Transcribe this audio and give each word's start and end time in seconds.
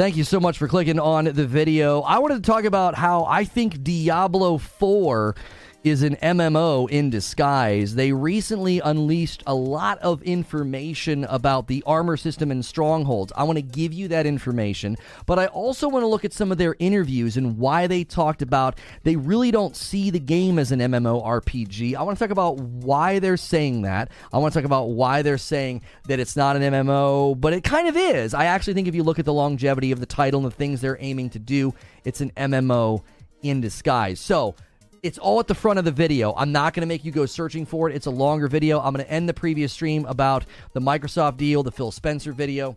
Thank 0.00 0.16
you 0.16 0.24
so 0.24 0.40
much 0.40 0.56
for 0.56 0.66
clicking 0.66 0.98
on 0.98 1.26
the 1.26 1.46
video. 1.46 2.00
I 2.00 2.20
wanted 2.20 2.36
to 2.36 2.50
talk 2.50 2.64
about 2.64 2.94
how 2.94 3.26
I 3.26 3.44
think 3.44 3.84
Diablo 3.84 4.56
4 4.56 5.36
is 5.82 6.02
an 6.02 6.16
MMO 6.16 6.90
in 6.90 7.08
disguise. 7.08 7.94
They 7.94 8.12
recently 8.12 8.80
unleashed 8.80 9.42
a 9.46 9.54
lot 9.54 9.98
of 10.00 10.22
information 10.22 11.24
about 11.24 11.68
the 11.68 11.82
armor 11.86 12.18
system 12.18 12.50
and 12.50 12.62
strongholds. 12.62 13.32
I 13.34 13.44
want 13.44 13.56
to 13.56 13.62
give 13.62 13.92
you 13.92 14.08
that 14.08 14.26
information, 14.26 14.98
but 15.24 15.38
I 15.38 15.46
also 15.46 15.88
want 15.88 16.02
to 16.02 16.06
look 16.06 16.24
at 16.24 16.34
some 16.34 16.52
of 16.52 16.58
their 16.58 16.76
interviews 16.78 17.38
and 17.38 17.56
why 17.56 17.86
they 17.86 18.04
talked 18.04 18.42
about 18.42 18.78
they 19.04 19.16
really 19.16 19.50
don't 19.50 19.74
see 19.74 20.10
the 20.10 20.20
game 20.20 20.58
as 20.58 20.70
an 20.70 20.80
MMO 20.80 21.24
RPG. 21.24 21.94
I 21.94 22.02
want 22.02 22.18
to 22.18 22.24
talk 22.24 22.30
about 22.30 22.58
why 22.58 23.18
they're 23.18 23.38
saying 23.38 23.82
that. 23.82 24.10
I 24.32 24.38
want 24.38 24.52
to 24.52 24.58
talk 24.58 24.66
about 24.66 24.90
why 24.90 25.22
they're 25.22 25.38
saying 25.38 25.82
that 26.08 26.20
it's 26.20 26.36
not 26.36 26.56
an 26.56 26.62
MMO, 26.62 27.40
but 27.40 27.54
it 27.54 27.64
kind 27.64 27.88
of 27.88 27.96
is. 27.96 28.34
I 28.34 28.44
actually 28.44 28.74
think 28.74 28.86
if 28.86 28.94
you 28.94 29.02
look 29.02 29.18
at 29.18 29.24
the 29.24 29.32
longevity 29.32 29.92
of 29.92 30.00
the 30.00 30.06
title 30.06 30.40
and 30.40 30.46
the 30.46 30.54
things 30.54 30.82
they're 30.82 30.98
aiming 31.00 31.30
to 31.30 31.38
do, 31.38 31.72
it's 32.04 32.20
an 32.20 32.32
MMO 32.32 33.02
in 33.42 33.62
disguise. 33.62 34.20
So, 34.20 34.54
it's 35.02 35.18
all 35.18 35.40
at 35.40 35.46
the 35.46 35.54
front 35.54 35.78
of 35.78 35.84
the 35.84 35.92
video. 35.92 36.34
I'm 36.34 36.52
not 36.52 36.74
going 36.74 36.82
to 36.82 36.86
make 36.86 37.04
you 37.04 37.12
go 37.12 37.26
searching 37.26 37.66
for 37.66 37.88
it. 37.88 37.96
It's 37.96 38.06
a 38.06 38.10
longer 38.10 38.48
video. 38.48 38.80
I'm 38.80 38.92
going 38.94 39.04
to 39.04 39.10
end 39.10 39.28
the 39.28 39.34
previous 39.34 39.72
stream 39.72 40.04
about 40.06 40.44
the 40.72 40.80
Microsoft 40.80 41.36
deal, 41.36 41.62
the 41.62 41.72
Phil 41.72 41.90
Spencer 41.90 42.32
video. 42.32 42.76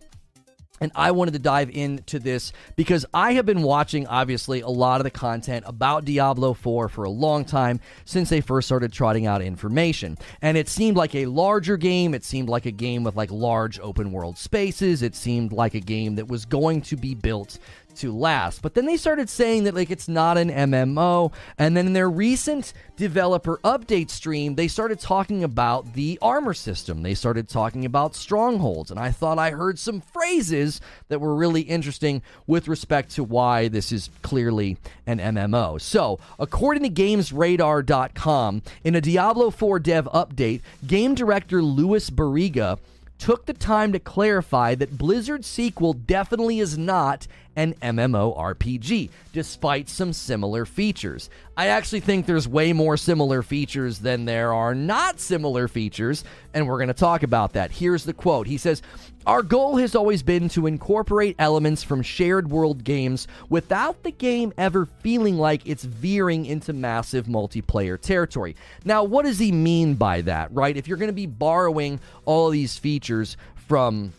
And 0.80 0.90
I 0.96 1.12
wanted 1.12 1.34
to 1.34 1.38
dive 1.38 1.70
into 1.70 2.18
this 2.18 2.52
because 2.74 3.06
I 3.14 3.34
have 3.34 3.46
been 3.46 3.62
watching, 3.62 4.08
obviously, 4.08 4.60
a 4.60 4.68
lot 4.68 5.00
of 5.00 5.04
the 5.04 5.10
content 5.10 5.64
about 5.68 6.04
Diablo 6.04 6.52
4 6.52 6.88
for 6.88 7.04
a 7.04 7.10
long 7.10 7.44
time 7.44 7.78
since 8.04 8.28
they 8.28 8.40
first 8.40 8.66
started 8.66 8.92
trotting 8.92 9.24
out 9.24 9.40
information. 9.40 10.18
And 10.42 10.56
it 10.56 10.68
seemed 10.68 10.96
like 10.96 11.14
a 11.14 11.26
larger 11.26 11.76
game. 11.76 12.12
It 12.12 12.24
seemed 12.24 12.48
like 12.48 12.66
a 12.66 12.72
game 12.72 13.04
with 13.04 13.14
like 13.14 13.30
large 13.30 13.78
open 13.78 14.10
world 14.10 14.36
spaces. 14.36 15.02
It 15.02 15.14
seemed 15.14 15.52
like 15.52 15.74
a 15.74 15.80
game 15.80 16.16
that 16.16 16.26
was 16.26 16.44
going 16.44 16.82
to 16.82 16.96
be 16.96 17.14
built 17.14 17.60
to 17.96 18.12
last. 18.16 18.62
But 18.62 18.74
then 18.74 18.86
they 18.86 18.96
started 18.96 19.28
saying 19.28 19.64
that 19.64 19.74
like 19.74 19.90
it's 19.90 20.08
not 20.08 20.38
an 20.38 20.50
MMO, 20.50 21.32
and 21.58 21.76
then 21.76 21.86
in 21.86 21.92
their 21.92 22.10
recent 22.10 22.72
developer 22.96 23.58
update 23.64 24.10
stream, 24.10 24.54
they 24.54 24.68
started 24.68 25.00
talking 25.00 25.42
about 25.42 25.94
the 25.94 26.18
armor 26.22 26.54
system. 26.54 27.02
They 27.02 27.14
started 27.14 27.48
talking 27.48 27.84
about 27.84 28.14
strongholds, 28.14 28.90
and 28.90 29.00
I 29.00 29.10
thought 29.10 29.38
I 29.38 29.50
heard 29.50 29.78
some 29.78 30.00
phrases 30.00 30.80
that 31.08 31.20
were 31.20 31.34
really 31.34 31.62
interesting 31.62 32.22
with 32.46 32.68
respect 32.68 33.10
to 33.12 33.24
why 33.24 33.68
this 33.68 33.92
is 33.92 34.10
clearly 34.22 34.76
an 35.06 35.18
MMO. 35.18 35.80
So, 35.80 36.18
according 36.38 36.82
to 36.84 36.90
gamesradar.com, 36.90 38.62
in 38.84 38.94
a 38.94 39.00
Diablo 39.00 39.50
4 39.50 39.78
dev 39.80 40.04
update, 40.06 40.62
game 40.86 41.14
director 41.14 41.62
Luis 41.62 42.10
Barriga 42.10 42.78
took 43.18 43.46
the 43.46 43.52
time 43.52 43.92
to 43.92 43.98
clarify 43.98 44.74
that 44.74 44.98
Blizzard's 44.98 45.46
sequel 45.46 45.92
definitely 45.92 46.60
is 46.60 46.76
not 46.76 47.26
an 47.56 47.74
MMORPG, 47.74 49.10
despite 49.32 49.88
some 49.88 50.12
similar 50.12 50.66
features. 50.66 51.30
I 51.56 51.68
actually 51.68 52.00
think 52.00 52.26
there's 52.26 52.48
way 52.48 52.72
more 52.72 52.96
similar 52.96 53.42
features 53.42 54.00
than 54.00 54.24
there 54.24 54.52
are 54.52 54.74
not 54.74 55.20
similar 55.20 55.68
features, 55.68 56.24
and 56.52 56.66
we're 56.66 56.78
going 56.78 56.88
to 56.88 56.94
talk 56.94 57.22
about 57.22 57.52
that. 57.52 57.70
Here's 57.70 58.04
the 58.04 58.12
quote 58.12 58.46
He 58.46 58.58
says, 58.58 58.82
Our 59.26 59.42
goal 59.42 59.76
has 59.76 59.94
always 59.94 60.22
been 60.22 60.50
to 60.50 60.66
incorporate 60.66 61.36
elements 61.38 61.82
from 61.82 62.02
shared 62.02 62.50
world 62.50 62.84
games 62.84 63.26
without 63.48 64.02
the 64.02 64.10
game 64.10 64.52
ever 64.58 64.84
feeling 65.00 65.38
like 65.38 65.62
it's 65.64 65.82
veering 65.84 66.44
into 66.44 66.74
massive 66.74 67.24
multiplayer 67.24 67.98
territory. 67.98 68.54
Now, 68.84 69.02
what 69.02 69.24
does 69.24 69.38
he 69.38 69.50
mean 69.50 69.94
by 69.94 70.20
that, 70.22 70.52
right? 70.52 70.76
If 70.76 70.86
you're 70.86 70.98
going 70.98 71.08
to 71.08 71.14
be 71.14 71.24
borrowing 71.24 72.00
all 72.26 72.50
these 72.50 72.76
features 72.76 73.38
from 73.66 74.12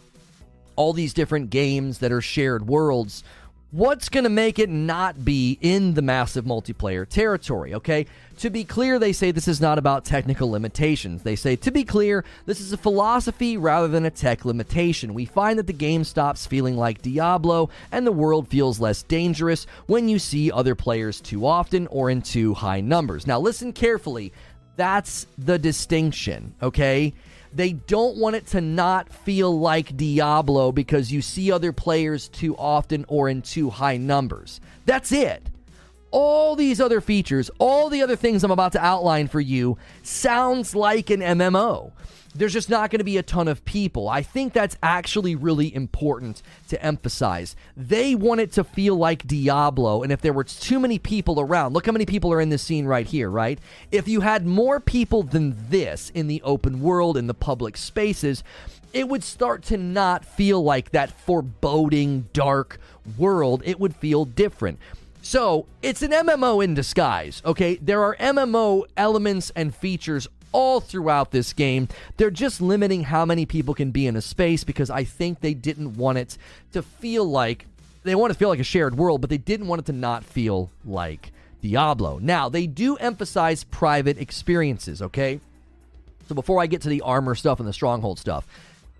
all 0.76 0.92
these 0.92 1.14
different 1.14 1.52
games 1.52 2.00
that 2.00 2.12
are 2.12 2.22
shared 2.22 2.68
worlds, 2.68 3.24
what's 3.76 4.08
going 4.08 4.24
to 4.24 4.30
make 4.30 4.58
it 4.58 4.70
not 4.70 5.26
be 5.26 5.58
in 5.60 5.96
the 5.96 6.02
massive 6.02 6.46
multiplayer 6.46 7.06
territory, 7.06 7.74
okay? 7.74 8.06
To 8.38 8.50
be 8.50 8.64
clear, 8.64 9.00
they 9.00 9.12
say 9.12 9.32
this 9.32 9.50
is 9.50 9.60
not 9.60 9.78
about 9.78 10.06
technical 10.06 10.50
limitations. 10.50 11.24
They 11.24 11.36
say, 11.36 11.58
to 11.58 11.72
be 11.72 11.84
clear, 11.84 12.24
this 12.46 12.62
is 12.62 12.72
a 12.72 12.78
philosophy 12.78 13.58
rather 13.58 13.90
than 13.90 14.06
a 14.06 14.12
tech 14.12 14.46
limitation. 14.46 15.14
We 15.14 15.26
find 15.26 15.60
that 15.60 15.68
the 15.68 15.74
game 15.74 16.06
stops 16.06 16.46
feeling 16.46 16.78
like 16.78 17.02
Diablo 17.02 17.70
and 17.92 18.08
the 18.08 18.14
world 18.14 18.48
feels 18.48 18.80
less 18.80 19.04
dangerous 19.04 19.68
when 19.88 20.08
you 20.08 20.20
see 20.20 20.52
other 20.52 20.76
players 20.76 21.20
too 21.20 21.46
often 21.46 21.88
or 21.88 22.10
in 22.10 22.22
too 22.22 22.54
high 22.54 22.80
numbers. 22.80 23.28
Now, 23.28 23.42
listen 23.42 23.74
carefully. 23.74 24.32
That's 24.78 25.28
the 25.38 25.60
distinction, 25.60 26.56
okay? 26.62 27.14
They 27.56 27.72
don't 27.72 28.18
want 28.18 28.36
it 28.36 28.48
to 28.48 28.60
not 28.62 29.10
feel 29.10 29.58
like 29.58 29.96
Diablo 29.96 30.74
because 30.74 31.12
you 31.12 31.22
see 31.22 31.52
other 31.52 31.72
players 31.72 32.28
too 32.28 32.56
often 32.58 33.06
or 33.08 33.30
in 33.30 33.42
too 33.42 33.70
high 33.70 33.96
numbers. 33.96 34.60
That's 34.86 35.14
it. 35.14 35.42
All 36.12 36.56
these 36.58 36.82
other 36.82 37.00
features, 37.00 37.50
all 37.58 37.90
the 37.90 38.02
other 38.04 38.18
things 38.18 38.44
I'm 38.44 38.52
about 38.52 38.74
to 38.74 38.86
outline 38.86 39.28
for 39.30 39.40
you, 39.40 39.78
sounds 40.04 40.76
like 40.76 41.10
an 41.10 41.22
MMO 41.22 41.94
there's 42.36 42.54
just 42.54 42.70
not 42.70 42.90
going 42.90 43.00
to 43.00 43.06
be 43.06 43.18
a 43.18 43.24
ton 43.24 43.48
of 43.48 43.64
people. 43.66 44.10
I 44.10 44.22
think 44.22 44.54
that's 44.54 44.78
actually 44.84 45.36
really 45.36 45.74
important 45.74 46.42
to 46.68 46.84
emphasize. 46.84 47.56
They 47.78 48.14
want 48.14 48.42
it 48.42 48.52
to 48.54 48.64
feel 48.64 48.96
like 48.96 49.26
Diablo, 49.26 50.04
and 50.04 50.12
if 50.12 50.22
there 50.22 50.34
were 50.34 50.44
too 50.44 50.80
many 50.80 51.00
people 51.00 51.40
around, 51.40 51.74
look 51.74 51.86
how 51.86 51.94
many 51.94 52.06
people 52.06 52.34
are 52.34 52.42
in 52.42 52.50
this 52.50 52.62
scene 52.62 52.86
right 52.86 53.08
here, 53.08 53.30
right? 53.30 53.58
If 53.92 54.08
you 54.08 54.22
had 54.22 54.46
more 54.46 54.80
people 54.80 55.24
than 55.24 55.56
this 55.70 56.12
in 56.14 56.28
the 56.28 56.42
open 56.44 56.82
world, 56.82 57.16
in 57.16 57.28
the 57.28 57.34
public 57.34 57.78
spaces, 57.78 58.44
it 58.92 59.08
would 59.08 59.24
start 59.24 59.64
to 59.64 59.78
not 59.78 60.26
feel 60.26 60.64
like 60.64 60.92
that 60.92 61.12
foreboding, 61.12 62.28
dark 62.34 62.80
world. 63.18 63.62
It 63.66 63.80
would 63.80 63.96
feel 63.96 64.26
different. 64.26 64.80
So, 65.22 65.66
it's 65.82 66.04
an 66.04 66.12
MMO 66.12 66.64
in 66.64 66.76
disguise, 66.76 67.42
okay? 67.44 67.78
There 67.78 68.04
are 68.04 68.16
MMO 68.18 68.84
elements 68.96 69.52
and 69.56 69.74
features 69.74 70.28
all 70.56 70.80
throughout 70.80 71.32
this 71.32 71.52
game. 71.52 71.90
They're 72.16 72.32
just 72.32 72.62
limiting 72.62 73.04
how 73.04 73.26
many 73.26 73.46
people 73.46 73.74
can 73.74 73.92
be 73.92 74.08
in 74.08 74.16
a 74.16 74.22
space 74.22 74.64
because 74.64 74.90
I 74.90 75.04
think 75.04 75.42
they 75.42 75.54
didn't 75.54 75.98
want 75.98 76.18
it 76.18 76.38
to 76.72 76.82
feel 76.82 77.26
like 77.26 77.66
they 78.04 78.16
want 78.16 78.32
to 78.32 78.40
feel 78.40 78.48
like 78.48 78.60
a 78.60 78.64
shared 78.64 78.96
world, 78.96 79.20
but 79.20 79.30
they 79.30 79.38
didn't 79.38 79.68
want 79.68 79.80
it 79.80 79.86
to 79.88 79.94
not 79.94 80.24
feel 80.24 80.72
like 80.86 81.34
Diablo. 81.62 82.20
Now, 82.20 82.48
they 82.48 82.68
do 82.68 82.96
emphasize 82.96 83.66
private 83.66 84.18
experiences, 84.18 85.02
okay? 85.02 85.42
So 86.30 86.36
before 86.36 86.62
I 86.62 86.68
get 86.68 86.82
to 86.84 86.90
the 86.90 87.02
armor 87.02 87.36
stuff 87.36 87.60
and 87.60 87.68
the 87.68 87.74
stronghold 87.74 88.18
stuff, 88.18 88.48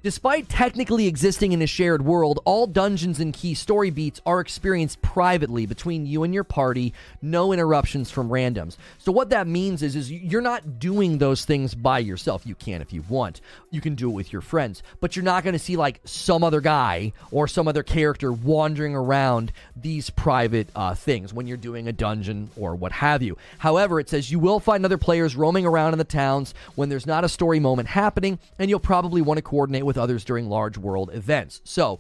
Despite 0.06 0.50
technically 0.50 1.08
existing 1.08 1.52
in 1.52 1.64
a 1.64 1.66
shared 1.66 2.06
world, 2.06 2.40
all 2.46 2.68
dungeons 2.68 3.20
and 3.20 3.34
key 3.34 3.56
story 3.56 3.90
beats 3.90 4.22
are 4.24 4.40
experienced 4.40 5.02
privately 5.02 5.66
between 5.66 6.06
you 6.06 6.22
and 6.22 6.32
your 6.32 6.44
party, 6.44 6.94
no 7.24 7.52
interruptions 7.52 8.12
from 8.12 8.30
randoms. 8.30 8.78
So 9.00 9.12
what 9.12 9.32
that 9.32 9.48
means 9.48 9.82
is 9.82 9.96
is 9.96 10.12
you're 10.12 10.42
not 10.42 10.78
doing 10.78 11.18
those 11.18 11.44
things 11.44 11.74
by 11.74 11.98
yourself. 11.98 12.46
You 12.46 12.54
can 12.54 12.84
if 12.84 12.94
you 12.94 13.04
want. 13.10 13.42
You 13.72 13.82
can 13.82 13.96
do 13.96 14.12
it 14.12 14.14
with 14.14 14.32
your 14.32 14.44
friends, 14.44 14.84
but 15.00 15.16
you're 15.16 15.26
not 15.26 15.44
going 15.44 15.54
to 15.54 15.58
see 15.58 15.76
like 15.76 16.02
some 16.04 16.44
other 16.44 16.62
guy 16.62 17.12
or 17.32 17.48
some 17.48 17.68
other 17.68 17.82
character 17.82 18.32
wandering 18.32 18.94
around 18.94 19.52
these 19.76 20.12
private 20.12 20.70
uh, 20.76 20.94
things 20.94 21.34
when 21.34 21.48
you're 21.48 21.58
doing 21.58 21.88
a 21.88 21.92
dungeon 21.92 22.52
or 22.58 22.76
what 22.76 22.92
have 22.92 23.24
you. 23.24 23.38
However, 23.58 24.00
it 24.00 24.10
says 24.10 24.30
you 24.30 24.38
will 24.38 24.60
find 24.60 24.86
other 24.86 25.00
players 25.00 25.36
roaming 25.36 25.66
around 25.66 25.94
in 25.94 25.98
the 25.98 26.04
towns 26.04 26.54
when 26.76 26.90
there's 26.90 27.08
not 27.08 27.24
a 27.24 27.30
story 27.30 27.60
moment 27.60 27.88
happening, 27.88 28.38
and 28.60 28.70
you'll 28.70 28.80
probably 28.80 29.24
want 29.24 29.40
to 29.40 29.42
coordinate 29.42 29.84
with 29.84 29.95
with 29.96 30.02
others 30.02 30.26
during 30.26 30.50
large 30.50 30.78
world 30.78 31.10
events. 31.14 31.62
So 31.64 32.00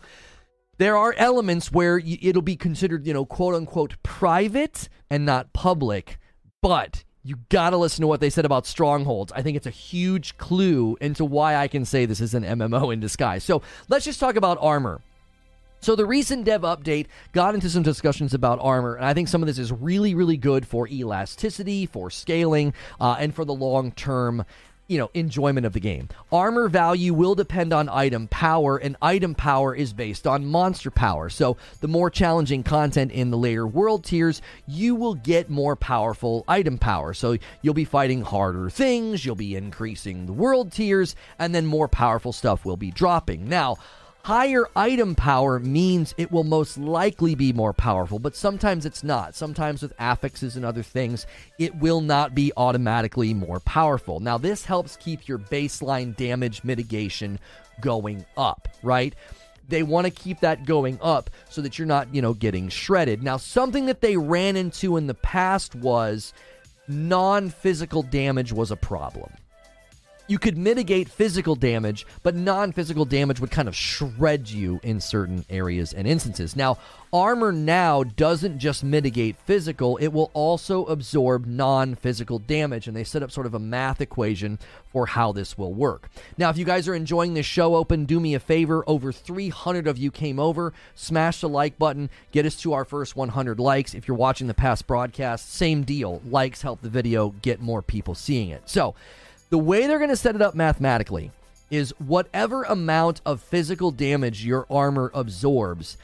there 0.77 0.97
are 0.97 1.13
elements 1.17 1.71
where 1.71 1.99
it'll 1.99 2.41
be 2.41 2.57
considered, 2.57 3.07
you 3.07 3.13
know, 3.13 3.25
quote 3.25 3.55
unquote 3.55 3.95
private 4.03 4.89
and 5.09 5.25
not 5.25 5.53
public, 5.53 6.19
but 6.61 7.03
you 7.23 7.37
gotta 7.49 7.77
listen 7.77 8.01
to 8.01 8.07
what 8.07 8.19
they 8.19 8.29
said 8.29 8.45
about 8.45 8.67
strongholds. 8.67 9.31
I 9.31 9.41
think 9.41 9.57
it's 9.57 9.65
a 9.65 9.71
huge 9.71 10.37
clue 10.37 10.97
into 11.01 11.25
why 11.25 11.55
I 11.55 11.67
can 11.67 11.85
say 11.85 12.05
this 12.05 12.21
is 12.21 12.33
an 12.33 12.43
MMO 12.43 12.93
in 12.93 12.99
disguise. 12.99 13.43
So 13.43 13.61
let's 13.87 14.05
just 14.05 14.19
talk 14.19 14.35
about 14.35 14.57
armor. 14.61 15.01
So 15.79 15.95
the 15.95 16.05
recent 16.05 16.45
dev 16.45 16.61
update 16.61 17.07
got 17.31 17.53
into 17.53 17.69
some 17.69 17.83
discussions 17.83 18.33
about 18.33 18.59
armor, 18.59 18.95
and 18.95 19.05
I 19.05 19.13
think 19.13 19.27
some 19.27 19.43
of 19.43 19.47
this 19.47 19.59
is 19.59 19.71
really, 19.71 20.15
really 20.15 20.37
good 20.37 20.67
for 20.67 20.87
elasticity, 20.87 21.85
for 21.85 22.09
scaling, 22.09 22.73
uh, 22.99 23.17
and 23.19 23.35
for 23.35 23.45
the 23.45 23.53
long 23.53 23.91
term 23.91 24.45
you 24.87 24.97
know, 24.97 25.09
enjoyment 25.13 25.65
of 25.65 25.73
the 25.73 25.79
game. 25.79 26.09
Armor 26.31 26.67
value 26.67 27.13
will 27.13 27.35
depend 27.35 27.73
on 27.73 27.89
item 27.89 28.27
power, 28.27 28.77
and 28.77 28.95
item 29.01 29.33
power 29.33 29.75
is 29.75 29.93
based 29.93 30.27
on 30.27 30.45
monster 30.45 30.91
power. 30.91 31.29
So, 31.29 31.57
the 31.81 31.87
more 31.87 32.09
challenging 32.09 32.63
content 32.63 33.11
in 33.11 33.31
the 33.31 33.37
later 33.37 33.65
world 33.65 34.03
tiers, 34.03 34.41
you 34.67 34.95
will 34.95 35.15
get 35.15 35.49
more 35.49 35.75
powerful 35.75 36.43
item 36.47 36.77
power. 36.77 37.13
So, 37.13 37.37
you'll 37.61 37.73
be 37.73 37.85
fighting 37.85 38.21
harder 38.21 38.69
things, 38.69 39.25
you'll 39.25 39.35
be 39.35 39.55
increasing 39.55 40.25
the 40.25 40.33
world 40.33 40.71
tiers, 40.71 41.15
and 41.39 41.55
then 41.55 41.65
more 41.65 41.87
powerful 41.87 42.33
stuff 42.33 42.65
will 42.65 42.77
be 42.77 42.91
dropping. 42.91 43.49
Now, 43.49 43.77
Higher 44.25 44.65
item 44.75 45.13
power 45.13 45.59
means 45.59 46.15
it 46.17 46.31
will 46.31 46.43
most 46.43 46.79
likely 46.79 47.35
be 47.35 47.53
more 47.53 47.73
powerful, 47.73 48.17
but 48.17 48.35
sometimes 48.35 48.83
it's 48.83 49.03
not. 49.03 49.35
Sometimes 49.35 49.83
with 49.83 49.93
affixes 49.99 50.55
and 50.55 50.65
other 50.65 50.81
things, 50.81 51.27
it 51.59 51.75
will 51.75 52.01
not 52.01 52.33
be 52.33 52.51
automatically 52.57 53.35
more 53.35 53.59
powerful. 53.59 54.19
Now, 54.19 54.39
this 54.39 54.65
helps 54.65 54.95
keep 54.95 55.27
your 55.27 55.37
baseline 55.37 56.15
damage 56.15 56.63
mitigation 56.63 57.37
going 57.81 58.25
up, 58.35 58.67
right? 58.81 59.13
They 59.69 59.83
want 59.83 60.05
to 60.05 60.11
keep 60.11 60.39
that 60.39 60.65
going 60.65 60.97
up 61.03 61.29
so 61.51 61.61
that 61.61 61.77
you're 61.77 61.85
not, 61.85 62.11
you 62.11 62.23
know, 62.23 62.33
getting 62.33 62.67
shredded. 62.69 63.21
Now, 63.21 63.37
something 63.37 63.85
that 63.85 64.01
they 64.01 64.17
ran 64.17 64.55
into 64.55 64.97
in 64.97 65.05
the 65.05 65.13
past 65.13 65.75
was 65.75 66.33
non 66.87 67.51
physical 67.51 68.01
damage 68.01 68.51
was 68.51 68.71
a 68.71 68.75
problem 68.75 69.29
you 70.27 70.39
could 70.39 70.57
mitigate 70.57 71.09
physical 71.09 71.55
damage, 71.55 72.05
but 72.23 72.35
non 72.35 72.71
physical 72.71 73.05
damage 73.05 73.39
would 73.39 73.51
kind 73.51 73.67
of 73.67 73.75
shred 73.75 74.49
you 74.49 74.79
in 74.83 74.99
certain 74.99 75.45
areas 75.49 75.93
and 75.93 76.07
instances. 76.07 76.55
Now, 76.55 76.77
armor 77.13 77.51
now 77.51 78.03
doesn't 78.03 78.59
just 78.59 78.83
mitigate 78.83 79.37
physical, 79.37 79.97
it 79.97 80.07
will 80.07 80.31
also 80.33 80.85
absorb 80.85 81.45
non 81.45 81.95
physical 81.95 82.39
damage, 82.39 82.87
and 82.87 82.95
they 82.95 83.03
set 83.03 83.21
up 83.23 83.31
sort 83.31 83.45
of 83.45 83.53
a 83.53 83.59
math 83.59 84.01
equation 84.01 84.57
for 84.91 85.05
how 85.05 85.31
this 85.31 85.57
will 85.57 85.73
work. 85.73 86.09
Now, 86.37 86.49
if 86.49 86.57
you 86.57 86.65
guys 86.65 86.87
are 86.87 86.95
enjoying 86.95 87.33
this 87.33 87.45
show 87.45 87.75
open, 87.75 88.05
do 88.05 88.19
me 88.19 88.33
a 88.33 88.39
favor. 88.39 88.83
Over 88.87 89.11
300 89.11 89.87
of 89.87 89.97
you 89.97 90.09
came 90.09 90.39
over, 90.39 90.73
smash 90.95 91.41
the 91.41 91.49
like 91.49 91.77
button, 91.77 92.09
get 92.31 92.45
us 92.45 92.55
to 92.61 92.73
our 92.73 92.85
first 92.85 93.15
100 93.15 93.59
likes. 93.59 93.93
If 93.93 94.07
you're 94.07 94.17
watching 94.17 94.47
the 94.47 94.53
past 94.53 94.87
broadcast, 94.87 95.53
same 95.53 95.83
deal. 95.83 96.21
Likes 96.25 96.61
help 96.61 96.81
the 96.81 96.89
video 96.89 97.35
get 97.41 97.61
more 97.61 97.81
people 97.81 98.15
seeing 98.15 98.49
it. 98.49 98.63
So, 98.65 98.95
the 99.49 99.57
way 99.57 99.87
they're 99.87 99.99
going 99.99 100.09
to 100.09 100.15
set 100.15 100.35
it 100.35 100.41
up 100.41 100.55
mathematically 100.55 101.31
is 101.69 101.93
whatever 101.99 102.63
amount 102.63 103.21
of 103.25 103.41
physical 103.41 103.91
damage 103.91 104.45
your 104.45 104.65
armor 104.69 105.11
absorbs, 105.13 105.97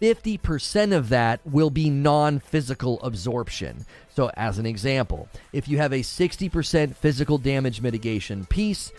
50% 0.00 0.94
of 0.94 1.08
that 1.08 1.40
will 1.46 1.70
be 1.70 1.88
non 1.88 2.38
physical 2.38 3.00
absorption. 3.02 3.84
So, 4.14 4.30
as 4.36 4.58
an 4.58 4.66
example, 4.66 5.28
if 5.52 5.68
you 5.68 5.78
have 5.78 5.92
a 5.92 6.00
60% 6.00 6.94
physical 6.94 7.38
damage 7.38 7.80
mitigation 7.80 8.44
piece, 8.46 8.92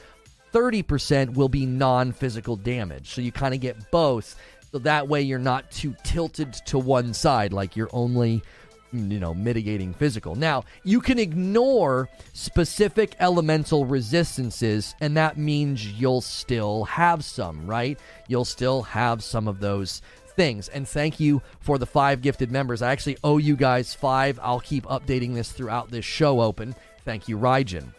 30% 0.54 1.34
will 1.34 1.50
be 1.50 1.66
non 1.66 2.12
physical 2.12 2.56
damage. 2.56 3.10
So, 3.10 3.22
you 3.22 3.32
kind 3.32 3.54
of 3.54 3.62
get 3.62 3.92
both. 3.92 4.36
So 4.72 4.80
that 4.80 5.08
way 5.08 5.22
you're 5.22 5.40
not 5.40 5.72
too 5.72 5.96
tilted 6.04 6.54
to 6.66 6.78
one 6.78 7.14
side, 7.14 7.54
like 7.54 7.76
you're 7.76 7.90
only 7.94 8.44
Mm, 8.94 9.12
you 9.12 9.20
know, 9.20 9.34
mitigating 9.34 9.94
physical. 9.94 10.36
Now, 10.36 10.64
you 10.84 11.02
can 11.02 11.20
ignore 11.20 12.08
specific 12.34 13.16
elemental 13.20 13.86
resistances, 13.86 14.96
and 15.02 15.18
that 15.18 15.38
means 15.38 15.86
you'll 15.86 16.22
still 16.22 16.86
have 16.86 17.26
some, 17.26 17.68
right? 17.68 18.00
You'll 18.30 18.46
still 18.46 18.84
have 18.84 19.24
some 19.24 19.48
of 19.48 19.60
those 19.60 20.02
things. 20.38 20.70
And 20.70 20.88
thank 20.88 21.20
you 21.20 21.42
for 21.60 21.78
the 21.78 21.86
five 21.86 22.22
gifted 22.22 22.50
members. 22.50 22.82
I 22.82 22.92
actually 22.94 23.18
owe 23.26 23.40
you 23.40 23.58
guys 23.58 23.94
five. 23.94 24.40
I'll 24.42 24.62
keep 24.62 24.86
updating 24.86 25.34
this 25.34 25.52
throughout 25.52 25.92
this 25.92 26.06
show 26.06 26.40
open. 26.40 26.74
Thank 27.04 27.28
you, 27.28 27.38
Raijin. 27.38 27.94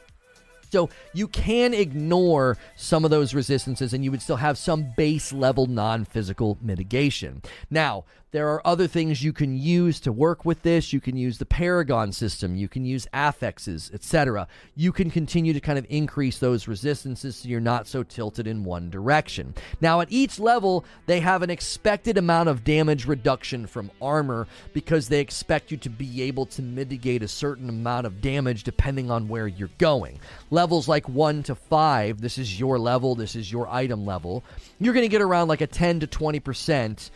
So 0.70 0.90
you 1.12 1.29
can 1.29 1.73
ignore 1.75 2.58
some 2.76 3.05
of 3.05 3.11
those 3.11 3.35
resistances 3.35 3.93
and 3.94 4.05
you 4.05 4.11
would 4.11 4.23
still 4.23 4.37
have 4.37 4.58
some 4.58 4.93
base 4.96 5.32
level 5.32 5.67
non 5.67 6.05
physical 6.05 6.58
mitigation. 6.61 7.43
Now, 7.70 8.05
there 8.30 8.48
are 8.50 8.66
other 8.66 8.86
things 8.86 9.22
you 9.22 9.32
can 9.32 9.56
use 9.56 10.00
to 10.00 10.12
work 10.12 10.44
with 10.44 10.62
this. 10.62 10.92
You 10.92 11.00
can 11.00 11.16
use 11.16 11.38
the 11.38 11.46
Paragon 11.46 12.12
system, 12.12 12.56
you 12.56 12.69
can 12.69 12.84
use 12.84 13.06
affixes, 13.14 13.90
etc. 13.94 14.46
You 14.75 14.92
can 14.92 15.10
continue 15.10 15.54
to 15.54 15.60
kind 15.60 15.78
of 15.78 15.86
increase 15.88 16.38
those 16.38 16.69
resistances 16.69 17.36
so 17.36 17.48
you're 17.48 17.60
not 17.60 17.86
so 17.86 18.02
tilted 18.02 18.46
in 18.46 18.64
one 18.64 18.90
direction. 18.90 19.54
Now, 19.80 20.00
at 20.02 20.12
each 20.12 20.38
level, 20.38 20.84
they 21.06 21.20
have 21.20 21.42
an 21.42 21.48
expected 21.48 22.19
amount 22.19 22.50
of 22.50 22.64
damage 22.64 23.06
reduction 23.06 23.66
from 23.66 23.90
armor 24.02 24.46
because 24.75 25.08
they 25.08 25.20
expect 25.20 25.70
you 25.70 25.78
to 25.78 25.90
be 25.90 26.22
able 26.22 26.44
to 26.46 26.62
mitigate 26.62 27.22
a 27.22 27.28
certain 27.28 27.70
amount 27.70 28.06
of 28.06 28.20
damage 28.20 28.62
depending 28.62 29.10
on 29.10 29.28
where 29.28 29.46
you're 29.46 29.70
going. 29.78 30.19
Levels 30.50 30.86
like 30.86 31.08
1 31.08 31.44
to 31.44 31.54
5, 31.54 32.20
this 32.20 32.36
is 32.36 32.60
your 32.60 32.78
level, 32.78 33.14
this 33.14 33.34
is 33.34 33.50
your 33.50 33.69
item 33.69 34.04
level, 34.04 34.44
you're 34.78 34.94
going 34.94 35.04
to 35.04 35.08
get 35.08 35.22
around 35.22 35.48
like 35.48 35.62
a 35.62 35.66
10 35.66 36.00
to 36.00 36.06
20% 36.06 37.10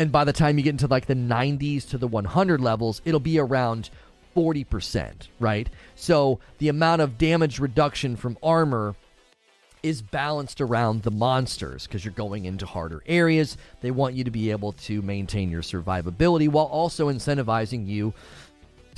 and 0.00 0.10
by 0.10 0.24
the 0.24 0.32
time 0.32 0.56
you 0.56 0.64
get 0.64 0.70
into 0.70 0.86
like 0.86 1.04
the 1.04 1.14
90s 1.14 1.86
to 1.90 1.98
the 1.98 2.08
100 2.08 2.58
levels, 2.58 3.02
it'll 3.04 3.20
be 3.20 3.38
around 3.38 3.90
40%, 4.34 5.28
right? 5.38 5.68
So 5.94 6.40
the 6.56 6.68
amount 6.68 7.02
of 7.02 7.18
damage 7.18 7.58
reduction 7.58 8.16
from 8.16 8.38
armor 8.42 8.96
is 9.82 10.00
balanced 10.00 10.62
around 10.62 11.02
the 11.02 11.10
monsters 11.10 11.86
because 11.86 12.02
you're 12.02 12.14
going 12.14 12.46
into 12.46 12.64
harder 12.64 13.02
areas. 13.04 13.58
They 13.82 13.90
want 13.90 14.14
you 14.14 14.24
to 14.24 14.30
be 14.30 14.50
able 14.50 14.72
to 14.72 15.02
maintain 15.02 15.50
your 15.50 15.60
survivability 15.60 16.48
while 16.48 16.64
also 16.64 17.12
incentivizing 17.12 17.86
you 17.86 18.14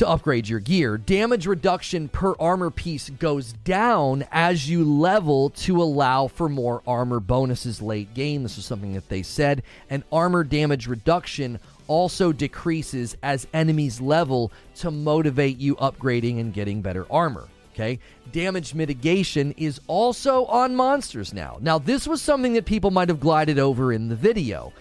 to 0.02 0.08
upgrade 0.08 0.49
your 0.49 0.58
gear. 0.58 0.99
Damage 0.99 1.46
reduction 1.46 2.08
per 2.08 2.34
armor 2.40 2.70
piece 2.70 3.08
goes 3.08 3.52
down 3.52 4.26
as 4.32 4.69
you 4.69 4.84
level 4.84 5.50
to 5.50 5.81
allow 5.81 6.26
for 6.26 6.49
more 6.49 6.82
armor 6.88 7.20
bonuses 7.20 7.81
late 7.81 8.12
game. 8.12 8.43
This 8.43 8.58
is 8.58 8.64
something 8.64 8.94
that 8.94 9.08
they 9.08 9.22
said. 9.22 9.62
And 9.88 10.02
armor 10.10 10.43
damage 10.43 10.88
reduction 10.88 11.60
also 11.87 12.32
decreases 12.32 13.16
as 13.22 13.46
enemies 13.54 14.00
level 14.00 14.50
to 14.76 14.90
motivate 14.90 15.58
you 15.58 15.76
upgrading 15.76 16.40
and 16.40 16.52
getting 16.52 16.82
better 16.82 17.06
armor. 17.08 17.46
Okay. 17.72 18.00
Damage 18.32 18.75
mitigation 18.75 19.52
is 19.52 19.81
also 19.87 20.46
on 20.46 20.75
monsters 20.75 21.32
now. 21.32 21.58
Now, 21.60 21.78
this 21.78 22.08
was 22.08 22.20
something 22.20 22.54
that 22.54 22.64
people 22.64 22.90
might 22.90 23.08
have 23.08 23.20
glided 23.20 23.60
over 23.60 23.93
in 23.93 24.08
the 24.08 24.16
video. 24.16 24.72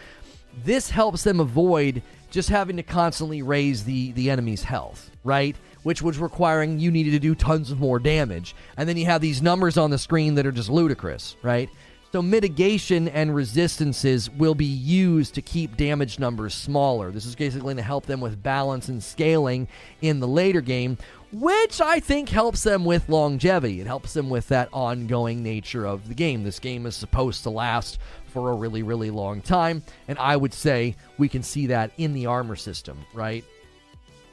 This 0.65 0.89
helps 0.89 1.23
them 1.23 1.39
avoid 1.39 2.01
just 2.31 2.49
having 2.49 2.77
to 2.77 2.83
constantly 2.83 3.43
raise 3.43 3.83
the 3.83 4.11
the 4.13 4.31
enemy's 4.31 4.63
health, 4.63 5.11
right? 5.23 5.55
Which 5.83 6.01
was 6.01 6.17
requiring 6.17 6.79
you 6.79 6.89
needed 6.89 7.11
to 7.11 7.19
do 7.19 7.35
tons 7.35 7.69
of 7.69 7.79
more 7.79 7.99
damage. 7.99 8.55
And 8.77 8.89
then 8.89 8.97
you 8.97 9.05
have 9.05 9.21
these 9.21 9.41
numbers 9.41 9.77
on 9.77 9.91
the 9.91 9.97
screen 9.97 10.35
that 10.35 10.45
are 10.45 10.51
just 10.51 10.69
ludicrous, 10.69 11.35
right? 11.43 11.69
So 12.11 12.21
mitigation 12.21 13.07
and 13.07 13.33
resistances 13.33 14.29
will 14.29 14.53
be 14.53 14.65
used 14.65 15.33
to 15.35 15.41
keep 15.41 15.77
damage 15.77 16.19
numbers 16.19 16.53
smaller. 16.53 17.09
This 17.09 17.25
is 17.25 17.35
basically 17.35 17.61
going 17.61 17.77
to 17.77 17.83
help 17.83 18.05
them 18.05 18.19
with 18.19 18.43
balance 18.43 18.89
and 18.89 19.01
scaling 19.01 19.69
in 20.01 20.19
the 20.19 20.27
later 20.27 20.59
game, 20.59 20.97
which 21.31 21.79
I 21.79 22.01
think 22.01 22.27
helps 22.27 22.63
them 22.63 22.83
with 22.83 23.07
longevity. 23.07 23.79
It 23.79 23.87
helps 23.87 24.13
them 24.13 24.29
with 24.29 24.49
that 24.49 24.67
ongoing 24.73 25.41
nature 25.41 25.85
of 25.85 26.09
the 26.09 26.13
game. 26.13 26.43
This 26.43 26.59
game 26.59 26.85
is 26.85 26.97
supposed 26.97 27.43
to 27.43 27.49
last 27.49 27.97
for 28.31 28.51
a 28.51 28.55
really, 28.55 28.83
really 28.83 29.11
long 29.11 29.41
time. 29.41 29.83
And 30.07 30.17
I 30.17 30.35
would 30.35 30.53
say 30.53 30.95
we 31.17 31.29
can 31.29 31.43
see 31.43 31.67
that 31.67 31.91
in 31.97 32.13
the 32.13 32.25
armor 32.25 32.55
system, 32.55 32.97
right? 33.13 33.43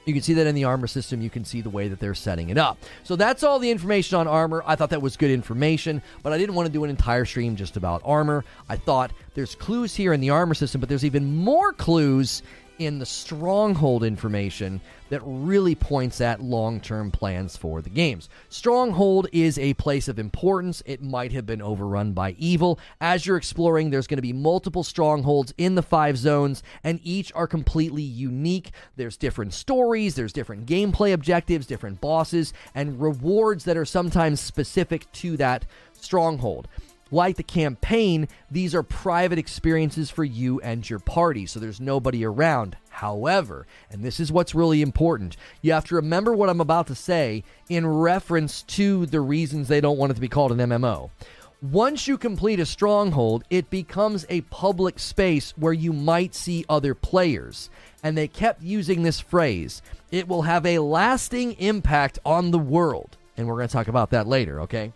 You 0.04 0.14
can 0.14 0.22
see 0.22 0.32
that 0.34 0.46
in 0.46 0.54
the 0.54 0.64
armor 0.64 0.86
system. 0.86 1.20
You 1.20 1.28
can 1.28 1.44
see 1.44 1.60
the 1.60 1.68
way 1.68 1.88
that 1.88 2.00
they're 2.00 2.14
setting 2.14 2.48
it 2.48 2.56
up. 2.56 2.78
So 3.04 3.14
that's 3.14 3.42
all 3.42 3.58
the 3.58 3.70
information 3.70 4.16
on 4.16 4.26
armor. 4.26 4.62
I 4.64 4.74
thought 4.74 4.88
that 4.90 5.02
was 5.02 5.18
good 5.18 5.30
information, 5.30 6.00
but 6.22 6.32
I 6.32 6.38
didn't 6.38 6.54
want 6.54 6.66
to 6.66 6.72
do 6.72 6.82
an 6.84 6.88
entire 6.88 7.26
stream 7.26 7.56
just 7.56 7.76
about 7.76 8.00
armor. 8.06 8.42
I 8.70 8.76
thought 8.76 9.10
there's 9.34 9.54
clues 9.54 9.94
here 9.94 10.14
in 10.14 10.20
the 10.20 10.30
armor 10.30 10.54
system, 10.54 10.80
but 10.80 10.88
there's 10.88 11.04
even 11.04 11.36
more 11.36 11.74
clues 11.74 12.42
in 12.78 12.98
the 12.98 13.06
stronghold 13.06 14.04
information 14.04 14.80
that 15.10 15.22
really 15.24 15.74
points 15.74 16.20
at 16.20 16.42
long 16.42 16.80
term 16.80 17.10
plans 17.10 17.56
for 17.56 17.82
the 17.82 17.90
games. 17.90 18.28
Stronghold 18.48 19.28
is 19.32 19.58
a 19.58 19.74
place 19.74 20.08
of 20.08 20.18
importance. 20.18 20.82
It 20.86 21.02
might 21.02 21.32
have 21.32 21.46
been 21.46 21.62
overrun 21.62 22.12
by 22.12 22.32
evil. 22.38 22.78
As 23.00 23.26
you're 23.26 23.36
exploring, 23.36 23.90
there's 23.90 24.06
going 24.06 24.18
to 24.18 24.22
be 24.22 24.32
multiple 24.32 24.84
strongholds 24.84 25.54
in 25.58 25.74
the 25.74 25.82
five 25.82 26.18
zones, 26.18 26.62
and 26.84 27.00
each 27.02 27.32
are 27.34 27.46
completely 27.46 28.02
unique. 28.02 28.72
There's 28.96 29.16
different 29.16 29.54
stories, 29.54 30.14
there's 30.14 30.32
different 30.32 30.66
gameplay 30.66 31.12
objectives, 31.12 31.66
different 31.66 32.00
bosses, 32.00 32.52
and 32.74 33.00
rewards 33.00 33.64
that 33.64 33.76
are 33.76 33.84
sometimes 33.84 34.40
specific 34.40 35.10
to 35.12 35.36
that 35.38 35.64
stronghold. 36.00 36.68
Like 37.10 37.36
the 37.36 37.42
campaign, 37.42 38.28
these 38.50 38.74
are 38.74 38.82
private 38.82 39.38
experiences 39.38 40.10
for 40.10 40.24
you 40.24 40.60
and 40.60 40.88
your 40.88 40.98
party, 40.98 41.46
so 41.46 41.58
there's 41.58 41.80
nobody 41.80 42.24
around. 42.24 42.76
However, 42.90 43.66
and 43.90 44.02
this 44.02 44.20
is 44.20 44.32
what's 44.32 44.54
really 44.54 44.82
important, 44.82 45.36
you 45.62 45.72
have 45.72 45.86
to 45.86 45.94
remember 45.94 46.34
what 46.34 46.50
I'm 46.50 46.60
about 46.60 46.88
to 46.88 46.94
say 46.94 47.44
in 47.68 47.86
reference 47.86 48.62
to 48.62 49.06
the 49.06 49.20
reasons 49.20 49.68
they 49.68 49.80
don't 49.80 49.98
want 49.98 50.10
it 50.10 50.16
to 50.16 50.20
be 50.20 50.28
called 50.28 50.52
an 50.52 50.58
MMO. 50.58 51.10
Once 51.62 52.06
you 52.06 52.16
complete 52.16 52.60
a 52.60 52.66
stronghold, 52.66 53.42
it 53.50 53.68
becomes 53.68 54.24
a 54.28 54.42
public 54.42 54.98
space 54.98 55.52
where 55.56 55.72
you 55.72 55.92
might 55.92 56.32
see 56.32 56.64
other 56.68 56.94
players. 56.94 57.68
And 58.02 58.16
they 58.16 58.28
kept 58.28 58.62
using 58.62 59.02
this 59.02 59.18
phrase 59.18 59.82
it 60.12 60.28
will 60.28 60.42
have 60.42 60.64
a 60.64 60.78
lasting 60.78 61.52
impact 61.54 62.18
on 62.24 62.52
the 62.52 62.58
world. 62.58 63.16
And 63.36 63.46
we're 63.46 63.56
going 63.56 63.68
to 63.68 63.72
talk 63.72 63.88
about 63.88 64.10
that 64.10 64.26
later, 64.26 64.60
okay? 64.62 64.92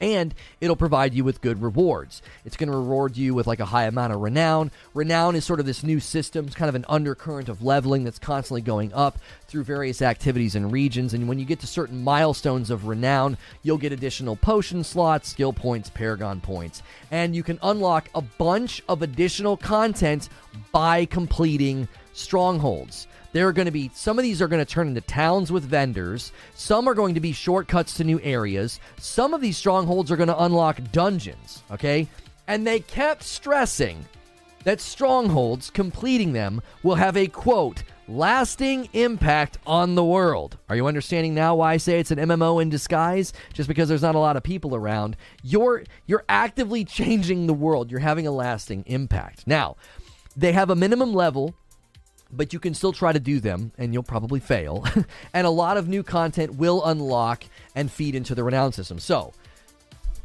And 0.00 0.34
it'll 0.60 0.76
provide 0.76 1.14
you 1.14 1.24
with 1.24 1.40
good 1.40 1.62
rewards. 1.62 2.22
It's 2.44 2.56
going 2.56 2.70
to 2.70 2.76
reward 2.76 3.16
you 3.16 3.34
with 3.34 3.46
like 3.46 3.60
a 3.60 3.66
high 3.66 3.84
amount 3.84 4.12
of 4.12 4.20
renown. 4.20 4.70
Renown 4.94 5.36
is 5.36 5.44
sort 5.44 5.60
of 5.60 5.66
this 5.66 5.82
new 5.82 6.00
system, 6.00 6.46
it's 6.46 6.54
kind 6.54 6.68
of 6.68 6.74
an 6.74 6.84
undercurrent 6.88 7.48
of 7.48 7.62
leveling 7.62 8.04
that's 8.04 8.18
constantly 8.18 8.62
going 8.62 8.92
up 8.92 9.18
through 9.46 9.64
various 9.64 10.02
activities 10.02 10.54
and 10.54 10.72
regions. 10.72 11.14
And 11.14 11.28
when 11.28 11.38
you 11.38 11.44
get 11.44 11.60
to 11.60 11.66
certain 11.66 12.02
milestones 12.02 12.70
of 12.70 12.86
renown, 12.86 13.36
you'll 13.62 13.78
get 13.78 13.92
additional 13.92 14.36
potion 14.36 14.84
slots, 14.84 15.28
skill 15.28 15.52
points, 15.52 15.90
paragon 15.90 16.40
points, 16.40 16.82
and 17.10 17.34
you 17.34 17.42
can 17.42 17.58
unlock 17.62 18.08
a 18.14 18.20
bunch 18.20 18.82
of 18.88 19.02
additional 19.02 19.56
content 19.56 20.28
by 20.72 21.04
completing 21.04 21.88
strongholds. 22.12 23.06
There 23.38 23.46
are 23.46 23.52
going 23.52 23.66
to 23.66 23.70
be 23.70 23.88
some 23.94 24.18
of 24.18 24.24
these 24.24 24.42
are 24.42 24.48
going 24.48 24.66
to 24.66 24.68
turn 24.68 24.88
into 24.88 25.00
towns 25.00 25.52
with 25.52 25.62
vendors. 25.62 26.32
Some 26.56 26.88
are 26.88 26.94
going 26.94 27.14
to 27.14 27.20
be 27.20 27.30
shortcuts 27.30 27.94
to 27.94 28.02
new 28.02 28.18
areas. 28.24 28.80
Some 28.96 29.32
of 29.32 29.40
these 29.40 29.56
strongholds 29.56 30.10
are 30.10 30.16
going 30.16 30.26
to 30.26 30.42
unlock 30.42 30.80
dungeons, 30.90 31.62
okay? 31.70 32.08
And 32.48 32.66
they 32.66 32.80
kept 32.80 33.22
stressing 33.22 34.04
that 34.64 34.80
strongholds, 34.80 35.70
completing 35.70 36.32
them, 36.32 36.60
will 36.82 36.96
have 36.96 37.16
a 37.16 37.28
quote, 37.28 37.84
lasting 38.08 38.88
impact 38.92 39.58
on 39.64 39.94
the 39.94 40.04
world. 40.04 40.58
Are 40.68 40.74
you 40.74 40.88
understanding 40.88 41.32
now 41.32 41.54
why 41.54 41.74
I 41.74 41.76
say 41.76 42.00
it's 42.00 42.10
an 42.10 42.18
MMO 42.18 42.60
in 42.60 42.70
disguise? 42.70 43.32
Just 43.52 43.68
because 43.68 43.88
there's 43.88 44.02
not 44.02 44.16
a 44.16 44.18
lot 44.18 44.36
of 44.36 44.42
people 44.42 44.74
around. 44.74 45.16
You're 45.44 45.84
you're 46.06 46.24
actively 46.28 46.84
changing 46.98 47.46
the 47.46 47.54
world. 47.54 47.92
You're 47.92 48.00
having 48.00 48.26
a 48.26 48.32
lasting 48.32 48.82
impact. 48.88 49.46
Now, 49.46 49.76
they 50.36 50.50
have 50.50 50.70
a 50.70 50.74
minimum 50.74 51.14
level 51.14 51.54
but 52.30 52.52
you 52.52 52.58
can 52.58 52.74
still 52.74 52.92
try 52.92 53.12
to 53.12 53.20
do 53.20 53.40
them 53.40 53.72
and 53.78 53.92
you'll 53.92 54.02
probably 54.02 54.40
fail. 54.40 54.84
and 55.34 55.46
a 55.46 55.50
lot 55.50 55.76
of 55.76 55.88
new 55.88 56.02
content 56.02 56.54
will 56.54 56.84
unlock 56.84 57.44
and 57.74 57.90
feed 57.90 58.14
into 58.14 58.34
the 58.34 58.44
renown 58.44 58.72
system. 58.72 58.98
So, 58.98 59.32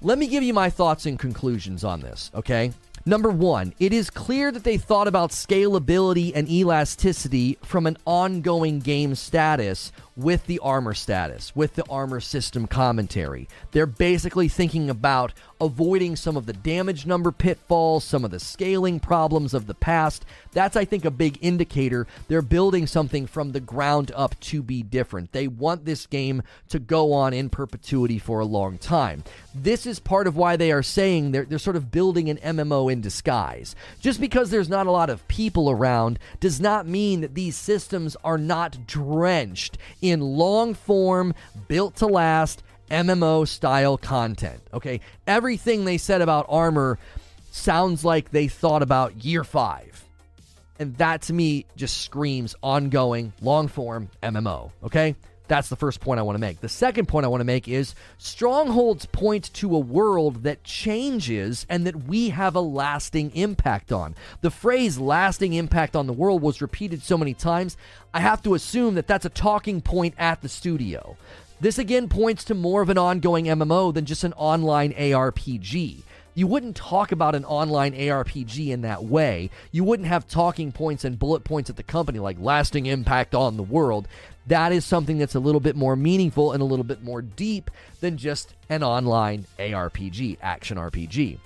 let 0.02 0.18
me 0.18 0.28
give 0.28 0.44
you 0.44 0.54
my 0.54 0.70
thoughts 0.70 1.06
and 1.06 1.18
conclusions 1.18 1.86
on 1.86 2.02
this, 2.02 2.30
okay? 2.36 2.74
Number 3.06 3.30
one, 3.30 3.74
it 3.80 3.92
is 3.92 4.10
clear 4.10 4.52
that 4.52 4.64
they 4.64 4.78
thought 4.78 5.08
about 5.08 5.32
scalability 5.32 6.32
and 6.36 6.50
elasticity 6.50 7.58
from 7.62 7.86
an 7.86 7.98
ongoing 8.06 8.80
game 8.80 9.16
status 9.16 9.92
with 10.16 10.46
the 10.46 10.60
armor 10.60 10.94
status, 10.94 11.56
with 11.56 11.76
the 11.76 11.86
armor 11.90 12.20
system 12.20 12.68
commentary. 12.68 13.48
They're 13.72 13.86
basically 13.86 14.48
thinking 14.48 14.90
about 14.90 15.34
avoiding 15.60 16.16
some 16.16 16.38
of 16.38 16.46
the 16.46 16.54
damage 16.54 17.06
number 17.06 17.32
pitfalls, 17.32 18.04
some 18.04 18.26
of 18.26 18.32
the 18.32 18.40
scaling 18.40 19.00
problems 19.00 19.54
of 19.54 19.66
the 19.66 19.74
past. 19.74 20.26
That's, 20.52 20.76
I 20.76 20.86
think, 20.86 21.06
a 21.06 21.12
big 21.12 21.40
indicator. 21.42 22.06
They're 22.28 22.42
building 22.42 22.86
something 22.86 23.26
from 23.26 23.52
the 23.52 23.60
ground 23.60 24.12
up 24.16 24.40
to 24.42 24.62
be 24.62 24.84
different. 24.84 25.32
They 25.32 25.48
want 25.48 25.86
this 25.86 26.06
game 26.06 26.44
to 26.70 26.80
go 26.80 27.14
on 27.14 27.34
in 27.34 27.50
perpetuity 27.50 28.20
for 28.20 28.40
a 28.40 28.46
long 28.46 28.78
time. 28.78 29.24
This 29.56 29.86
is 29.86 30.00
part 30.00 30.28
of 30.28 30.36
why 30.36 30.58
they 30.58 30.72
are 30.72 30.84
saying 30.84 31.32
they're, 31.32 31.46
they're 31.46 31.60
sort 31.60 31.76
of 31.76 31.92
building 31.92 32.30
an 32.30 32.38
MMO 32.38 32.92
in 32.92 33.02
disguise. 33.02 33.76
Just 34.00 34.20
because 34.20 34.50
there's 34.50 34.70
not 34.70 34.88
a 34.88 34.92
lot 34.92 35.10
of 35.10 35.28
people 35.28 35.70
around 35.70 36.20
does 36.40 36.60
not 36.60 36.88
mean 36.88 37.22
that 37.22 37.36
these 37.36 37.56
systems 37.56 38.18
are 38.24 38.38
not 38.38 38.86
drenched 38.86 39.78
in 40.04 40.20
long 40.20 40.74
form, 40.74 41.34
built 41.68 41.96
to 41.96 42.06
last 42.06 42.62
MMO 42.92 43.48
style 43.48 43.98
content. 43.98 44.62
Okay, 44.74 45.00
everything 45.26 45.86
they 45.86 45.98
said 45.98 46.22
about 46.22 46.46
armor 46.50 47.00
sounds 47.52 48.04
like 48.04 48.30
they 48.30 48.48
thought 48.48 48.84
about 48.84 49.24
year 49.24 49.44
five. 49.44 50.04
And 50.78 50.96
that 50.98 51.22
to 51.24 51.34
me 51.34 51.66
just 51.76 52.02
screams 52.02 52.56
ongoing, 52.62 53.32
long 53.42 53.68
form 53.70 54.10
MMO. 54.22 54.72
Okay, 54.84 55.16
that's 55.48 55.70
the 55.70 55.76
first 55.76 56.00
point 56.00 56.20
I 56.20 56.24
want 56.24 56.36
to 56.36 56.42
make. 56.42 56.62
The 56.62 56.70
second 56.70 57.08
point 57.08 57.26
I 57.26 57.30
want 57.30 57.42
to 57.42 57.46
make 57.46 57.68
is 57.68 57.96
strongholds 58.18 59.06
point 59.08 59.54
to 59.56 59.76
a 59.76 59.80
world 59.80 60.44
that 60.44 60.64
changes 60.64 61.66
and 61.70 61.86
that 61.86 62.06
we 62.06 62.30
have 62.30 62.56
a 62.56 62.62
lasting 62.62 63.36
impact 63.36 63.92
on. 63.92 64.16
The 64.42 64.52
phrase 64.52 64.98
lasting 64.98 65.54
impact 65.54 65.96
on 65.96 66.08
the 66.08 66.14
world 66.14 66.42
was 66.42 66.62
repeated 66.62 67.04
so 67.04 67.18
many 67.18 67.34
times, 67.34 67.78
I 68.14 68.20
have 68.20 68.42
to 68.44 68.54
assume 68.54 68.96
that 68.96 69.08
that's 69.08 69.26
a 69.26 69.30
talking 69.30 69.82
point 69.82 70.16
at 70.18 70.42
the 70.42 70.50
studio. 70.50 71.18
This 71.60 71.78
again 71.78 72.10
points 72.10 72.44
to 72.46 72.56
more 72.56 72.82
of 72.82 72.90
an 72.90 72.98
ongoing 72.98 73.46
MMO 73.46 73.94
than 73.94 74.06
just 74.06 74.24
an 74.24 74.34
online 74.34 74.94
ARPG 74.94 76.04
you 76.36 76.48
wouldn't 76.48 76.76
talk 76.76 77.12
about 77.12 77.36
an 77.36 77.46
online 77.46 77.94
ARPG 77.94 78.70
in 78.70 78.82
that 78.82 79.04
way. 79.04 79.50
You 79.72 79.84
wouldn't 79.84 80.08
have 80.08 80.28
talking 80.28 80.72
points 80.72 81.04
and 81.04 81.20
bullet 81.20 81.44
points 81.44 81.70
at 81.70 81.76
the 81.76 81.84
company 81.84 82.20
like 82.20 82.38
lasting 82.40 82.86
impact 82.86 83.36
on 83.36 83.58
the 83.58 83.64
world. 83.64 84.08
That 84.48 84.72
is 84.72 84.84
something 84.86 85.18
that's 85.18 85.36
a 85.36 85.40
little 85.40 85.62
bit 85.62 85.76
more 85.76 85.96
meaningful 85.96 86.52
and 86.52 86.62
a 86.62 86.66
little 86.66 86.84
bit 86.84 87.04
more 87.04 87.22
deep 87.22 87.72
than 88.02 88.18
just 88.18 88.56
an 88.70 88.84
online 88.84 89.46
ARPG, 89.58 90.38
action 90.42 90.78
RPG. 90.78 91.40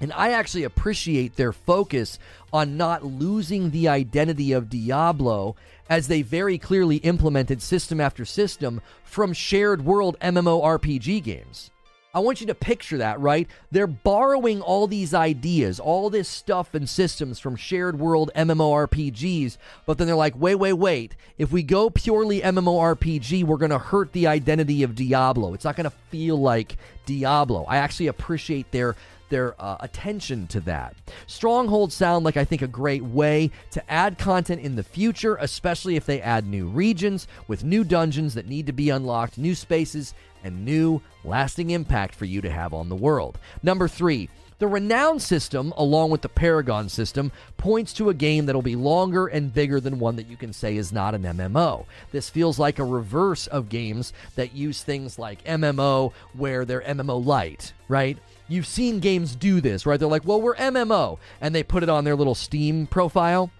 And 0.00 0.12
I 0.12 0.32
actually 0.32 0.64
appreciate 0.64 1.36
their 1.36 1.52
focus 1.52 2.18
on 2.52 2.76
not 2.76 3.04
losing 3.04 3.70
the 3.70 3.88
identity 3.88 4.52
of 4.52 4.68
Diablo 4.68 5.56
as 5.90 6.06
they 6.06 6.22
very 6.22 6.58
clearly 6.58 6.96
implemented 6.96 7.62
system 7.62 8.00
after 8.00 8.24
system 8.24 8.80
from 9.02 9.32
shared 9.32 9.84
world 9.84 10.16
MMORPG 10.20 11.22
games. 11.22 11.70
I 12.14 12.20
want 12.20 12.40
you 12.40 12.46
to 12.46 12.54
picture 12.54 12.98
that, 12.98 13.20
right? 13.20 13.46
They're 13.70 13.86
borrowing 13.86 14.62
all 14.62 14.86
these 14.86 15.12
ideas, 15.12 15.78
all 15.78 16.08
this 16.08 16.28
stuff 16.28 16.74
and 16.74 16.88
systems 16.88 17.38
from 17.38 17.54
shared 17.54 17.98
world 17.98 18.30
MMORPGs, 18.34 19.58
but 19.84 19.98
then 19.98 20.06
they're 20.06 20.16
like, 20.16 20.34
wait, 20.36 20.54
wait, 20.54 20.72
wait. 20.72 21.14
If 21.36 21.52
we 21.52 21.62
go 21.62 21.90
purely 21.90 22.40
MMORPG, 22.40 23.44
we're 23.44 23.58
going 23.58 23.70
to 23.70 23.78
hurt 23.78 24.12
the 24.12 24.26
identity 24.26 24.82
of 24.82 24.94
Diablo. 24.94 25.52
It's 25.52 25.64
not 25.64 25.76
going 25.76 25.84
to 25.84 25.96
feel 26.08 26.40
like 26.40 26.78
Diablo. 27.04 27.64
I 27.64 27.76
actually 27.76 28.06
appreciate 28.06 28.72
their 28.72 28.96
their 29.28 29.54
uh, 29.60 29.76
attention 29.80 30.46
to 30.48 30.60
that. 30.60 30.94
Strongholds 31.26 31.94
sound 31.94 32.24
like 32.24 32.36
I 32.36 32.44
think 32.44 32.62
a 32.62 32.66
great 32.66 33.02
way 33.02 33.50
to 33.72 33.90
add 33.90 34.18
content 34.18 34.60
in 34.60 34.76
the 34.76 34.82
future, 34.82 35.36
especially 35.40 35.96
if 35.96 36.06
they 36.06 36.20
add 36.20 36.46
new 36.46 36.66
regions 36.66 37.28
with 37.46 37.64
new 37.64 37.84
dungeons 37.84 38.34
that 38.34 38.48
need 38.48 38.66
to 38.66 38.72
be 38.72 38.90
unlocked, 38.90 39.38
new 39.38 39.54
spaces, 39.54 40.14
and 40.44 40.64
new 40.64 41.02
lasting 41.24 41.70
impact 41.70 42.14
for 42.14 42.24
you 42.24 42.40
to 42.40 42.50
have 42.50 42.72
on 42.72 42.88
the 42.88 42.96
world. 42.96 43.38
Number 43.62 43.88
three, 43.88 44.28
the 44.58 44.66
Renown 44.66 45.20
system, 45.20 45.72
along 45.76 46.10
with 46.10 46.22
the 46.22 46.28
Paragon 46.28 46.88
system, 46.88 47.30
points 47.58 47.92
to 47.94 48.08
a 48.08 48.14
game 48.14 48.46
that'll 48.46 48.60
be 48.60 48.74
longer 48.74 49.28
and 49.28 49.54
bigger 49.54 49.78
than 49.78 50.00
one 50.00 50.16
that 50.16 50.28
you 50.28 50.36
can 50.36 50.52
say 50.52 50.76
is 50.76 50.92
not 50.92 51.14
an 51.14 51.22
MMO. 51.22 51.86
This 52.10 52.28
feels 52.28 52.58
like 52.58 52.80
a 52.80 52.84
reverse 52.84 53.46
of 53.46 53.68
games 53.68 54.12
that 54.34 54.56
use 54.56 54.82
things 54.82 55.16
like 55.16 55.44
MMO, 55.44 56.12
where 56.32 56.64
they're 56.64 56.80
MMO 56.80 57.24
light, 57.24 57.72
right? 57.86 58.18
You've 58.48 58.66
seen 58.66 59.00
games 59.00 59.36
do 59.36 59.60
this, 59.60 59.84
right? 59.84 60.00
They're 60.00 60.08
like, 60.08 60.24
well, 60.24 60.40
we're 60.40 60.56
MMO, 60.56 61.18
and 61.40 61.54
they 61.54 61.62
put 61.62 61.82
it 61.82 61.88
on 61.88 62.04
their 62.04 62.16
little 62.16 62.34
Steam 62.34 62.86
profile. 62.86 63.50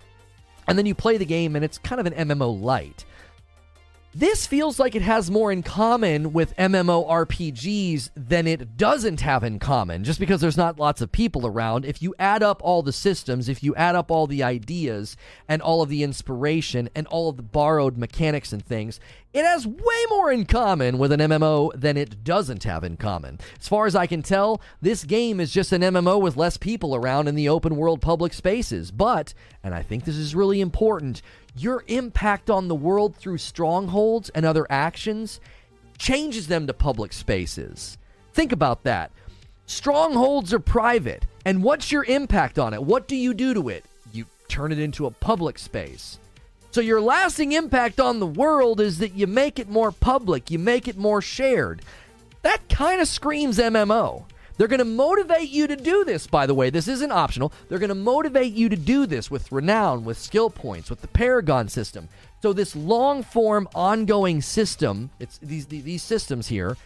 And 0.67 0.77
then 0.79 0.87
you 0.87 0.95
play 0.95 1.17
the 1.17 1.25
game, 1.25 1.57
and 1.57 1.65
it's 1.65 1.79
kind 1.79 2.01
of 2.01 2.07
an 2.07 2.29
MMO 2.29 2.61
light. 2.61 3.05
This 4.19 4.49
feels 4.49 4.81
like 4.81 4.97
it 4.97 5.03
has 5.03 5.31
more 5.31 5.53
in 5.53 5.63
common 5.63 6.33
with 6.33 6.57
MMORPGs 6.57 8.11
than 8.17 8.49
it 8.49 8.77
doesn't 8.77 9.21
have 9.21 9.45
in 9.45 9.61
common, 9.61 10.03
just 10.03 10.19
because 10.19 10.41
there's 10.41 10.57
not 10.57 10.77
lots 10.77 11.01
of 11.01 11.13
people 11.13 11.47
around. 11.47 11.85
If 11.85 12.03
you 12.03 12.17
add 12.19 12.43
up 12.43 12.61
all 12.65 12.83
the 12.83 12.93
systems, 12.93 13.49
if 13.49 13.63
you 13.63 13.77
add 13.77 13.95
up 13.95 14.11
all 14.11 14.27
the 14.27 14.43
ideas 14.43 15.17
and 15.49 15.63
all 15.63 15.83
of 15.83 15.89
the 15.89 16.03
inspiration 16.03 16.91
and 16.97 17.07
all 17.07 17.29
of 17.29 17.37
the 17.37 17.45
borrowed 17.45 17.97
mechanics 17.97 18.53
and 18.53 18.61
things, 18.61 18.99
it 19.33 19.45
has 19.45 19.69
way 19.69 20.05
more 20.11 20.33
in 20.33 20.47
common 20.47 20.99
with 20.99 21.13
an 21.13 21.21
MMO 21.21 21.71
than 21.81 21.97
it 21.97 22.25
doesn't 22.25 22.65
have 22.65 22.83
in 22.83 22.97
common. 22.97 23.39
As 23.61 23.69
far 23.69 23.87
as 23.87 23.95
I 23.95 24.09
can 24.09 24.23
tell, 24.23 24.61
this 24.83 25.05
game 25.05 25.39
is 25.39 25.53
just 25.53 25.71
an 25.71 25.83
MMO 25.83 26.21
with 26.21 26.37
less 26.37 26.57
people 26.57 26.97
around 26.97 27.29
in 27.29 27.37
the 27.37 27.49
open 27.49 27.77
world 27.77 28.01
public 28.01 28.33
spaces. 28.33 28.91
But, 28.91 29.33
and 29.63 29.77
I 29.77 29.83
think 29.83 30.05
this 30.05 30.17
is 30.17 30.35
really 30.35 30.61
important, 30.61 31.23
your 31.57 31.85
impact 31.89 32.51
on 32.51 32.69
the 32.69 32.75
world 32.75 33.17
through 33.17 33.39
strongholds 33.39 34.29
and 34.31 34.45
other 34.45 34.67
actions 34.71 35.41
changes 35.99 36.49
them 36.49 36.67
to 36.67 36.73
public 36.73 37.13
spaces. 37.13 37.99
Think 38.33 38.53
about 38.53 38.85
that. 38.85 39.11
Strongholds 39.67 40.55
are 40.55 40.61
private. 40.61 41.27
And 41.45 41.63
what's 41.63 41.91
your 41.93 42.05
impact 42.05 42.59
on 42.59 42.75
it? 42.75 42.83
What 42.83 43.09
do 43.09 43.17
you 43.17 43.35
do 43.35 43.55
to 43.55 43.69
it? 43.69 43.85
You 44.13 44.27
turn 44.49 44.73
it 44.73 44.79
into 44.79 45.07
a 45.07 45.11
public 45.11 45.59
space. 45.59 46.19
So, 46.71 46.81
your 46.81 47.01
lasting 47.01 47.53
impact 47.53 47.99
on 47.99 48.21
the 48.21 48.27
world 48.27 48.81
is 48.81 48.99
that 48.99 49.15
you 49.15 49.27
make 49.27 49.59
it 49.59 49.69
more 49.69 49.91
public, 49.91 50.51
you 50.51 50.59
make 50.59 50.87
it 50.87 50.99
more 50.99 51.23
shared. 51.23 51.83
That 52.43 52.69
kind 52.69 53.01
of 53.01 53.09
screams 53.09 53.59
MMO. 53.59 54.25
They're 54.59 54.69
going 54.69 54.79
to 54.79 54.85
motivate 54.85 55.49
you 55.49 55.67
to 55.69 55.77
do 55.77 56.05
this, 56.05 56.27
by 56.27 56.45
the 56.47 56.55
way. 56.55 56.69
This 56.69 56.89
isn't 56.89 57.13
optional. 57.13 57.53
They're 57.69 57.79
going 57.79 57.89
to 57.89 57.95
motivate 57.95 58.53
you 58.53 58.69
to 58.69 58.77
do 58.77 59.07
this 59.07 59.31
with 59.31 59.51
renown, 59.51 60.05
with 60.05 60.19
skill 60.19 60.51
points, 60.51 60.91
with 60.91 61.01
the 61.01 61.09
Paragon 61.09 61.69
system. 61.69 62.09
So, 62.43 62.53
this 62.53 62.77
long 62.77 63.23
form, 63.23 63.69
ongoing 63.75 64.43
system, 64.43 65.11
it's 65.19 65.39
these, 65.39 65.67
these 65.67 66.03
systems 66.03 66.49
here, 66.49 66.77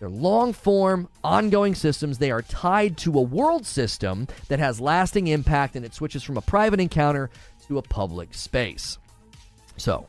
they're 0.00 0.08
long 0.08 0.52
form, 0.54 1.08
ongoing 1.22 1.74
systems. 1.74 2.18
They 2.18 2.30
are 2.30 2.42
tied 2.42 2.96
to 2.98 3.18
a 3.18 3.22
world 3.22 3.66
system 3.66 4.26
that 4.48 4.58
has 4.58 4.80
lasting 4.80 5.28
impact 5.28 5.76
and 5.76 5.84
it 5.84 5.94
switches 5.94 6.22
from 6.22 6.38
a 6.38 6.42
private 6.42 6.80
encounter 6.80 7.30
to 7.68 7.78
a 7.78 7.82
public 7.82 8.34
space. 8.34 8.98
So, 9.76 10.06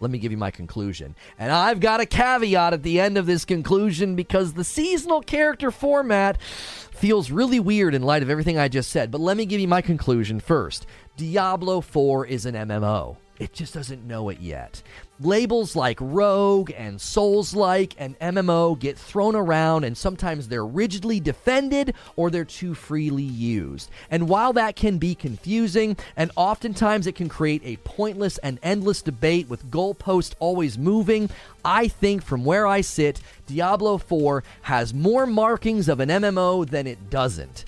let 0.00 0.10
me 0.10 0.18
give 0.18 0.32
you 0.32 0.38
my 0.38 0.50
conclusion. 0.50 1.14
And 1.38 1.50
I've 1.50 1.80
got 1.80 2.00
a 2.00 2.06
caveat 2.06 2.72
at 2.72 2.82
the 2.82 3.00
end 3.00 3.16
of 3.16 3.26
this 3.26 3.44
conclusion 3.44 4.14
because 4.14 4.52
the 4.52 4.64
seasonal 4.64 5.22
character 5.22 5.70
format 5.70 6.40
feels 6.40 7.30
really 7.30 7.60
weird 7.60 7.94
in 7.94 8.02
light 8.02 8.22
of 8.22 8.30
everything 8.30 8.58
I 8.58 8.68
just 8.68 8.90
said. 8.90 9.10
But 9.10 9.20
let 9.20 9.36
me 9.36 9.46
give 9.46 9.60
you 9.60 9.68
my 9.68 9.82
conclusion 9.82 10.40
first 10.40 10.86
Diablo 11.16 11.80
4 11.80 12.26
is 12.26 12.44
an 12.44 12.54
MMO. 12.54 13.16
It 13.38 13.52
just 13.52 13.74
doesn't 13.74 14.06
know 14.06 14.30
it 14.30 14.40
yet. 14.40 14.82
Labels 15.20 15.76
like 15.76 15.98
Rogue 16.00 16.70
and 16.76 17.00
Souls 17.00 17.54
like 17.54 17.94
and 17.98 18.18
MMO 18.18 18.78
get 18.78 18.98
thrown 18.98 19.34
around, 19.34 19.84
and 19.84 19.96
sometimes 19.96 20.48
they're 20.48 20.64
rigidly 20.64 21.20
defended 21.20 21.94
or 22.16 22.30
they're 22.30 22.44
too 22.44 22.74
freely 22.74 23.22
used. 23.22 23.90
And 24.10 24.28
while 24.28 24.52
that 24.54 24.76
can 24.76 24.98
be 24.98 25.14
confusing, 25.14 25.96
and 26.16 26.30
oftentimes 26.36 27.06
it 27.06 27.14
can 27.14 27.28
create 27.28 27.62
a 27.64 27.76
pointless 27.78 28.38
and 28.38 28.58
endless 28.62 29.02
debate 29.02 29.48
with 29.48 29.70
goalposts 29.70 30.34
always 30.38 30.78
moving, 30.78 31.30
I 31.64 31.88
think 31.88 32.22
from 32.22 32.44
where 32.44 32.66
I 32.66 32.80
sit, 32.80 33.20
Diablo 33.46 33.98
4 33.98 34.44
has 34.62 34.94
more 34.94 35.26
markings 35.26 35.88
of 35.88 36.00
an 36.00 36.08
MMO 36.08 36.68
than 36.68 36.86
it 36.86 37.10
doesn't. 37.10 37.64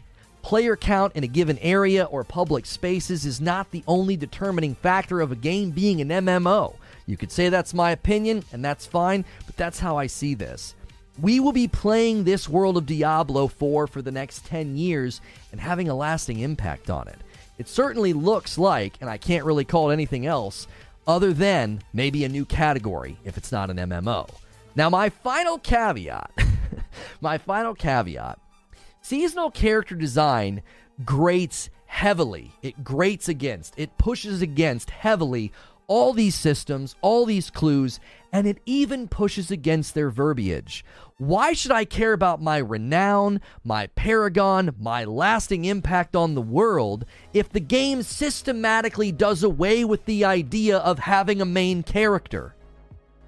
Player 0.48 0.76
count 0.76 1.14
in 1.14 1.24
a 1.24 1.26
given 1.26 1.58
area 1.58 2.04
or 2.04 2.24
public 2.24 2.64
spaces 2.64 3.26
is 3.26 3.38
not 3.38 3.70
the 3.70 3.84
only 3.86 4.16
determining 4.16 4.74
factor 4.76 5.20
of 5.20 5.30
a 5.30 5.36
game 5.36 5.72
being 5.72 6.00
an 6.00 6.08
MMO. 6.08 6.74
You 7.04 7.18
could 7.18 7.30
say 7.30 7.50
that's 7.50 7.74
my 7.74 7.90
opinion, 7.90 8.42
and 8.50 8.64
that's 8.64 8.86
fine, 8.86 9.26
but 9.44 9.58
that's 9.58 9.78
how 9.78 9.98
I 9.98 10.06
see 10.06 10.32
this. 10.32 10.74
We 11.20 11.38
will 11.38 11.52
be 11.52 11.68
playing 11.68 12.24
this 12.24 12.48
world 12.48 12.78
of 12.78 12.86
Diablo 12.86 13.46
4 13.46 13.88
for 13.88 14.00
the 14.00 14.10
next 14.10 14.46
10 14.46 14.74
years 14.74 15.20
and 15.52 15.60
having 15.60 15.90
a 15.90 15.94
lasting 15.94 16.38
impact 16.38 16.88
on 16.88 17.08
it. 17.08 17.18
It 17.58 17.68
certainly 17.68 18.14
looks 18.14 18.56
like, 18.56 18.94
and 19.02 19.10
I 19.10 19.18
can't 19.18 19.44
really 19.44 19.66
call 19.66 19.90
it 19.90 19.92
anything 19.92 20.24
else, 20.24 20.66
other 21.06 21.34
than 21.34 21.82
maybe 21.92 22.24
a 22.24 22.28
new 22.30 22.46
category 22.46 23.18
if 23.22 23.36
it's 23.36 23.52
not 23.52 23.68
an 23.68 23.76
MMO. 23.76 24.26
Now, 24.74 24.88
my 24.88 25.10
final 25.10 25.58
caveat, 25.58 26.30
my 27.20 27.36
final 27.36 27.74
caveat 27.74 28.38
seasonal 29.08 29.50
character 29.50 29.94
design 29.94 30.60
grates 31.02 31.70
heavily. 31.86 32.52
It 32.60 32.84
grates 32.84 33.26
against, 33.26 33.72
it 33.78 33.96
pushes 33.96 34.42
against 34.42 34.90
heavily 34.90 35.50
all 35.86 36.12
these 36.12 36.34
systems, 36.34 36.94
all 37.00 37.24
these 37.24 37.48
clues, 37.48 38.00
and 38.30 38.46
it 38.46 38.58
even 38.66 39.08
pushes 39.08 39.50
against 39.50 39.94
their 39.94 40.10
verbiage. 40.10 40.84
Why 41.16 41.54
should 41.54 41.72
I 41.72 41.86
care 41.86 42.12
about 42.12 42.42
my 42.42 42.58
renown, 42.58 43.40
my 43.64 43.86
paragon, 43.86 44.74
my 44.78 45.04
lasting 45.04 45.64
impact 45.64 46.14
on 46.14 46.34
the 46.34 46.42
world 46.42 47.06
if 47.32 47.48
the 47.48 47.60
game 47.60 48.02
systematically 48.02 49.10
does 49.10 49.42
away 49.42 49.86
with 49.86 50.04
the 50.04 50.26
idea 50.26 50.76
of 50.76 50.98
having 50.98 51.40
a 51.40 51.46
main 51.46 51.82
character? 51.82 52.54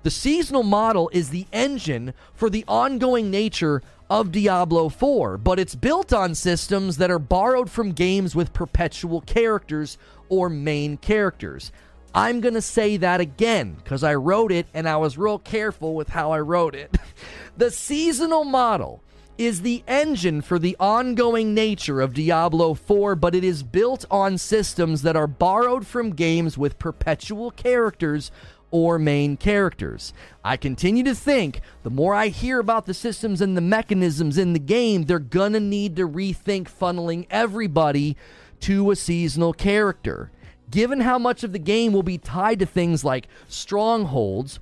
The 0.03 0.11
seasonal 0.11 0.63
model 0.63 1.11
is 1.15 1.31
the 1.31 1.47
engine 1.55 2.13
for 2.35 2.51
the 2.51 2.67
ongoing 2.69 3.31
nature 3.31 3.83
of 4.11 4.33
Diablo 4.33 4.89
4, 4.89 5.39
but 5.39 5.61
it's 5.61 5.77
built 5.77 6.13
on 6.13 6.35
systems 6.35 6.97
that 6.97 7.13
are 7.13 7.21
borrowed 7.21 7.71
from 7.71 7.93
games 7.93 8.35
with 8.35 8.53
perpetual 8.53 9.21
characters 9.21 9.97
or 10.29 10.51
main 10.51 10.97
characters. 10.97 11.71
I'm 12.13 12.41
going 12.41 12.55
to 12.55 12.63
say 12.63 12.97
that 12.97 13.21
again 13.21 13.75
because 13.75 14.03
I 14.03 14.17
wrote 14.17 14.51
it 14.51 14.67
and 14.75 14.89
I 14.89 14.97
was 14.97 15.17
real 15.17 15.39
careful 15.39 15.95
with 15.95 16.09
how 16.09 16.33
I 16.33 16.41
wrote 16.41 16.75
it. 16.75 16.99
the 17.57 17.71
seasonal 17.71 18.43
model 18.43 19.01
is 19.39 19.63
the 19.63 19.85
engine 19.87 20.43
for 20.43 20.59
the 20.59 20.77
ongoing 20.81 21.55
nature 21.55 22.01
of 22.01 22.13
Diablo 22.13 22.75
4, 22.75 23.15
but 23.15 23.37
it 23.37 23.45
is 23.45 23.63
built 23.63 24.05
on 24.11 24.37
systems 24.37 25.03
that 25.03 25.17
are 25.17 25.29
borrowed 25.29 25.87
from 25.87 26.11
games 26.11 26.59
with 26.59 26.81
perpetual 26.81 27.53
characters 27.53 28.33
or 28.71 28.99
main 28.99 29.37
characters. 29.37 30.13
I 30.45 30.57
continue 30.57 31.03
to 31.05 31.15
think 31.15 31.61
the 31.83 31.91
more 31.91 32.15
I 32.15 32.29
hear 32.29 32.59
about 32.61 32.87
the 32.87 32.95
systems 32.95 33.41
and 33.41 33.57
the 33.57 33.61
mechanisms 33.61 34.39
in 34.39 34.53
the 34.53 34.59
game, 34.59 35.05
they're 35.05 35.19
gonna 35.19 35.61
need 35.61 35.97
to 35.97 36.09
rethink 36.09 36.71
funneling 36.71 37.27
everybody 37.31 38.17
to 38.61 38.91
a 38.91 38.97
seasonal 38.97 39.53
character 39.53 40.31
given 40.71 41.01
how 41.01 41.19
much 41.19 41.43
of 41.43 41.53
the 41.53 41.59
game 41.59 41.93
will 41.93 42.03
be 42.03 42.19
tied 42.19 42.59
to 42.61 42.67
things 42.67 43.05
like 43.05 43.27
strongholds 43.49 44.61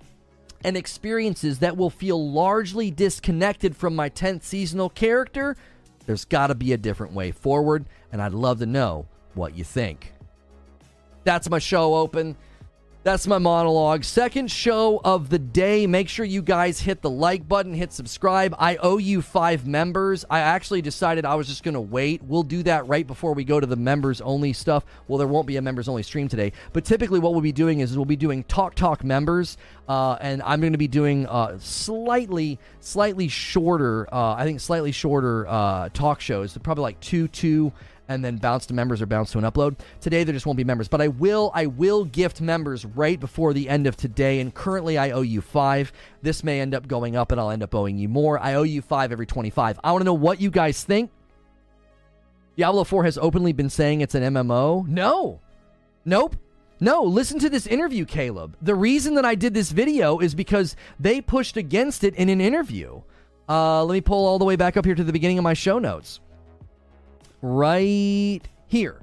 and 0.65 0.77
experiences 0.77 1.61
that 1.61 1.77
will 1.77 1.91
feel 1.91 2.31
largely 2.31 2.91
disconnected 2.91 3.77
from 3.77 3.95
my 3.95 4.09
10th 4.11 4.43
seasonal 4.43 4.89
character, 4.89 5.57
there's 6.07 6.25
got 6.25 6.49
to 6.49 6.55
be 6.55 6.73
a 6.73 6.77
different 6.77 7.13
way 7.13 7.31
forward, 7.31 7.85
and 8.11 8.21
I'd 8.21 8.33
love 8.33 8.59
to 8.61 8.67
know 8.67 9.07
what 9.35 9.57
you 9.57 9.63
think. 9.63 10.15
That's 11.25 11.49
my 11.51 11.59
show 11.59 11.95
open. 11.95 12.37
That's 13.05 13.29
my 13.29 13.39
monologue. 13.39 14.03
Second 14.03 14.51
show 14.51 15.01
of 15.05 15.31
the 15.31 15.39
day. 15.39 15.87
Make 15.87 16.09
sure 16.09 16.25
you 16.25 16.43
guys 16.43 16.81
hit 16.81 17.01
the 17.01 17.09
like 17.09 17.49
button, 17.49 17.73
hit 17.73 17.93
subscribe. 17.93 18.57
I 18.59 18.77
owe 18.77 18.99
you 18.99 19.23
five 19.23 19.69
members. 19.69 20.25
I 20.29 20.41
actually 20.41 20.83
decided 20.83 21.25
I 21.25 21.37
was 21.37 21.47
just 21.47 21.63
going 21.63 21.75
to 21.75 21.81
wait. 21.81 22.25
We'll 22.25 22.43
do 22.43 22.65
that 22.65 22.89
right 22.89 23.07
before 23.07 23.35
we 23.35 23.45
go 23.45 23.61
to 23.61 23.67
the 23.67 23.77
members 23.77 24.21
only 24.21 24.53
stuff. 24.53 24.85
Well, 25.07 25.17
there 25.17 25.29
won't 25.29 25.47
be 25.47 25.57
a 25.57 25.63
members 25.63 25.89
only 25.89 26.03
stream 26.03 26.27
today, 26.27 26.53
but 26.73 26.85
typically 26.85 27.21
what 27.21 27.33
we'll 27.33 27.41
be 27.41 27.53
doing 27.53 27.79
is 27.81 27.97
we'll 27.97 28.05
be 28.05 28.17
doing 28.17 28.43
Talk 28.45 28.75
Talk 28.75 29.05
members, 29.05 29.59
uh, 29.89 30.19
and 30.21 30.43
I'm 30.43 30.61
going 30.61 30.73
to 30.73 30.79
be 30.79 30.89
doing 30.89 31.25
uh, 31.29 31.57
slightly, 31.61 32.59
slightly 32.81 33.29
shorter, 33.29 34.13
uh, 34.13 34.35
I 34.35 34.45
think 34.45 34.59
slightly 34.59 34.91
shorter 34.91 35.47
uh, 35.47 35.89
talk 35.91 36.21
shows, 36.21 36.59
probably 36.59 36.83
like 36.83 36.99
two, 36.99 37.29
two 37.29 37.73
and 38.09 38.25
then 38.25 38.37
bounce 38.37 38.67
to 38.67 38.75
members 38.75 39.01
or 39.01 39.07
bounce 39.07 39.31
to 39.33 39.39
an 39.39 39.45
upload. 39.45 39.77
Today 40.01 40.25
there 40.25 40.33
just 40.33 40.47
won't 40.47 40.57
be 40.57 40.65
members, 40.65 40.89
but 40.89 41.01
I 41.01 41.09
will 41.09 41.51
I 41.55 41.67
will 41.67 42.05
gift 42.05 42.41
members 42.41 42.85
right 42.85 43.21
before 43.21 43.53
the 43.53 43.69
end 43.69 43.87
of 43.87 43.97
today. 43.97 44.41
And 44.41 44.53
currently 44.53 44.99
I 44.99 45.11
owe 45.11 45.23
you 45.23 45.41
five. 45.41 45.93
This 46.23 46.43
may 46.43 46.61
end 46.61 46.75
up 46.75 46.89
going 46.89 47.17
up, 47.17 47.31
and 47.31 47.41
I'll 47.41 47.51
end 47.51 47.63
up 47.63 47.75
owing 47.75 47.99
you 47.99 48.09
more. 48.09 48.39
I 48.39 48.55
owe 48.55 48.63
you 48.63 48.83
five 48.83 49.13
every 49.13 49.27
twenty 49.27 49.51
five. 49.51 49.79
I 49.85 49.93
want 49.93 50.01
to 50.01 50.07
know 50.07 50.15
what 50.15 50.41
you 50.41 50.51
guys 50.51 50.83
think. 50.83 51.11
Diablo 52.57 52.83
4 52.83 53.05
has 53.05 53.17
openly 53.19 53.53
been 53.53 53.71
saying 53.71 54.01
it's 54.01 54.17
an 54.17 54.35
MMO. 54.35 54.85
No. 54.89 55.39
Nope. 56.05 56.35
No, 56.81 57.05
listen 57.05 57.39
to 57.39 57.49
this 57.49 57.69
interview, 57.69 58.05
Caleb. 58.05 58.57
The 58.61 58.75
reason 58.75 59.15
that 59.15 59.25
I 59.25 59.37
did 59.37 59.55
this 59.55 59.71
video 59.71 60.19
is 60.19 60.35
because 60.35 60.75
they 60.99 61.21
pushed 61.21 61.57
against 61.57 62.03
it 62.03 62.17
in 62.17 62.29
an 62.29 62.41
interview. 62.41 63.01
Uh, 63.49 63.85
let 63.85 63.95
me 63.95 64.01
pull 64.01 64.27
all 64.27 64.41
the 64.41 64.45
way 64.45 64.57
back 64.57 64.77
up 64.77 64.85
here 64.85 64.97
to 64.97 65.05
the 65.05 65.13
beginning 65.13 65.39
of 65.39 65.45
my 65.45 65.55
show 65.55 65.79
notes 65.79 66.19
right 67.43 68.41
here. 68.67 69.01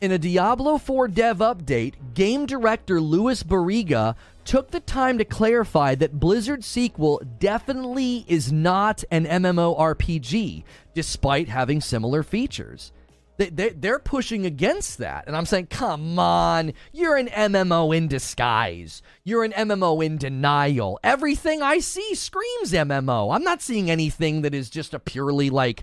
In 0.00 0.12
a 0.12 0.18
Diablo 0.18 0.76
4 0.76 1.08
dev 1.08 1.38
update, 1.38 1.94
game 2.14 2.44
director 2.44 3.00
Luis 3.00 3.42
Barriga 3.42 4.14
took 4.44 4.70
the 4.70 4.80
time 4.80 5.18
to 5.18 5.24
clarify 5.24 5.94
that 5.94 6.20
Blizzard's 6.20 6.66
sequel 6.66 7.20
definitely 7.38 8.24
is 8.28 8.52
not 8.52 9.02
an 9.10 9.24
MMORPG, 9.24 10.62
despite 10.94 11.48
having 11.48 11.80
similar 11.80 12.22
features. 12.22 12.92
They, 13.38 13.50
they, 13.50 13.68
they're 13.70 13.98
pushing 13.98 14.46
against 14.46 14.98
that. 14.98 15.24
And 15.26 15.36
I'm 15.36 15.46
saying, 15.46 15.66
come 15.66 16.18
on, 16.18 16.72
you're 16.92 17.16
an 17.16 17.28
MMO 17.28 17.94
in 17.94 18.08
disguise. 18.08 19.02
You're 19.24 19.44
an 19.44 19.52
MMO 19.52 20.04
in 20.04 20.16
denial. 20.16 20.98
Everything 21.04 21.62
I 21.62 21.78
see 21.80 22.14
screams 22.14 22.72
MMO. 22.72 23.34
I'm 23.34 23.42
not 23.42 23.60
seeing 23.60 23.90
anything 23.90 24.42
that 24.42 24.54
is 24.54 24.70
just 24.70 24.94
a 24.94 24.98
purely 24.98 25.50
like 25.50 25.82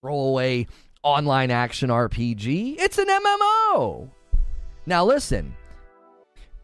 throwaway 0.00 0.66
online 1.02 1.50
action 1.50 1.90
RPG. 1.90 2.76
It's 2.78 2.98
an 2.98 3.06
MMO. 3.06 4.08
Now 4.86 5.04
listen. 5.04 5.54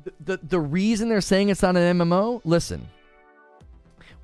The, 0.05 0.13
the, 0.25 0.41
the 0.43 0.61
reason 0.61 1.09
they're 1.09 1.21
saying 1.21 1.49
it's 1.49 1.63
not 1.63 1.77
an 1.77 1.99
MMO, 1.99 2.41
listen. 2.45 2.89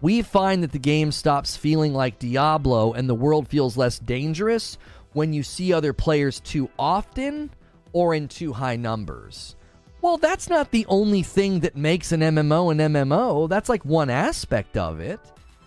We 0.00 0.22
find 0.22 0.62
that 0.62 0.72
the 0.72 0.79
game 0.79 1.12
stops 1.12 1.57
feeling 1.57 1.94
like 1.94 2.18
Diablo 2.18 2.92
and 2.92 3.09
the 3.09 3.14
world 3.14 3.48
feels 3.48 3.77
less 3.77 3.98
dangerous 3.98 4.77
when 5.12 5.33
you 5.33 5.42
see 5.42 5.72
other 5.72 5.92
players 5.92 6.40
too 6.40 6.68
often 6.79 7.50
or 7.92 8.14
in 8.14 8.29
too 8.29 8.53
high 8.53 8.77
numbers. 8.77 9.57
Well, 10.03 10.18
that's 10.18 10.50
not 10.50 10.70
the 10.70 10.85
only 10.87 11.22
thing 11.22 11.61
that 11.61 11.77
makes 11.77 12.12
an 12.12 12.20
MMO 12.20 12.70
an 12.70 12.92
MMO. 12.92 13.48
That's 13.48 13.70
like 13.70 13.85
one 13.87 14.11
aspect 14.11 14.77
of 14.77 15.00
it, 15.00 15.18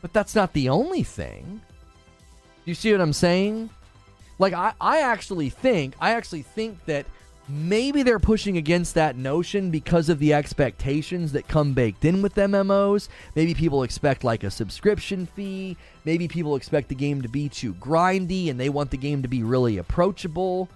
but 0.01 0.13
that's 0.13 0.35
not 0.35 0.53
the 0.53 0.69
only 0.69 1.01
thing. 1.01 1.61
You 2.65 2.75
see 2.75 2.91
what 2.91 3.01
I'm 3.01 3.13
saying? 3.13 3.71
Like 4.39 4.53
I, 4.53 4.73
I 4.79 5.01
actually 5.01 5.49
think 5.49 5.95
I 5.99 6.11
actually 6.11 6.43
think 6.43 6.85
that 6.85 7.05
maybe 7.49 8.03
they're 8.03 8.19
pushing 8.19 8.57
against 8.57 8.93
that 8.95 9.15
notion 9.15 9.71
because 9.71 10.09
of 10.09 10.19
the 10.19 10.33
expectations 10.33 11.31
that 11.31 11.47
come 11.47 11.73
baked 11.73 12.05
in 12.05 12.21
with 12.21 12.35
MMOs. 12.35 13.07
Maybe 13.35 13.53
people 13.53 13.83
expect 13.83 14.23
like 14.23 14.43
a 14.43 14.51
subscription 14.51 15.25
fee. 15.25 15.77
Maybe 16.05 16.27
people 16.27 16.55
expect 16.55 16.89
the 16.89 16.95
game 16.95 17.21
to 17.21 17.29
be 17.29 17.49
too 17.49 17.73
grindy 17.75 18.49
and 18.49 18.59
they 18.59 18.69
want 18.69 18.91
the 18.91 18.97
game 18.97 19.21
to 19.21 19.27
be 19.27 19.43
really 19.43 19.77
approachable. 19.77 20.69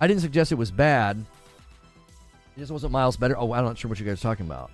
I 0.00 0.06
didn't 0.06 0.22
suggest 0.22 0.52
it 0.52 0.56
was 0.56 0.70
bad. 0.70 1.18
It 2.56 2.60
just 2.60 2.72
wasn't 2.72 2.92
miles 2.92 3.16
better. 3.16 3.36
Oh, 3.36 3.52
I'm 3.52 3.64
not 3.64 3.78
sure 3.78 3.88
what 3.88 4.00
you 4.00 4.06
guys 4.06 4.18
are 4.18 4.22
talking 4.22 4.46
about. 4.46 4.70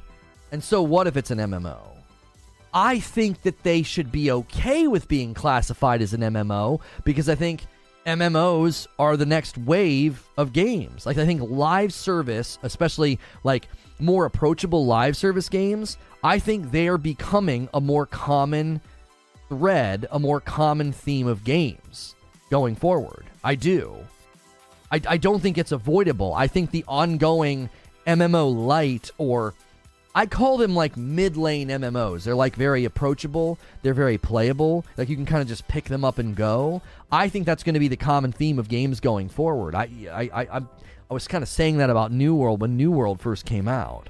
And 0.52 0.62
so 0.62 0.82
what 0.82 1.06
if 1.06 1.16
it's 1.16 1.30
an 1.30 1.38
MMO? 1.38 1.78
I 2.74 3.00
think 3.00 3.42
that 3.42 3.62
they 3.62 3.82
should 3.82 4.10
be 4.10 4.30
okay 4.30 4.86
with 4.86 5.08
being 5.08 5.34
classified 5.34 6.00
as 6.00 6.14
an 6.14 6.20
MMO 6.22 6.80
because 7.04 7.28
I 7.28 7.34
think 7.34 7.66
MMOs 8.06 8.86
are 8.98 9.16
the 9.16 9.26
next 9.26 9.58
wave 9.58 10.26
of 10.36 10.52
games. 10.52 11.06
Like 11.06 11.18
I 11.18 11.26
think 11.26 11.42
live 11.50 11.92
service, 11.92 12.58
especially 12.62 13.18
like 13.44 13.68
more 13.98 14.24
approachable 14.24 14.86
live 14.86 15.16
service 15.16 15.48
games, 15.48 15.98
I 16.24 16.38
think 16.38 16.70
they 16.70 16.88
are 16.88 16.98
becoming 16.98 17.68
a 17.74 17.80
more 17.80 18.06
common 18.06 18.80
thread, 19.48 20.06
a 20.10 20.18
more 20.18 20.40
common 20.40 20.92
theme 20.92 21.26
of 21.26 21.44
games 21.44 22.14
going 22.50 22.74
forward. 22.74 23.26
I 23.44 23.54
do. 23.54 23.94
I, 24.90 25.00
I 25.08 25.16
don't 25.16 25.40
think 25.40 25.58
it's 25.58 25.72
avoidable. 25.72 26.34
I 26.34 26.46
think 26.46 26.70
the 26.70 26.84
ongoing 26.88 27.70
MMO 28.06 28.66
light 28.66 29.10
or 29.18 29.54
I 30.14 30.26
call 30.26 30.58
them 30.58 30.74
like 30.74 30.96
mid 30.96 31.36
lane 31.36 31.68
MMOs. 31.68 32.24
They're 32.24 32.34
like 32.34 32.54
very 32.54 32.84
approachable. 32.84 33.58
They're 33.82 33.94
very 33.94 34.18
playable. 34.18 34.84
Like 34.96 35.08
you 35.08 35.16
can 35.16 35.24
kind 35.24 35.40
of 35.40 35.48
just 35.48 35.66
pick 35.68 35.84
them 35.84 36.04
up 36.04 36.18
and 36.18 36.36
go. 36.36 36.82
I 37.10 37.28
think 37.28 37.46
that's 37.46 37.62
going 37.62 37.74
to 37.74 37.80
be 37.80 37.88
the 37.88 37.96
common 37.96 38.32
theme 38.32 38.58
of 38.58 38.68
games 38.68 39.00
going 39.00 39.28
forward. 39.28 39.74
I 39.74 39.88
I 40.10 40.30
I, 40.42 40.62
I, 41.10 41.14
was 41.14 41.28
kind 41.28 41.42
of 41.42 41.48
saying 41.48 41.78
that 41.78 41.90
about 41.90 42.12
New 42.12 42.34
World 42.34 42.60
when 42.60 42.76
New 42.76 42.90
World 42.90 43.20
first 43.20 43.46
came 43.46 43.68
out. 43.68 44.08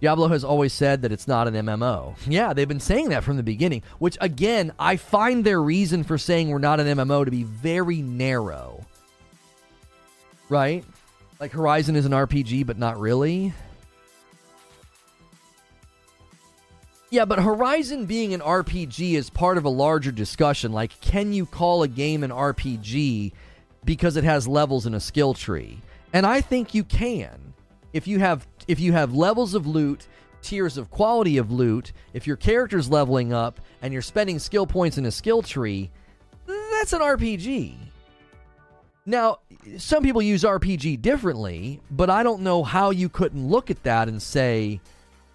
Diablo 0.00 0.28
has 0.28 0.44
always 0.44 0.72
said 0.72 1.02
that 1.02 1.12
it's 1.12 1.28
not 1.28 1.46
an 1.46 1.54
MMO. 1.54 2.16
Yeah, 2.26 2.52
they've 2.52 2.66
been 2.66 2.80
saying 2.80 3.10
that 3.10 3.22
from 3.22 3.36
the 3.36 3.42
beginning, 3.42 3.82
which 3.98 4.16
again, 4.20 4.72
I 4.78 4.96
find 4.96 5.44
their 5.44 5.62
reason 5.62 6.02
for 6.02 6.18
saying 6.18 6.48
we're 6.48 6.58
not 6.58 6.80
an 6.80 6.86
MMO 6.86 7.24
to 7.24 7.30
be 7.30 7.44
very 7.44 8.02
narrow. 8.02 8.84
Right? 10.48 10.84
Like 11.38 11.52
Horizon 11.52 11.94
is 11.94 12.06
an 12.06 12.12
RPG, 12.12 12.66
but 12.66 12.76
not 12.76 12.98
really. 12.98 13.52
Yeah, 17.10 17.24
but 17.24 17.40
Horizon 17.40 18.06
being 18.06 18.32
an 18.34 18.40
RPG 18.40 19.14
is 19.14 19.30
part 19.30 19.58
of 19.58 19.64
a 19.64 19.68
larger 19.68 20.12
discussion. 20.12 20.72
Like, 20.72 21.00
can 21.00 21.32
you 21.32 21.44
call 21.44 21.82
a 21.82 21.88
game 21.88 22.22
an 22.22 22.30
RPG 22.30 23.32
because 23.84 24.16
it 24.16 24.22
has 24.22 24.46
levels 24.46 24.86
in 24.86 24.94
a 24.94 25.00
skill 25.00 25.34
tree? 25.34 25.80
And 26.12 26.24
I 26.24 26.40
think 26.40 26.72
you 26.72 26.84
can. 26.84 27.52
If 27.92 28.06
you 28.06 28.20
have 28.20 28.46
if 28.68 28.78
you 28.78 28.92
have 28.92 29.12
levels 29.12 29.54
of 29.54 29.66
loot, 29.66 30.06
tiers 30.40 30.76
of 30.76 30.90
quality 30.92 31.36
of 31.36 31.50
loot, 31.50 31.92
if 32.12 32.28
your 32.28 32.36
character's 32.36 32.88
leveling 32.88 33.32
up 33.32 33.60
and 33.82 33.92
you're 33.92 34.02
spending 34.02 34.38
skill 34.38 34.66
points 34.66 34.96
in 34.96 35.04
a 35.04 35.10
skill 35.10 35.42
tree, 35.42 35.90
that's 36.46 36.92
an 36.92 37.00
RPG. 37.00 37.74
Now, 39.04 39.38
some 39.78 40.04
people 40.04 40.22
use 40.22 40.44
RPG 40.44 41.02
differently, 41.02 41.80
but 41.90 42.08
I 42.08 42.22
don't 42.22 42.42
know 42.42 42.62
how 42.62 42.90
you 42.90 43.08
couldn't 43.08 43.48
look 43.48 43.68
at 43.68 43.82
that 43.82 44.08
and 44.08 44.22
say 44.22 44.80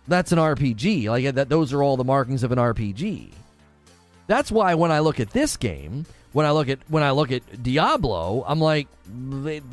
that's 0.07 0.31
an 0.31 0.37
RPG. 0.37 1.05
Like 1.07 1.35
that 1.35 1.49
those 1.49 1.73
are 1.73 1.81
all 1.81 1.97
the 1.97 2.03
markings 2.03 2.43
of 2.43 2.51
an 2.51 2.57
RPG. 2.57 3.31
That's 4.27 4.51
why 4.51 4.73
when 4.75 4.91
I 4.91 4.99
look 4.99 5.19
at 5.19 5.31
this 5.31 5.57
game, 5.57 6.05
when 6.31 6.45
I 6.45 6.51
look 6.51 6.69
at 6.69 6.79
when 6.87 7.03
I 7.03 7.11
look 7.11 7.31
at 7.31 7.63
Diablo, 7.63 8.43
I'm 8.47 8.59
like 8.59 8.87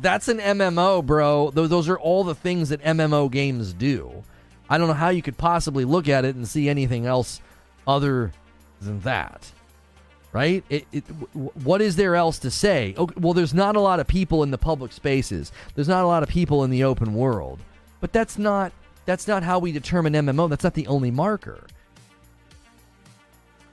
that's 0.01 0.27
an 0.27 0.39
MMO, 0.39 1.05
bro. 1.05 1.51
Those 1.51 1.69
those 1.69 1.89
are 1.89 1.99
all 1.99 2.23
the 2.23 2.35
things 2.35 2.69
that 2.69 2.81
MMO 2.81 3.31
games 3.31 3.73
do. 3.73 4.23
I 4.69 4.77
don't 4.77 4.87
know 4.87 4.93
how 4.93 5.09
you 5.09 5.21
could 5.21 5.37
possibly 5.37 5.85
look 5.85 6.07
at 6.07 6.25
it 6.25 6.35
and 6.35 6.47
see 6.47 6.69
anything 6.69 7.05
else 7.05 7.41
other 7.85 8.31
than 8.81 9.01
that. 9.01 9.51
Right? 10.31 10.63
It, 10.67 10.87
it, 10.91 11.03
what 11.33 11.79
is 11.79 11.95
there 11.95 12.15
else 12.15 12.39
to 12.39 12.49
say? 12.49 12.95
Okay, 12.97 13.13
well, 13.19 13.33
there's 13.33 13.53
not 13.53 13.75
a 13.75 13.79
lot 13.79 13.99
of 13.99 14.07
people 14.07 14.41
in 14.41 14.49
the 14.49 14.57
public 14.57 14.91
spaces. 14.91 15.51
There's 15.75 15.87
not 15.87 16.03
a 16.03 16.07
lot 16.07 16.23
of 16.23 16.29
people 16.29 16.63
in 16.63 16.71
the 16.71 16.85
open 16.85 17.13
world. 17.13 17.59
But 18.01 18.13
that's 18.13 18.39
not 18.39 18.73
that's 19.05 19.27
not 19.27 19.43
how 19.43 19.59
we 19.59 19.71
determine 19.71 20.13
MMO. 20.13 20.49
That's 20.49 20.63
not 20.63 20.73
the 20.73 20.87
only 20.87 21.11
marker. 21.11 21.65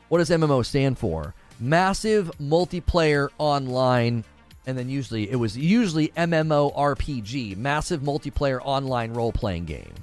What 0.08 0.18
does 0.18 0.30
MMO 0.30 0.64
stand 0.64 0.98
for? 0.98 1.34
Massive 1.60 2.30
multiplayer 2.40 3.28
online 3.38 4.24
and 4.66 4.76
then 4.76 4.88
usually 4.88 5.30
it 5.30 5.36
was 5.36 5.56
usually 5.56 6.08
MMO 6.08 6.74
RPG, 6.76 7.56
massive 7.56 8.02
multiplayer 8.02 8.60
online 8.62 9.12
role-playing 9.12 9.64
game. 9.64 9.94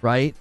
Right? 0.00 0.34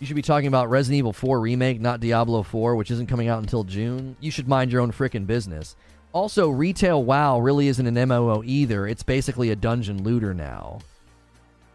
You 0.00 0.06
should 0.06 0.16
be 0.16 0.22
talking 0.22 0.48
about 0.48 0.68
Resident 0.68 0.98
Evil 0.98 1.12
4 1.12 1.40
remake, 1.40 1.80
not 1.80 2.00
Diablo 2.00 2.42
4, 2.42 2.76
which 2.76 2.90
isn't 2.90 3.08
coming 3.08 3.28
out 3.28 3.40
until 3.40 3.64
June. 3.64 4.16
You 4.20 4.30
should 4.30 4.46
mind 4.46 4.70
your 4.70 4.82
own 4.82 4.92
freaking 4.92 5.26
business. 5.26 5.76
Also, 6.12 6.50
retail 6.50 7.02
WoW 7.02 7.40
really 7.40 7.68
isn't 7.68 7.86
an 7.86 7.94
MMO 7.94 8.44
either. 8.44 8.86
It's 8.86 9.02
basically 9.02 9.50
a 9.50 9.56
dungeon 9.56 10.02
looter 10.02 10.34
now. 10.34 10.80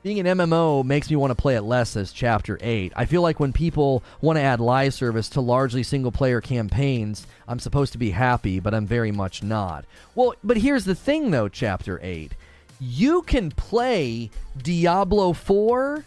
Being 0.02 0.26
an 0.26 0.38
MMO 0.38 0.86
makes 0.86 1.10
me 1.10 1.18
want 1.18 1.32
to 1.32 1.36
play 1.36 1.56
it 1.56 1.64
less, 1.64 1.98
as 1.98 2.14
Chapter 2.14 2.58
8. 2.62 2.94
I 2.96 3.04
feel 3.04 3.22
like 3.22 3.38
when 3.38 3.52
people 3.52 4.02
want 4.22 4.38
to 4.38 4.42
add 4.42 4.62
live 4.62 4.94
service 4.94 5.28
to 5.30 5.42
largely 5.42 5.84
single 5.84 6.12
player 6.12 6.40
campaigns, 6.40 7.28
I'm 7.50 7.60
supposed 7.60 7.92
to 7.92 7.98
be 7.98 8.12
happy, 8.12 8.62
but 8.62 8.74
I'm 8.74 8.86
very 8.86 9.12
much 9.12 9.44
not. 9.44 9.84
Well, 10.16 10.36
but 10.42 10.56
here's 10.56 10.86
the 10.86 10.96
thing 10.96 11.32
though, 11.32 11.50
Chapter 11.50 12.00
8. 12.02 12.32
You 12.80 13.24
can 13.24 13.52
play 13.52 14.30
Diablo 14.58 15.34
4 15.34 16.06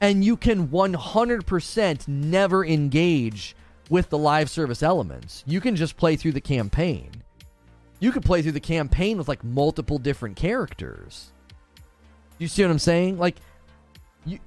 and 0.00 0.24
you 0.24 0.36
can 0.36 0.66
100% 0.66 2.08
never 2.08 2.64
engage 2.66 3.54
with 3.88 4.10
the 4.10 4.18
live 4.18 4.50
service 4.50 4.82
elements. 4.82 5.44
You 5.46 5.60
can 5.60 5.76
just 5.76 5.96
play 5.96 6.16
through 6.16 6.32
the 6.32 6.40
campaign. 6.40 7.10
You 8.00 8.10
could 8.10 8.24
play 8.24 8.42
through 8.42 8.52
the 8.52 8.60
campaign 8.60 9.18
with 9.18 9.28
like 9.28 9.44
multiple 9.44 9.98
different 9.98 10.34
characters. 10.34 11.30
You 12.38 12.48
see 12.48 12.62
what 12.62 12.70
I'm 12.70 12.78
saying? 12.78 13.18
Like 13.18 13.36
you 14.24 14.38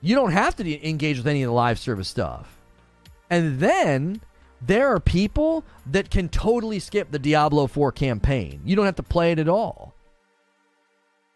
you 0.00 0.14
don't 0.14 0.32
have 0.32 0.56
to 0.56 0.88
engage 0.88 1.18
with 1.18 1.26
any 1.26 1.42
of 1.42 1.48
the 1.48 1.54
live 1.54 1.78
service 1.78 2.08
stuff. 2.08 2.58
And 3.30 3.60
then 3.60 4.20
there 4.60 4.88
are 4.94 5.00
people 5.00 5.64
that 5.90 6.10
can 6.10 6.28
totally 6.28 6.78
skip 6.78 7.10
the 7.10 7.18
Diablo 7.18 7.66
4 7.66 7.92
campaign. 7.92 8.60
You 8.64 8.76
don't 8.76 8.84
have 8.84 8.96
to 8.96 9.02
play 9.02 9.32
it 9.32 9.38
at 9.38 9.48
all. 9.48 9.94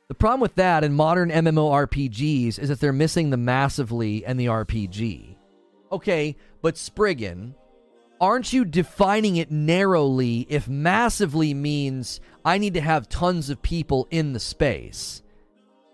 The 0.09 0.15
problem 0.15 0.41
with 0.41 0.55
that 0.55 0.85
in 0.85 0.93
modern 0.95 1.31
MMORPGs 1.31 2.59
is 2.59 2.69
that 2.69 2.79
they're 2.79 2.93
missing 2.93 3.31
the 3.31 3.37
massively 3.37 4.25
and 4.25 4.39
the 4.39 4.47
RPG. 4.47 5.37
Okay, 5.91 6.37
but 6.63 6.77
Spriggan, 6.77 7.55
aren't 8.21 8.53
you 8.53 8.65
defining 8.65 9.37
it 9.37 9.51
narrowly 9.51 10.47
if 10.49 10.69
massively 10.69 11.55
means 11.55 12.21
I 12.45 12.59
need 12.59 12.75
to 12.75 12.81
have 12.81 13.09
tons 13.09 13.51
of 13.51 13.63
people 13.63 14.07
in 14.11 14.33
the 14.33 14.41
space? 14.41 15.23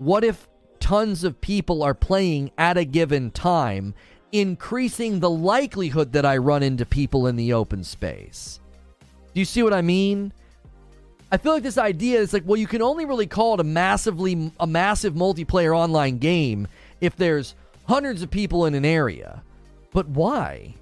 What 0.02 0.24
if 0.24 0.48
tons 0.80 1.22
of 1.22 1.40
people 1.40 1.84
are 1.84 1.94
playing 1.94 2.50
at 2.58 2.76
a 2.76 2.84
given 2.84 3.30
time, 3.30 3.94
increasing 4.32 5.20
the 5.20 5.30
likelihood 5.30 6.14
that 6.14 6.26
I 6.26 6.38
run 6.38 6.64
into 6.64 6.84
people 6.84 7.28
in 7.28 7.36
the 7.36 7.52
open 7.52 7.84
space? 7.84 8.58
Do 9.32 9.38
you 9.38 9.44
see 9.44 9.62
what 9.62 9.72
I 9.72 9.80
mean? 9.80 10.32
I 11.30 11.36
feel 11.36 11.52
like 11.52 11.62
this 11.62 11.78
idea 11.78 12.18
is 12.18 12.32
like, 12.32 12.42
well, 12.44 12.56
you 12.56 12.66
can 12.66 12.82
only 12.82 13.04
really 13.04 13.28
call 13.28 13.54
it 13.54 13.60
a 13.60 13.64
massively 13.64 14.50
a 14.58 14.66
massive 14.66 15.14
multiplayer 15.14 15.72
online 15.72 16.18
game 16.18 16.66
if 17.00 17.14
there's 17.14 17.54
hundreds 17.86 18.22
of 18.22 18.30
people 18.32 18.66
in 18.66 18.74
an 18.74 18.84
area. 18.84 19.44
But 19.92 20.08
why? 20.08 20.74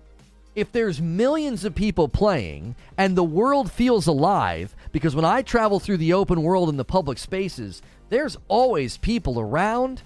If 0.54 0.72
there's 0.72 1.02
millions 1.02 1.66
of 1.66 1.74
people 1.74 2.08
playing 2.08 2.74
and 2.96 3.14
the 3.14 3.22
world 3.22 3.70
feels 3.70 4.06
alive, 4.06 4.74
because 4.92 5.14
when 5.14 5.26
I 5.26 5.42
travel 5.42 5.78
through 5.78 5.98
the 5.98 6.14
open 6.14 6.42
world 6.42 6.70
in 6.70 6.78
the 6.78 6.86
public 6.86 7.18
spaces, 7.18 7.82
there's 8.10 8.36
always 8.48 8.98
people 8.98 9.40
around. 9.40 10.02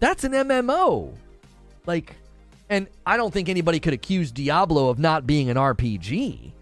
That's 0.00 0.24
an 0.24 0.32
MMO. 0.32 1.12
Like, 1.86 2.16
and 2.70 2.86
I 3.04 3.16
don't 3.16 3.32
think 3.32 3.48
anybody 3.48 3.80
could 3.80 3.92
accuse 3.92 4.32
Diablo 4.32 4.88
of 4.88 4.98
not 4.98 5.26
being 5.26 5.50
an 5.50 5.56
RPG. 5.56 6.52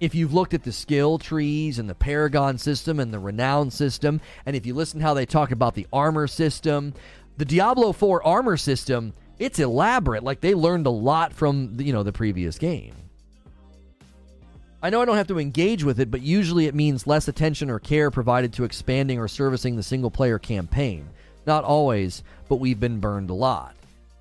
If 0.00 0.14
you've 0.14 0.32
looked 0.32 0.54
at 0.54 0.62
the 0.62 0.70
skill 0.70 1.18
trees 1.18 1.80
and 1.80 1.90
the 1.90 1.94
Paragon 1.94 2.56
system 2.56 3.00
and 3.00 3.12
the 3.12 3.18
Renown 3.18 3.70
system, 3.70 4.20
and 4.46 4.54
if 4.54 4.64
you 4.64 4.74
listen 4.74 5.00
how 5.00 5.12
they 5.12 5.26
talk 5.26 5.50
about 5.50 5.74
the 5.74 5.88
armor 5.92 6.28
system, 6.28 6.94
the 7.36 7.44
Diablo 7.44 7.92
4 7.92 8.24
armor 8.24 8.56
system, 8.56 9.12
it's 9.40 9.58
elaborate. 9.58 10.22
Like 10.22 10.40
they 10.40 10.54
learned 10.54 10.86
a 10.86 10.90
lot 10.90 11.32
from 11.32 11.76
you 11.80 11.92
know 11.92 12.04
the 12.04 12.12
previous 12.12 12.58
game. 12.58 12.94
I 14.80 14.90
know 14.90 15.02
I 15.02 15.04
don't 15.06 15.16
have 15.16 15.26
to 15.28 15.40
engage 15.40 15.82
with 15.82 15.98
it, 15.98 16.08
but 16.08 16.22
usually 16.22 16.66
it 16.66 16.74
means 16.74 17.06
less 17.06 17.26
attention 17.26 17.68
or 17.68 17.80
care 17.80 18.12
provided 18.12 18.52
to 18.52 18.64
expanding 18.64 19.18
or 19.18 19.26
servicing 19.26 19.74
the 19.74 19.82
single 19.82 20.10
player 20.10 20.38
campaign. 20.38 21.08
Not 21.46 21.64
always, 21.64 22.22
but 22.48 22.60
we've 22.60 22.78
been 22.78 23.00
burned 23.00 23.30
a 23.30 23.34
lot. 23.34 23.74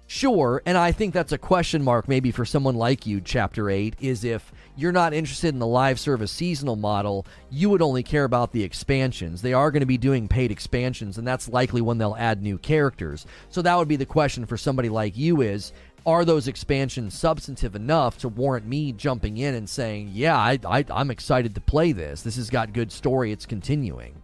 Sure, 0.08 0.64
and 0.66 0.78
I 0.78 0.94
think 0.94 1.14
that's 1.14 1.34
a 1.34 1.38
question 1.38 1.84
mark 1.84 2.08
maybe 2.08 2.32
for 2.32 2.46
someone 2.46 2.76
like 2.76 3.06
you, 3.06 3.22
Chapter 3.22 3.70
8, 3.70 3.98
is 4.00 4.24
if 4.24 4.52
you're 4.78 4.94
not 4.94 5.14
interested 5.14 5.50
in 5.50 5.60
the 5.60 5.68
live 5.68 6.00
service 6.00 6.32
seasonal 6.32 6.78
model, 6.78 7.28
you 7.52 7.70
would 7.70 7.82
only 7.82 8.04
care 8.04 8.24
about 8.24 8.52
the 8.52 8.64
expansions. 8.64 9.42
They 9.42 9.54
are 9.54 9.70
going 9.70 9.82
to 9.82 9.86
be 9.86 9.98
doing 9.98 10.28
paid 10.28 10.50
expansions, 10.50 11.18
and 11.18 11.28
that's 11.28 11.50
likely 11.50 11.82
when 11.82 11.98
they'll 11.98 12.16
add 12.18 12.42
new 12.42 12.58
characters. 12.58 13.26
So 13.50 13.62
that 13.62 13.76
would 13.76 13.90
be 13.90 13.96
the 13.98 14.06
question 14.06 14.46
for 14.46 14.56
somebody 14.56 14.88
like 14.88 15.18
you 15.18 15.42
is 15.42 15.74
are 16.08 16.24
those 16.24 16.48
expansions 16.48 17.14
substantive 17.14 17.76
enough 17.76 18.18
to 18.20 18.30
warrant 18.30 18.66
me 18.66 18.94
jumping 18.94 19.38
in 19.38 19.56
and 19.56 19.70
saying, 19.70 20.10
yeah, 20.14 20.38
I, 20.38 20.58
I, 20.66 20.86
I'm 20.90 21.12
excited 21.12 21.54
to 21.56 21.62
play 21.62 21.92
this. 21.92 22.22
This 22.22 22.38
has 22.38 22.50
got 22.50 22.72
good 22.72 22.94
story. 22.94 23.34
It's 23.34 23.46
continuing. 23.46 24.16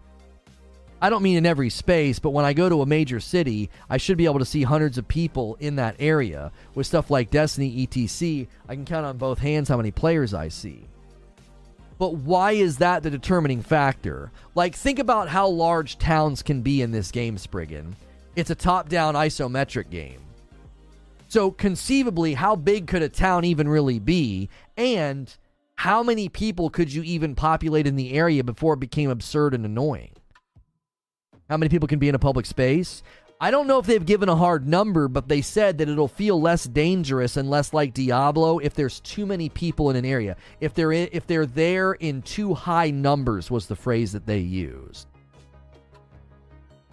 I 1.02 1.10
don't 1.10 1.22
mean 1.22 1.36
in 1.36 1.46
every 1.46 1.70
space, 1.70 2.20
but 2.20 2.30
when 2.30 2.46
I 2.46 2.54
go 2.54 2.70
to 2.70 2.82
a 2.82 2.86
major 2.86 3.20
city, 3.20 3.70
I 3.90 3.98
should 3.98 4.18
be 4.18 4.24
able 4.24 4.40
to 4.40 4.46
see 4.46 4.64
hundreds 4.64 4.98
of 4.98 5.10
people 5.10 5.58
in 5.60 5.76
that 5.76 5.98
area. 6.00 6.54
With 6.74 6.88
stuff 6.88 7.12
like 7.12 7.30
Destiny 7.30 7.86
ETC, 7.86 8.48
I 8.70 8.76
can 8.76 8.86
count 8.86 9.06
on 9.06 9.18
both 9.18 9.40
hands 9.40 9.68
how 9.68 9.76
many 9.76 9.92
players 9.92 10.34
I 10.34 10.48
see. 10.48 10.88
But 12.00 12.16
why 12.16 12.54
is 12.54 12.78
that 12.78 13.04
the 13.04 13.10
determining 13.10 13.62
factor? 13.62 14.32
Like, 14.56 14.74
think 14.74 15.00
about 15.00 15.28
how 15.28 15.50
large 15.50 15.98
towns 15.98 16.42
can 16.42 16.62
be 16.62 16.82
in 16.82 16.92
this 16.92 17.12
game, 17.12 17.38
Spriggan. 17.38 17.98
It's 18.38 18.52
a 18.52 18.56
top 18.56 18.88
down 18.88 19.16
isometric 19.16 19.90
game. 19.90 20.22
So, 21.34 21.50
conceivably, 21.50 22.36
how 22.36 22.56
big 22.56 22.86
could 22.86 23.02
a 23.02 23.10
town 23.10 23.44
even 23.44 23.68
really 23.68 23.98
be? 23.98 24.50
And 24.78 25.36
how 25.74 26.04
many 26.04 26.30
people 26.30 26.70
could 26.70 26.94
you 26.94 27.02
even 27.02 27.34
populate 27.34 27.88
in 27.88 27.96
the 27.96 28.14
area 28.14 28.44
before 28.44 28.76
it 28.76 28.80
became 28.80 29.10
absurd 29.10 29.56
and 29.56 29.66
annoying? 29.66 30.12
How 31.50 31.58
many 31.58 31.70
people 31.70 31.88
can 31.88 31.98
be 31.98 32.08
in 32.08 32.14
a 32.14 32.20
public 32.20 32.46
space? 32.46 33.02
I 33.42 33.50
don't 33.50 33.66
know 33.66 33.80
if 33.80 33.88
they've 33.88 34.06
given 34.06 34.30
a 34.30 34.36
hard 34.36 34.68
number, 34.68 35.08
but 35.08 35.28
they 35.28 35.42
said 35.42 35.80
that 35.80 35.90
it'll 35.90 36.08
feel 36.08 36.40
less 36.40 36.66
dangerous 36.66 37.36
and 37.36 37.50
less 37.50 37.74
like 37.74 37.96
Diablo 37.96 38.60
if 38.60 38.76
there's 38.76 39.00
too 39.00 39.26
many 39.26 39.50
people 39.50 39.90
in 39.90 39.96
an 39.96 40.06
area. 40.06 40.38
If 40.62 40.76
they're 40.76 40.92
in, 40.92 41.10
if 41.14 41.26
they're 41.26 41.48
there 41.48 41.94
in 41.94 42.22
too 42.22 42.54
high 42.54 42.92
numbers 42.92 43.50
was 43.50 43.66
the 43.66 43.76
phrase 43.76 44.12
that 44.12 44.28
they 44.28 44.38
used. 44.38 45.08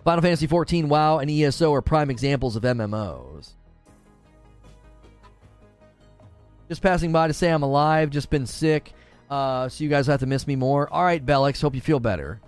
Final 0.02 0.22
Fantasy 0.22 0.46
14, 0.46 0.88
WoW, 0.88 1.18
and 1.18 1.30
ESO 1.30 1.74
are 1.74 1.82
prime 1.82 2.08
examples 2.08 2.56
of 2.56 2.62
MMOs. 2.62 3.52
Just 6.70 6.82
passing 6.82 7.10
by 7.10 7.26
to 7.26 7.32
say 7.34 7.50
I'm 7.50 7.64
alive, 7.64 8.10
just 8.10 8.30
been 8.30 8.46
sick, 8.46 8.92
uh, 9.28 9.68
so 9.68 9.82
you 9.82 9.90
guys 9.90 10.06
have 10.06 10.20
to 10.20 10.26
miss 10.26 10.46
me 10.46 10.54
more. 10.54 10.88
All 10.88 11.02
right, 11.02 11.24
Bellix, 11.26 11.60
hope 11.60 11.74
you 11.74 11.80
feel 11.80 11.98
better. 11.98 12.40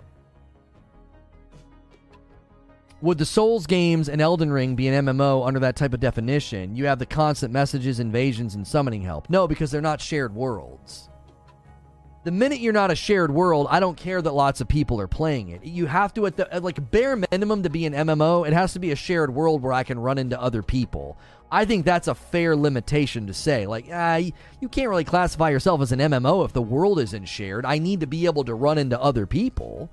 Would 3.01 3.17
the 3.17 3.25
Souls 3.25 3.67
games 3.67 4.07
and 4.07 4.21
Elden 4.21 4.49
Ring 4.49 4.77
be 4.77 4.87
an 4.87 5.05
MMO 5.05 5.45
under 5.45 5.59
that 5.59 5.75
type 5.75 5.93
of 5.93 5.99
definition? 5.99 6.73
You 6.73 6.85
have 6.85 6.99
the 6.99 7.05
constant 7.05 7.51
messages, 7.51 7.99
invasions, 7.99 8.55
and 8.55 8.65
summoning 8.65 9.01
help. 9.01 9.29
No, 9.29 9.45
because 9.45 9.71
they're 9.71 9.81
not 9.81 9.99
shared 9.99 10.33
worlds. 10.33 11.09
The 12.23 12.31
minute 12.31 12.59
you're 12.61 12.71
not 12.71 12.91
a 12.91 12.95
shared 12.95 13.29
world, 13.29 13.67
I 13.69 13.81
don't 13.81 13.97
care 13.97 14.21
that 14.21 14.33
lots 14.33 14.61
of 14.61 14.69
people 14.69 15.01
are 15.01 15.07
playing 15.09 15.49
it. 15.49 15.65
You 15.65 15.85
have 15.87 16.13
to, 16.13 16.25
at 16.27 16.37
the 16.37 16.53
at 16.53 16.63
like 16.63 16.89
bare 16.91 17.17
minimum, 17.17 17.63
to 17.63 17.69
be 17.69 17.85
an 17.85 17.91
MMO, 17.91 18.47
it 18.47 18.53
has 18.53 18.71
to 18.71 18.79
be 18.79 18.91
a 18.91 18.95
shared 18.95 19.35
world 19.35 19.61
where 19.61 19.73
I 19.73 19.83
can 19.83 19.99
run 19.99 20.17
into 20.17 20.39
other 20.41 20.63
people. 20.63 21.17
I 21.53 21.65
think 21.65 21.85
that's 21.85 22.07
a 22.07 22.15
fair 22.15 22.55
limitation 22.55 23.27
to 23.27 23.33
say. 23.33 23.67
Like, 23.67 23.85
ah, 23.93 24.15
you 24.15 24.67
can't 24.69 24.89
really 24.89 25.03
classify 25.03 25.51
yourself 25.51 25.81
as 25.81 25.91
an 25.91 25.99
MMO 25.99 26.43
if 26.45 26.51
the 26.51 26.63
world 26.63 26.99
isn't 26.99 27.25
shared. 27.25 27.63
I 27.63 27.77
need 27.77 27.99
to 27.99 28.07
be 28.07 28.25
able 28.25 28.43
to 28.45 28.55
run 28.55 28.79
into 28.79 28.99
other 28.99 29.27
people. 29.27 29.87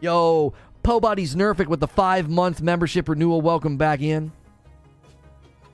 Yo, 0.00 0.52
Pobody's 0.82 1.34
Nerfic 1.34 1.66
with 1.66 1.80
the 1.80 1.88
five 1.88 2.28
month 2.28 2.60
membership 2.60 3.08
renewal. 3.08 3.40
Welcome 3.40 3.78
back 3.78 4.02
in. 4.02 4.30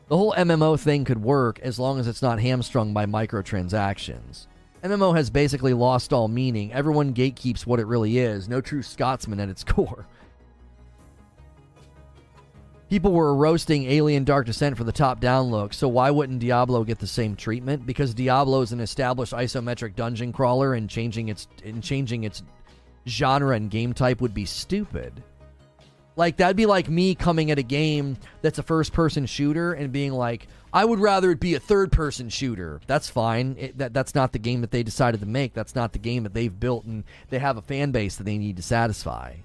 The 0.07 0.17
whole 0.17 0.35
MMO 0.35 0.79
thing 0.79 1.05
could 1.05 1.21
work 1.21 1.59
as 1.59 1.81
long 1.81 1.99
as 1.99 2.07
it's 2.07 2.23
not 2.23 2.39
hamstrung 2.39 2.95
by 2.95 3.05
microtransactions. 3.05 4.47
MMO 4.85 5.17
has 5.17 5.31
basically 5.31 5.75
lost 5.75 6.13
all 6.13 6.29
meaning. 6.29 6.73
Everyone 6.73 7.13
gatekeeps 7.13 7.67
what 7.67 7.81
it 7.81 7.89
really 7.89 8.19
is. 8.19 8.49
No 8.49 8.61
true 8.61 8.83
Scotsman 8.83 9.41
at 9.41 9.49
its 9.49 9.65
core. 9.65 10.07
People 12.93 13.13
were 13.13 13.35
roasting 13.35 13.91
Alien 13.91 14.23
Dark 14.23 14.45
Descent 14.45 14.77
for 14.77 14.85
the 14.85 14.93
top 14.93 15.19
down 15.19 15.47
look, 15.47 15.73
so 15.73 15.89
why 15.89 16.11
wouldn't 16.11 16.41
Diablo 16.41 16.85
get 16.85 16.99
the 16.99 17.07
same 17.07 17.35
treatment? 17.35 17.87
Because 17.87 18.13
Diablo 18.13 18.61
is 18.61 18.73
an 18.73 18.81
established 18.81 19.33
isometric 19.33 19.97
dungeon 19.97 20.31
crawler 20.31 20.75
and 20.75 20.91
changing 20.91 21.31
its 21.31 21.49
and 21.65 21.83
changing 21.83 22.25
its 22.25 22.43
genre 23.09 23.57
and 23.57 23.71
game 23.71 23.95
type 23.95 24.21
would 24.21 24.35
be 24.35 24.45
stupid. 24.45 25.23
Like 26.17 26.37
that'd 26.37 26.55
be 26.55 26.67
like 26.67 26.91
me 26.91 27.15
coming 27.15 27.51
at 27.51 27.59
a 27.59 27.63
game 27.63 28.19
that's 28.43 28.59
a 28.59 28.63
first 28.63 28.93
person 28.93 29.25
shooter 29.25 29.73
and 29.73 29.91
being 29.91 30.13
like, 30.13 30.47
I 30.71 30.85
would 30.85 30.99
rather 30.99 31.31
it 31.31 31.41
be 31.41 31.55
a 31.55 31.61
third 31.61 31.93
person 31.93 32.29
shooter. 32.29 32.79
That's 32.87 33.09
fine. 33.09 33.57
It, 33.59 33.79
that 33.79 33.95
that's 33.95 34.15
not 34.15 34.33
the 34.33 34.39
game 34.39 34.61
that 34.61 34.71
they 34.71 34.83
decided 34.83 35.21
to 35.21 35.27
make. 35.27 35.55
That's 35.55 35.75
not 35.75 35.95
the 35.95 35.99
game 35.99 36.25
that 36.25 36.35
they've 36.35 36.61
built 36.61 36.85
and 36.85 37.05
they 37.31 37.39
have 37.39 37.57
a 37.57 37.63
fan 37.63 37.91
base 37.91 38.17
that 38.17 38.25
they 38.25 38.37
need 38.37 38.59
to 38.59 38.63
satisfy. 38.63 39.37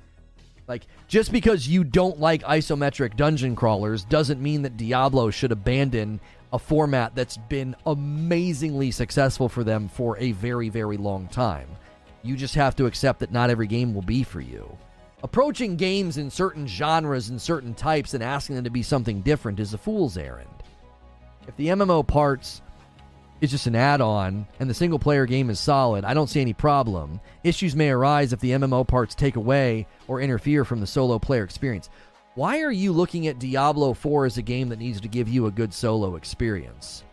Like 0.67 0.87
just 1.07 1.31
because 1.31 1.67
you 1.67 1.83
don't 1.83 2.19
like 2.19 2.43
isometric 2.43 3.15
dungeon 3.15 3.55
crawlers 3.55 4.03
doesn't 4.03 4.41
mean 4.41 4.61
that 4.63 4.77
Diablo 4.77 5.29
should 5.29 5.51
abandon 5.51 6.19
a 6.51 6.59
format 6.59 7.15
that's 7.15 7.37
been 7.37 7.75
amazingly 7.85 8.91
successful 8.91 9.49
for 9.49 9.63
them 9.63 9.87
for 9.87 10.17
a 10.17 10.33
very 10.33 10.69
very 10.69 10.97
long 10.97 11.27
time. 11.27 11.69
You 12.23 12.35
just 12.35 12.55
have 12.55 12.75
to 12.77 12.85
accept 12.85 13.19
that 13.19 13.31
not 13.31 13.49
every 13.49 13.67
game 13.67 13.93
will 13.93 14.01
be 14.01 14.23
for 14.23 14.41
you. 14.41 14.77
Approaching 15.23 15.77
games 15.77 16.17
in 16.17 16.29
certain 16.29 16.67
genres 16.67 17.29
and 17.29 17.41
certain 17.41 17.73
types 17.73 18.13
and 18.13 18.23
asking 18.23 18.55
them 18.55 18.65
to 18.65 18.69
be 18.69 18.83
something 18.83 19.21
different 19.21 19.59
is 19.59 19.73
a 19.73 19.77
fool's 19.77 20.17
errand. 20.17 20.49
If 21.47 21.55
the 21.55 21.67
MMO 21.67 22.05
parts 22.05 22.61
is 23.41 23.51
just 23.51 23.67
an 23.67 23.75
add 23.75 24.01
on 24.01 24.47
and 24.59 24.69
the 24.69 24.73
single 24.73 24.99
player 24.99 25.25
game 25.25 25.49
is 25.49 25.59
solid, 25.59 26.03
I 26.05 26.13
don't 26.13 26.29
see 26.29 26.41
any 26.41 26.53
problem. 26.53 27.19
Issues 27.43 27.75
may 27.75 27.89
arise 27.89 28.33
if 28.33 28.39
the 28.39 28.51
MMO 28.51 28.87
parts 28.87 29.15
take 29.15 29.35
away 29.35 29.87
or 30.07 30.21
interfere 30.21 30.65
from 30.65 30.79
the 30.79 30.87
solo 30.87 31.19
player 31.19 31.43
experience. 31.43 31.89
Why 32.35 32.61
are 32.61 32.71
you 32.71 32.91
looking 32.91 33.27
at 33.27 33.39
Diablo 33.39 33.93
4 33.93 34.25
as 34.27 34.37
a 34.37 34.43
game 34.43 34.69
that 34.69 34.79
needs 34.79 35.01
to 35.01 35.07
give 35.07 35.27
you 35.27 35.47
a 35.47 35.51
good 35.51 35.73
solo 35.73 36.15
experience? 36.15 37.03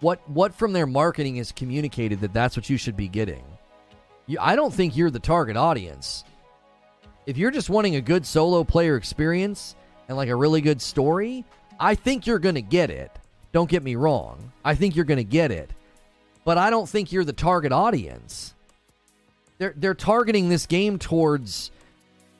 What 0.00 0.28
what 0.28 0.54
from 0.54 0.72
their 0.72 0.86
marketing 0.86 1.36
is 1.36 1.52
communicated 1.52 2.20
that 2.20 2.32
that's 2.32 2.56
what 2.56 2.68
you 2.68 2.76
should 2.76 2.96
be 2.96 3.08
getting? 3.08 3.44
You, 4.26 4.38
I 4.40 4.56
don't 4.56 4.72
think 4.72 4.96
you're 4.96 5.10
the 5.10 5.18
target 5.18 5.56
audience. 5.56 6.24
If 7.26 7.38
you're 7.38 7.50
just 7.50 7.70
wanting 7.70 7.96
a 7.96 8.00
good 8.00 8.26
solo 8.26 8.64
player 8.64 8.96
experience 8.96 9.76
and 10.08 10.16
like 10.16 10.28
a 10.28 10.36
really 10.36 10.60
good 10.60 10.80
story, 10.82 11.44
I 11.78 11.94
think 11.94 12.26
you're 12.26 12.38
going 12.38 12.54
to 12.54 12.62
get 12.62 12.90
it. 12.90 13.10
Don't 13.54 13.70
get 13.70 13.84
me 13.84 13.94
wrong. 13.94 14.52
I 14.64 14.74
think 14.74 14.96
you're 14.96 15.04
going 15.04 15.18
to 15.18 15.24
get 15.24 15.52
it. 15.52 15.70
But 16.44 16.58
I 16.58 16.70
don't 16.70 16.88
think 16.88 17.12
you're 17.12 17.24
the 17.24 17.32
target 17.32 17.70
audience. 17.70 18.52
They're 19.58 19.72
they're 19.76 19.94
targeting 19.94 20.48
this 20.48 20.66
game 20.66 20.98
towards 20.98 21.70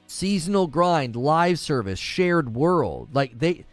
seasonal 0.08 0.66
grind, 0.66 1.14
live 1.14 1.60
service, 1.60 2.00
shared 2.00 2.56
world. 2.56 3.14
Like 3.14 3.38
they 3.38 3.64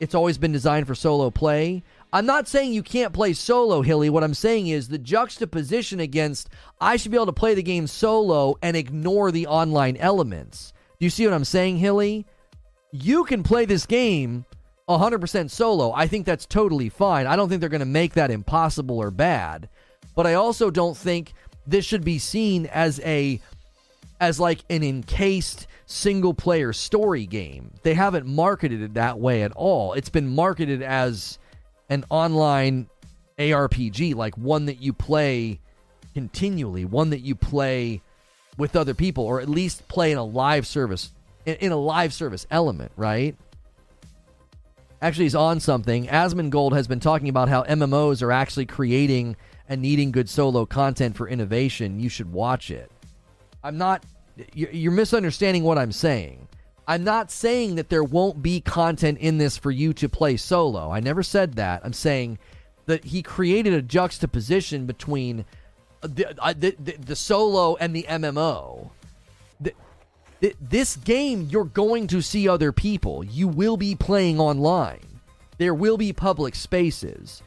it's 0.00 0.14
always 0.14 0.36
been 0.36 0.50
designed 0.50 0.88
for 0.88 0.96
solo 0.96 1.30
play. 1.30 1.84
I'm 2.12 2.26
not 2.26 2.48
saying 2.48 2.72
you 2.72 2.82
can't 2.82 3.12
play 3.12 3.32
solo, 3.32 3.80
Hilly. 3.80 4.10
What 4.10 4.24
I'm 4.24 4.34
saying 4.34 4.66
is 4.66 4.88
the 4.88 4.98
juxtaposition 4.98 6.00
against 6.00 6.48
I 6.80 6.96
should 6.96 7.12
be 7.12 7.16
able 7.16 7.26
to 7.26 7.32
play 7.32 7.54
the 7.54 7.62
game 7.62 7.86
solo 7.86 8.56
and 8.62 8.76
ignore 8.76 9.30
the 9.30 9.46
online 9.46 9.96
elements. 9.98 10.72
Do 10.98 11.06
you 11.06 11.10
see 11.10 11.24
what 11.24 11.34
I'm 11.34 11.44
saying, 11.44 11.78
Hilly? 11.78 12.26
You 12.90 13.22
can 13.22 13.44
play 13.44 13.64
this 13.64 13.86
game 13.86 14.44
100% 14.98 15.50
solo. 15.50 15.92
I 15.92 16.06
think 16.06 16.26
that's 16.26 16.46
totally 16.46 16.88
fine. 16.88 17.26
I 17.26 17.36
don't 17.36 17.48
think 17.48 17.60
they're 17.60 17.68
going 17.68 17.80
to 17.80 17.86
make 17.86 18.14
that 18.14 18.30
impossible 18.30 18.98
or 18.98 19.10
bad. 19.10 19.68
But 20.14 20.26
I 20.26 20.34
also 20.34 20.70
don't 20.70 20.96
think 20.96 21.32
this 21.66 21.84
should 21.84 22.04
be 22.04 22.18
seen 22.18 22.66
as 22.66 23.00
a 23.00 23.40
as 24.20 24.38
like 24.38 24.60
an 24.68 24.82
encased 24.82 25.66
single 25.86 26.34
player 26.34 26.72
story 26.72 27.24
game. 27.24 27.72
They 27.82 27.94
haven't 27.94 28.26
marketed 28.26 28.82
it 28.82 28.94
that 28.94 29.18
way 29.18 29.42
at 29.42 29.52
all. 29.52 29.94
It's 29.94 30.10
been 30.10 30.28
marketed 30.28 30.82
as 30.82 31.38
an 31.88 32.04
online 32.10 32.88
ARPG, 33.38 34.14
like 34.14 34.36
one 34.36 34.66
that 34.66 34.82
you 34.82 34.92
play 34.92 35.60
continually, 36.12 36.84
one 36.84 37.10
that 37.10 37.20
you 37.20 37.34
play 37.34 38.02
with 38.58 38.76
other 38.76 38.94
people, 38.94 39.24
or 39.24 39.40
at 39.40 39.48
least 39.48 39.88
play 39.88 40.12
in 40.12 40.18
a 40.18 40.24
live 40.24 40.66
service, 40.66 41.12
in, 41.46 41.54
in 41.56 41.72
a 41.72 41.76
live 41.76 42.12
service 42.12 42.46
element, 42.50 42.92
right? 42.96 43.36
Actually, 45.02 45.26
is 45.26 45.34
on 45.34 45.60
something. 45.60 46.06
Asmongold 46.08 46.74
has 46.74 46.86
been 46.86 47.00
talking 47.00 47.28
about 47.28 47.48
how 47.48 47.62
MMOs 47.62 48.22
are 48.22 48.32
actually 48.32 48.66
creating 48.66 49.36
and 49.68 49.80
needing 49.80 50.10
good 50.10 50.28
solo 50.28 50.66
content 50.66 51.16
for 51.16 51.28
innovation. 51.28 52.00
You 52.00 52.08
should 52.08 52.32
watch 52.32 52.70
it. 52.70 52.90
I'm 53.64 53.78
not. 53.78 54.04
You're 54.54 54.92
misunderstanding 54.92 55.64
what 55.64 55.78
I'm 55.78 55.92
saying. 55.92 56.48
I'm 56.86 57.04
not 57.04 57.30
saying 57.30 57.76
that 57.76 57.88
there 57.88 58.02
won't 58.02 58.42
be 58.42 58.60
content 58.60 59.18
in 59.18 59.38
this 59.38 59.56
for 59.56 59.70
you 59.70 59.92
to 59.94 60.08
play 60.08 60.36
solo. 60.36 60.90
I 60.90 61.00
never 61.00 61.22
said 61.22 61.54
that. 61.54 61.82
I'm 61.84 61.92
saying 61.92 62.38
that 62.86 63.04
he 63.04 63.22
created 63.22 63.72
a 63.72 63.82
juxtaposition 63.82 64.86
between 64.86 65.44
the, 66.00 66.34
uh, 66.42 66.52
the, 66.52 66.74
the, 66.80 66.96
the, 66.98 67.16
solo 67.16 67.76
and 67.76 67.94
the 67.94 68.06
MMO. 68.08 68.90
This 70.40 70.96
game, 70.96 71.48
you're 71.50 71.64
going 71.64 72.06
to 72.08 72.22
see 72.22 72.48
other 72.48 72.72
people. 72.72 73.22
You 73.24 73.46
will 73.46 73.76
be 73.76 73.94
playing 73.94 74.40
online. 74.40 75.20
There 75.58 75.74
will 75.74 75.98
be 75.98 76.14
public 76.14 76.54
spaces. 76.54 77.42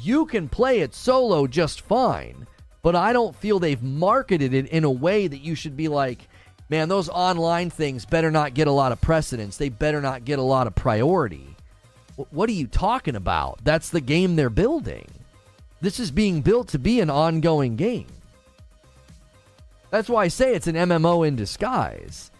You 0.00 0.26
can 0.26 0.48
play 0.48 0.80
it 0.80 0.94
solo 0.94 1.48
just 1.48 1.80
fine, 1.80 2.46
but 2.82 2.94
I 2.94 3.12
don't 3.12 3.34
feel 3.34 3.58
they've 3.58 3.82
marketed 3.82 4.54
it 4.54 4.68
in 4.68 4.84
a 4.84 4.90
way 4.90 5.26
that 5.26 5.40
you 5.40 5.56
should 5.56 5.76
be 5.76 5.88
like, 5.88 6.28
man, 6.68 6.88
those 6.88 7.08
online 7.08 7.70
things 7.70 8.04
better 8.04 8.30
not 8.30 8.54
get 8.54 8.68
a 8.68 8.72
lot 8.72 8.92
of 8.92 9.00
precedence. 9.00 9.56
They 9.56 9.68
better 9.68 10.00
not 10.00 10.24
get 10.24 10.38
a 10.38 10.42
lot 10.42 10.68
of 10.68 10.74
priority. 10.76 11.56
What 12.30 12.48
are 12.48 12.52
you 12.52 12.68
talking 12.68 13.16
about? 13.16 13.58
That's 13.64 13.90
the 13.90 14.00
game 14.00 14.36
they're 14.36 14.50
building. 14.50 15.06
This 15.80 15.98
is 15.98 16.12
being 16.12 16.42
built 16.42 16.68
to 16.68 16.78
be 16.78 17.00
an 17.00 17.10
ongoing 17.10 17.74
game. 17.74 18.06
That's 19.90 20.08
why 20.08 20.24
I 20.24 20.28
say 20.28 20.54
it's 20.54 20.66
an 20.66 20.76
MMO 20.76 21.26
in 21.26 21.34
disguise. 21.36 22.30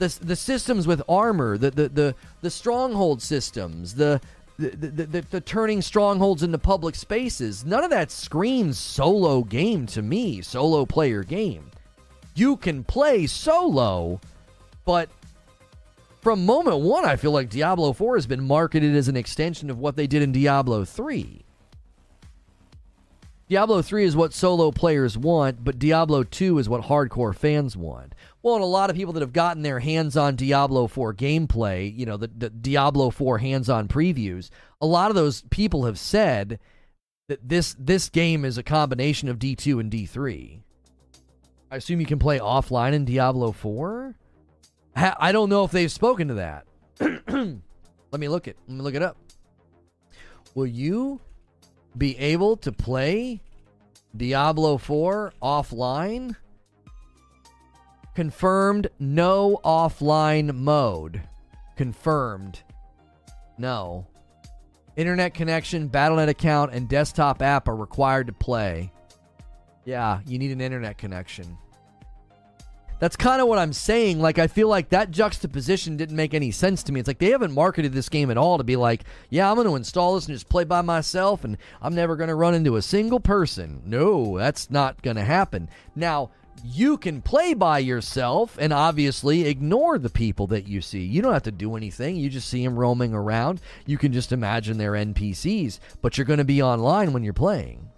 The, 0.00 0.18
the 0.20 0.36
systems 0.36 0.86
with 0.86 1.00
armor, 1.08 1.56
the, 1.56 1.70
the, 1.70 1.88
the, 1.88 2.14
the 2.40 2.50
stronghold 2.50 3.22
systems, 3.22 3.94
the, 3.94 4.20
the, 4.58 4.70
the, 4.70 5.06
the, 5.06 5.20
the, 5.30 5.40
turning 5.40 5.80
strongholds 5.80 6.42
into 6.42 6.58
public 6.58 6.96
spaces, 6.96 7.64
none 7.64 7.84
of 7.84 7.90
that 7.90 8.10
screams 8.10 8.78
solo 8.78 9.44
game 9.44 9.86
to 9.86 10.02
me, 10.02 10.42
solo 10.42 10.84
player 10.84 11.22
game 11.22 11.70
you 12.34 12.56
can 12.56 12.84
play 12.84 13.26
solo, 13.26 14.20
but 14.84 15.08
from 16.22 16.44
moment 16.44 16.80
one, 16.80 17.04
I 17.04 17.16
feel 17.16 17.32
like 17.32 17.50
Diablo 17.50 17.92
4 17.92 18.16
has 18.16 18.26
been 18.26 18.46
marketed 18.46 18.94
as 18.96 19.08
an 19.08 19.16
extension 19.16 19.70
of 19.70 19.78
what 19.78 19.96
they 19.96 20.06
did 20.06 20.22
in 20.22 20.32
Diablo 20.32 20.84
3. 20.84 21.44
Diablo 23.50 23.82
3 23.82 24.04
is 24.04 24.14
what 24.14 24.32
solo 24.32 24.70
players 24.70 25.18
want, 25.18 25.64
but 25.64 25.76
Diablo 25.76 26.22
2 26.22 26.60
is 26.60 26.68
what 26.68 26.82
hardcore 26.82 27.34
fans 27.34 27.76
want. 27.76 28.14
Well, 28.44 28.54
and 28.54 28.62
a 28.62 28.66
lot 28.66 28.90
of 28.90 28.96
people 28.96 29.12
that 29.14 29.22
have 29.22 29.32
gotten 29.32 29.62
their 29.62 29.80
hands 29.80 30.16
on 30.16 30.36
Diablo 30.36 30.86
4 30.86 31.12
gameplay, 31.14 31.92
you 31.92 32.06
know, 32.06 32.16
the, 32.16 32.28
the 32.28 32.48
Diablo 32.48 33.10
4 33.10 33.38
hands 33.38 33.68
on 33.68 33.88
previews, 33.88 34.50
a 34.80 34.86
lot 34.86 35.10
of 35.10 35.16
those 35.16 35.42
people 35.50 35.86
have 35.86 35.98
said 35.98 36.60
that 37.26 37.40
this 37.48 37.74
this 37.76 38.08
game 38.08 38.44
is 38.44 38.56
a 38.56 38.62
combination 38.62 39.28
of 39.28 39.40
D2 39.40 39.80
and 39.80 39.90
D3. 39.90 40.60
I 41.72 41.76
assume 41.76 41.98
you 41.98 42.06
can 42.06 42.20
play 42.20 42.38
offline 42.38 42.92
in 42.92 43.04
Diablo 43.04 43.50
4? 43.50 44.14
I 44.94 45.32
don't 45.32 45.48
know 45.48 45.64
if 45.64 45.72
they've 45.72 45.90
spoken 45.90 46.28
to 46.28 46.34
that. 46.34 46.66
let 47.00 48.20
me 48.20 48.28
look 48.28 48.46
it. 48.46 48.56
Let 48.68 48.76
me 48.76 48.82
look 48.82 48.94
it 48.94 49.02
up. 49.02 49.16
Will 50.54 50.68
you 50.68 51.20
be 51.96 52.16
able 52.18 52.56
to 52.58 52.72
play 52.72 53.40
Diablo 54.16 54.78
4 54.78 55.32
offline? 55.42 56.36
Confirmed 58.14 58.88
no 58.98 59.60
offline 59.64 60.54
mode. 60.54 61.22
Confirmed. 61.76 62.62
No. 63.56 64.06
Internet 64.96 65.34
connection, 65.34 65.88
Battle.net 65.88 66.28
account, 66.28 66.74
and 66.74 66.88
desktop 66.88 67.40
app 67.40 67.68
are 67.68 67.76
required 67.76 68.26
to 68.26 68.32
play. 68.32 68.92
Yeah, 69.84 70.20
you 70.26 70.38
need 70.38 70.50
an 70.50 70.60
internet 70.60 70.98
connection. 70.98 71.56
That's 73.00 73.16
kind 73.16 73.40
of 73.40 73.48
what 73.48 73.58
I'm 73.58 73.72
saying. 73.72 74.20
Like, 74.20 74.38
I 74.38 74.46
feel 74.46 74.68
like 74.68 74.90
that 74.90 75.10
juxtaposition 75.10 75.96
didn't 75.96 76.16
make 76.16 76.34
any 76.34 76.50
sense 76.50 76.82
to 76.84 76.92
me. 76.92 77.00
It's 77.00 77.08
like 77.08 77.18
they 77.18 77.30
haven't 77.30 77.52
marketed 77.52 77.92
this 77.92 78.10
game 78.10 78.30
at 78.30 78.36
all 78.38 78.58
to 78.58 78.64
be 78.64 78.76
like, 78.76 79.04
yeah, 79.30 79.50
I'm 79.50 79.56
going 79.56 79.66
to 79.66 79.74
install 79.74 80.14
this 80.14 80.26
and 80.26 80.34
just 80.36 80.50
play 80.50 80.64
by 80.64 80.82
myself, 80.82 81.42
and 81.42 81.56
I'm 81.80 81.94
never 81.94 82.14
going 82.14 82.28
to 82.28 82.34
run 82.34 82.54
into 82.54 82.76
a 82.76 82.82
single 82.82 83.18
person. 83.18 83.82
No, 83.86 84.38
that's 84.38 84.70
not 84.70 85.02
going 85.02 85.16
to 85.16 85.24
happen. 85.24 85.70
Now, 85.96 86.30
you 86.62 86.98
can 86.98 87.22
play 87.22 87.54
by 87.54 87.78
yourself 87.78 88.58
and 88.60 88.72
obviously 88.72 89.46
ignore 89.46 89.98
the 89.98 90.10
people 90.10 90.46
that 90.48 90.68
you 90.68 90.82
see. 90.82 91.00
You 91.00 91.22
don't 91.22 91.32
have 91.32 91.44
to 91.44 91.50
do 91.50 91.76
anything. 91.76 92.16
You 92.16 92.28
just 92.28 92.48
see 92.48 92.62
them 92.62 92.78
roaming 92.78 93.14
around. 93.14 93.62
You 93.86 93.96
can 93.96 94.12
just 94.12 94.30
imagine 94.30 94.76
they're 94.76 94.92
NPCs, 94.92 95.78
but 96.02 96.18
you're 96.18 96.26
going 96.26 96.38
to 96.38 96.44
be 96.44 96.62
online 96.62 97.14
when 97.14 97.24
you're 97.24 97.32
playing. 97.32 97.88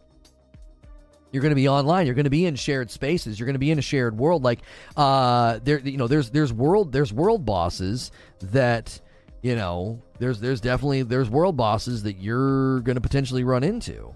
You're 1.32 1.40
going 1.40 1.50
to 1.50 1.56
be 1.56 1.68
online. 1.68 2.06
You're 2.06 2.14
going 2.14 2.24
to 2.24 2.30
be 2.30 2.44
in 2.44 2.56
shared 2.56 2.90
spaces. 2.90 3.40
You're 3.40 3.46
going 3.46 3.54
to 3.54 3.58
be 3.58 3.70
in 3.70 3.78
a 3.78 3.82
shared 3.82 4.18
world. 4.18 4.44
Like, 4.44 4.60
uh, 4.96 5.60
there, 5.64 5.78
you 5.78 5.96
know, 5.96 6.06
there's 6.06 6.30
there's 6.30 6.52
world 6.52 6.92
there's 6.92 7.12
world 7.12 7.46
bosses 7.46 8.12
that, 8.40 9.00
you 9.40 9.56
know, 9.56 10.02
there's 10.18 10.40
there's 10.40 10.60
definitely 10.60 11.02
there's 11.02 11.30
world 11.30 11.56
bosses 11.56 12.02
that 12.02 12.18
you're 12.18 12.80
going 12.80 12.96
to 12.96 13.00
potentially 13.00 13.44
run 13.44 13.64
into. 13.64 14.14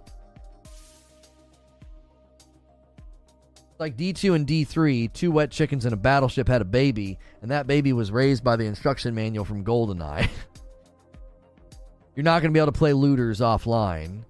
Like 3.78 3.96
D2 3.96 4.34
and 4.34 4.46
D3, 4.46 5.12
two 5.12 5.30
wet 5.30 5.50
chickens 5.50 5.84
and 5.84 5.92
a 5.92 5.98
battleship 5.98 6.48
had 6.48 6.62
a 6.62 6.66
baby, 6.66 7.18
and 7.42 7.50
that 7.50 7.66
baby 7.66 7.92
was 7.92 8.10
raised 8.10 8.42
by 8.42 8.56
the 8.56 8.64
instruction 8.64 9.14
manual 9.14 9.44
from 9.44 9.64
GoldenEye. 9.64 10.28
You're 12.14 12.24
not 12.24 12.40
going 12.40 12.50
to 12.50 12.56
be 12.56 12.60
able 12.60 12.72
to 12.72 12.78
play 12.78 12.94
looters 12.94 13.40
offline. 13.40 14.24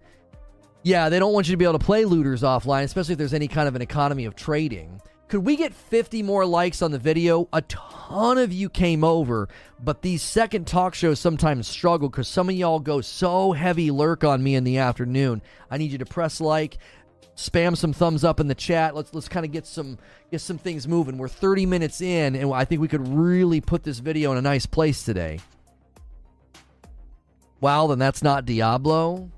Yeah, 0.87 1.09
they 1.09 1.19
don't 1.19 1.33
want 1.33 1.49
you 1.49 1.53
to 1.53 1.57
be 1.57 1.65
able 1.65 1.81
to 1.81 1.85
play 1.85 2.05
looters 2.05 2.43
offline, 2.43 2.85
especially 2.85 3.15
if 3.15 3.19
there's 3.19 3.35
any 3.35 3.49
kind 3.49 3.67
of 3.67 3.75
an 3.75 3.83
economy 3.83 4.25
of 4.25 4.37
trading. 4.37 5.01
Could 5.27 5.45
we 5.45 5.57
get 5.57 5.75
50 5.75 6.23
more 6.23 6.47
likes 6.47 6.81
on 6.81 6.93
the 6.93 6.99
video? 7.01 7.49
A 7.53 7.61
ton 7.63 8.39
of 8.39 8.53
you 8.53 8.69
came 8.69 9.03
over, 9.03 9.49
but 9.83 10.03
these 10.03 10.23
second 10.23 10.69
talk 10.69 10.95
shows 10.95 11.19
sometimes 11.19 11.67
struggle 11.67 12.09
because 12.09 12.29
some 12.29 12.49
of 12.49 12.55
y'all 12.55 12.79
go 12.79 13.01
so 13.01 13.51
heavy 13.51 13.91
lurk 13.91 14.23
on 14.23 14.45
me 14.45 14.55
in 14.55 14.63
the 14.63 14.79
afternoon. 14.79 15.43
I 15.73 15.79
need 15.79 15.91
you 15.91 15.99
to 15.99 16.07
press 16.07 16.41
like, 16.41 16.79
spam 17.35 17.77
some 17.77 17.93
thumbs 17.93 18.23
up 18.23 18.39
in 18.39 18.47
the 18.47 18.55
chat. 18.55 18.95
Let's 18.95 19.13
let's 19.13 19.29
kind 19.29 19.45
of 19.45 19.51
get 19.51 19.67
some 19.67 19.99
get 20.31 20.41
some 20.41 20.57
things 20.57 20.87
moving. 20.87 21.19
We're 21.19 21.27
30 21.27 21.67
minutes 21.67 22.01
in, 22.01 22.37
and 22.37 22.53
I 22.53 22.65
think 22.65 22.81
we 22.81 22.87
could 22.87 23.09
really 23.09 23.61
put 23.61 23.83
this 23.83 23.99
video 23.99 24.31
in 24.31 24.39
a 24.39 24.43
nice 24.43 24.67
place 24.67 25.03
today. 25.03 25.41
Wow, 27.61 27.89
then 27.89 27.99
that's 27.99 28.23
not 28.23 28.45
Diablo. 28.45 29.33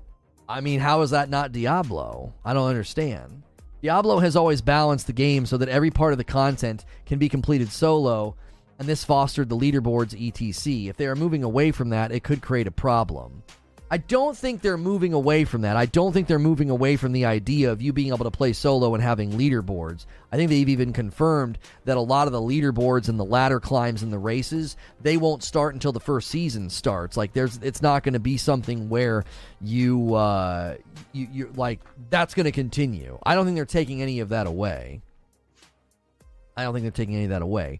I 0.49 0.61
mean, 0.61 0.79
how 0.79 1.01
is 1.01 1.11
that 1.11 1.29
not 1.29 1.51
Diablo? 1.51 2.33
I 2.43 2.53
don't 2.53 2.67
understand. 2.67 3.43
Diablo 3.83 4.17
has 4.17 4.35
always 4.35 4.61
balanced 4.61 5.05
the 5.05 5.13
game 5.13 5.45
so 5.45 5.57
that 5.57 5.69
every 5.69 5.91
part 5.91 6.11
of 6.11 6.17
the 6.17 6.23
content 6.23 6.85
can 7.05 7.19
be 7.19 7.29
completed 7.29 7.71
solo, 7.71 8.35
and 8.79 8.87
this 8.87 9.03
fostered 9.03 9.47
the 9.47 9.55
leaderboards 9.55 10.15
etc. 10.15 10.89
If 10.89 10.97
they 10.97 11.05
are 11.05 11.15
moving 11.15 11.43
away 11.43 11.71
from 11.71 11.89
that, 11.89 12.11
it 12.11 12.23
could 12.23 12.41
create 12.41 12.65
a 12.65 12.71
problem. 12.71 13.43
I 13.91 13.97
don't 13.97 14.37
think 14.37 14.61
they're 14.61 14.77
moving 14.77 15.13
away 15.13 15.45
from 15.45 15.61
that. 15.61 15.75
I 15.75 15.87
don't 15.87 16.13
think 16.13 16.27
they're 16.27 16.37
moving 16.37 16.69
away 16.69 16.95
from 16.95 17.11
the 17.11 17.25
idea 17.25 17.71
of 17.71 17.81
you 17.81 17.91
being 17.91 18.09
able 18.09 18.25
to 18.25 18.31
play 18.31 18.53
solo 18.53 18.93
and 18.93 19.03
having 19.03 19.31
leaderboards. 19.31 20.05
I 20.31 20.37
think 20.37 20.49
they've 20.49 20.69
even 20.69 20.93
confirmed 20.93 21.57
that 21.85 21.97
a 21.97 22.01
lot 22.01 22.27
of 22.27 22.33
the 22.33 22.41
leaderboards 22.41 23.09
and 23.09 23.19
the 23.19 23.25
ladder 23.25 23.59
climbs 23.59 24.03
and 24.03 24.13
the 24.13 24.19
races, 24.19 24.77
they 25.01 25.17
won't 25.17 25.43
start 25.43 25.73
until 25.73 25.91
the 25.91 25.99
first 25.99 26.29
season 26.29 26.69
starts. 26.69 27.17
Like 27.17 27.33
there's 27.33 27.57
it's 27.63 27.81
not 27.81 28.03
going 28.03 28.13
to 28.13 28.19
be 28.19 28.37
something 28.37 28.89
where 28.89 29.25
you 29.59 30.13
uh 30.13 30.75
you 31.11 31.27
you 31.31 31.53
like 31.55 31.79
that's 32.11 32.35
going 32.35 32.45
to 32.45 32.51
continue. 32.51 33.17
I 33.23 33.33
don't 33.33 33.45
think 33.45 33.55
they're 33.55 33.65
taking 33.65 34.03
any 34.03 34.19
of 34.19 34.29
that 34.29 34.45
away. 34.45 35.01
I 36.55 36.63
don't 36.63 36.73
think 36.73 36.83
they're 36.83 36.91
taking 36.91 37.15
any 37.15 37.23
of 37.23 37.31
that 37.31 37.41
away. 37.41 37.79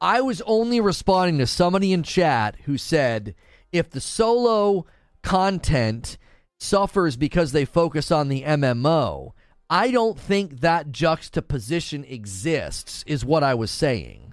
I 0.00 0.20
was 0.20 0.40
only 0.42 0.80
responding 0.80 1.38
to 1.38 1.48
somebody 1.48 1.92
in 1.92 2.04
chat 2.04 2.54
who 2.66 2.78
said 2.78 3.34
if 3.72 3.90
the 3.90 4.00
solo 4.00 4.86
content 5.22 6.18
suffers 6.58 7.16
because 7.16 7.52
they 7.52 7.64
focus 7.64 8.10
on 8.10 8.28
the 8.28 8.42
MMO. 8.42 9.32
I 9.70 9.90
don't 9.90 10.18
think 10.18 10.60
that 10.60 10.90
juxtaposition 10.90 12.04
exists, 12.04 13.04
is 13.06 13.24
what 13.24 13.42
I 13.42 13.54
was 13.54 13.70
saying. 13.70 14.32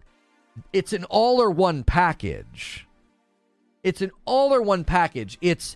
It's 0.71 0.93
an 0.93 1.03
all 1.05 1.41
or 1.41 1.51
one 1.51 1.83
package. 1.83 2.87
It's 3.83 4.01
an 4.01 4.11
all 4.23 4.53
or 4.53 4.61
one 4.61 4.83
package. 4.83 5.37
It's 5.41 5.75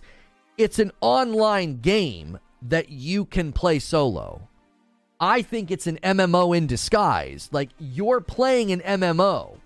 it's 0.56 0.78
an 0.78 0.92
online 1.00 1.80
game 1.80 2.38
that 2.62 2.90
you 2.90 3.24
can 3.24 3.52
play 3.52 3.78
solo. 3.78 4.48
I 5.20 5.42
think 5.42 5.70
it's 5.70 5.86
an 5.86 5.98
MMO 6.02 6.56
in 6.56 6.66
disguise. 6.66 7.50
Like 7.52 7.70
you're 7.78 8.20
playing 8.20 8.72
an 8.72 8.80
MMO. 8.80 9.58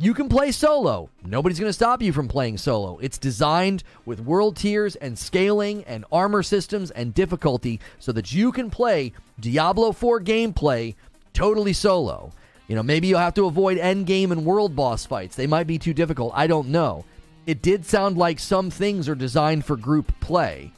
You 0.00 0.14
can 0.14 0.28
play 0.28 0.52
solo. 0.52 1.10
Nobody's 1.24 1.58
going 1.58 1.68
to 1.68 1.72
stop 1.72 2.00
you 2.00 2.12
from 2.12 2.28
playing 2.28 2.58
solo. 2.58 2.98
It's 2.98 3.18
designed 3.18 3.82
with 4.06 4.20
world 4.20 4.56
tiers 4.56 4.94
and 4.94 5.18
scaling 5.18 5.82
and 5.84 6.04
armor 6.12 6.44
systems 6.44 6.92
and 6.92 7.12
difficulty 7.12 7.80
so 7.98 8.12
that 8.12 8.32
you 8.32 8.52
can 8.52 8.70
play 8.70 9.12
Diablo 9.40 9.90
4 9.90 10.20
gameplay 10.20 10.94
totally 11.32 11.72
solo. 11.72 12.32
You 12.68 12.76
know, 12.76 12.82
maybe 12.84 13.08
you'll 13.08 13.18
have 13.18 13.34
to 13.34 13.46
avoid 13.46 13.76
end 13.76 14.06
game 14.06 14.30
and 14.30 14.44
world 14.44 14.76
boss 14.76 15.04
fights. 15.04 15.34
They 15.34 15.48
might 15.48 15.66
be 15.66 15.78
too 15.78 15.94
difficult. 15.94 16.32
I 16.32 16.46
don't 16.46 16.68
know. 16.68 17.04
It 17.46 17.60
did 17.60 17.84
sound 17.84 18.16
like 18.16 18.38
some 18.38 18.70
things 18.70 19.08
are 19.08 19.16
designed 19.16 19.64
for 19.64 19.76
group 19.76 20.12
play. 20.20 20.70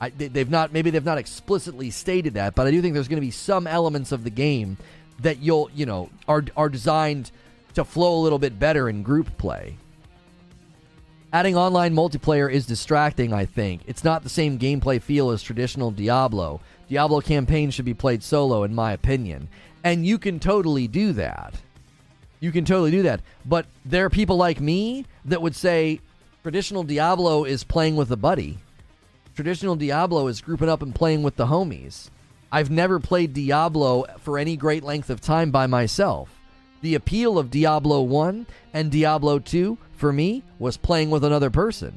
I, 0.00 0.08
they've 0.08 0.50
not 0.50 0.72
maybe 0.72 0.88
they've 0.88 1.04
not 1.04 1.18
explicitly 1.18 1.90
stated 1.90 2.34
that, 2.34 2.54
but 2.54 2.66
I 2.66 2.70
do 2.70 2.80
think 2.80 2.94
there's 2.94 3.08
going 3.08 3.20
to 3.20 3.26
be 3.26 3.30
some 3.30 3.66
elements 3.66 4.12
of 4.12 4.24
the 4.24 4.30
game 4.30 4.78
that 5.20 5.38
you'll 5.40 5.70
you 5.74 5.84
know 5.84 6.08
are 6.26 6.44
are 6.56 6.68
designed 6.68 7.30
to 7.74 7.84
flow 7.84 8.16
a 8.16 8.22
little 8.22 8.38
bit 8.38 8.58
better 8.58 8.88
in 8.88 9.02
group 9.02 9.36
play. 9.38 9.76
Adding 11.32 11.56
online 11.56 11.94
multiplayer 11.94 12.52
is 12.52 12.66
distracting, 12.66 13.32
I 13.32 13.46
think. 13.46 13.82
It's 13.86 14.04
not 14.04 14.22
the 14.22 14.28
same 14.28 14.58
gameplay 14.58 15.00
feel 15.00 15.30
as 15.30 15.42
traditional 15.42 15.90
Diablo. 15.90 16.60
Diablo 16.88 17.22
campaign 17.22 17.70
should 17.70 17.86
be 17.86 17.94
played 17.94 18.22
solo, 18.22 18.64
in 18.64 18.74
my 18.74 18.92
opinion. 18.92 19.48
And 19.82 20.04
you 20.04 20.18
can 20.18 20.38
totally 20.38 20.86
do 20.86 21.14
that. 21.14 21.54
You 22.38 22.52
can 22.52 22.66
totally 22.66 22.90
do 22.90 23.02
that. 23.04 23.22
But 23.46 23.66
there 23.84 24.04
are 24.04 24.10
people 24.10 24.36
like 24.36 24.60
me 24.60 25.06
that 25.24 25.40
would 25.40 25.56
say 25.56 26.00
traditional 26.42 26.82
Diablo 26.82 27.44
is 27.44 27.64
playing 27.64 27.96
with 27.96 28.10
a 28.10 28.16
buddy. 28.16 28.58
Traditional 29.34 29.74
Diablo 29.76 30.26
is 30.26 30.42
grouping 30.42 30.68
up 30.68 30.82
and 30.82 30.94
playing 30.94 31.22
with 31.22 31.36
the 31.36 31.46
homies. 31.46 32.10
I've 32.50 32.70
never 32.70 33.00
played 33.00 33.32
Diablo 33.32 34.04
for 34.18 34.38
any 34.38 34.56
great 34.56 34.82
length 34.82 35.08
of 35.08 35.22
time 35.22 35.50
by 35.50 35.66
myself. 35.66 36.41
The 36.82 36.94
appeal 36.96 37.38
of 37.38 37.50
Diablo 37.50 38.02
1 38.02 38.46
and 38.74 38.90
Diablo 38.90 39.38
2 39.38 39.78
for 39.94 40.12
me 40.12 40.42
was 40.58 40.76
playing 40.76 41.10
with 41.10 41.24
another 41.24 41.50
person. 41.50 41.96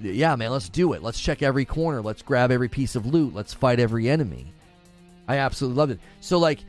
Yeah, 0.00 0.36
man, 0.36 0.52
let's 0.52 0.68
do 0.68 0.92
it. 0.92 1.02
Let's 1.02 1.20
check 1.20 1.42
every 1.42 1.64
corner. 1.64 2.00
Let's 2.00 2.22
grab 2.22 2.50
every 2.50 2.68
piece 2.68 2.94
of 2.94 3.06
loot. 3.06 3.34
Let's 3.34 3.52
fight 3.52 3.80
every 3.80 4.08
enemy. 4.08 4.54
I 5.26 5.38
absolutely 5.38 5.78
loved 5.78 5.92
it. 5.92 6.00
So, 6.20 6.38
like, 6.38 6.60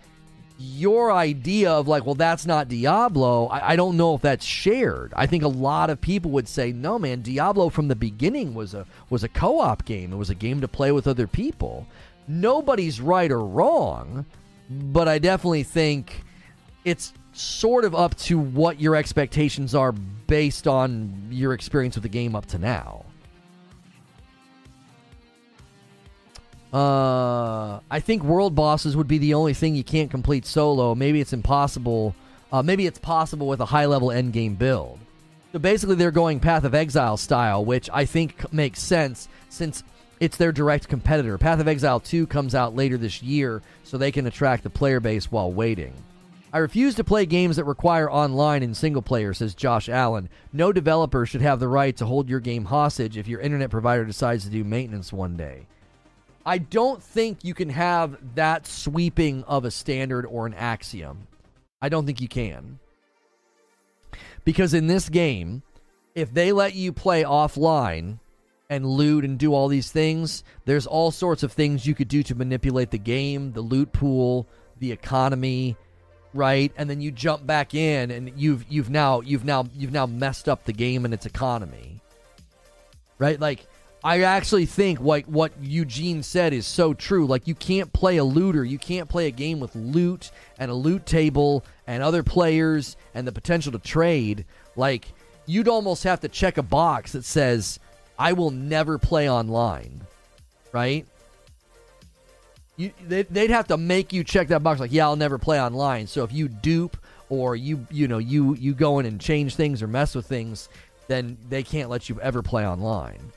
your 0.62 1.12
idea 1.12 1.72
of 1.72 1.88
like, 1.88 2.06
well, 2.06 2.16
that's 2.16 2.46
not 2.46 2.68
Diablo, 2.68 3.48
I, 3.48 3.72
I, 3.72 3.76
don't 3.76 3.98
know 3.98 4.16
if 4.16 4.22
that's 4.22 4.46
shared. 4.46 5.14
I 5.16 5.26
think 5.26 5.44
a 5.44 5.48
lot 5.48 5.90
of 5.90 6.00
people 6.00 6.32
would 6.32 6.48
say, 6.48 6.72
no, 6.72 7.00
man, 7.00 7.22
Diablo 7.22 7.70
from 7.70 7.88
the 7.88 7.96
beginning 7.96 8.54
was 8.54 8.74
a 8.74 8.86
was 9.10 9.24
a 9.24 9.30
co-op 9.30 9.86
game. 9.86 10.14
It 10.14 10.18
was 10.18 10.30
a 10.30 10.36
game 10.36 10.62
to 10.62 10.68
play 10.68 10.92
with 10.92 11.08
other 11.08 11.26
people. 11.26 11.88
Nobody's 12.28 13.02
right 13.02 13.32
or 13.32 13.44
wrong, 13.44 14.26
but 14.70 15.08
I 15.08 15.18
definitely 15.18 15.64
think 15.64 16.24
it's 16.86 17.14
sort 17.42 17.86
of 17.86 17.96
up 17.96 18.16
to 18.16 18.40
what 18.40 18.80
your 18.80 18.96
expectations 18.96 19.76
are 19.76 19.92
based 19.92 20.68
on 20.68 21.28
your 21.30 21.54
experience 21.54 21.96
with 21.96 22.04
the 22.04 22.10
game 22.10 22.36
up 22.36 22.46
to 22.48 22.58
now. 22.58 23.06
Uh, 26.74 27.82
I 27.92 28.00
think 28.00 28.24
world 28.24 28.56
bosses 28.56 28.96
would 28.96 29.08
be 29.08 29.18
the 29.18 29.34
only 29.34 29.54
thing 29.54 29.76
you 29.76 29.84
can't 29.84 30.10
complete 30.10 30.46
solo. 30.46 30.96
Maybe 30.96 31.20
it's 31.20 31.34
impossible. 31.34 32.16
Uh, 32.52 32.64
maybe 32.64 32.86
it's 32.86 33.00
possible 33.00 33.48
with 33.48 33.60
a 33.60 33.66
high 33.66 33.86
level 33.86 34.12
end 34.12 34.32
game 34.32 34.56
build. 34.56 35.00
So 35.52 35.60
basically, 35.60 35.96
they're 35.96 36.12
going 36.12 36.40
Path 36.40 36.64
of 36.64 36.74
Exile 36.74 37.18
style, 37.18 37.66
which 37.66 37.90
I 37.92 38.06
think 38.06 38.54
makes 38.54 38.82
sense 38.82 39.28
since 39.50 39.84
it's 40.22 40.38
their 40.38 40.54
direct 40.54 40.88
competitor. 40.88 41.38
Path 41.38 41.60
of 41.60 41.68
Exile 41.68 42.00
2 42.00 42.28
comes 42.28 42.56
out 42.56 42.74
later 42.74 42.98
this 42.98 43.22
year, 43.22 43.62
so 43.84 43.98
they 43.98 44.12
can 44.12 44.28
attract 44.28 44.64
the 44.64 44.70
player 44.70 45.02
base 45.02 45.30
while 45.30 45.52
waiting. 45.52 45.94
I 46.54 46.58
refuse 46.58 46.96
to 46.96 47.04
play 47.06 47.26
games 47.26 47.56
that 47.56 47.64
require 47.64 48.12
online 48.12 48.62
and 48.62 48.76
single 48.76 49.02
player, 49.02 49.34
says 49.34 49.56
Josh 49.56 49.88
Allen. 49.88 50.30
No 50.52 50.74
developer 50.74 51.26
should 51.26 51.42
have 51.42 51.62
the 51.62 51.68
right 51.70 51.96
to 51.96 52.06
hold 52.06 52.28
your 52.28 52.42
game 52.42 52.66
hostage 52.66 53.18
if 53.18 53.28
your 53.28 53.40
internet 53.40 53.70
provider 53.70 54.04
decides 54.04 54.44
to 54.44 54.50
do 54.50 54.66
maintenance 54.66 55.14
one 55.14 55.38
day. 55.38 55.68
I 56.46 56.58
don't 56.58 57.02
think 57.02 57.46
you 57.46 57.54
can 57.54 57.70
have 57.70 58.18
that 58.36 58.68
sweeping 58.68 59.44
of 59.46 59.64
a 59.64 59.72
standard 59.72 60.26
or 60.26 60.46
an 60.46 60.54
axiom. 60.54 61.28
I 61.82 61.88
don't 61.88 62.06
think 62.06 62.20
you 62.20 62.28
can. 62.28 62.80
Because 64.44 64.74
in 64.74 64.88
this 64.88 65.08
game, 65.08 65.62
if 66.16 66.34
they 66.34 66.52
let 66.52 66.76
you 66.76 66.92
play 66.92 67.24
offline 67.24 68.20
and 68.70 68.86
loot 68.86 69.24
and 69.24 69.38
do 69.38 69.54
all 69.54 69.68
these 69.70 69.92
things, 69.92 70.44
there's 70.66 70.88
all 70.88 71.12
sorts 71.12 71.44
of 71.44 71.54
things 71.54 71.86
you 71.86 71.96
could 71.96 72.08
do 72.08 72.24
to 72.24 72.36
manipulate 72.36 72.92
the 72.92 72.98
game, 72.98 73.54
the 73.54 73.62
loot 73.62 73.94
pool, 73.94 74.48
the 74.80 74.92
economy, 74.92 75.78
right? 76.34 76.72
And 76.78 76.90
then 76.90 77.02
you 77.02 77.12
jump 77.12 77.46
back 77.46 77.74
in 77.74 78.12
and 78.12 78.32
you've 78.36 78.66
you've 78.70 78.90
now 78.90 79.22
you've 79.22 79.46
now 79.46 79.68
you've 79.76 79.92
now 79.92 80.06
messed 80.06 80.48
up 80.48 80.66
the 80.66 80.74
game 80.74 81.06
and 81.06 81.14
its 81.14 81.26
economy. 81.26 82.02
Right? 83.18 83.40
Like 83.40 83.66
I 84.04 84.22
actually 84.22 84.66
think 84.66 85.00
like 85.00 85.26
what 85.26 85.52
Eugene 85.62 86.24
said 86.24 86.54
is 86.54 86.66
so 86.66 86.94
true. 86.94 87.28
Like 87.28 87.48
you 87.48 87.56
can't 87.56 87.92
play 87.94 88.18
a 88.18 88.24
looter, 88.24 88.66
you 88.66 88.80
can't 88.80 89.10
play 89.10 89.28
a 89.28 89.32
game 89.32 89.60
with 89.60 89.76
loot 89.76 90.32
and 90.58 90.72
a 90.72 90.76
loot 90.76 91.06
table 91.06 91.64
and 91.86 92.02
other 92.02 92.24
players 92.24 92.98
and 93.14 93.28
the 93.28 93.32
potential 93.32 93.72
to 93.74 93.80
trade. 93.80 94.46
Like 94.76 95.14
you'd 95.46 95.68
almost 95.68 96.04
have 96.04 96.22
to 96.22 96.30
check 96.30 96.58
a 96.58 96.64
box 96.64 97.12
that 97.12 97.26
says 97.26 97.80
I 98.18 98.34
will 98.34 98.52
never 98.52 98.98
play 98.98 99.30
online. 99.30 100.02
Right? 100.72 101.06
You, 102.82 102.92
they'd 103.08 103.52
have 103.52 103.68
to 103.68 103.78
make 103.78 104.12
you 104.12 104.24
check 104.24 104.48
that 104.48 104.64
box 104.64 104.80
like 104.80 104.92
yeah 104.92 105.06
i'll 105.06 105.16
never 105.16 105.38
play 105.38 105.62
online 105.62 106.08
so 106.08 106.24
if 106.24 106.34
you 106.34 106.48
dupe 106.48 106.98
or 107.30 107.56
you 107.56 107.86
you 107.92 108.08
know 108.08 108.18
you 108.18 108.56
you 108.56 108.74
go 108.74 108.98
in 108.98 109.06
and 109.06 109.22
change 109.22 109.56
things 109.56 109.84
or 109.84 109.88
mess 109.88 110.16
with 110.16 110.26
things 110.26 110.68
then 111.08 111.38
they 111.50 111.62
can't 111.62 111.90
let 111.90 112.10
you 112.10 112.20
ever 112.22 112.42
play 112.42 112.66
online 112.66 113.32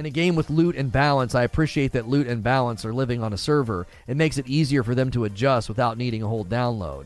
in 0.00 0.06
a 0.06 0.10
game 0.10 0.34
with 0.34 0.48
loot 0.48 0.76
and 0.76 0.90
balance, 0.90 1.34
I 1.34 1.42
appreciate 1.42 1.92
that 1.92 2.08
loot 2.08 2.26
and 2.26 2.42
balance 2.42 2.86
are 2.86 2.94
living 2.94 3.22
on 3.22 3.34
a 3.34 3.36
server. 3.36 3.86
It 4.06 4.16
makes 4.16 4.38
it 4.38 4.48
easier 4.48 4.82
for 4.82 4.94
them 4.94 5.10
to 5.10 5.26
adjust 5.26 5.68
without 5.68 5.98
needing 5.98 6.22
a 6.22 6.26
whole 6.26 6.44
download. 6.44 7.04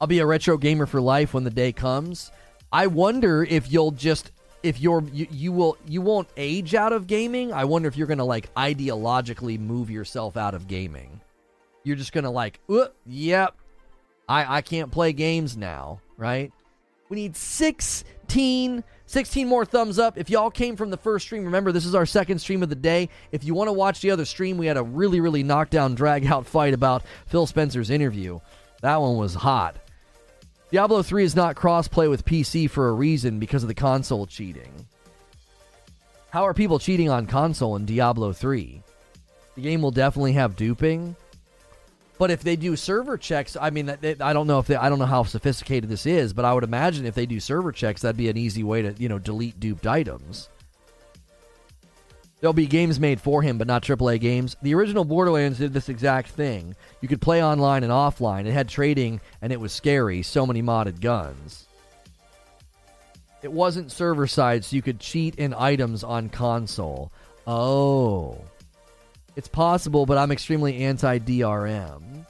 I'll 0.00 0.06
be 0.06 0.20
a 0.20 0.26
retro 0.26 0.56
gamer 0.56 0.86
for 0.86 1.02
life 1.02 1.34
when 1.34 1.44
the 1.44 1.50
day 1.50 1.72
comes. 1.72 2.32
I 2.72 2.86
wonder 2.86 3.44
if 3.44 3.70
you'll 3.70 3.90
just 3.90 4.32
if 4.64 4.80
you're 4.80 5.02
you, 5.12 5.26
you 5.30 5.52
will 5.52 5.76
you 5.86 6.00
won't 6.00 6.28
age 6.36 6.74
out 6.74 6.92
of 6.92 7.06
gaming. 7.06 7.52
I 7.52 7.64
wonder 7.64 7.86
if 7.86 7.96
you're 7.96 8.06
to 8.18 8.24
like 8.24 8.52
ideologically 8.54 9.60
move 9.60 9.90
yourself 9.90 10.36
out 10.36 10.54
of 10.54 10.66
gaming. 10.66 11.20
You're 11.84 11.96
just 11.96 12.12
to 12.24 12.30
like, 12.30 12.60
yep. 13.06 13.54
I 14.26 14.58
I 14.58 14.62
can't 14.62 14.90
play 14.90 15.12
games 15.12 15.56
now, 15.56 16.00
right? 16.16 16.50
We 17.10 17.16
need 17.16 17.36
16 17.36 18.82
16 19.06 19.46
more 19.46 19.66
thumbs 19.66 19.98
up. 19.98 20.16
If 20.16 20.30
y'all 20.30 20.50
came 20.50 20.76
from 20.76 20.90
the 20.90 20.96
first 20.96 21.26
stream, 21.26 21.44
remember 21.44 21.70
this 21.70 21.84
is 21.84 21.94
our 21.94 22.06
second 22.06 22.38
stream 22.38 22.62
of 22.62 22.70
the 22.70 22.74
day. 22.74 23.10
If 23.32 23.44
you 23.44 23.54
want 23.54 23.68
to 23.68 23.72
watch 23.72 24.00
the 24.00 24.10
other 24.10 24.24
stream, 24.24 24.56
we 24.56 24.66
had 24.66 24.78
a 24.78 24.82
really, 24.82 25.20
really 25.20 25.42
knockdown, 25.42 25.94
drag 25.94 26.26
out 26.26 26.46
fight 26.46 26.72
about 26.72 27.04
Phil 27.26 27.46
Spencer's 27.46 27.90
interview. 27.90 28.40
That 28.80 29.00
one 29.00 29.18
was 29.18 29.34
hot. 29.34 29.76
Diablo 30.74 31.04
3 31.04 31.22
is 31.22 31.36
not 31.36 31.54
crossplay 31.54 32.10
with 32.10 32.24
PC 32.24 32.68
for 32.68 32.88
a 32.88 32.92
reason 32.94 33.38
because 33.38 33.62
of 33.62 33.68
the 33.68 33.74
console 33.74 34.26
cheating. 34.26 34.72
How 36.30 36.42
are 36.48 36.52
people 36.52 36.80
cheating 36.80 37.08
on 37.08 37.28
console 37.28 37.76
in 37.76 37.86
Diablo 37.86 38.32
3? 38.32 38.82
The 39.54 39.62
game 39.62 39.82
will 39.82 39.92
definitely 39.92 40.32
have 40.32 40.56
duping. 40.56 41.14
But 42.18 42.32
if 42.32 42.42
they 42.42 42.56
do 42.56 42.74
server 42.74 43.16
checks, 43.16 43.56
I 43.56 43.70
mean, 43.70 43.96
they, 44.00 44.16
I 44.18 44.32
don't 44.32 44.48
know 44.48 44.58
if 44.58 44.66
they, 44.66 44.74
I 44.74 44.88
don't 44.88 44.98
know 44.98 45.06
how 45.06 45.22
sophisticated 45.22 45.88
this 45.88 46.06
is, 46.06 46.32
but 46.32 46.44
I 46.44 46.52
would 46.52 46.64
imagine 46.64 47.06
if 47.06 47.14
they 47.14 47.26
do 47.26 47.38
server 47.38 47.70
checks, 47.70 48.02
that'd 48.02 48.16
be 48.16 48.28
an 48.28 48.36
easy 48.36 48.64
way 48.64 48.82
to 48.82 48.94
you 48.98 49.08
know 49.08 49.20
delete 49.20 49.60
duped 49.60 49.86
items. 49.86 50.48
There'll 52.40 52.52
be 52.52 52.66
games 52.66 53.00
made 53.00 53.20
for 53.20 53.42
him, 53.42 53.56
but 53.58 53.66
not 53.66 53.82
AAA 53.82 54.20
games. 54.20 54.56
The 54.60 54.74
original 54.74 55.04
Borderlands 55.04 55.58
did 55.58 55.72
this 55.72 55.88
exact 55.88 56.28
thing. 56.28 56.74
You 57.00 57.08
could 57.08 57.22
play 57.22 57.42
online 57.42 57.82
and 57.82 57.92
offline. 57.92 58.46
It 58.46 58.52
had 58.52 58.68
trading, 58.68 59.20
and 59.40 59.52
it 59.52 59.60
was 59.60 59.72
scary. 59.72 60.22
So 60.22 60.46
many 60.46 60.62
modded 60.62 61.00
guns. 61.00 61.66
It 63.42 63.52
wasn't 63.52 63.92
server 63.92 64.26
side, 64.26 64.64
so 64.64 64.76
you 64.76 64.82
could 64.82 65.00
cheat 65.00 65.36
in 65.36 65.54
items 65.54 66.04
on 66.04 66.28
console. 66.28 67.12
Oh. 67.46 68.38
It's 69.36 69.48
possible, 69.48 70.06
but 70.06 70.18
I'm 70.18 70.30
extremely 70.30 70.84
anti 70.84 71.18
DRM. 71.18 72.23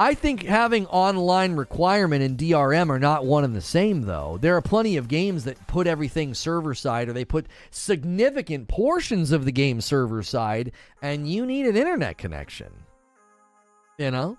I 0.00 0.14
think 0.14 0.44
having 0.44 0.86
online 0.86 1.56
requirement 1.56 2.22
and 2.22 2.38
DRM 2.38 2.88
are 2.88 3.00
not 3.00 3.26
one 3.26 3.42
and 3.42 3.56
the 3.56 3.60
same, 3.60 4.02
though. 4.02 4.38
There 4.40 4.56
are 4.56 4.62
plenty 4.62 4.96
of 4.96 5.08
games 5.08 5.42
that 5.44 5.66
put 5.66 5.88
everything 5.88 6.34
server 6.34 6.72
side, 6.72 7.08
or 7.08 7.12
they 7.12 7.24
put 7.24 7.46
significant 7.70 8.68
portions 8.68 9.32
of 9.32 9.44
the 9.44 9.50
game 9.50 9.80
server 9.80 10.22
side, 10.22 10.70
and 11.02 11.28
you 11.28 11.44
need 11.44 11.66
an 11.66 11.76
internet 11.76 12.16
connection. 12.16 12.72
You 13.98 14.12
know? 14.12 14.38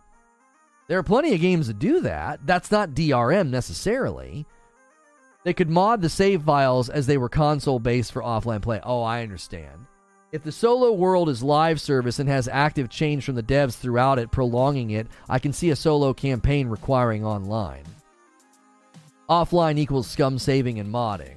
There 0.87 0.97
are 0.97 1.03
plenty 1.03 1.35
of 1.35 1.41
games 1.41 1.67
that 1.67 1.77
do 1.77 1.99
that. 2.01 2.39
That's 2.45 2.71
not 2.71 2.91
DRM 2.91 3.49
necessarily. 3.49 4.45
They 5.43 5.53
could 5.53 5.69
mod 5.69 6.01
the 6.01 6.09
save 6.09 6.43
files 6.43 6.89
as 6.89 7.05
they 7.05 7.17
were 7.17 7.29
console 7.29 7.79
based 7.79 8.13
for 8.13 8.21
offline 8.21 8.61
play. 8.61 8.79
Oh, 8.81 9.01
I 9.01 9.23
understand. 9.23 9.87
If 10.31 10.43
the 10.43 10.51
solo 10.51 10.91
world 10.91 11.27
is 11.27 11.41
live 11.41 11.81
service 11.81 12.19
and 12.19 12.29
has 12.29 12.47
active 12.47 12.87
change 12.87 13.25
from 13.25 13.33
the 13.33 13.41
devs 13.41 13.75
throughout 13.75 14.19
it, 14.19 14.29
prolonging 14.29 14.91
it, 14.91 15.07
I 15.27 15.39
can 15.39 15.53
see 15.53 15.71
a 15.71 15.75
solo 15.75 16.13
campaign 16.13 16.67
requiring 16.67 17.25
online. 17.25 17.83
Offline 19.27 19.79
equals 19.79 20.07
scum 20.07 20.37
saving 20.37 20.79
and 20.79 20.93
modding. 20.93 21.35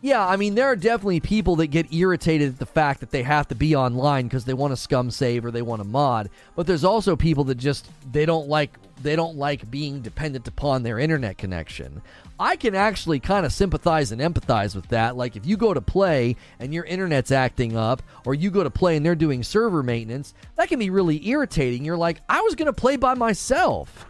Yeah, 0.00 0.26
I 0.26 0.36
mean, 0.36 0.54
there 0.54 0.66
are 0.66 0.76
definitely 0.76 1.20
people 1.20 1.56
that 1.56 1.68
get 1.68 1.92
irritated 1.92 2.54
at 2.54 2.58
the 2.58 2.66
fact 2.66 3.00
that 3.00 3.10
they 3.10 3.22
have 3.22 3.48
to 3.48 3.54
be 3.54 3.76
online 3.76 4.26
because 4.26 4.44
they 4.44 4.54
want 4.54 4.72
to 4.72 4.76
scum 4.76 5.10
save 5.10 5.44
or 5.44 5.50
they 5.50 5.62
want 5.62 5.80
to 5.80 5.86
mod. 5.86 6.28
But 6.56 6.66
there's 6.66 6.84
also 6.84 7.14
people 7.14 7.44
that 7.44 7.54
just 7.56 7.88
they 8.10 8.26
don't 8.26 8.48
like 8.48 8.76
they 9.02 9.14
don't 9.14 9.36
like 9.36 9.70
being 9.70 10.00
dependent 10.00 10.48
upon 10.48 10.82
their 10.82 10.98
internet 10.98 11.38
connection. 11.38 12.02
I 12.42 12.56
can 12.56 12.74
actually 12.74 13.20
kind 13.20 13.46
of 13.46 13.52
sympathize 13.52 14.10
and 14.10 14.20
empathize 14.20 14.74
with 14.74 14.88
that. 14.88 15.16
Like 15.16 15.36
if 15.36 15.46
you 15.46 15.56
go 15.56 15.72
to 15.72 15.80
play 15.80 16.34
and 16.58 16.74
your 16.74 16.84
internet's 16.84 17.30
acting 17.30 17.76
up, 17.76 18.02
or 18.26 18.34
you 18.34 18.50
go 18.50 18.64
to 18.64 18.70
play 18.70 18.96
and 18.96 19.06
they're 19.06 19.14
doing 19.14 19.44
server 19.44 19.80
maintenance, 19.84 20.34
that 20.56 20.68
can 20.68 20.80
be 20.80 20.90
really 20.90 21.24
irritating. 21.28 21.84
You're 21.84 21.96
like, 21.96 22.20
I 22.28 22.40
was 22.40 22.56
going 22.56 22.66
to 22.66 22.72
play 22.72 22.96
by 22.96 23.14
myself. 23.14 24.06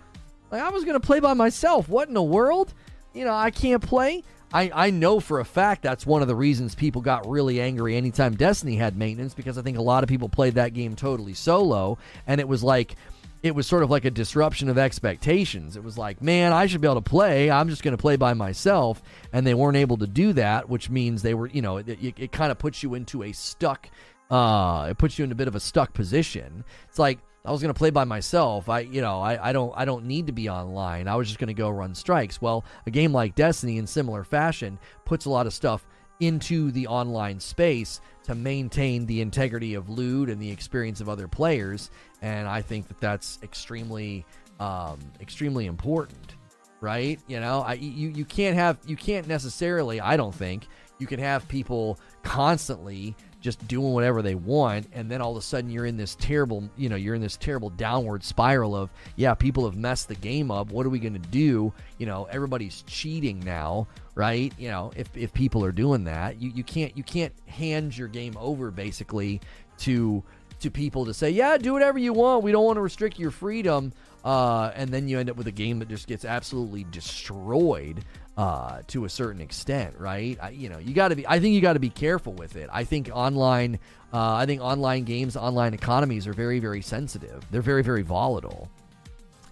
Like 0.50 0.62
I 0.62 0.70
was 0.70 0.84
going 0.84 0.98
to 0.98 1.06
play 1.06 1.20
by 1.20 1.34
myself. 1.34 1.90
What 1.90 2.08
in 2.08 2.14
the 2.14 2.22
world? 2.22 2.72
You 3.12 3.26
know, 3.26 3.34
I 3.34 3.50
can't 3.50 3.82
play. 3.82 4.24
I, 4.50 4.70
I 4.74 4.90
know 4.90 5.20
for 5.20 5.40
a 5.40 5.44
fact 5.44 5.82
that's 5.82 6.06
one 6.06 6.22
of 6.22 6.28
the 6.28 6.34
reasons 6.34 6.74
people 6.74 7.02
got 7.02 7.28
really 7.28 7.60
angry 7.60 7.96
anytime 7.96 8.34
Destiny 8.34 8.76
had 8.76 8.96
maintenance 8.96 9.34
because 9.34 9.58
I 9.58 9.62
think 9.62 9.76
a 9.76 9.82
lot 9.82 10.02
of 10.04 10.08
people 10.08 10.30
played 10.30 10.54
that 10.54 10.72
game 10.72 10.96
totally 10.96 11.34
solo 11.34 11.98
and 12.26 12.40
it 12.40 12.48
was 12.48 12.62
like 12.62 12.96
it 13.42 13.54
was 13.54 13.66
sort 13.66 13.82
of 13.82 13.90
like 13.90 14.04
a 14.04 14.10
disruption 14.10 14.68
of 14.68 14.78
expectations. 14.78 15.76
It 15.76 15.82
was 15.82 15.98
like, 15.98 16.22
man, 16.22 16.52
I 16.52 16.66
should 16.66 16.80
be 16.80 16.86
able 16.86 17.02
to 17.02 17.10
play. 17.10 17.50
I'm 17.50 17.68
just 17.68 17.82
going 17.82 17.96
to 17.96 18.00
play 18.00 18.16
by 18.16 18.34
myself. 18.34 19.02
And 19.32 19.46
they 19.46 19.54
weren't 19.54 19.76
able 19.76 19.96
to 19.98 20.06
do 20.06 20.32
that, 20.34 20.68
which 20.68 20.88
means 20.88 21.22
they 21.22 21.34
were, 21.34 21.48
you 21.48 21.62
know, 21.62 21.78
it, 21.78 21.88
it, 21.88 22.14
it 22.16 22.32
kind 22.32 22.52
of 22.52 22.58
puts 22.58 22.82
you 22.82 22.94
into 22.94 23.24
a 23.24 23.32
stuck, 23.32 23.88
uh, 24.30 24.86
it 24.90 24.98
puts 24.98 25.18
you 25.18 25.24
in 25.24 25.32
a 25.32 25.34
bit 25.34 25.48
of 25.48 25.56
a 25.56 25.60
stuck 25.60 25.92
position. 25.92 26.64
It's 26.88 26.98
like, 26.98 27.18
I 27.44 27.50
was 27.50 27.60
going 27.60 27.74
to 27.74 27.78
play 27.78 27.90
by 27.90 28.04
myself. 28.04 28.68
I, 28.68 28.80
you 28.80 29.00
know, 29.00 29.20
I, 29.20 29.48
I 29.48 29.52
don't, 29.52 29.72
I 29.76 29.84
don't 29.84 30.04
need 30.04 30.28
to 30.28 30.32
be 30.32 30.48
online. 30.48 31.08
I 31.08 31.16
was 31.16 31.26
just 31.26 31.40
going 31.40 31.48
to 31.48 31.54
go 31.54 31.68
run 31.68 31.96
strikes. 31.96 32.40
Well, 32.40 32.64
a 32.86 32.90
game 32.92 33.12
like 33.12 33.34
Destiny, 33.34 33.78
in 33.78 33.88
similar 33.88 34.22
fashion, 34.22 34.78
puts 35.04 35.24
a 35.24 35.30
lot 35.30 35.48
of 35.48 35.52
stuff 35.52 35.84
into 36.20 36.70
the 36.70 36.86
online 36.86 37.40
space 37.40 38.00
to 38.22 38.36
maintain 38.36 39.06
the 39.06 39.20
integrity 39.20 39.74
of 39.74 39.88
loot 39.88 40.30
and 40.30 40.40
the 40.40 40.52
experience 40.52 41.00
of 41.00 41.08
other 41.08 41.26
players 41.26 41.90
and 42.22 42.48
I 42.48 42.62
think 42.62 42.88
that 42.88 43.00
that's 43.00 43.38
extremely, 43.42 44.24
um, 44.60 44.98
extremely 45.20 45.66
important, 45.66 46.36
right? 46.80 47.20
You 47.26 47.40
know, 47.40 47.60
I 47.60 47.74
you 47.74 48.08
you 48.08 48.24
can't 48.24 48.56
have 48.56 48.78
you 48.86 48.96
can't 48.96 49.26
necessarily. 49.26 50.00
I 50.00 50.16
don't 50.16 50.34
think 50.34 50.68
you 50.98 51.06
can 51.06 51.18
have 51.18 51.46
people 51.48 51.98
constantly 52.22 53.16
just 53.40 53.66
doing 53.66 53.92
whatever 53.92 54.22
they 54.22 54.36
want 54.36 54.86
and 54.92 55.10
then 55.10 55.20
all 55.20 55.32
of 55.32 55.36
a 55.36 55.42
sudden 55.42 55.68
you're 55.68 55.84
in 55.84 55.96
this 55.96 56.14
terrible 56.14 56.70
you 56.76 56.88
know 56.88 56.94
you're 56.94 57.16
in 57.16 57.20
this 57.20 57.36
terrible 57.36 57.70
downward 57.70 58.22
spiral 58.22 58.76
of 58.76 58.88
yeah 59.16 59.34
people 59.34 59.64
have 59.64 59.76
messed 59.76 60.06
the 60.06 60.14
game 60.14 60.50
up 60.50 60.70
what 60.70 60.86
are 60.86 60.90
we 60.90 61.00
going 61.00 61.12
to 61.12 61.28
do 61.30 61.72
you 61.98 62.06
know 62.06 62.28
everybody's 62.30 62.82
cheating 62.86 63.40
now 63.40 63.86
right 64.14 64.52
you 64.58 64.68
know 64.68 64.92
if, 64.94 65.08
if 65.16 65.34
people 65.34 65.64
are 65.64 65.72
doing 65.72 66.04
that 66.04 66.40
you, 66.40 66.52
you 66.54 66.62
can't 66.62 66.96
you 66.96 67.02
can't 67.02 67.32
hand 67.46 67.96
your 67.98 68.06
game 68.06 68.36
over 68.38 68.70
basically 68.70 69.40
to 69.76 70.22
to 70.62 70.70
people 70.70 71.04
to 71.06 71.14
say, 71.14 71.30
yeah, 71.30 71.56
do 71.58 71.72
whatever 71.72 71.98
you 71.98 72.12
want. 72.12 72.42
We 72.42 72.52
don't 72.52 72.64
want 72.64 72.76
to 72.76 72.80
restrict 72.80 73.18
your 73.18 73.30
freedom. 73.30 73.92
Uh, 74.24 74.70
and 74.74 74.90
then 74.90 75.08
you 75.08 75.18
end 75.18 75.30
up 75.30 75.36
with 75.36 75.46
a 75.48 75.52
game 75.52 75.80
that 75.80 75.88
just 75.88 76.06
gets 76.06 76.24
absolutely 76.24 76.84
destroyed 76.84 78.04
uh, 78.36 78.80
to 78.86 79.04
a 79.04 79.08
certain 79.08 79.40
extent, 79.40 79.94
right? 79.98 80.38
I, 80.40 80.50
you 80.50 80.68
know, 80.68 80.78
you 80.78 80.94
got 80.94 81.08
to 81.08 81.16
be. 81.16 81.26
I 81.26 81.40
think 81.40 81.54
you 81.54 81.60
got 81.60 81.74
to 81.74 81.80
be 81.80 81.90
careful 81.90 82.32
with 82.32 82.56
it. 82.56 82.70
I 82.72 82.84
think 82.84 83.10
online, 83.12 83.78
uh, 84.12 84.34
I 84.34 84.46
think 84.46 84.60
online 84.60 85.04
games, 85.04 85.36
online 85.36 85.74
economies 85.74 86.26
are 86.26 86.32
very, 86.32 86.60
very 86.60 86.82
sensitive. 86.82 87.44
They're 87.50 87.62
very, 87.62 87.82
very 87.82 88.02
volatile. 88.02 88.70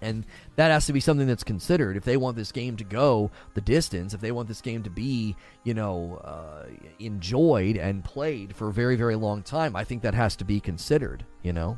And 0.01 0.25
that 0.55 0.71
has 0.71 0.87
to 0.87 0.93
be 0.93 0.99
something 0.99 1.27
that's 1.27 1.43
considered 1.43 1.95
if 1.95 2.03
they 2.03 2.17
want 2.17 2.35
this 2.35 2.51
game 2.51 2.75
to 2.77 2.83
go 2.83 3.29
the 3.53 3.61
distance, 3.61 4.13
if 4.13 4.21
they 4.21 4.31
want 4.31 4.47
this 4.47 4.61
game 4.61 4.83
to 4.83 4.89
be, 4.89 5.35
you 5.63 5.73
know, 5.73 6.19
uh, 6.23 6.65
enjoyed 6.99 7.77
and 7.77 8.03
played 8.03 8.55
for 8.55 8.69
a 8.69 8.73
very, 8.73 8.95
very 8.95 9.15
long 9.15 9.43
time. 9.43 9.75
I 9.75 9.83
think 9.83 10.01
that 10.01 10.15
has 10.15 10.35
to 10.37 10.45
be 10.45 10.59
considered, 10.59 11.23
you 11.43 11.53
know? 11.53 11.77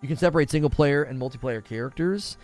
You 0.00 0.08
can 0.08 0.16
separate 0.16 0.50
single 0.50 0.70
player 0.70 1.04
and 1.04 1.20
multiplayer 1.20 1.64
characters. 1.64 2.36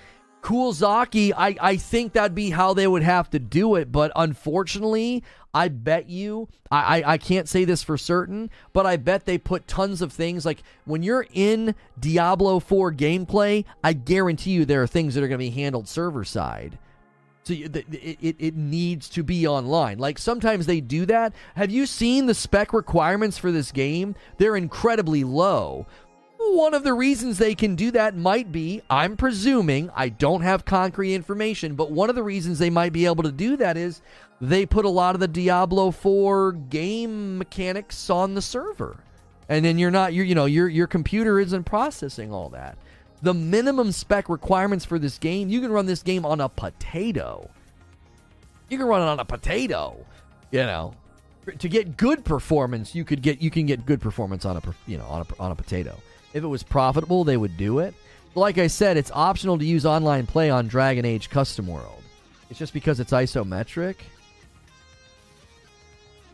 Coolzaki, 0.43 1.33
I, 1.37 1.57
I 1.61 1.77
think 1.77 2.13
that'd 2.13 2.35
be 2.35 2.51
how 2.51 2.73
they 2.73 2.87
would 2.87 3.03
have 3.03 3.29
to 3.31 3.39
do 3.39 3.75
it, 3.75 3.91
but 3.91 4.13
unfortunately, 4.15 5.25
I 5.53 5.69
bet 5.69 6.09
you, 6.09 6.49
I, 6.71 7.01
I, 7.01 7.13
I 7.15 7.19
can't 7.19 7.49
say 7.49 7.65
this 7.65 7.83
for 7.83 7.99
certain, 7.99 8.51
but 8.73 8.87
I 8.87 8.97
bet 8.97 9.25
they 9.25 9.39
put 9.39 9.67
tons 9.67 10.01
of 10.01 10.13
things 10.13 10.47
like 10.47 10.63
when 10.85 11.03
you're 11.03 11.27
in 11.33 11.75
Diablo 11.99 12.61
4 12.61 12.93
gameplay, 12.93 13.65
I 13.83 13.93
guarantee 13.93 14.53
you 14.53 14.65
there 14.65 14.83
are 14.83 14.87
things 14.87 15.15
that 15.15 15.25
are 15.25 15.29
going 15.29 15.41
to 15.41 15.45
be 15.45 15.51
handled 15.51 15.89
server 15.89 16.25
side. 16.25 16.79
So 17.45 17.55
it, 17.55 17.77
it, 17.91 18.37
it 18.39 18.57
needs 18.57 19.09
to 19.11 19.23
be 19.23 19.47
online. 19.47 19.99
Like 19.99 20.19
sometimes 20.19 20.67
they 20.67 20.83
do 20.83 21.07
that. 21.07 21.33
Have 21.57 21.71
you 21.71 21.87
seen 21.87 22.27
the 22.27 22.35
spec 22.35 22.75
requirements 22.75 23.39
for 23.39 23.51
this 23.51 23.73
game? 23.73 24.15
They're 24.37 24.57
incredibly 24.57 25.25
low. 25.25 25.87
One 26.51 26.75
of 26.75 26.83
the 26.83 26.93
reasons 26.93 27.39
they 27.39 27.55
can 27.55 27.77
do 27.77 27.91
that 27.93 28.17
might 28.17 28.51
be, 28.51 28.83
I'm 28.91 29.17
presuming, 29.17 29.91
I 29.95 30.09
don't 30.09 30.43
have 30.43 30.65
concrete 30.65 31.15
information, 31.15 31.75
but 31.75 31.91
one 31.91 32.11
of 32.11 32.17
the 32.17 32.23
reasons 32.23 32.59
they 32.59 32.71
might 32.71 32.93
be 32.93 33.07
able 33.07 33.23
to 33.23 33.33
do 33.33 33.57
that 33.59 33.77
is 33.77 34.03
they 34.41 34.67
put 34.67 34.85
a 34.85 34.91
lot 34.91 35.15
of 35.15 35.21
the 35.21 35.29
Diablo 35.29 35.91
4 35.91 36.53
game 36.53 37.39
mechanics 37.39 38.11
on 38.11 38.35
the 38.35 38.43
server. 38.43 38.97
And 39.49 39.65
then 39.65 39.79
you're 39.79 39.91
not, 39.91 40.13
you're, 40.13 40.25
you 40.25 40.35
know, 40.35 40.47
your, 40.47 40.69
your 40.69 40.87
computer 40.87 41.39
isn't 41.39 41.65
processing 41.65 42.33
all 42.33 42.49
that. 42.51 42.77
The 43.23 43.35
minimum 43.35 43.93
spec 43.93 44.29
requirements 44.29 44.85
for 44.85 44.99
this 44.99 45.19
game, 45.19 45.49
you 45.49 45.61
can 45.61 45.73
run 45.73 45.87
this 45.87 46.03
game 46.03 46.27
on 46.27 46.41
a 46.41 46.49
potato. 46.49 47.51
You 48.69 48.79
can 48.79 48.87
run 48.87 49.03
it 49.03 49.07
on 49.07 49.21
a 49.21 49.25
potato, 49.25 50.05
you 50.51 50.61
know. 50.61 50.95
To 51.59 51.69
get 51.69 51.97
good 51.97 52.25
performance, 52.27 52.95
you 52.95 53.07
could 53.07 53.23
get 53.23 53.41
you 53.41 53.51
can 53.51 53.65
get 53.65 53.87
good 53.87 54.03
performance 54.03 54.45
on 54.45 54.59
a 54.59 54.63
you 54.87 54.99
know 54.99 55.07
on 55.07 55.23
a 55.23 55.43
on 55.43 55.51
a 55.51 55.55
potato. 55.55 55.97
If 56.33 56.45
it 56.45 56.49
was 56.49 56.63
profitable, 56.63 57.25
they 57.25 57.37
would 57.37 57.57
do 57.57 57.79
it. 57.79 57.95
Like 58.35 58.59
I 58.59 58.67
said, 58.67 58.97
it's 58.97 59.11
optional 59.13 59.59
to 59.59 59.65
use 59.65 59.87
online 59.87 60.27
play 60.27 60.51
on 60.51 60.69
Dragon 60.69 61.05
Age 61.05 61.31
Custom 61.31 61.67
World. 61.67 62.03
It's 62.51 62.59
just 62.59 62.73
because 62.73 63.01
it's 63.01 63.13
isometric. 63.13 63.97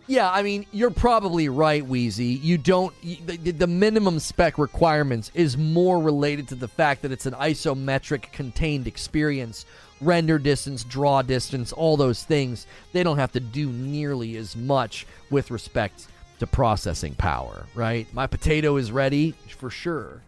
Yeah, 0.07 0.31
I 0.31 0.43
mean, 0.43 0.67
you're 0.71 0.91
probably 0.91 1.49
right, 1.49 1.85
Wheezy. 1.85 2.27
You 2.27 2.59
don't. 2.59 2.95
The, 3.03 3.53
the, 3.53 3.67
minimum 3.67 4.19
spec 4.19 4.59
requirements 4.59 5.31
is 5.33 5.57
more 5.57 5.99
related 5.99 6.49
to 6.49 6.57
the 6.57 6.69
fact 6.69 7.01
that 7.03 7.13
it's 7.13 7.25
an 7.25 7.33
isometric 7.33 8.31
contained 8.33 8.87
experience. 8.87 9.65
Render 10.03 10.39
distance, 10.39 10.85
draw 10.85 11.23
distance, 11.23 11.73
all 11.73 11.97
those 11.97 12.23
things. 12.23 12.67
They 12.93 13.03
don't 13.03 13.17
have 13.17 13.33
to 13.33 13.41
do 13.41 13.71
nearly 13.71 14.37
as 14.37 14.55
much 14.55 15.07
with 15.31 15.51
respect 15.51 16.09
to 16.39 16.47
processing 16.47 17.15
power, 17.15 17.67
right? 17.75 18.13
My 18.13 18.27
potato 18.27 18.77
is 18.77 18.91
ready 18.91 19.35
for 19.49 19.71
sure. 19.71 20.21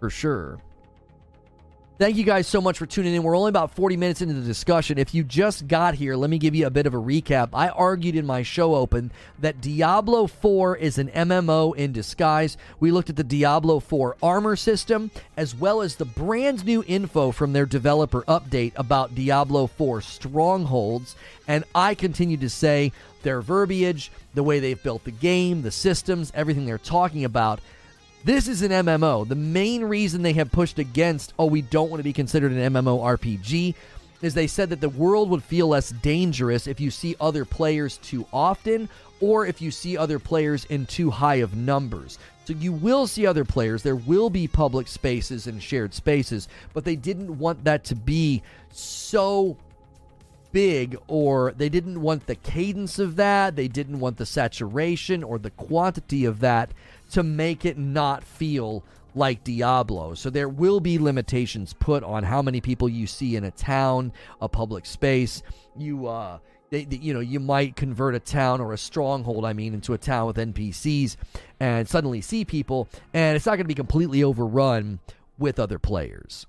For 0.00 0.10
sure. 0.10 0.58
Thank 1.98 2.18
you 2.18 2.24
guys 2.24 2.46
so 2.46 2.60
much 2.60 2.76
for 2.76 2.84
tuning 2.84 3.14
in. 3.14 3.22
We're 3.22 3.34
only 3.34 3.48
about 3.48 3.74
40 3.74 3.96
minutes 3.96 4.20
into 4.20 4.34
the 4.34 4.46
discussion. 4.46 4.98
If 4.98 5.14
you 5.14 5.24
just 5.24 5.66
got 5.66 5.94
here, 5.94 6.14
let 6.14 6.28
me 6.28 6.36
give 6.36 6.54
you 6.54 6.66
a 6.66 6.70
bit 6.70 6.84
of 6.84 6.92
a 6.92 6.98
recap. 6.98 7.48
I 7.54 7.70
argued 7.70 8.16
in 8.16 8.26
my 8.26 8.42
show 8.42 8.74
open 8.74 9.10
that 9.38 9.62
Diablo 9.62 10.26
4 10.26 10.76
is 10.76 10.98
an 10.98 11.08
MMO 11.08 11.74
in 11.74 11.92
disguise. 11.92 12.58
We 12.80 12.90
looked 12.90 13.08
at 13.08 13.16
the 13.16 13.24
Diablo 13.24 13.80
4 13.80 14.18
armor 14.22 14.56
system 14.56 15.10
as 15.38 15.54
well 15.54 15.80
as 15.80 15.96
the 15.96 16.04
brand 16.04 16.66
new 16.66 16.84
info 16.86 17.30
from 17.30 17.54
their 17.54 17.64
developer 17.64 18.24
update 18.24 18.72
about 18.76 19.14
Diablo 19.14 19.66
4 19.66 20.02
strongholds. 20.02 21.16
And 21.48 21.64
I 21.74 21.94
continue 21.94 22.36
to 22.36 22.50
say 22.50 22.92
their 23.22 23.40
verbiage, 23.40 24.12
the 24.34 24.42
way 24.42 24.60
they've 24.60 24.82
built 24.82 25.04
the 25.04 25.12
game, 25.12 25.62
the 25.62 25.70
systems, 25.70 26.30
everything 26.34 26.66
they're 26.66 26.76
talking 26.76 27.24
about 27.24 27.58
this 28.26 28.48
is 28.48 28.62
an 28.62 28.72
MMO. 28.72 29.26
The 29.26 29.36
main 29.36 29.84
reason 29.84 30.22
they 30.22 30.32
have 30.32 30.50
pushed 30.50 30.80
against, 30.80 31.32
oh, 31.38 31.46
we 31.46 31.62
don't 31.62 31.90
want 31.90 32.00
to 32.00 32.04
be 32.04 32.12
considered 32.12 32.50
an 32.50 32.72
MMO 32.72 33.00
RPG, 33.00 33.76
is 34.20 34.34
they 34.34 34.48
said 34.48 34.68
that 34.70 34.80
the 34.80 34.88
world 34.88 35.30
would 35.30 35.44
feel 35.44 35.68
less 35.68 35.90
dangerous 35.90 36.66
if 36.66 36.80
you 36.80 36.90
see 36.90 37.14
other 37.20 37.44
players 37.44 37.98
too 37.98 38.26
often 38.32 38.88
or 39.20 39.46
if 39.46 39.62
you 39.62 39.70
see 39.70 39.96
other 39.96 40.18
players 40.18 40.64
in 40.64 40.86
too 40.86 41.08
high 41.08 41.36
of 41.36 41.54
numbers. 41.54 42.18
So 42.46 42.54
you 42.54 42.72
will 42.72 43.06
see 43.06 43.26
other 43.26 43.44
players, 43.44 43.84
there 43.84 43.94
will 43.94 44.28
be 44.28 44.48
public 44.48 44.88
spaces 44.88 45.46
and 45.46 45.62
shared 45.62 45.94
spaces, 45.94 46.48
but 46.74 46.84
they 46.84 46.96
didn't 46.96 47.38
want 47.38 47.62
that 47.62 47.84
to 47.84 47.94
be 47.94 48.42
so 48.72 49.56
big 50.50 50.96
or 51.06 51.52
they 51.56 51.68
didn't 51.68 52.00
want 52.00 52.26
the 52.26 52.34
cadence 52.34 52.98
of 52.98 53.14
that, 53.16 53.54
they 53.54 53.68
didn't 53.68 54.00
want 54.00 54.16
the 54.16 54.26
saturation 54.26 55.22
or 55.22 55.38
the 55.38 55.50
quantity 55.50 56.24
of 56.24 56.40
that 56.40 56.72
to 57.12 57.22
make 57.22 57.64
it 57.64 57.78
not 57.78 58.24
feel 58.24 58.84
like 59.14 59.44
Diablo. 59.44 60.14
So 60.14 60.28
there 60.30 60.48
will 60.48 60.80
be 60.80 60.98
limitations 60.98 61.72
put 61.72 62.04
on 62.04 62.22
how 62.22 62.42
many 62.42 62.60
people 62.60 62.88
you 62.88 63.06
see 63.06 63.34
in 63.36 63.44
a 63.44 63.50
town, 63.50 64.12
a 64.40 64.48
public 64.48 64.84
space. 64.86 65.42
You 65.76 66.06
uh 66.06 66.38
they, 66.70 66.84
they, 66.84 66.96
you 66.96 67.14
know, 67.14 67.20
you 67.20 67.40
might 67.40 67.76
convert 67.76 68.14
a 68.14 68.20
town 68.20 68.60
or 68.60 68.72
a 68.72 68.78
stronghold, 68.78 69.44
I 69.44 69.52
mean, 69.52 69.72
into 69.72 69.92
a 69.92 69.98
town 69.98 70.26
with 70.26 70.36
NPCs 70.36 71.16
and 71.60 71.88
suddenly 71.88 72.20
see 72.20 72.44
people, 72.44 72.88
and 73.14 73.36
it's 73.36 73.46
not 73.46 73.52
going 73.52 73.64
to 73.64 73.68
be 73.68 73.74
completely 73.74 74.24
overrun 74.24 74.98
with 75.38 75.60
other 75.60 75.78
players. 75.78 76.46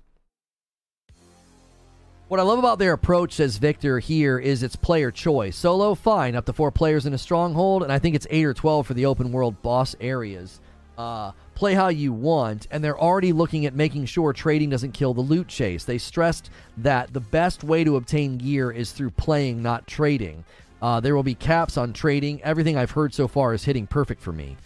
What 2.28 2.40
I 2.40 2.42
love 2.42 2.58
about 2.58 2.78
their 2.78 2.92
approach, 2.92 3.32
says 3.32 3.56
Victor 3.56 4.00
here, 4.00 4.38
is 4.38 4.62
it's 4.62 4.76
player 4.76 5.10
choice. 5.10 5.56
Solo, 5.56 5.94
fine, 5.94 6.36
up 6.36 6.44
to 6.44 6.52
four 6.52 6.70
players 6.70 7.06
in 7.06 7.14
a 7.14 7.18
stronghold, 7.18 7.82
and 7.82 7.90
I 7.90 7.98
think 7.98 8.14
it's 8.14 8.26
eight 8.28 8.44
or 8.44 8.52
12 8.52 8.86
for 8.86 8.92
the 8.92 9.06
open 9.06 9.32
world 9.32 9.62
boss 9.62 9.96
areas. 9.98 10.60
Uh, 10.98 11.32
play 11.54 11.72
how 11.72 11.88
you 11.88 12.12
want, 12.12 12.66
and 12.70 12.84
they're 12.84 13.00
already 13.00 13.32
looking 13.32 13.64
at 13.64 13.74
making 13.74 14.04
sure 14.04 14.34
trading 14.34 14.68
doesn't 14.68 14.92
kill 14.92 15.14
the 15.14 15.22
loot 15.22 15.48
chase. 15.48 15.84
They 15.84 15.96
stressed 15.96 16.50
that 16.76 17.14
the 17.14 17.20
best 17.20 17.64
way 17.64 17.82
to 17.82 17.96
obtain 17.96 18.36
gear 18.36 18.70
is 18.70 18.92
through 18.92 19.12
playing, 19.12 19.62
not 19.62 19.86
trading. 19.86 20.44
Uh, 20.82 21.00
there 21.00 21.16
will 21.16 21.22
be 21.22 21.34
caps 21.34 21.78
on 21.78 21.94
trading. 21.94 22.42
Everything 22.42 22.76
I've 22.76 22.90
heard 22.90 23.14
so 23.14 23.26
far 23.26 23.54
is 23.54 23.64
hitting 23.64 23.86
perfect 23.86 24.20
for 24.20 24.32
me. 24.32 24.58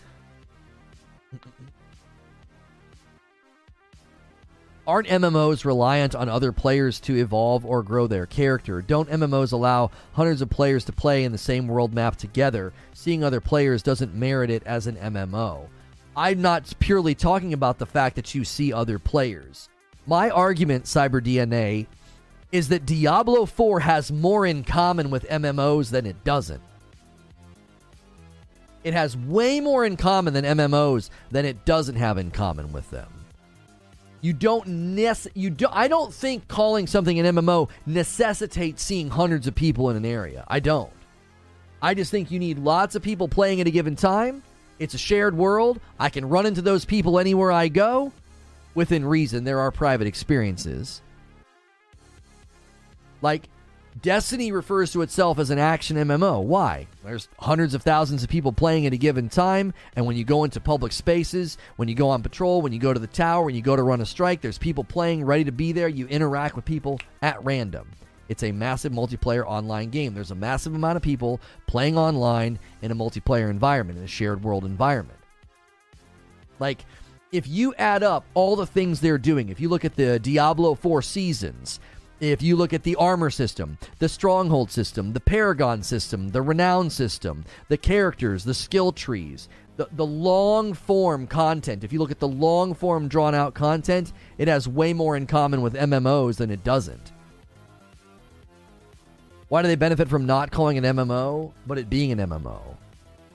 Aren't 4.84 5.06
MMOs 5.06 5.64
reliant 5.64 6.16
on 6.16 6.28
other 6.28 6.50
players 6.50 6.98
to 7.00 7.14
evolve 7.14 7.64
or 7.64 7.84
grow 7.84 8.08
their 8.08 8.26
character? 8.26 8.82
Don't 8.82 9.08
MMOs 9.08 9.52
allow 9.52 9.92
hundreds 10.14 10.42
of 10.42 10.50
players 10.50 10.84
to 10.86 10.92
play 10.92 11.22
in 11.22 11.30
the 11.30 11.38
same 11.38 11.68
world 11.68 11.94
map 11.94 12.16
together? 12.16 12.72
Seeing 12.92 13.22
other 13.22 13.40
players 13.40 13.84
doesn't 13.84 14.12
merit 14.12 14.50
it 14.50 14.64
as 14.66 14.88
an 14.88 14.96
MMO. 14.96 15.68
I'm 16.16 16.42
not 16.42 16.72
purely 16.80 17.14
talking 17.14 17.52
about 17.52 17.78
the 17.78 17.86
fact 17.86 18.16
that 18.16 18.34
you 18.34 18.44
see 18.44 18.72
other 18.72 18.98
players. 18.98 19.68
My 20.04 20.30
argument, 20.30 20.86
CyberDNA, 20.86 21.86
is 22.50 22.68
that 22.68 22.84
Diablo 22.84 23.46
4 23.46 23.80
has 23.80 24.10
more 24.10 24.44
in 24.44 24.64
common 24.64 25.10
with 25.10 25.28
MMOs 25.28 25.90
than 25.90 26.06
it 26.06 26.24
doesn't. 26.24 26.60
It 28.82 28.94
has 28.94 29.16
way 29.16 29.60
more 29.60 29.84
in 29.84 29.96
common 29.96 30.34
than 30.34 30.44
MMOs 30.44 31.08
than 31.30 31.44
it 31.44 31.64
doesn't 31.64 31.94
have 31.94 32.18
in 32.18 32.32
common 32.32 32.72
with 32.72 32.90
them. 32.90 33.21
You 34.22 34.32
don't 34.32 34.66
nec- 34.66 35.34
you 35.34 35.50
do 35.50 35.66
I 35.70 35.88
don't 35.88 36.14
think 36.14 36.46
calling 36.48 36.86
something 36.86 37.18
an 37.18 37.36
MMO 37.36 37.68
necessitates 37.84 38.82
seeing 38.82 39.10
hundreds 39.10 39.48
of 39.48 39.54
people 39.54 39.90
in 39.90 39.96
an 39.96 40.06
area. 40.06 40.44
I 40.48 40.60
don't. 40.60 40.92
I 41.82 41.94
just 41.94 42.12
think 42.12 42.30
you 42.30 42.38
need 42.38 42.58
lots 42.58 42.94
of 42.94 43.02
people 43.02 43.26
playing 43.26 43.60
at 43.60 43.66
a 43.66 43.70
given 43.72 43.96
time. 43.96 44.44
It's 44.78 44.94
a 44.94 44.98
shared 44.98 45.36
world. 45.36 45.80
I 45.98 46.08
can 46.08 46.28
run 46.28 46.46
into 46.46 46.62
those 46.62 46.84
people 46.84 47.18
anywhere 47.18 47.50
I 47.50 47.66
go. 47.66 48.12
Within 48.74 49.04
reason, 49.04 49.42
there 49.42 49.58
are 49.58 49.72
private 49.72 50.06
experiences. 50.06 51.02
Like 53.20 53.48
Destiny 54.00 54.52
refers 54.52 54.90
to 54.92 55.02
itself 55.02 55.38
as 55.38 55.50
an 55.50 55.58
action 55.58 55.98
MMO. 55.98 56.42
Why? 56.42 56.86
There's 57.04 57.28
hundreds 57.38 57.74
of 57.74 57.82
thousands 57.82 58.22
of 58.22 58.30
people 58.30 58.52
playing 58.52 58.86
at 58.86 58.94
a 58.94 58.96
given 58.96 59.28
time, 59.28 59.74
and 59.94 60.06
when 60.06 60.16
you 60.16 60.24
go 60.24 60.44
into 60.44 60.60
public 60.60 60.92
spaces, 60.92 61.58
when 61.76 61.88
you 61.88 61.94
go 61.94 62.08
on 62.08 62.22
patrol, 62.22 62.62
when 62.62 62.72
you 62.72 62.78
go 62.78 62.94
to 62.94 63.00
the 63.00 63.06
tower, 63.06 63.44
when 63.44 63.54
you 63.54 63.60
go 63.60 63.76
to 63.76 63.82
run 63.82 64.00
a 64.00 64.06
strike, 64.06 64.40
there's 64.40 64.56
people 64.56 64.82
playing 64.82 65.24
ready 65.24 65.44
to 65.44 65.52
be 65.52 65.72
there. 65.72 65.88
You 65.88 66.06
interact 66.06 66.56
with 66.56 66.64
people 66.64 67.00
at 67.20 67.44
random. 67.44 67.90
It's 68.30 68.42
a 68.42 68.52
massive 68.52 68.92
multiplayer 68.92 69.44
online 69.46 69.90
game. 69.90 70.14
There's 70.14 70.30
a 70.30 70.36
massive 70.36 70.74
amount 70.74 70.96
of 70.96 71.02
people 71.02 71.38
playing 71.66 71.98
online 71.98 72.58
in 72.80 72.90
a 72.90 72.96
multiplayer 72.96 73.50
environment, 73.50 73.98
in 73.98 74.04
a 74.04 74.08
shared 74.08 74.42
world 74.42 74.64
environment. 74.64 75.18
Like, 76.58 76.86
if 77.30 77.46
you 77.46 77.74
add 77.74 78.02
up 78.02 78.24
all 78.32 78.56
the 78.56 78.66
things 78.66 79.00
they're 79.00 79.18
doing, 79.18 79.50
if 79.50 79.60
you 79.60 79.68
look 79.68 79.84
at 79.84 79.96
the 79.96 80.18
Diablo 80.18 80.74
4 80.74 81.02
seasons, 81.02 81.80
if 82.22 82.40
you 82.40 82.54
look 82.54 82.72
at 82.72 82.84
the 82.84 82.94
armor 82.96 83.30
system, 83.30 83.76
the 83.98 84.08
stronghold 84.08 84.70
system, 84.70 85.12
the 85.12 85.20
paragon 85.20 85.82
system, 85.82 86.28
the 86.28 86.40
renown 86.40 86.88
system, 86.88 87.44
the 87.68 87.76
characters, 87.76 88.44
the 88.44 88.54
skill 88.54 88.92
trees, 88.92 89.48
the, 89.76 89.88
the 89.92 90.06
long 90.06 90.72
form 90.72 91.26
content, 91.26 91.82
if 91.82 91.92
you 91.92 91.98
look 91.98 92.12
at 92.12 92.20
the 92.20 92.28
long 92.28 92.74
form 92.74 93.08
drawn 93.08 93.34
out 93.34 93.54
content, 93.54 94.12
it 94.38 94.46
has 94.46 94.68
way 94.68 94.92
more 94.92 95.16
in 95.16 95.26
common 95.26 95.62
with 95.62 95.74
MMOs 95.74 96.36
than 96.36 96.50
it 96.50 96.62
doesn't. 96.62 97.10
Why 99.48 99.62
do 99.62 99.68
they 99.68 99.74
benefit 99.74 100.08
from 100.08 100.24
not 100.24 100.52
calling 100.52 100.78
an 100.78 100.84
MMO, 100.84 101.52
but 101.66 101.76
it 101.76 101.90
being 101.90 102.12
an 102.12 102.20
MMO? 102.20 102.76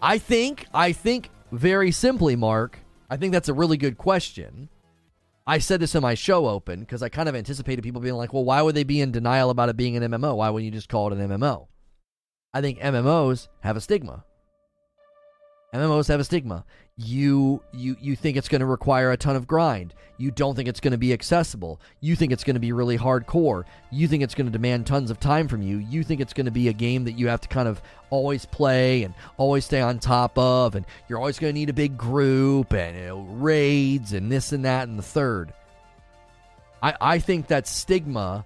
I 0.01 0.17
think, 0.17 0.65
I 0.73 0.93
think 0.93 1.29
very 1.51 1.91
simply, 1.91 2.37
Mark, 2.37 2.79
I 3.09 3.17
think 3.17 3.33
that's 3.33 3.49
a 3.49 3.53
really 3.53 3.77
good 3.77 3.97
question. 3.97 4.69
I 5.49 5.59
said 5.59 5.79
this 5.79 5.95
in 5.95 6.01
my 6.01 6.13
show 6.13 6.47
open 6.47 6.81
because 6.81 7.01
I 7.01 7.07
kind 7.07 7.29
of 7.29 7.35
anticipated 7.35 7.81
people 7.81 8.01
being 8.01 8.15
like, 8.15 8.33
well, 8.33 8.43
why 8.43 8.61
would 8.61 8.75
they 8.75 8.83
be 8.83 8.99
in 8.99 9.13
denial 9.13 9.49
about 9.49 9.69
it 9.69 9.77
being 9.77 9.95
an 9.95 10.03
MMO? 10.11 10.35
Why 10.35 10.49
wouldn't 10.49 10.65
you 10.65 10.77
just 10.77 10.89
call 10.89 11.11
it 11.11 11.17
an 11.17 11.29
MMO? 11.29 11.67
I 12.53 12.59
think 12.59 12.79
MMOs 12.79 13.47
have 13.61 13.77
a 13.77 13.81
stigma. 13.81 14.25
MMOs 15.73 16.09
have 16.09 16.19
a 16.19 16.25
stigma. 16.25 16.65
You 16.99 17.61
you 17.71 17.95
you 18.01 18.15
think 18.15 18.37
it's 18.37 18.47
going 18.47 18.61
to 18.61 18.65
require 18.65 19.11
a 19.11 19.17
ton 19.17 19.35
of 19.35 19.45
grind. 19.45 19.93
You 20.17 20.31
don't 20.31 20.55
think 20.55 20.67
it's 20.67 20.79
going 20.79 20.93
to 20.93 20.97
be 20.97 21.13
accessible. 21.13 21.79
You 22.01 22.15
think 22.15 22.31
it's 22.31 22.43
going 22.43 22.55
to 22.55 22.59
be 22.59 22.71
really 22.71 22.97
hardcore. 22.97 23.65
You 23.91 24.07
think 24.07 24.23
it's 24.23 24.33
going 24.33 24.47
to 24.47 24.51
demand 24.51 24.87
tons 24.87 25.11
of 25.11 25.19
time 25.19 25.47
from 25.47 25.61
you. 25.61 25.77
You 25.77 26.03
think 26.03 26.21
it's 26.21 26.33
going 26.33 26.47
to 26.47 26.51
be 26.51 26.69
a 26.69 26.73
game 26.73 27.03
that 27.03 27.11
you 27.11 27.27
have 27.27 27.41
to 27.41 27.47
kind 27.47 27.67
of 27.67 27.83
always 28.09 28.45
play 28.45 29.03
and 29.03 29.13
always 29.37 29.65
stay 29.65 29.79
on 29.79 29.99
top 29.99 30.39
of 30.39 30.73
and 30.73 30.87
you're 31.07 31.19
always 31.19 31.37
going 31.37 31.53
to 31.53 31.59
need 31.59 31.69
a 31.69 31.73
big 31.73 31.97
group 31.97 32.73
and 32.73 32.97
you 32.97 33.05
know, 33.05 33.19
raids 33.19 34.13
and 34.13 34.31
this 34.31 34.51
and 34.51 34.65
that 34.65 34.87
and 34.87 34.97
the 34.97 35.03
third. 35.03 35.53
I 36.81 36.95
I 36.99 37.19
think 37.19 37.47
that 37.47 37.67
stigma 37.67 38.43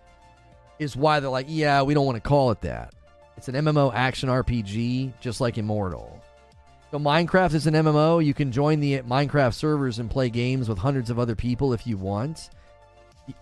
is 0.77 0.97
why 0.97 1.21
they're 1.21 1.29
like, 1.29 1.45
yeah, 1.47 1.83
we 1.83 1.93
don't 1.93 2.05
want 2.05 2.17
to 2.17 2.27
call 2.27 2.51
it 2.51 2.61
that. 2.61 2.93
It's 3.37 3.47
an 3.47 3.55
MMO 3.55 3.93
action 3.93 4.29
RPG 4.29 5.13
just 5.21 5.39
like 5.39 5.57
Immortal. 5.57 6.20
So 6.91 6.99
Minecraft 6.99 7.53
is 7.53 7.67
an 7.67 7.73
MMO. 7.73 8.23
You 8.23 8.33
can 8.33 8.51
join 8.51 8.81
the 8.81 8.99
Minecraft 8.99 9.53
servers 9.53 9.97
and 9.97 10.11
play 10.11 10.29
games 10.29 10.67
with 10.67 10.77
hundreds 10.77 11.09
of 11.09 11.17
other 11.17 11.35
people 11.35 11.71
if 11.71 11.87
you 11.87 11.97
want. 11.97 12.49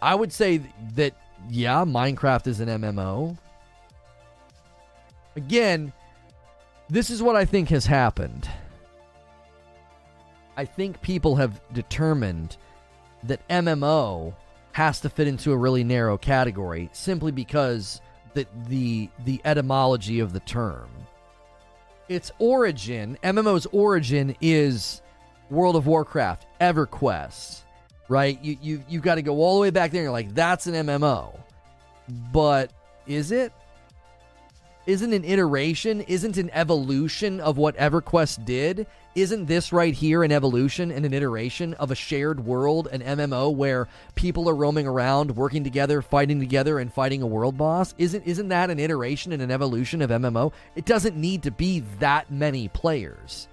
I 0.01 0.13
would 0.13 0.31
say 0.31 0.61
that 0.93 1.15
yeah, 1.49 1.83
Minecraft 1.83 2.45
is 2.45 2.59
an 2.59 2.69
MMO. 2.69 3.37
Again, 5.35 5.91
this 6.89 7.09
is 7.09 7.23
what 7.23 7.35
I 7.35 7.45
think 7.45 7.69
has 7.69 7.87
happened. 7.87 8.47
I 10.55 10.65
think 10.65 11.01
people 11.01 11.35
have 11.37 11.59
determined 11.73 12.57
that 13.23 13.47
MMO 13.47 14.35
has 14.73 14.99
to 15.01 15.09
fit 15.09 15.27
into 15.27 15.53
a 15.53 15.57
really 15.57 15.83
narrow 15.83 16.17
category 16.17 16.89
simply 16.93 17.31
because 17.31 17.99
that 18.35 18.47
the 18.67 19.09
the 19.25 19.41
etymology 19.43 20.19
of 20.19 20.33
the 20.33 20.39
term 20.41 20.89
its 22.09 22.31
origin, 22.39 23.17
MMO's 23.23 23.67
origin 23.67 24.35
is 24.41 25.01
World 25.49 25.75
of 25.75 25.87
Warcraft, 25.87 26.45
EverQuest, 26.59 27.61
right? 28.09 28.43
You 28.43 28.57
you 28.61 28.83
you've 28.89 29.03
got 29.03 29.15
to 29.15 29.21
go 29.21 29.37
all 29.37 29.55
the 29.55 29.61
way 29.61 29.69
back 29.69 29.91
there. 29.91 30.03
you're 30.03 30.11
like, 30.11 30.33
that's 30.33 30.67
an 30.67 30.73
MMO, 30.73 31.39
but 32.33 32.71
is 33.07 33.31
it? 33.31 33.53
Isn't 34.85 35.13
an 35.13 35.23
iteration? 35.23 36.01
Isn't 36.01 36.37
an 36.37 36.49
evolution 36.51 37.39
of 37.39 37.57
what 37.57 37.77
EverQuest 37.77 38.45
did? 38.45 38.87
Isn't 39.13 39.45
this 39.45 39.73
right 39.73 39.93
here 39.93 40.23
an 40.23 40.31
evolution 40.31 40.91
and 40.91 41.05
an 41.05 41.13
iteration 41.13 41.73
of 41.75 41.91
a 41.91 41.95
shared 41.95 42.45
world, 42.45 42.87
an 42.91 43.01
MMO 43.01 43.53
where 43.53 43.87
people 44.15 44.47
are 44.47 44.55
roaming 44.55 44.87
around, 44.87 45.35
working 45.35 45.63
together, 45.63 46.01
fighting 46.01 46.39
together, 46.39 46.79
and 46.79 46.93
fighting 46.93 47.21
a 47.21 47.27
world 47.27 47.57
boss? 47.57 47.93
Isn't 47.97 48.23
isn't 48.25 48.47
that 48.49 48.69
an 48.69 48.79
iteration 48.79 49.33
and 49.33 49.41
an 49.41 49.51
evolution 49.51 50.01
of 50.01 50.09
MMO? 50.09 50.53
It 50.75 50.85
doesn't 50.85 51.17
need 51.17 51.43
to 51.43 51.51
be 51.51 51.81
that 51.99 52.31
many 52.31 52.67
players. 52.69 53.47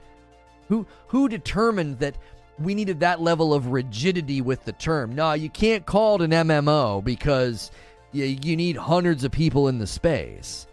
Who 0.68 0.86
who 1.08 1.28
determined 1.28 1.98
that 1.98 2.16
we 2.58 2.74
needed 2.74 3.00
that 3.00 3.20
level 3.20 3.52
of 3.52 3.68
rigidity 3.68 4.40
with 4.40 4.64
the 4.64 4.72
term? 4.72 5.14
No, 5.14 5.32
you 5.32 5.50
can't 5.50 5.84
call 5.84 6.22
it 6.22 6.32
an 6.32 6.48
MMO 6.48 7.02
because 7.02 7.70
you, 8.12 8.24
you 8.24 8.56
need 8.56 8.76
hundreds 8.76 9.24
of 9.24 9.32
people 9.32 9.68
in 9.68 9.78
the 9.78 9.86
space. 9.86 10.65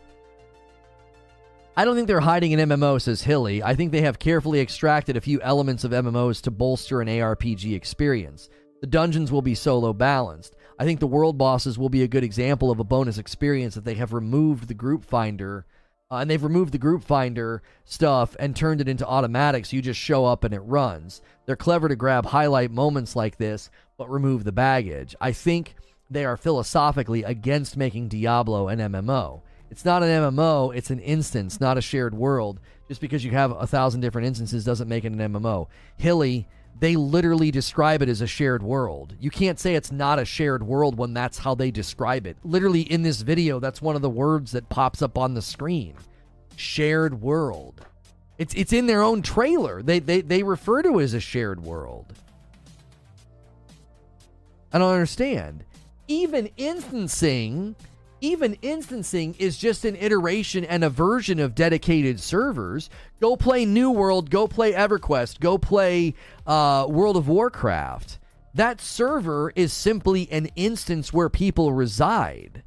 I 1.76 1.86
don't 1.86 1.95
think 1.95 2.07
they're 2.07 2.19
hiding 2.19 2.53
an 2.53 2.69
MMO, 2.69 3.01
says 3.01 3.24
Hilly. 3.24 3.63
I 3.63 3.74
think 3.74 3.91
they 3.91 4.01
have 4.01 4.19
carefully 4.19 4.59
extracted 4.59 5.17
a 5.17 5.21
few 5.21 5.41
elements 5.41 5.84
of 5.84 5.91
MMOs 5.91 6.39
to 6.43 6.51
bolster 6.51 7.01
an 7.01 7.07
ARPG 7.07 7.76
experience. 7.76 8.47
The 8.82 8.88
dungeons 8.88 9.32
will 9.32 9.41
be 9.41 9.55
solo 9.55 9.91
balanced. 9.91 10.55
I 10.78 10.86
think 10.86 10.99
the 10.99 11.07
world 11.07 11.36
bosses 11.39 11.80
will 11.80 11.89
be 11.89 12.03
a 12.03 12.07
good 12.07 12.24
example 12.24 12.69
of 12.69 12.80
a 12.80 12.84
bonus 12.84 13.17
experience 13.17 13.74
that 13.74 13.86
they 13.86 13.95
have 13.95 14.13
removed 14.13 14.67
the 14.67 14.76
group 14.76 15.03
finder. 15.03 15.65
Uh, 16.11 16.17
and 16.17 16.30
they've 16.30 16.43
removed 16.43 16.74
the 16.74 16.78
group 16.78 17.03
finder 17.03 17.63
stuff 17.86 18.36
and 18.38 18.55
turned 18.55 18.80
it 18.80 18.88
into 18.88 19.07
automatic 19.07 19.65
so 19.65 19.76
you 19.76 19.82
just 19.82 19.99
show 19.99 20.26
up 20.26 20.43
and 20.43 20.53
it 20.53 20.59
runs. 20.59 21.24
They're 21.47 21.55
clever 21.55 21.89
to 21.89 21.95
grab 21.95 22.28
highlight 22.28 22.69
moments 22.69 23.15
like 23.15 23.38
this, 23.38 23.71
but 23.97 24.11
remove 24.11 24.43
the 24.43 24.51
baggage. 24.51 25.15
I 25.19 25.32
think 25.32 25.74
they 26.07 26.24
are 26.24 26.38
philosophically 26.38 27.24
against 27.24 27.78
making 27.78 28.09
Diablo 28.09 28.67
an 28.67 28.78
MMO. 28.78 29.41
It's 29.74 29.86
not 29.86 30.03
an 30.03 30.09
MMO, 30.09 30.76
it's 30.76 30.91
an 30.91 30.99
instance, 30.99 31.59
not 31.59 31.80
a 31.80 31.82
shared 31.82 32.13
world. 32.13 32.59
Just 32.88 33.01
because 33.01 33.26
you 33.26 33.32
have 33.32 33.49
a 33.49 33.65
thousand 33.65 34.01
different 34.01 34.28
instances 34.28 34.63
doesn't 34.63 34.88
make 34.88 35.03
it 35.03 35.11
an 35.11 35.17
MMO. 35.17 35.65
Hilly, 35.97 36.47
they 36.80 36.95
literally 36.95 37.49
describe 37.49 38.03
it 38.03 38.07
as 38.07 38.21
a 38.21 38.28
shared 38.28 38.61
world. 38.61 39.15
You 39.19 39.32
can't 39.32 39.59
say 39.59 39.74
it's 39.74 39.91
not 39.91 40.19
a 40.19 40.26
shared 40.26 40.61
world 40.61 40.95
when 40.95 41.15
that's 41.15 41.39
how 41.39 41.55
they 41.55 41.71
describe 41.71 42.28
it. 42.28 42.38
Literally 42.43 42.82
in 42.82 43.01
this 43.01 43.21
video, 43.21 43.59
that's 43.59 43.82
one 43.82 43.95
of 43.95 44.03
the 44.03 44.11
words 44.11 44.51
that 44.51 44.69
pops 44.69 45.01
up 45.01 45.17
on 45.17 45.34
the 45.34 45.41
screen. 45.41 45.95
Shared 46.55 47.19
world. 47.19 47.84
It's 48.38 48.53
it's 48.53 48.74
in 48.74 48.86
their 48.86 49.01
own 49.01 49.24
trailer. 49.24 49.82
They 49.82 49.97
they 49.97 50.21
they 50.21 50.43
refer 50.43 50.84
to 50.84 50.99
it 50.99 51.03
as 51.03 51.15
a 51.15 51.19
shared 51.19 51.63
world. 51.63 52.13
I 54.71 54.78
don't 54.78 54.93
understand. 54.93 55.63
Even 56.07 56.51
instancing 56.57 57.76
even 58.24 58.57
instancing 58.61 59.36
is 59.38 59.57
just 59.57 59.84
an 59.84 59.97
iteration 59.97 60.63
and 60.63 60.82
a 60.82 60.89
version 60.89 61.39
of 61.39 61.53
dedicated 61.53 62.21
servers. 62.21 62.89
Go 63.19 63.36
play 63.36 63.65
New 63.65 63.91
World, 63.91 64.30
go 64.30 64.47
play 64.47 64.71
EverQuest, 64.71 65.41
go 65.41 65.57
play 65.57 66.15
uh, 66.47 66.88
World 66.89 67.17
of 67.17 67.28
Warcraft. 67.28 68.19
That 68.53 68.80
server 68.80 69.51
is 69.57 69.74
simply 69.74 70.32
an 70.32 70.45
instance 70.55 71.11
where 71.11 71.28
people 71.28 71.74
reside. 71.74 72.63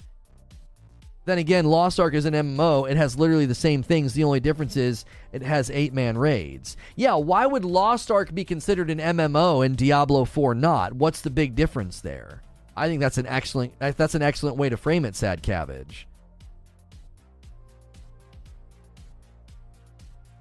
Then 1.24 1.38
again, 1.38 1.64
Lost 1.64 1.98
Ark 1.98 2.12
is 2.12 2.26
an 2.26 2.34
MMO. 2.34 2.88
It 2.88 2.98
has 2.98 3.18
literally 3.18 3.46
the 3.46 3.54
same 3.54 3.82
things. 3.82 4.12
The 4.12 4.24
only 4.24 4.40
difference 4.40 4.76
is 4.76 5.06
it 5.32 5.42
has 5.42 5.70
eight 5.70 5.94
man 5.94 6.18
raids. 6.18 6.76
Yeah, 6.96 7.14
why 7.14 7.46
would 7.46 7.64
Lost 7.64 8.10
Ark 8.10 8.34
be 8.34 8.44
considered 8.44 8.90
an 8.90 8.98
MMO 8.98 9.64
and 9.64 9.74
Diablo 9.74 10.26
4 10.26 10.54
not? 10.54 10.92
What's 10.92 11.22
the 11.22 11.30
big 11.30 11.54
difference 11.54 12.02
there? 12.02 12.42
I 12.76 12.88
think 12.88 13.00
that's 13.00 13.18
an 13.18 13.26
excellent 13.26 13.72
that's 13.78 14.14
an 14.14 14.22
excellent 14.22 14.56
way 14.56 14.68
to 14.68 14.76
frame 14.76 15.04
it, 15.04 15.16
Sad 15.16 15.42
Cabbage. 15.42 16.06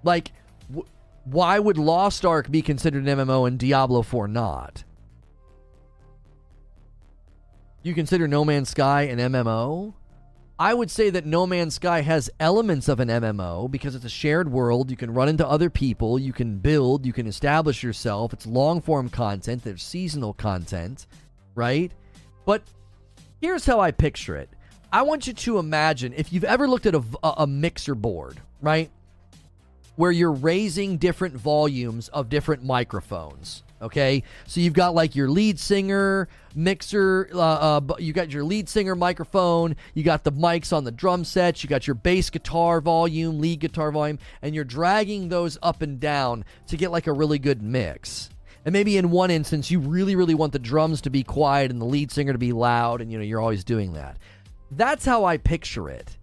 Like, 0.04 0.32
why 1.24 1.58
would 1.58 1.78
Lost 1.78 2.26
Ark 2.26 2.52
be 2.52 2.62
considered 2.62 3.08
an 3.08 3.18
MMO 3.18 3.48
and 3.48 3.58
Diablo 3.58 4.04
4 4.04 4.28
not? 4.28 4.84
You 7.82 7.94
consider 7.94 8.28
No 8.28 8.46
Man's 8.46 8.70
Sky 8.70 9.04
an 9.04 9.18
MMO? 9.18 9.94
I 10.58 10.74
would 10.74 10.90
say 10.90 11.10
that 11.10 11.26
No 11.26 11.46
Man's 11.46 11.76
Sky 11.76 12.02
has 12.02 12.30
elements 12.40 12.88
of 12.88 13.00
an 13.00 13.10
MMO 13.10 13.70
because 13.70 13.94
it's 13.96 14.06
a 14.06 14.10
shared 14.10 14.50
world. 14.50 14.90
You 14.90 14.98
can 14.98 15.14
run 15.14 15.28
into 15.28 15.48
other 15.48 15.70
people, 15.70 16.18
you 16.18 16.32
can 16.32 16.60
build, 16.60 17.06
you 17.06 17.12
can 17.12 17.28
establish 17.28 17.84
yourself. 17.84 18.32
It's 18.32 18.46
long 18.46 18.82
form 18.82 19.10
content, 19.10 19.64
there's 19.64 19.84
seasonal 19.84 20.34
content, 20.34 21.08
right? 21.56 21.92
But 22.46 22.64
here's 23.41 23.66
how 23.66 23.80
I 23.80 23.91
picture 23.91 24.36
it. 24.36 24.50
I 24.91 25.02
want 25.02 25.28
you 25.28 25.34
to 25.34 25.58
imagine 25.58 26.14
if 26.16 26.32
you've 26.32 26.43
ever 26.43 26.68
looked 26.68 26.86
at 26.86 26.96
a, 26.96 27.04
a 27.24 27.48
mixer 27.48 27.96
board, 27.96 28.39
right? 28.62 28.89
Where 29.96 30.12
you're 30.12 30.32
raising 30.32 30.98
different 30.98 31.36
volumes 31.36 32.08
of 32.10 32.30
different 32.30 32.64
microphones. 32.64 33.64
Okay, 33.82 34.24
so 34.48 34.62
you've 34.62 34.74
got 34.74 34.96
like 34.96 35.16
your 35.16 35.30
lead 35.30 35.60
singer 35.60 36.30
mixer, 36.56 37.30
uh, 37.34 37.39
uh, 37.39 37.96
you 38.00 38.14
got 38.14 38.32
your 38.32 38.43
lead 38.43 38.70
singer 38.70 38.96
microphone, 38.96 39.76
you 39.93 40.02
got 40.02 40.24
the 40.24 40.32
mics 40.32 40.72
on 40.72 40.86
the 40.86 40.91
drum 40.91 41.26
sets, 41.26 41.62
you 41.62 41.70
got 41.70 41.86
your 41.86 41.93
bass 41.93 42.30
guitar 42.30 42.80
volume, 42.80 43.39
lead 43.39 43.60
guitar 43.60 43.91
volume, 43.91 44.18
and 44.41 44.56
you're 44.56 44.64
dragging 44.64 45.28
those 45.28 45.58
up 45.62 45.82
and 45.82 46.00
down 46.00 46.46
to 46.68 46.78
get 46.78 46.91
like 46.91 47.08
a 47.08 47.12
really 47.12 47.38
good 47.38 47.62
mix. 47.62 48.30
And 48.66 48.74
maybe 48.74 48.97
in 48.97 49.11
one 49.11 49.30
instance, 49.30 49.70
you 49.70 49.80
really, 49.80 50.16
really 50.16 50.34
want 50.34 50.51
the 50.51 50.59
drums 50.59 51.01
to 51.01 51.11
be 51.11 51.24
quiet 51.24 51.72
and 51.72 51.80
the 51.80 51.86
lead 51.86 52.11
singer 52.11 52.34
to 52.34 52.39
be 52.39 52.51
loud, 52.51 52.99
and 52.99 53.11
you 53.11 53.18
know, 53.18 53.24
you're 53.24 53.39
always 53.39 53.63
doing 53.63 53.93
that. 53.93 54.18
That's 54.72 55.05
how 55.05 55.24
I 55.24 55.38
picture 55.38 55.88
it. 55.88 56.18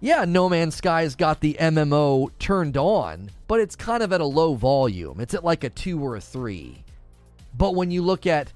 Yeah, 0.00 0.24
No 0.24 0.48
Man's 0.48 0.74
Sky's 0.74 1.14
got 1.14 1.40
the 1.40 1.56
MMO 1.60 2.30
turned 2.38 2.76
on, 2.76 3.30
but 3.46 3.60
it's 3.60 3.76
kind 3.76 4.02
of 4.02 4.12
at 4.12 4.20
a 4.20 4.26
low 4.26 4.54
volume. 4.54 5.20
It's 5.20 5.34
at 5.34 5.44
like 5.44 5.64
a 5.64 5.70
two 5.70 6.02
or 6.04 6.16
a 6.16 6.20
three. 6.20 6.84
But 7.56 7.74
when 7.74 7.90
you 7.90 8.02
look 8.02 8.26
at 8.26 8.52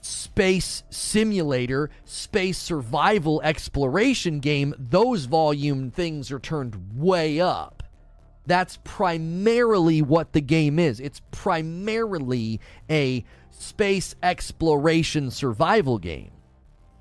space 0.00 0.82
simulator, 0.90 1.90
space 2.04 2.58
survival 2.58 3.40
exploration 3.42 4.40
game, 4.40 4.74
those 4.78 5.26
volume 5.26 5.90
things 5.90 6.32
are 6.32 6.38
turned 6.38 6.76
way 6.94 7.40
up. 7.40 7.83
That's 8.46 8.78
primarily 8.84 10.02
what 10.02 10.32
the 10.32 10.40
game 10.40 10.78
is. 10.78 11.00
It's 11.00 11.22
primarily 11.30 12.60
a 12.90 13.24
space 13.50 14.14
exploration 14.22 15.30
survival 15.30 15.98
game. 15.98 16.30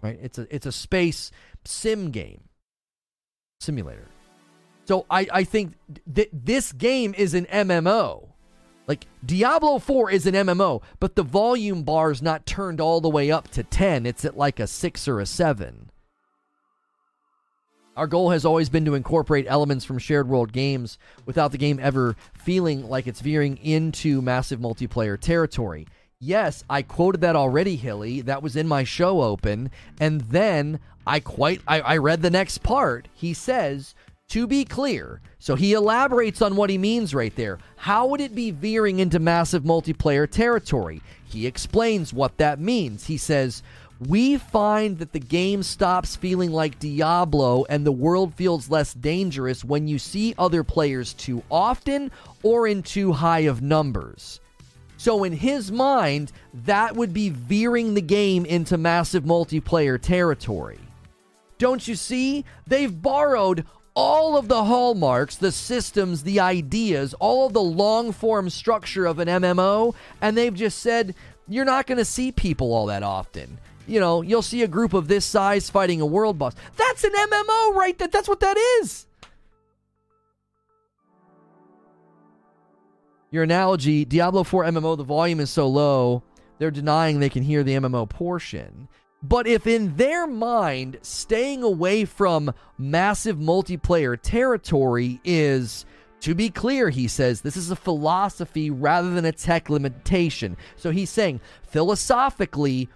Right? 0.02 0.20
It's 0.22 0.38
a 0.38 0.54
it's 0.54 0.66
a 0.66 0.72
space 0.72 1.32
sim 1.66 2.12
game. 2.12 2.42
Simulator. 3.60 4.08
So 4.86 5.06
I, 5.10 5.28
I 5.32 5.44
think 5.44 5.76
that 6.08 6.30
this 6.34 6.74
game 6.74 7.14
is 7.18 7.34
an 7.34 7.46
MMO. 7.46 8.30
Like 8.86 9.08
Diablo 9.26 9.80
4 9.80 10.12
is 10.12 10.28
an 10.28 10.34
MMO, 10.34 10.82
but 11.00 11.16
the 11.16 11.24
volume 11.24 11.84
bar 11.84 12.12
is 12.12 12.22
not 12.22 12.46
turned 12.46 12.82
all 12.82 13.00
the 13.00 13.10
way 13.10 13.32
up 13.32 13.48
to 13.52 13.64
10. 13.64 14.06
It's 14.06 14.26
at 14.26 14.38
like 14.38 14.60
a 14.60 14.68
6 14.68 15.08
or 15.08 15.22
a 15.22 15.26
7. 15.26 15.83
Our 17.96 18.08
goal 18.08 18.32
has 18.32 18.44
always 18.44 18.70
been 18.70 18.86
to 18.86 18.96
incorporate 18.96 19.46
elements 19.48 19.86
from 19.86 20.00
shared 20.00 20.28
world 20.28 20.52
games 20.52 20.98
without 21.28 21.52
the 21.52 21.60
game 21.60 21.80
ever 21.80 22.16
feeling 22.34 22.90
like 22.90 23.06
it's 23.06 23.22
veering 23.22 23.58
into 23.58 24.20
massive 24.22 24.60
multiplayer 24.60 25.20
territory. 25.20 25.88
Yes, 26.20 26.64
I 26.70 26.82
quoted 26.82 27.22
that 27.22 27.36
already, 27.36 27.76
Hilly. 27.76 28.22
That 28.22 28.42
was 28.42 28.56
in 28.56 28.68
my 28.68 28.84
show 28.84 29.22
open. 29.22 29.70
And 30.00 30.22
then 30.22 30.80
I 31.06 31.20
quite 31.20 31.62
I, 31.68 31.82
I 31.82 31.98
read 31.98 32.24
the 32.24 32.32
next 32.32 32.64
part. 32.64 33.10
He 33.14 33.34
says, 33.34 33.94
to 34.30 34.48
be 34.48 34.66
clear, 34.66 35.22
so 35.38 35.54
he 35.54 35.74
elaborates 35.74 36.42
on 36.42 36.56
what 36.56 36.72
he 36.72 36.78
means 36.80 37.14
right 37.14 37.36
there. 37.36 37.60
How 37.76 38.08
would 38.08 38.22
it 38.22 38.34
be 38.34 38.50
veering 38.50 39.00
into 39.00 39.20
massive 39.20 39.64
multiplayer 39.64 40.28
territory? 40.28 41.02
He 41.26 41.46
explains 41.46 42.14
what 42.14 42.38
that 42.38 42.60
means. 42.60 43.06
He 43.06 43.18
says, 43.18 43.62
we 44.08 44.38
find 44.38 45.00
that 45.00 45.12
the 45.12 45.20
game 45.20 45.64
stops 45.64 46.16
feeling 46.16 46.52
like 46.52 46.80
Diablo 46.80 47.66
and 47.70 47.86
the 47.86 47.92
world 47.92 48.34
feels 48.34 48.70
less 48.70 48.94
dangerous 48.94 49.64
when 49.64 49.88
you 49.88 50.00
see 50.00 50.34
other 50.38 50.64
players 50.64 51.14
too 51.14 51.44
often 51.50 52.12
or 52.44 52.68
in 52.68 52.84
too 52.84 53.12
high 53.12 53.42
of 53.42 53.62
numbers. 53.62 54.40
So, 54.98 55.24
in 55.24 55.34
his 55.34 55.72
mind, 55.72 56.32
that 56.66 56.96
would 56.96 57.14
be 57.14 57.30
veering 57.30 57.94
the 57.94 58.02
game 58.02 58.46
into 58.46 58.78
massive 58.78 59.24
multiplayer 59.24 60.00
territory. 60.02 60.80
Don't 61.58 61.86
you 61.88 61.96
see? 61.96 62.46
They've 62.68 63.02
borrowed 63.02 63.66
all 63.96 64.38
of 64.38 64.48
the 64.48 64.64
hallmarks, 64.64 65.36
the 65.36 65.52
systems, 65.52 66.24
the 66.24 66.40
ideas, 66.40 67.14
all 67.16 67.48
of 67.48 67.54
the 67.54 67.62
long 67.62 68.12
form 68.12 68.50
structure 68.50 69.06
of 69.06 69.20
an 69.20 69.28
MMO, 69.28 69.94
and 70.22 70.38
they've 70.38 70.54
just 70.54 70.80
said, 70.80 71.16
you're 71.48 71.66
not 71.66 71.88
going 71.88 71.98
to 71.98 72.06
see 72.06 72.32
people 72.32 72.74
all 72.74 72.86
that 72.88 73.04
often. 73.04 73.58
You 73.88 74.00
know, 74.00 74.22
you'll 74.22 74.42
see 74.42 74.64
a 74.64 74.68
group 74.68 74.94
of 74.94 75.08
this 75.08 75.26
size 75.26 75.70
fighting 75.70 76.02
a 76.02 76.06
world 76.06 76.38
boss. 76.38 76.56
That's 76.76 77.04
an 77.04 77.12
MMO, 77.12 77.76
right? 77.76 77.98
That 77.98 78.12
that's 78.12 78.28
what 78.28 78.40
that 78.40 78.58
is. 78.82 79.08
Your 83.32 83.44
analogy, 83.44 84.06
Diablo 84.06 84.44
4 84.44 84.66
MMO, 84.66 84.96
the 84.96 85.04
volume 85.04 85.40
is 85.40 85.50
so 85.50 85.68
low, 85.68 86.22
they're 86.60 86.70
denying 86.70 87.20
they 87.20 87.30
can 87.30 87.42
hear 87.42 87.64
the 87.64 87.74
MMO 87.74 88.08
portion. 88.08 88.88
But 89.24 89.48
if 89.48 89.66
in 89.66 89.96
their 89.96 90.28
mind, 90.28 91.00
staying 91.02 91.64
away 91.64 92.06
from 92.06 92.54
massive 92.78 93.38
multiplayer 93.38 94.20
territory 94.22 95.20
is, 95.24 95.86
to 96.20 96.36
be 96.36 96.50
clear, 96.50 96.90
he 96.90 97.08
says, 97.08 97.42
this 97.42 97.58
is 97.58 97.72
a 97.72 97.76
philosophy 97.76 98.70
rather 98.70 99.10
than 99.10 99.26
a 99.26 99.32
tech 99.32 99.70
limitation. 99.70 100.56
So 100.76 100.92
he's 100.92 101.10
saying, 101.10 101.42
philosophically, 101.64 102.88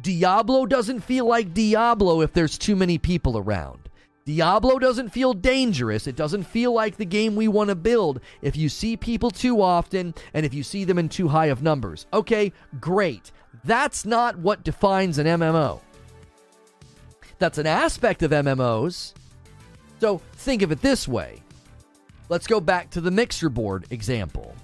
Diablo 0.00 0.64
doesn't 0.64 1.00
feel 1.00 1.26
like 1.26 1.54
Diablo 1.54 2.20
if 2.20 2.32
there's 2.32 2.56
too 2.56 2.76
many 2.76 2.98
people 2.98 3.36
around. 3.36 3.88
Diablo 4.24 4.78
doesn't 4.78 5.08
feel 5.08 5.32
dangerous. 5.32 6.06
It 6.06 6.14
doesn't 6.14 6.44
feel 6.44 6.72
like 6.72 6.96
the 6.96 7.06
game 7.06 7.34
we 7.34 7.48
want 7.48 7.70
to 7.70 7.74
build 7.74 8.20
if 8.42 8.56
you 8.56 8.68
see 8.68 8.96
people 8.96 9.30
too 9.30 9.62
often 9.62 10.14
and 10.34 10.44
if 10.44 10.52
you 10.52 10.62
see 10.62 10.84
them 10.84 10.98
in 10.98 11.08
too 11.08 11.28
high 11.28 11.46
of 11.46 11.62
numbers. 11.62 12.06
Okay, 12.12 12.52
great. 12.78 13.32
That's 13.64 14.04
not 14.04 14.38
what 14.38 14.64
defines 14.64 15.18
an 15.18 15.26
MMO. 15.26 15.80
That's 17.38 17.58
an 17.58 17.66
aspect 17.66 18.22
of 18.22 18.30
MMOs. 18.30 19.14
So 20.00 20.18
think 20.34 20.62
of 20.62 20.70
it 20.70 20.82
this 20.82 21.08
way. 21.08 21.42
Let's 22.28 22.46
go 22.46 22.60
back 22.60 22.90
to 22.90 23.00
the 23.00 23.10
mixer 23.10 23.48
board 23.48 23.86
example. 23.90 24.54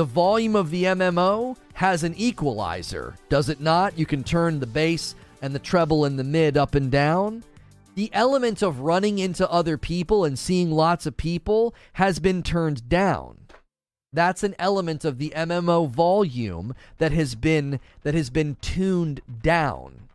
The 0.00 0.06
volume 0.06 0.56
of 0.56 0.70
the 0.70 0.84
MMO 0.84 1.58
has 1.74 2.04
an 2.04 2.14
equalizer, 2.16 3.16
does 3.28 3.50
it 3.50 3.60
not? 3.60 3.98
You 3.98 4.06
can 4.06 4.24
turn 4.24 4.58
the 4.58 4.66
bass 4.66 5.14
and 5.42 5.54
the 5.54 5.58
treble 5.58 6.06
and 6.06 6.18
the 6.18 6.24
mid 6.24 6.56
up 6.56 6.74
and 6.74 6.90
down. 6.90 7.44
The 7.96 8.08
element 8.14 8.62
of 8.62 8.80
running 8.80 9.18
into 9.18 9.46
other 9.50 9.76
people 9.76 10.24
and 10.24 10.38
seeing 10.38 10.70
lots 10.70 11.04
of 11.04 11.18
people 11.18 11.74
has 11.92 12.18
been 12.18 12.42
turned 12.42 12.88
down. 12.88 13.40
That's 14.10 14.42
an 14.42 14.54
element 14.58 15.04
of 15.04 15.18
the 15.18 15.34
MMO 15.36 15.86
volume 15.86 16.74
that 16.96 17.12
has 17.12 17.34
been 17.34 17.78
that 18.02 18.14
has 18.14 18.30
been 18.30 18.56
tuned 18.62 19.20
down. 19.42 20.08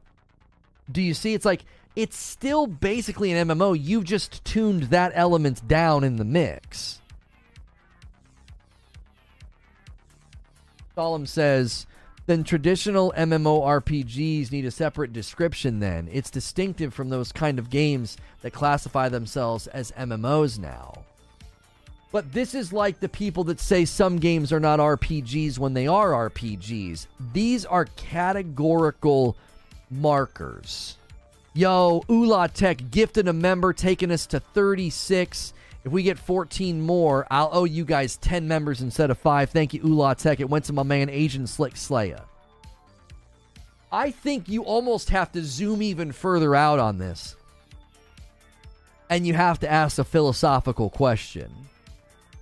Do 0.92 1.00
you 1.00 1.14
see? 1.14 1.36
It's 1.36 1.46
like 1.46 1.64
it's 1.96 2.18
still 2.18 2.66
basically 2.66 3.32
an 3.32 3.50
MMO. 3.50 3.78
You've 3.80 4.06
just 4.06 4.44
tuned 4.44 4.86
that 4.86 5.12
element 5.14 5.68
down 5.68 6.04
in 6.04 6.16
the 6.16 6.26
mix. 6.26 7.02
Solemn 10.96 11.26
says, 11.26 11.86
then 12.26 12.44
traditional 12.44 13.14
MMORPGs 13.16 14.52
need 14.52 14.66
a 14.66 14.72
separate 14.72 15.14
description 15.14 15.80
then. 15.80 16.10
It's 16.12 16.32
distinctive 16.32 16.94
from 16.94 17.10
those 17.10 17.32
kind 17.32 17.60
of 17.60 17.70
games 17.70 18.18
that 18.42 18.54
classify 18.54 19.10
themselves 19.10 19.68
as 19.68 19.92
MMOs 19.92 20.58
now. 20.58 21.04
But 22.12 22.32
this 22.32 22.56
is 22.56 22.72
like 22.72 23.00
the 23.00 23.10
people 23.10 23.44
that 23.46 23.60
say 23.60 23.84
some 23.84 24.18
games 24.18 24.54
are 24.54 24.60
not 24.60 24.80
RPGs 24.80 25.60
when 25.60 25.74
they 25.74 25.86
are 25.86 26.30
RPGs. 26.30 27.08
These 27.34 27.66
are 27.66 27.86
categorical 27.98 29.36
markers. 29.92 30.98
Yo, 31.54 32.04
Ula 32.10 32.48
Tech 32.48 32.90
gifted 32.90 33.28
a 33.28 33.34
member, 33.34 33.74
taking 33.74 34.12
us 34.12 34.26
to 34.28 34.40
36. 34.40 35.54
If 35.86 35.92
we 35.92 36.02
get 36.02 36.18
14 36.18 36.82
more, 36.82 37.28
I'll 37.30 37.52
owe 37.54 37.64
you 37.64 37.86
guys 37.86 38.18
10 38.18 38.48
members 38.48 38.82
instead 38.82 39.12
of 39.12 39.20
5. 39.20 39.52
Thank 39.52 39.76
you, 39.76 39.82
Ula 39.84 40.16
Tech. 40.16 40.40
It 40.40 40.50
went 40.50 40.66
to 40.66 40.74
my 40.74 40.82
man, 40.82 41.12
Asian 41.12 41.46
Slick 41.46 41.76
Slaya. 41.76 42.24
I 43.92 44.10
think 44.10 44.50
you 44.50 44.64
almost 44.64 45.12
have 45.12 45.32
to 45.34 45.44
zoom 45.44 45.84
even 45.84 46.12
further 46.12 46.56
out 46.56 46.80
on 46.80 46.98
this. 46.98 47.36
And 49.12 49.28
you 49.28 49.36
have 49.36 49.60
to 49.60 49.72
ask 49.72 50.00
a 50.00 50.04
philosophical 50.04 50.90
question 50.90 51.52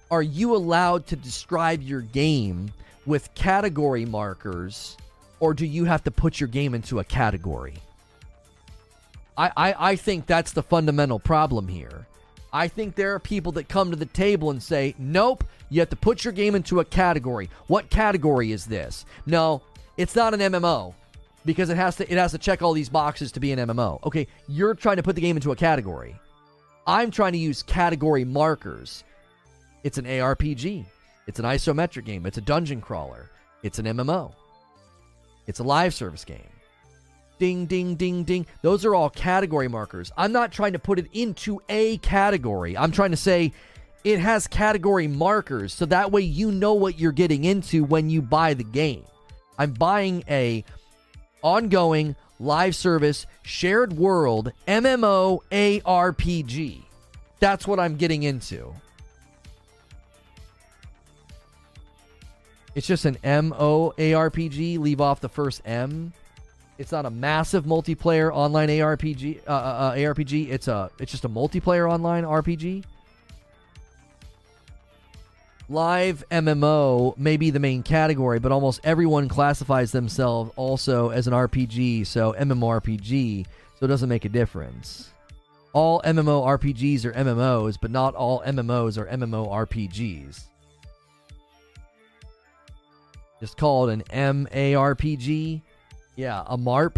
are 0.10 0.22
you 0.22 0.56
allowed 0.56 1.08
to 1.08 1.16
describe 1.16 1.82
your 1.82 2.02
game 2.02 2.72
with 3.06 3.34
category 3.36 4.06
markers, 4.06 4.96
or 5.40 5.54
do 5.54 5.66
you 5.66 5.84
have 5.86 6.04
to 6.06 6.12
put 6.12 6.40
your 6.40 6.48
game 6.48 6.74
into 6.74 7.00
a 7.00 7.04
category? 7.04 7.74
I, 9.36 9.52
I, 9.58 9.76
I 9.92 9.96
think 9.96 10.28
that's 10.28 10.54
the 10.54 10.64
fundamental 10.64 11.20
problem 11.20 11.68
here. 11.68 12.06
I 12.54 12.68
think 12.68 12.94
there 12.94 13.16
are 13.16 13.20
people 13.20 13.52
that 13.54 13.68
come 13.68 13.90
to 13.90 13.98
the 13.98 14.06
table 14.06 14.52
and 14.52 14.62
say, 14.62 14.94
nope, 15.00 15.44
you 15.70 15.80
have 15.80 15.90
to 15.90 15.96
put 15.96 16.24
your 16.24 16.34
game 16.34 16.54
into 16.54 16.80
a 16.80 16.86
category. 16.86 17.50
What 17.66 17.90
category 17.90 18.52
is 18.52 18.66
this? 18.66 19.06
No, 19.26 19.64
it's 19.98 20.16
not 20.16 20.36
an 20.36 20.40
MMO 20.40 20.94
because 21.46 21.72
it 21.72 21.78
has 21.78 21.96
to 21.96 22.12
it 22.12 22.18
has 22.18 22.32
to 22.32 22.38
check 22.38 22.62
all 22.62 22.74
these 22.74 22.90
boxes 22.90 23.32
to 23.32 23.40
be 23.40 23.52
an 23.52 23.60
MMO. 23.60 24.00
Okay, 24.06 24.28
you're 24.48 24.76
trying 24.76 24.98
to 24.98 25.04
put 25.04 25.16
the 25.16 25.22
game 25.22 25.36
into 25.36 25.52
a 25.52 25.56
category. 25.56 26.16
I'm 26.86 27.10
trying 27.10 27.32
to 27.34 27.40
use 27.40 27.64
category 27.64 28.24
markers. 28.24 29.04
It's 29.84 29.98
an 29.98 30.06
ARPG. 30.06 30.86
It's 31.26 31.40
an 31.40 31.46
isometric 31.46 32.06
game. 32.06 32.26
It's 32.26 32.38
a 32.38 32.42
dungeon 32.42 32.82
crawler. 32.82 33.32
It's 33.64 33.80
an 33.80 33.86
MMO. 33.86 34.34
It's 35.48 35.60
a 35.60 35.64
live 35.64 35.94
service 35.94 36.24
game. 36.24 36.53
Ding, 37.40 37.66
ding, 37.66 37.96
ding, 37.96 38.24
ding. 38.24 38.46
Those 38.62 38.86
are 38.86 38.96
all 38.96 39.10
category 39.10 39.68
markers. 39.68 40.12
I'm 40.16 40.32
not 40.32 40.52
trying 40.52 40.74
to 40.74 40.80
put 40.80 41.00
it 41.00 41.08
into 41.14 41.62
a 41.68 41.98
category. 41.98 42.78
I'm 42.78 42.92
trying 42.92 43.12
to 43.12 43.18
say 43.18 43.52
it 44.04 44.20
has 44.20 44.48
category 44.48 45.08
markers 45.08 45.74
so 45.74 45.86
that 45.86 46.12
way 46.12 46.22
you 46.22 46.52
know 46.52 46.74
what 46.74 47.00
you're 47.00 47.12
getting 47.12 47.44
into 47.44 47.84
when 47.84 48.10
you 48.10 48.22
buy 48.22 48.54
the 48.54 48.64
game. 48.64 49.04
I'm 49.58 49.72
buying 49.74 50.24
a 50.30 50.64
ongoing 51.42 52.16
live 52.40 52.76
service 52.76 53.26
shared 53.44 53.94
world 53.94 54.52
MMO 54.68 55.40
ARPG. 55.52 56.84
That's 57.40 57.68
what 57.68 57.80
I'm 57.80 57.98
getting 57.98 58.24
into. 58.24 58.74
It's 62.76 62.88
just 62.88 63.06
an 63.06 63.18
M 63.24 63.54
O 63.58 63.94
A 63.98 64.14
R 64.14 64.32
P 64.32 64.50
G. 64.50 64.78
Leave 64.78 65.00
off 65.02 65.20
the 65.20 65.30
first 65.30 65.62
M. 65.66 66.14
It's 66.84 66.92
not 66.92 67.06
a 67.06 67.10
massive 67.10 67.64
multiplayer 67.64 68.30
online 68.34 68.68
ARPG. 68.68 69.48
Uh, 69.48 69.52
uh, 69.52 69.54
uh, 69.54 69.96
ARPG. 69.96 70.52
It's 70.52 70.68
a. 70.68 70.92
It's 71.00 71.14
just 71.14 71.24
a 71.24 71.30
multiplayer 71.30 71.90
online 71.90 72.26
RPG. 72.26 72.84
live 75.70 76.26
MMO 76.30 77.18
may 77.18 77.38
be 77.38 77.52
the 77.52 77.60
main 77.62 77.84
category, 77.84 78.38
but 78.38 78.52
almost 78.52 78.82
everyone 78.84 79.30
classifies 79.30 79.94
themselves 79.94 80.52
also 80.58 81.08
as 81.08 81.26
an 81.26 81.32
RPG, 81.32 82.06
so 82.06 82.34
MMORPG, 82.38 83.46
so 83.80 83.86
it 83.86 83.88
doesn't 83.88 84.10
make 84.10 84.26
a 84.26 84.30
difference. 84.30 85.10
All 85.72 86.02
MMORPGs 86.02 87.06
are 87.06 87.14
MMOs, 87.14 87.78
but 87.80 87.92
not 87.92 88.14
all 88.14 88.42
MMOs 88.42 88.98
are 88.98 89.06
MMORPGs. 89.06 90.44
Just 93.40 93.56
call 93.56 93.88
it 93.88 93.94
an 93.94 94.44
MARPG. 94.44 95.62
Yeah, 96.16 96.44
a 96.46 96.58
MARP. 96.58 96.98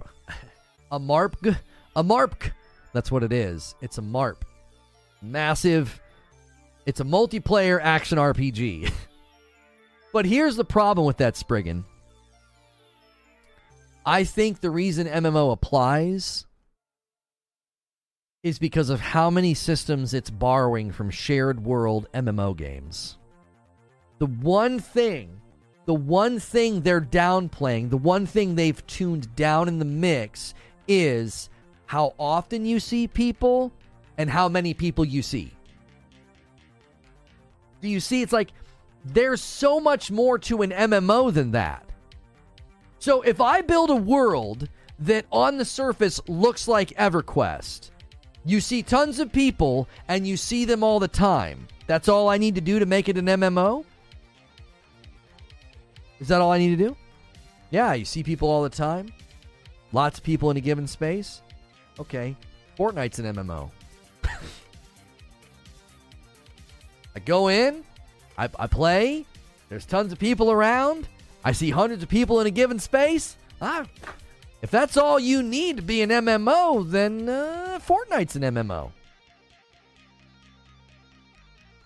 A 0.91 0.99
MARP. 0.99 1.57
A 1.95 2.03
MARP. 2.03 2.51
That's 2.93 3.11
what 3.11 3.23
it 3.23 3.33
is. 3.33 3.75
It's 3.81 3.97
a 3.97 4.01
MARP. 4.01 4.43
Massive. 5.21 6.01
It's 6.85 6.99
a 6.99 7.05
multiplayer 7.05 7.79
action 7.81 8.17
RPG. 8.17 8.91
but 10.13 10.25
here's 10.25 10.55
the 10.55 10.65
problem 10.65 11.07
with 11.07 11.17
that, 11.17 11.35
Spriggan. 11.35 11.85
I 14.05 14.23
think 14.23 14.59
the 14.59 14.69
reason 14.69 15.07
MMO 15.07 15.51
applies 15.51 16.45
is 18.43 18.59
because 18.59 18.91
of 18.91 18.99
how 18.99 19.31
many 19.31 19.55
systems 19.55 20.13
it's 20.13 20.29
borrowing 20.29 20.91
from 20.91 21.09
shared 21.09 21.65
world 21.65 22.07
MMO 22.13 22.55
games. 22.55 23.17
The 24.19 24.27
one 24.27 24.79
thing 24.79 25.41
the 25.85 25.93
one 25.93 26.39
thing 26.39 26.81
they're 26.81 27.01
downplaying, 27.01 27.89
the 27.89 27.97
one 27.97 28.25
thing 28.25 28.55
they've 28.55 28.85
tuned 28.87 29.35
down 29.35 29.67
in 29.67 29.79
the 29.79 29.85
mix 29.85 30.53
is 30.87 31.49
how 31.85 32.13
often 32.19 32.65
you 32.65 32.79
see 32.79 33.07
people 33.07 33.71
and 34.17 34.29
how 34.29 34.49
many 34.49 34.73
people 34.73 35.05
you 35.05 35.21
see. 35.21 35.51
Do 37.81 37.89
you 37.89 37.99
see? 37.99 38.21
It's 38.21 38.33
like 38.33 38.51
there's 39.03 39.41
so 39.41 39.79
much 39.79 40.09
more 40.09 40.39
to 40.39 40.63
an 40.63 40.71
MMO 40.71 41.31
than 41.31 41.51
that. 41.51 41.85
So 42.97 43.21
if 43.21 43.39
I 43.39 43.61
build 43.61 43.91
a 43.91 43.95
world 43.95 44.67
that 44.99 45.25
on 45.31 45.57
the 45.57 45.65
surface 45.65 46.19
looks 46.27 46.67
like 46.67 46.89
EverQuest, 46.97 47.91
you 48.45 48.61
see 48.61 48.81
tons 48.81 49.19
of 49.19 49.31
people 49.31 49.87
and 50.07 50.25
you 50.25 50.37
see 50.37 50.65
them 50.65 50.83
all 50.83 50.99
the 50.99 51.07
time. 51.07 51.67
That's 51.85 52.09
all 52.09 52.29
I 52.29 52.39
need 52.39 52.55
to 52.55 52.61
do 52.61 52.79
to 52.79 52.85
make 52.85 53.09
it 53.09 53.17
an 53.17 53.25
MMO? 53.25 53.85
Is 56.19 56.27
that 56.29 56.41
all 56.41 56.51
I 56.51 56.57
need 56.57 56.77
to 56.77 56.83
do? 56.83 56.95
Yeah, 57.71 57.93
you 57.93 58.05
see 58.05 58.23
people 58.23 58.49
all 58.49 58.63
the 58.63 58.69
time. 58.69 59.11
Lots 59.91 60.17
of 60.17 60.23
people 60.23 60.51
in 60.51 60.57
a 60.57 60.61
given 60.61 60.87
space. 60.87 61.41
Okay. 61.99 62.35
Fortnite's 62.77 63.19
an 63.19 63.33
MMO. 63.35 63.71
I 67.15 67.19
go 67.19 67.47
in, 67.47 67.83
I, 68.37 68.49
I 68.59 68.67
play, 68.67 69.25
there's 69.69 69.85
tons 69.85 70.11
of 70.11 70.19
people 70.19 70.51
around, 70.51 71.07
I 71.45 71.53
see 71.53 71.69
hundreds 71.69 72.03
of 72.03 72.09
people 72.09 72.41
in 72.41 72.47
a 72.47 72.51
given 72.51 72.79
space. 72.79 73.37
Ah, 73.61 73.85
if 74.61 74.71
that's 74.71 74.97
all 74.97 75.19
you 75.19 75.41
need 75.43 75.77
to 75.77 75.83
be 75.83 76.01
an 76.01 76.09
MMO, 76.09 76.89
then 76.89 77.29
uh, 77.29 77.79
Fortnite's 77.85 78.35
an 78.35 78.41
MMO. 78.41 78.91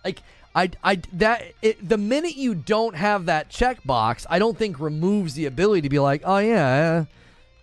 Like, 0.03 0.21
I, 0.55 0.71
I 0.83 0.95
that 1.13 1.43
it, 1.61 1.87
the 1.87 1.97
minute 1.97 2.35
you 2.35 2.55
don't 2.55 2.95
have 2.95 3.25
that 3.27 3.49
checkbox, 3.49 4.25
I 4.29 4.39
don't 4.39 4.57
think 4.57 4.79
removes 4.79 5.35
the 5.35 5.45
ability 5.45 5.81
to 5.81 5.89
be 5.89 5.99
like, 5.99 6.23
oh 6.25 6.39
yeah, 6.39 7.01
uh, 7.01 7.05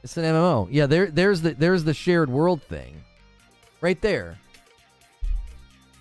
it's 0.03 0.17
an 0.17 0.25
MMO. 0.25 0.69
Yeah, 0.71 0.87
there 0.87 1.07
there's 1.07 1.43
the 1.43 1.55
there's 1.55 1.85
the 1.85 1.95
shared 1.95 2.31
world 2.31 2.63
thing, 2.63 3.03
right 3.81 4.01
there, 4.01 4.39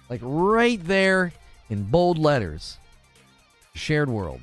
like 0.09 0.21
right 0.23 0.79
there 0.83 1.33
in 1.69 1.83
bold 1.83 2.19
letters, 2.19 2.77
shared 3.73 4.09
world. 4.09 4.41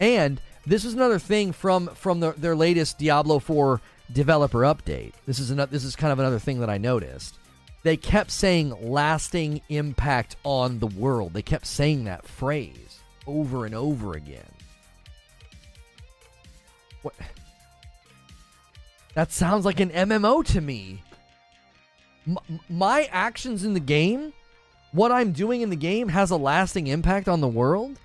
And 0.00 0.40
this 0.66 0.86
is 0.86 0.94
another 0.94 1.18
thing 1.18 1.52
from 1.52 1.88
from 1.88 2.20
the, 2.20 2.32
their 2.32 2.56
latest 2.56 2.98
Diablo 2.98 3.38
4 3.38 3.80
developer 4.10 4.60
update. 4.60 5.12
This 5.26 5.38
is 5.38 5.50
another 5.50 5.70
this 5.70 5.84
is 5.84 5.94
kind 5.96 6.12
of 6.12 6.18
another 6.18 6.38
thing 6.38 6.60
that 6.60 6.70
I 6.70 6.78
noticed 6.78 7.36
they 7.82 7.96
kept 7.96 8.30
saying 8.30 8.90
lasting 8.90 9.62
impact 9.68 10.36
on 10.44 10.78
the 10.78 10.86
world. 10.86 11.32
They 11.32 11.42
kept 11.42 11.66
saying 11.66 12.04
that 12.04 12.26
phrase 12.26 13.00
over 13.26 13.64
and 13.64 13.74
over 13.74 14.12
again. 14.14 14.44
What? 17.02 17.14
That 19.14 19.32
sounds 19.32 19.64
like 19.64 19.80
an 19.80 19.90
MMO 19.90 20.44
to 20.46 20.60
me. 20.60 21.02
M- 22.26 22.60
my 22.68 23.08
actions 23.10 23.64
in 23.64 23.74
the 23.74 23.80
game, 23.80 24.32
what 24.92 25.10
I'm 25.10 25.32
doing 25.32 25.62
in 25.62 25.70
the 25.70 25.76
game, 25.76 26.08
has 26.08 26.30
a 26.30 26.36
lasting 26.36 26.86
impact 26.86 27.28
on 27.28 27.40
the 27.40 27.48
world. 27.48 27.98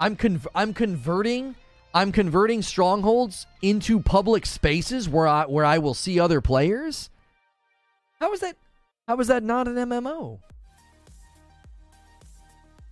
I'm 0.00 0.16
I'm 0.54 0.74
converting 0.74 1.54
I'm 1.94 2.12
converting 2.12 2.62
strongholds 2.62 3.46
into 3.62 4.00
public 4.00 4.46
spaces 4.46 5.08
where 5.08 5.26
I 5.26 5.46
where 5.46 5.64
I 5.64 5.78
will 5.78 5.94
see 5.94 6.20
other 6.20 6.40
players. 6.40 7.10
How 8.20 8.32
is 8.32 8.40
that? 8.40 8.56
How 9.06 9.18
is 9.20 9.28
that 9.28 9.42
not 9.42 9.68
an 9.68 9.76
MMO? 9.76 10.38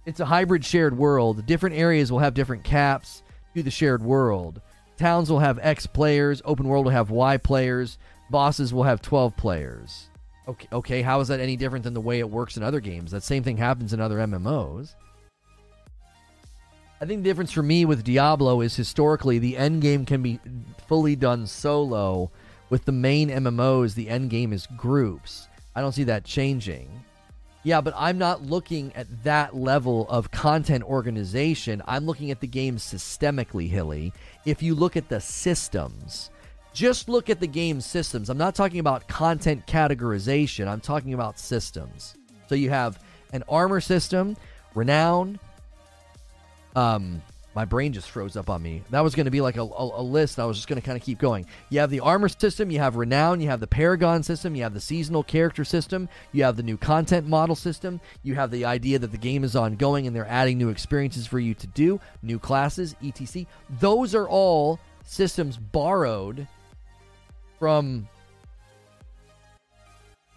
It's 0.06 0.20
a 0.20 0.26
hybrid 0.26 0.64
shared 0.64 0.96
world. 0.96 1.44
Different 1.46 1.76
areas 1.76 2.12
will 2.12 2.20
have 2.20 2.34
different 2.34 2.62
caps 2.62 3.22
to 3.54 3.62
the 3.62 3.70
shared 3.70 4.02
world. 4.02 4.60
Towns 4.96 5.28
will 5.28 5.40
have 5.40 5.58
X 5.60 5.86
players. 5.86 6.40
Open 6.44 6.68
world 6.68 6.86
will 6.86 6.92
have 6.92 7.10
Y 7.10 7.36
players. 7.38 7.98
Bosses 8.30 8.72
will 8.72 8.84
have 8.84 9.02
12 9.02 9.36
players. 9.36 10.08
Okay, 10.48 10.68
okay, 10.72 11.02
how 11.02 11.20
is 11.20 11.28
that 11.28 11.40
any 11.40 11.56
different 11.56 11.82
than 11.82 11.94
the 11.94 12.00
way 12.00 12.20
it 12.20 12.30
works 12.30 12.56
in 12.56 12.62
other 12.62 12.80
games? 12.80 13.10
That 13.10 13.24
same 13.24 13.42
thing 13.42 13.56
happens 13.56 13.92
in 13.92 14.00
other 14.00 14.18
MMOs. 14.18 14.94
I 17.00 17.04
think 17.04 17.22
the 17.22 17.28
difference 17.28 17.52
for 17.52 17.62
me 17.62 17.84
with 17.84 18.04
Diablo 18.04 18.60
is 18.60 18.76
historically 18.76 19.38
the 19.38 19.56
end 19.56 19.82
game 19.82 20.06
can 20.06 20.22
be 20.22 20.40
fully 20.86 21.16
done 21.16 21.46
solo 21.46 22.30
with 22.70 22.84
the 22.84 22.92
main 22.92 23.30
MMOs, 23.30 23.94
the 23.94 24.08
end 24.08 24.30
game 24.30 24.52
is 24.52 24.66
groups. 24.76 25.48
I 25.74 25.80
don't 25.80 25.92
see 25.92 26.04
that 26.04 26.24
changing. 26.24 26.88
Yeah, 27.62 27.80
but 27.80 27.94
I'm 27.96 28.16
not 28.16 28.42
looking 28.42 28.92
at 28.94 29.24
that 29.24 29.56
level 29.56 30.06
of 30.08 30.30
content 30.30 30.84
organization. 30.84 31.82
I'm 31.86 32.06
looking 32.06 32.30
at 32.30 32.40
the 32.40 32.46
game 32.46 32.76
systemically, 32.76 33.68
Hilly. 33.68 34.12
If 34.44 34.62
you 34.62 34.74
look 34.76 34.96
at 34.96 35.08
the 35.08 35.20
systems, 35.20 36.30
just 36.72 37.08
look 37.08 37.28
at 37.28 37.40
the 37.40 37.46
game 37.48 37.80
systems. 37.80 38.30
I'm 38.30 38.38
not 38.38 38.54
talking 38.54 38.78
about 38.78 39.08
content 39.08 39.66
categorization, 39.66 40.68
I'm 40.68 40.80
talking 40.80 41.14
about 41.14 41.38
systems. 41.38 42.14
So 42.48 42.54
you 42.54 42.70
have 42.70 43.02
an 43.32 43.42
armor 43.48 43.80
system, 43.80 44.36
renown, 44.74 45.40
um, 46.76 47.20
my 47.56 47.64
brain 47.64 47.94
just 47.94 48.10
froze 48.10 48.36
up 48.36 48.50
on 48.50 48.62
me. 48.62 48.82
That 48.90 49.00
was 49.00 49.14
going 49.14 49.24
to 49.24 49.30
be 49.30 49.40
like 49.40 49.56
a, 49.56 49.62
a, 49.62 50.00
a 50.00 50.02
list. 50.02 50.38
I 50.38 50.44
was 50.44 50.58
just 50.58 50.68
going 50.68 50.78
to 50.78 50.84
kind 50.84 50.98
of 50.98 51.02
keep 51.02 51.18
going. 51.18 51.46
You 51.70 51.80
have 51.80 51.88
the 51.88 52.00
armor 52.00 52.28
system, 52.28 52.70
you 52.70 52.80
have 52.80 52.96
renown, 52.96 53.40
you 53.40 53.48
have 53.48 53.60
the 53.60 53.66
paragon 53.66 54.22
system, 54.22 54.54
you 54.54 54.62
have 54.62 54.74
the 54.74 54.80
seasonal 54.80 55.22
character 55.22 55.64
system, 55.64 56.10
you 56.32 56.44
have 56.44 56.56
the 56.56 56.62
new 56.62 56.76
content 56.76 57.26
model 57.26 57.56
system, 57.56 57.98
you 58.22 58.34
have 58.34 58.50
the 58.50 58.66
idea 58.66 58.98
that 58.98 59.10
the 59.10 59.16
game 59.16 59.42
is 59.42 59.56
ongoing 59.56 60.06
and 60.06 60.14
they're 60.14 60.28
adding 60.28 60.58
new 60.58 60.68
experiences 60.68 61.26
for 61.26 61.38
you 61.38 61.54
to 61.54 61.66
do, 61.68 61.98
new 62.22 62.38
classes, 62.38 62.94
etc. 63.02 63.46
Those 63.80 64.14
are 64.14 64.28
all 64.28 64.78
systems 65.06 65.56
borrowed 65.56 66.46
from. 67.58 68.06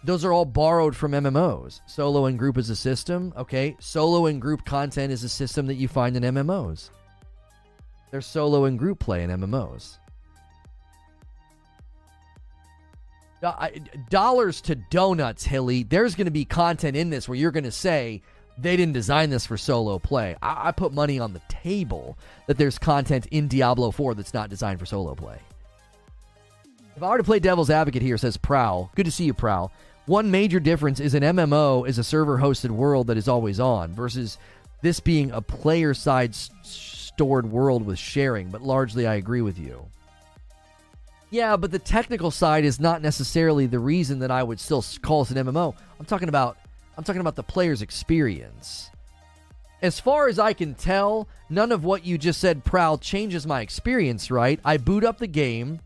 Those 0.04 0.24
are 0.24 0.32
all 0.32 0.46
borrowed 0.46 0.96
from 0.96 1.12
MMOs. 1.12 1.82
Solo 1.84 2.24
and 2.24 2.38
group 2.38 2.56
is 2.56 2.70
a 2.70 2.76
system. 2.76 3.34
Okay. 3.36 3.76
Solo 3.78 4.24
and 4.24 4.40
group 4.40 4.64
content 4.64 5.12
is 5.12 5.22
a 5.22 5.28
system 5.28 5.66
that 5.66 5.74
you 5.74 5.86
find 5.86 6.16
in 6.16 6.22
MMOs. 6.22 6.88
There's 8.10 8.26
solo 8.26 8.64
and 8.64 8.78
group 8.78 8.98
play 8.98 9.22
in 9.22 9.30
MMOs. 9.30 9.98
dollars 14.10 14.60
to 14.62 14.74
donuts, 14.74 15.44
Hilly. 15.44 15.82
There's 15.82 16.14
going 16.14 16.26
to 16.26 16.30
be 16.30 16.44
content 16.44 16.96
in 16.96 17.10
this 17.10 17.28
where 17.28 17.36
you're 17.36 17.50
going 17.50 17.64
to 17.64 17.70
say 17.70 18.22
they 18.58 18.76
didn't 18.76 18.92
design 18.92 19.30
this 19.30 19.46
for 19.46 19.56
solo 19.56 19.98
play. 19.98 20.36
I-, 20.42 20.68
I 20.68 20.72
put 20.72 20.92
money 20.92 21.18
on 21.18 21.32
the 21.32 21.40
table 21.48 22.18
that 22.46 22.58
there's 22.58 22.78
content 22.78 23.26
in 23.30 23.48
Diablo 23.48 23.90
4 23.90 24.14
that's 24.14 24.34
not 24.34 24.50
designed 24.50 24.78
for 24.78 24.86
solo 24.86 25.14
play. 25.14 25.38
If 26.96 27.02
I 27.02 27.08
were 27.08 27.18
to 27.18 27.24
play 27.24 27.38
devil's 27.38 27.70
advocate 27.70 28.02
here, 28.02 28.18
says 28.18 28.36
Prowl. 28.36 28.90
Good 28.94 29.06
to 29.06 29.12
see 29.12 29.24
you, 29.24 29.32
Prowl. 29.32 29.72
One 30.06 30.30
major 30.30 30.60
difference 30.60 31.00
is 31.00 31.14
an 31.14 31.22
MMO 31.22 31.88
is 31.88 31.98
a 31.98 32.04
server 32.04 32.38
hosted 32.38 32.70
world 32.70 33.06
that 33.06 33.16
is 33.16 33.28
always 33.28 33.60
on 33.60 33.94
versus 33.94 34.38
this 34.82 35.00
being 35.00 35.30
a 35.30 35.40
player 35.40 35.94
side 35.94 36.34
stored 37.14 37.50
world 37.50 37.84
with 37.84 37.98
sharing, 37.98 38.50
but 38.50 38.62
largely 38.62 39.06
I 39.06 39.14
agree 39.14 39.42
with 39.42 39.58
you. 39.58 39.84
Yeah, 41.30 41.56
but 41.56 41.70
the 41.70 41.78
technical 41.78 42.30
side 42.30 42.64
is 42.64 42.80
not 42.80 43.02
necessarily 43.02 43.66
the 43.66 43.78
reason 43.78 44.20
that 44.20 44.30
I 44.30 44.42
would 44.42 44.60
still 44.60 44.84
call 45.02 45.24
this 45.24 45.36
an 45.36 45.46
MMO. 45.46 45.74
I'm 45.98 46.06
talking 46.06 46.28
about 46.28 46.56
I'm 46.96 47.04
talking 47.04 47.20
about 47.20 47.36
the 47.36 47.42
player's 47.42 47.82
experience. 47.82 48.90
As 49.82 49.98
far 49.98 50.28
as 50.28 50.38
I 50.38 50.52
can 50.52 50.74
tell, 50.74 51.26
none 51.48 51.72
of 51.72 51.84
what 51.84 52.04
you 52.04 52.18
just 52.18 52.40
said, 52.40 52.64
Prowl, 52.64 52.98
changes 52.98 53.46
my 53.46 53.60
experience, 53.60 54.30
right? 54.30 54.60
I 54.64 54.76
boot 54.76 55.04
up 55.04 55.18
the 55.18 55.26
game. 55.26 55.80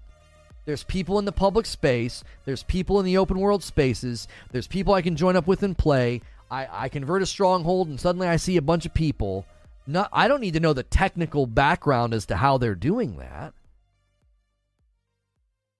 There's 0.64 0.82
people 0.82 1.18
in 1.18 1.24
the 1.24 1.32
public 1.32 1.66
space. 1.66 2.24
There's 2.44 2.64
people 2.64 2.98
in 2.98 3.06
the 3.06 3.18
open 3.18 3.38
world 3.38 3.62
spaces. 3.62 4.28
There's 4.50 4.66
people 4.66 4.94
I 4.94 5.02
can 5.02 5.14
join 5.14 5.36
up 5.36 5.46
with 5.46 5.62
and 5.62 5.76
play. 5.76 6.22
I, 6.50 6.68
I 6.70 6.88
convert 6.88 7.22
a 7.22 7.26
stronghold 7.26 7.88
and 7.88 8.00
suddenly 8.00 8.26
I 8.26 8.36
see 8.36 8.56
a 8.56 8.62
bunch 8.62 8.86
of 8.86 8.94
people. 8.94 9.46
Not, 9.86 10.08
I 10.12 10.28
don't 10.28 10.40
need 10.40 10.54
to 10.54 10.60
know 10.60 10.72
the 10.72 10.82
technical 10.82 11.46
background 11.46 12.14
as 12.14 12.26
to 12.26 12.36
how 12.36 12.58
they're 12.58 12.74
doing 12.74 13.18
that. 13.18 13.52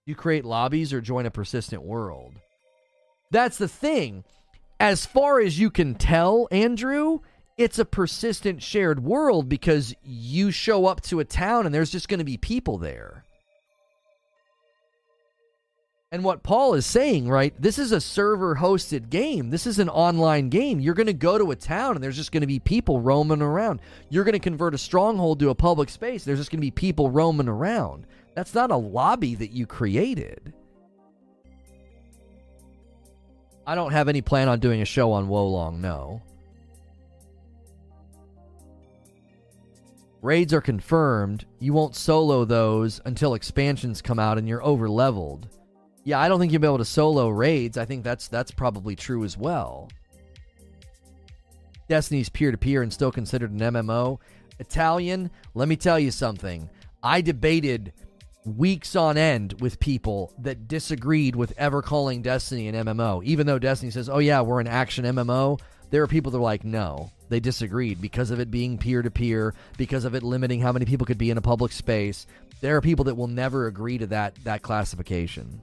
You 0.05 0.15
create 0.15 0.45
lobbies 0.45 0.93
or 0.93 1.01
join 1.01 1.25
a 1.25 1.31
persistent 1.31 1.81
world. 1.81 2.33
That's 3.31 3.57
the 3.57 3.67
thing. 3.67 4.23
As 4.79 5.05
far 5.05 5.39
as 5.39 5.57
you 5.57 5.71
can 5.71 5.95
tell, 5.95 6.47
Andrew, 6.51 7.19
it's 7.57 7.79
a 7.79 7.85
persistent 7.85 8.61
shared 8.61 9.03
world 9.03 9.49
because 9.49 9.95
you 10.03 10.51
show 10.51 10.85
up 10.85 11.01
to 11.01 11.19
a 11.19 11.25
town 11.25 11.65
and 11.65 11.73
there's 11.73 11.91
just 11.91 12.07
going 12.07 12.19
to 12.19 12.23
be 12.23 12.37
people 12.37 12.77
there. 12.77 13.24
And 16.15 16.23
what 16.23 16.43
Paul 16.43 16.75
is 16.75 16.85
saying, 16.85 17.27
right? 17.27 17.53
This 17.61 17.77
is 17.77 17.91
a 17.91 17.99
server 17.99 18.55
hosted 18.55 19.09
game. 19.09 19.49
This 19.49 19.67
is 19.67 19.79
an 19.79 19.89
online 19.89 20.47
game. 20.47 20.79
You're 20.79 20.93
going 20.93 21.07
to 21.07 21.13
go 21.13 21.37
to 21.37 21.51
a 21.51 21.57
town 21.57 21.95
and 21.95 22.01
there's 22.01 22.15
just 22.15 22.31
going 22.31 22.39
to 22.39 22.47
be 22.47 22.57
people 22.57 23.01
roaming 23.01 23.41
around. 23.41 23.81
You're 24.07 24.23
going 24.23 24.31
to 24.31 24.39
convert 24.39 24.73
a 24.73 24.77
stronghold 24.77 25.41
to 25.41 25.49
a 25.49 25.55
public 25.55 25.89
space. 25.89 26.23
There's 26.23 26.39
just 26.39 26.51
going 26.51 26.59
to 26.59 26.65
be 26.65 26.71
people 26.71 27.11
roaming 27.11 27.49
around. 27.49 28.07
That's 28.33 28.53
not 28.53 28.71
a 28.71 28.77
lobby 28.77 29.35
that 29.35 29.51
you 29.51 29.67
created. 29.67 30.53
I 33.67 33.75
don't 33.75 33.91
have 33.91 34.07
any 34.07 34.21
plan 34.21 34.47
on 34.47 34.61
doing 34.61 34.81
a 34.81 34.85
show 34.85 35.11
on 35.11 35.27
Wo 35.27 35.45
Long, 35.49 35.81
no. 35.81 36.21
Raids 40.21 40.53
are 40.53 40.61
confirmed. 40.61 41.45
You 41.59 41.73
won't 41.73 41.93
solo 41.93 42.45
those 42.45 43.01
until 43.03 43.33
expansions 43.33 44.01
come 44.01 44.17
out 44.17 44.37
and 44.37 44.47
you're 44.47 44.63
over 44.63 44.87
leveled. 44.87 45.49
Yeah, 46.05 46.19
I 46.19 46.29
don't 46.29 46.39
think 46.39 46.53
you'll 46.53 46.61
be 46.61 46.67
able 46.67 46.77
to 46.77 46.85
solo 46.85 47.29
raids. 47.29 47.77
I 47.77 47.85
think 47.85 48.03
that's 48.03 48.27
that's 48.27 48.51
probably 48.51 48.95
true 48.95 49.23
as 49.23 49.37
well. 49.37 49.89
Destiny's 51.89 52.29
peer 52.29 52.51
to 52.51 52.57
peer 52.57 52.83
and 52.83 52.93
still 52.93 53.11
considered 53.11 53.51
an 53.51 53.59
MMO. 53.59 54.19
Italian, 54.59 55.31
let 55.55 55.67
me 55.67 55.75
tell 55.75 55.99
you 55.99 56.11
something. 56.11 56.69
I 57.03 57.21
debated 57.21 57.91
weeks 58.45 58.95
on 58.95 59.17
end 59.17 59.59
with 59.59 59.79
people 59.79 60.31
that 60.39 60.67
disagreed 60.67 61.35
with 61.35 61.53
ever 61.57 61.81
calling 61.81 62.21
Destiny 62.21 62.67
an 62.67 62.75
MMO. 62.85 63.23
Even 63.23 63.47
though 63.47 63.59
Destiny 63.59 63.91
says, 63.91 64.07
oh, 64.07 64.19
yeah, 64.19 64.41
we're 64.41 64.59
an 64.59 64.67
action 64.67 65.05
MMO, 65.05 65.59
there 65.89 66.03
are 66.03 66.07
people 66.07 66.31
that 66.31 66.37
are 66.37 66.41
like, 66.41 66.63
no. 66.63 67.11
They 67.29 67.39
disagreed 67.39 67.99
because 68.01 68.29
of 68.29 68.39
it 68.39 68.51
being 68.51 68.77
peer 68.77 69.01
to 69.01 69.09
peer, 69.09 69.55
because 69.77 70.05
of 70.05 70.13
it 70.13 70.21
limiting 70.21 70.61
how 70.61 70.71
many 70.71 70.85
people 70.85 71.07
could 71.07 71.17
be 71.17 71.31
in 71.31 71.39
a 71.39 71.41
public 71.41 71.71
space. 71.71 72.27
There 72.61 72.75
are 72.75 72.81
people 72.81 73.05
that 73.05 73.15
will 73.15 73.27
never 73.27 73.65
agree 73.65 73.97
to 73.97 74.07
that 74.07 74.35
that 74.43 74.61
classification. 74.61 75.61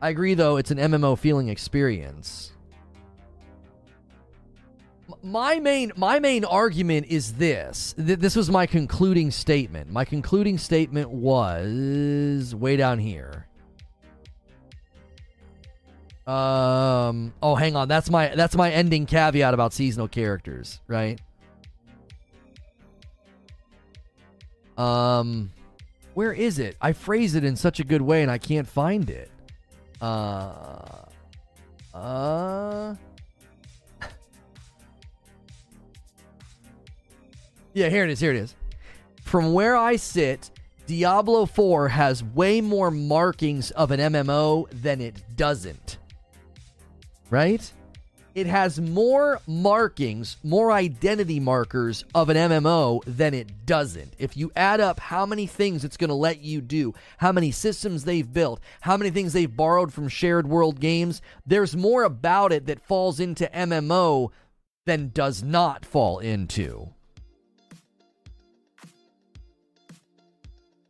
I 0.00 0.10
agree, 0.10 0.34
though, 0.34 0.56
it's 0.56 0.70
an 0.70 0.78
MMO 0.78 1.18
feeling 1.18 1.48
experience. 1.48 2.52
My 5.22 5.58
main 5.60 5.92
my 5.96 6.18
main 6.18 6.44
argument 6.44 7.06
is 7.08 7.34
this. 7.34 7.94
This 7.96 8.34
was 8.36 8.50
my 8.50 8.66
concluding 8.66 9.30
statement. 9.30 9.90
My 9.90 10.04
concluding 10.04 10.58
statement 10.58 11.10
was 11.10 12.54
way 12.54 12.76
down 12.76 12.98
here. 12.98 13.46
Um. 16.26 17.32
Oh, 17.40 17.54
hang 17.54 17.76
on. 17.76 17.86
That's 17.86 18.10
my 18.10 18.34
that's 18.34 18.56
my 18.56 18.70
ending 18.70 19.06
caveat 19.06 19.54
about 19.54 19.72
seasonal 19.72 20.08
characters, 20.08 20.80
right? 20.88 21.20
Um, 24.76 25.52
where 26.14 26.32
is 26.32 26.58
it? 26.58 26.76
I 26.80 26.92
phrase 26.92 27.34
it 27.36 27.44
in 27.44 27.56
such 27.56 27.80
a 27.80 27.84
good 27.84 28.02
way, 28.02 28.22
and 28.22 28.30
I 28.30 28.38
can't 28.38 28.66
find 28.68 29.08
it. 29.08 29.30
Uh, 30.00 30.82
uh. 31.94 32.94
yeah, 37.74 37.88
here 37.88 38.04
it 38.04 38.10
is. 38.10 38.20
Here 38.20 38.30
it 38.32 38.36
is. 38.36 38.54
From 39.22 39.52
where 39.52 39.76
I 39.76 39.96
sit, 39.96 40.50
Diablo 40.86 41.46
4 41.46 41.88
has 41.88 42.22
way 42.22 42.60
more 42.60 42.90
markings 42.90 43.70
of 43.72 43.90
an 43.90 43.98
MMO 43.98 44.68
than 44.70 45.00
it 45.00 45.22
doesn't. 45.36 45.98
Right? 47.28 47.72
It 48.36 48.46
has 48.46 48.78
more 48.78 49.40
markings, 49.46 50.36
more 50.44 50.70
identity 50.70 51.40
markers 51.40 52.04
of 52.14 52.28
an 52.28 52.36
MMO 52.36 53.02
than 53.06 53.32
it 53.32 53.64
doesn't. 53.64 54.12
If 54.18 54.36
you 54.36 54.52
add 54.54 54.78
up 54.78 55.00
how 55.00 55.24
many 55.24 55.46
things 55.46 55.84
it's 55.84 55.96
going 55.96 56.10
to 56.10 56.14
let 56.14 56.42
you 56.42 56.60
do, 56.60 56.92
how 57.16 57.32
many 57.32 57.50
systems 57.50 58.04
they've 58.04 58.30
built, 58.30 58.60
how 58.82 58.98
many 58.98 59.08
things 59.08 59.32
they've 59.32 59.56
borrowed 59.56 59.90
from 59.90 60.08
shared 60.08 60.46
world 60.46 60.80
games, 60.80 61.22
there's 61.46 61.74
more 61.74 62.02
about 62.02 62.52
it 62.52 62.66
that 62.66 62.86
falls 62.86 63.20
into 63.20 63.46
MMO 63.54 64.30
than 64.84 65.08
does 65.14 65.42
not 65.42 65.86
fall 65.86 66.18
into. 66.18 66.90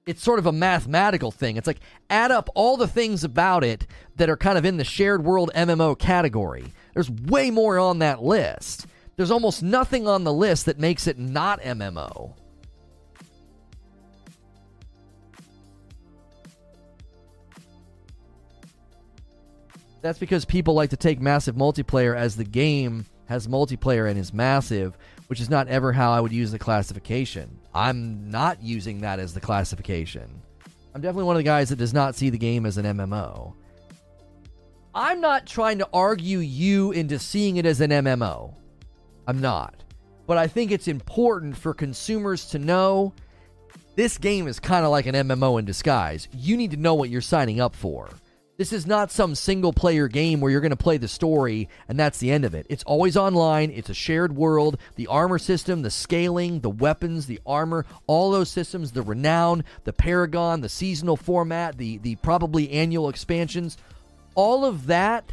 It's 0.05 0.23
sort 0.23 0.41
of 0.41 0.47
a 0.47 0.53
mathematical 0.53 1.31
thing. 1.31 1.57
It's 1.57 1.67
like 1.69 1.81
add 2.11 2.33
up 2.33 2.51
all 2.57 2.77
the 2.77 2.89
things 2.89 3.23
about 3.23 3.63
it 3.63 3.87
that 4.17 4.29
are 4.29 4.37
kind 4.37 4.59
of 4.59 4.65
in 4.65 4.79
the 4.79 4.85
shared 4.85 5.25
world 5.25 5.53
MMO 5.55 5.97
category 5.97 6.73
there's 6.97 7.11
way 7.11 7.51
more 7.51 7.79
on 7.79 7.99
that 7.99 8.23
list. 8.23 8.87
There's 9.17 9.31
almost 9.31 9.63
nothing 9.63 10.09
on 10.09 10.25
the 10.25 10.33
list 10.33 10.65
that 10.65 10.79
makes 10.79 11.07
it 11.07 11.19
not 11.19 11.61
MMO. 11.61 12.33
That's 20.01 20.19
because 20.19 20.47
people 20.47 20.73
like 20.73 20.89
to 20.89 20.97
take 20.97 21.21
massive 21.21 21.55
multiplayer 21.55 22.17
as 22.17 22.35
the 22.35 22.45
game 22.45 23.05
has 23.27 23.47
multiplayer 23.47 24.09
and 24.09 24.19
is 24.19 24.33
massive, 24.33 24.97
which 25.27 25.43
is 25.43 25.51
not 25.51 25.69
ever 25.69 25.93
how 25.93 26.13
I 26.13 26.21
would 26.21 26.33
use 26.33 26.51
the 26.51 26.59
classification. 26.59 27.59
I'm 27.75 28.31
not 28.31 28.63
using 28.63 29.03
that 29.03 29.19
as 29.19 29.35
the 29.35 29.41
classification. 29.41 30.41
I'm 30.95 31.03
definitely 31.03 31.25
one 31.25 31.37
of 31.37 31.41
the 31.41 31.45
guys 31.45 31.69
that 31.69 31.77
does 31.77 31.93
not 31.93 32.15
see 32.15 32.31
the 32.31 32.39
game 32.39 32.65
as 32.65 32.79
an 32.79 32.87
MMO. 32.87 33.53
I'm 34.99 35.21
not 35.21 35.45
trying 35.45 35.77
to 35.81 35.89
argue 35.93 36.39
you 36.39 36.91
into 36.93 37.19
seeing 37.19 37.59
it 37.59 37.67
as 37.67 37.83
an 37.83 37.91
MMO. 37.91 38.55
I'm 39.27 39.43
not. 39.43 39.85
But 40.27 40.39
I 40.39 40.47
think 40.47 40.71
it's 40.71 40.89
important 40.89 41.55
for 41.55 41.75
consumers 41.75 42.47
to 42.47 42.59
know 42.59 43.13
this 43.95 44.17
game 44.17 44.49
is 44.49 44.59
kind 44.59 44.87
of 44.87 44.91
like 44.91 45.05
an 45.05 45.15
MMO 45.15 45.59
in 45.59 45.67
disguise. 45.67 46.29
You 46.33 46.57
need 46.57 46.71
to 46.71 46.79
know 46.79 46.95
what 46.95 47.11
you're 47.11 47.21
signing 47.21 47.61
up 47.61 47.77
for. 47.77 48.09
This 48.57 48.73
is 48.73 48.87
not 48.87 49.11
some 49.11 49.35
single 49.35 49.75
player 49.75 50.09
game 50.09 50.41
where 50.41 50.51
you're 50.51 50.63
going 50.63 50.71
to 50.71 50.77
play 50.77 50.97
the 50.97 51.09
story 51.09 51.69
and 51.89 52.01
that's 52.01 52.17
the 52.17 52.31
end 52.31 52.47
of 52.47 52.55
it. 52.55 52.65
It's 52.71 52.85
always 52.85 53.19
online, 53.19 53.71
it's 53.73 53.91
a 53.91 53.95
shared 53.95 54.35
world. 54.35 54.79
The 54.95 55.09
armor 55.09 55.39
system, 55.39 55.83
the 55.83 55.91
scaling, 55.91 56.61
the 56.61 56.71
weapons, 56.71 57.27
the 57.27 57.39
armor, 57.45 57.85
all 58.07 58.31
those 58.31 58.49
systems, 58.49 58.93
the 58.93 59.03
renown, 59.03 59.63
the 59.85 59.93
paragon, 59.93 60.63
the 60.63 60.71
seasonal 60.71 61.19
format, 61.19 61.77
the 61.77 61.99
the 61.99 62.17
probably 62.17 62.71
annual 62.71 63.11
expansions, 63.11 63.77
all 64.37 64.65
of 64.65 64.87
that, 64.87 65.33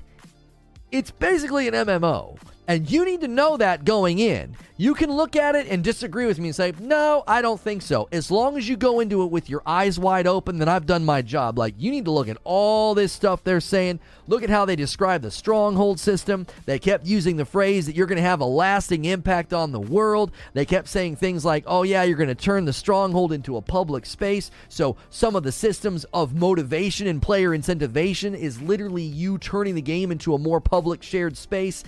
it's 0.92 1.12
basically 1.12 1.68
an 1.68 1.76
MMO. 1.76 2.40
And 2.68 2.90
you 2.90 3.04
need 3.04 3.22
to 3.22 3.28
know 3.28 3.58
that 3.58 3.84
going 3.84 4.20
in. 4.20 4.56
You 4.76 4.96
can 4.96 5.12
look 5.12 5.36
at 5.36 5.56
it 5.56 5.68
and 5.68 5.84
disagree 5.84 6.26
with 6.26 6.40
me 6.40 6.48
and 6.48 6.56
say, 6.56 6.74
no, 6.80 7.24
I 7.28 7.42
don't 7.42 7.60
think 7.60 7.82
so. 7.84 8.08
As 8.12 8.32
long 8.32 8.58
as 8.58 8.68
you 8.68 8.76
go 8.76 9.02
into 9.02 9.22
it 9.24 9.32
with 9.32 9.50
your 9.50 9.62
eyes 9.66 10.00
wide 10.00 10.26
open, 10.26 10.58
then 10.58 10.68
I've 10.68 10.88
done 10.88 11.06
my 11.06 11.22
job. 11.22 11.60
Like, 11.60 11.76
you 11.78 11.92
need 11.92 12.06
to 12.06 12.12
look 12.12 12.28
at 12.28 12.38
all 12.44 12.96
this 12.96 13.12
stuff 13.12 13.44
they're 13.44 13.62
saying. 13.62 14.00
Look 14.28 14.42
at 14.42 14.50
how 14.50 14.66
they 14.66 14.76
describe 14.76 15.22
the 15.22 15.30
stronghold 15.30 16.00
system. 16.00 16.48
They 16.66 16.80
kept 16.80 17.06
using 17.06 17.38
the 17.38 17.46
phrase 17.46 17.86
that 17.86 17.96
you're 17.96 18.08
going 18.08 18.18
to 18.18 18.24
have 18.24 18.42
a 18.42 18.46
lasting 18.46 19.06
impact 19.06 19.54
on 19.54 19.72
the 19.72 19.80
world. 19.80 20.32
They 20.54 20.66
kept 20.66 20.88
saying 20.88 21.18
things 21.18 21.46
like, 21.46 21.66
oh, 21.68 21.84
yeah, 21.84 22.04
you're 22.04 22.18
going 22.18 22.30
to 22.30 22.36
turn 22.36 22.66
the 22.66 22.74
stronghold 22.74 23.32
into 23.32 23.58
a 23.58 23.62
public 23.62 24.06
space. 24.06 24.50
So, 24.70 24.98
some 25.10 25.36
of 25.36 25.44
the 25.44 25.52
systems 25.52 26.04
of 26.14 26.34
motivation 26.34 27.06
and 27.08 27.22
player 27.22 27.52
incentivation 27.52 28.36
is 28.36 28.62
literally 28.62 29.04
you 29.04 29.38
turning 29.38 29.76
the 29.76 29.82
game 29.82 30.12
into 30.12 30.34
a 30.34 30.40
more 30.40 30.62
public 30.62 31.04
shared 31.04 31.38
space 31.38 31.84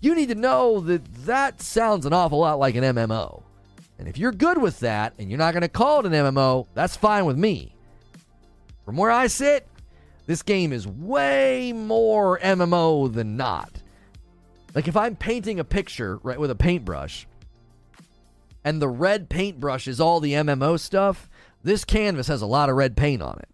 you 0.00 0.14
need 0.14 0.28
to 0.28 0.34
know 0.34 0.80
that 0.80 1.04
that 1.26 1.60
sounds 1.60 2.06
an 2.06 2.12
awful 2.12 2.38
lot 2.38 2.58
like 2.58 2.74
an 2.74 2.84
MMO. 2.84 3.42
And 3.98 4.08
if 4.08 4.16
you're 4.16 4.32
good 4.32 4.58
with 4.58 4.80
that 4.80 5.12
and 5.18 5.28
you're 5.28 5.38
not 5.38 5.52
going 5.52 5.62
to 5.62 5.68
call 5.68 6.00
it 6.00 6.06
an 6.06 6.12
MMO, 6.12 6.66
that's 6.74 6.96
fine 6.96 7.26
with 7.26 7.36
me. 7.36 7.74
From 8.84 8.96
where 8.96 9.10
I 9.10 9.26
sit, 9.26 9.68
this 10.26 10.42
game 10.42 10.72
is 10.72 10.86
way 10.86 11.72
more 11.74 12.38
MMO 12.38 13.12
than 13.12 13.36
not. 13.36 13.70
Like 14.74 14.88
if 14.88 14.96
I'm 14.96 15.16
painting 15.16 15.60
a 15.60 15.64
picture 15.64 16.18
right 16.22 16.40
with 16.40 16.50
a 16.50 16.54
paintbrush 16.54 17.26
and 18.64 18.80
the 18.80 18.88
red 18.88 19.28
paintbrush 19.28 19.86
is 19.86 20.00
all 20.00 20.20
the 20.20 20.32
MMO 20.32 20.78
stuff, 20.78 21.28
this 21.62 21.84
canvas 21.84 22.28
has 22.28 22.40
a 22.40 22.46
lot 22.46 22.70
of 22.70 22.76
red 22.76 22.96
paint 22.96 23.20
on 23.20 23.38
it. 23.40 23.48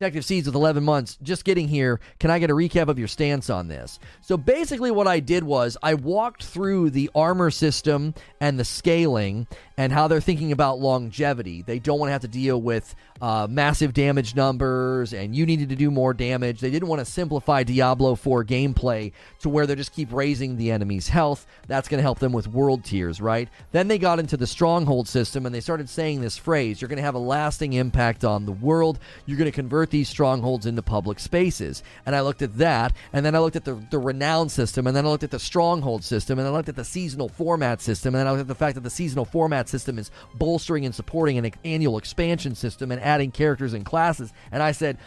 Detective 0.00 0.24
Seeds 0.24 0.46
with 0.46 0.54
11 0.54 0.84
months. 0.84 1.18
Just 1.24 1.44
getting 1.44 1.66
here. 1.66 1.98
Can 2.20 2.30
I 2.30 2.38
get 2.38 2.50
a 2.50 2.54
recap 2.54 2.86
of 2.86 3.00
your 3.00 3.08
stance 3.08 3.50
on 3.50 3.66
this? 3.66 3.98
So 4.20 4.36
basically, 4.36 4.92
what 4.92 5.08
I 5.08 5.18
did 5.18 5.42
was 5.42 5.76
I 5.82 5.94
walked 5.94 6.44
through 6.44 6.90
the 6.90 7.10
armor 7.16 7.50
system 7.50 8.14
and 8.40 8.60
the 8.60 8.64
scaling, 8.64 9.48
and 9.78 9.92
how 9.92 10.08
they're 10.08 10.20
thinking 10.20 10.50
about 10.50 10.80
longevity. 10.80 11.62
They 11.62 11.78
don't 11.78 12.00
want 12.00 12.08
to 12.08 12.12
have 12.12 12.22
to 12.22 12.28
deal 12.28 12.60
with 12.60 12.96
uh, 13.22 13.46
massive 13.48 13.94
damage 13.94 14.34
numbers 14.34 15.14
and 15.14 15.34
you 15.34 15.46
needed 15.46 15.68
to 15.68 15.76
do 15.76 15.90
more 15.90 16.12
damage. 16.12 16.60
They 16.60 16.70
didn't 16.70 16.88
want 16.88 16.98
to 16.98 17.04
simplify 17.04 17.62
Diablo 17.62 18.16
4 18.16 18.44
gameplay 18.44 19.12
to 19.38 19.48
where 19.48 19.68
they 19.68 19.76
just 19.76 19.92
keep 19.92 20.12
raising 20.12 20.56
the 20.56 20.72
enemy's 20.72 21.08
health. 21.08 21.46
That's 21.68 21.88
going 21.88 21.98
to 21.98 22.02
help 22.02 22.18
them 22.18 22.32
with 22.32 22.48
world 22.48 22.84
tiers, 22.84 23.20
right? 23.20 23.48
Then 23.70 23.86
they 23.86 23.98
got 23.98 24.18
into 24.18 24.36
the 24.36 24.48
stronghold 24.48 25.06
system 25.06 25.46
and 25.46 25.54
they 25.54 25.60
started 25.60 25.88
saying 25.88 26.20
this 26.20 26.36
phrase 26.36 26.82
you're 26.82 26.88
going 26.88 26.96
to 26.96 27.02
have 27.02 27.14
a 27.14 27.18
lasting 27.18 27.74
impact 27.74 28.24
on 28.24 28.46
the 28.46 28.52
world. 28.52 28.98
You're 29.26 29.38
going 29.38 29.50
to 29.50 29.54
convert 29.54 29.90
these 29.90 30.08
strongholds 30.08 30.66
into 30.66 30.82
public 30.82 31.20
spaces. 31.20 31.84
And 32.04 32.16
I 32.16 32.22
looked 32.22 32.42
at 32.42 32.58
that, 32.58 32.94
and 33.12 33.24
then 33.24 33.36
I 33.36 33.38
looked 33.38 33.56
at 33.56 33.64
the, 33.64 33.74
the 33.90 33.98
renown 33.98 34.48
system, 34.48 34.86
and 34.86 34.96
then 34.96 35.06
I 35.06 35.08
looked 35.08 35.24
at 35.24 35.30
the 35.30 35.38
stronghold 35.38 36.02
system, 36.02 36.38
and 36.38 36.48
I 36.48 36.50
looked 36.50 36.68
at 36.68 36.76
the 36.76 36.84
seasonal 36.84 37.28
format 37.28 37.80
system, 37.80 38.14
and 38.14 38.20
then 38.20 38.26
I 38.26 38.30
looked 38.32 38.42
at 38.42 38.48
the 38.48 38.54
fact 38.54 38.74
that 38.74 38.82
the 38.82 38.90
seasonal 38.90 39.24
format 39.24 39.67
system 39.68 39.98
is 39.98 40.10
bolstering 40.34 40.84
and 40.84 40.94
supporting 40.94 41.38
an 41.38 41.52
annual 41.64 41.98
expansion 41.98 42.54
system 42.54 42.90
and 42.90 43.00
adding 43.00 43.30
characters 43.30 43.74
and 43.74 43.84
classes. 43.84 44.32
And 44.50 44.62
I 44.62 44.72
said, 44.72 44.98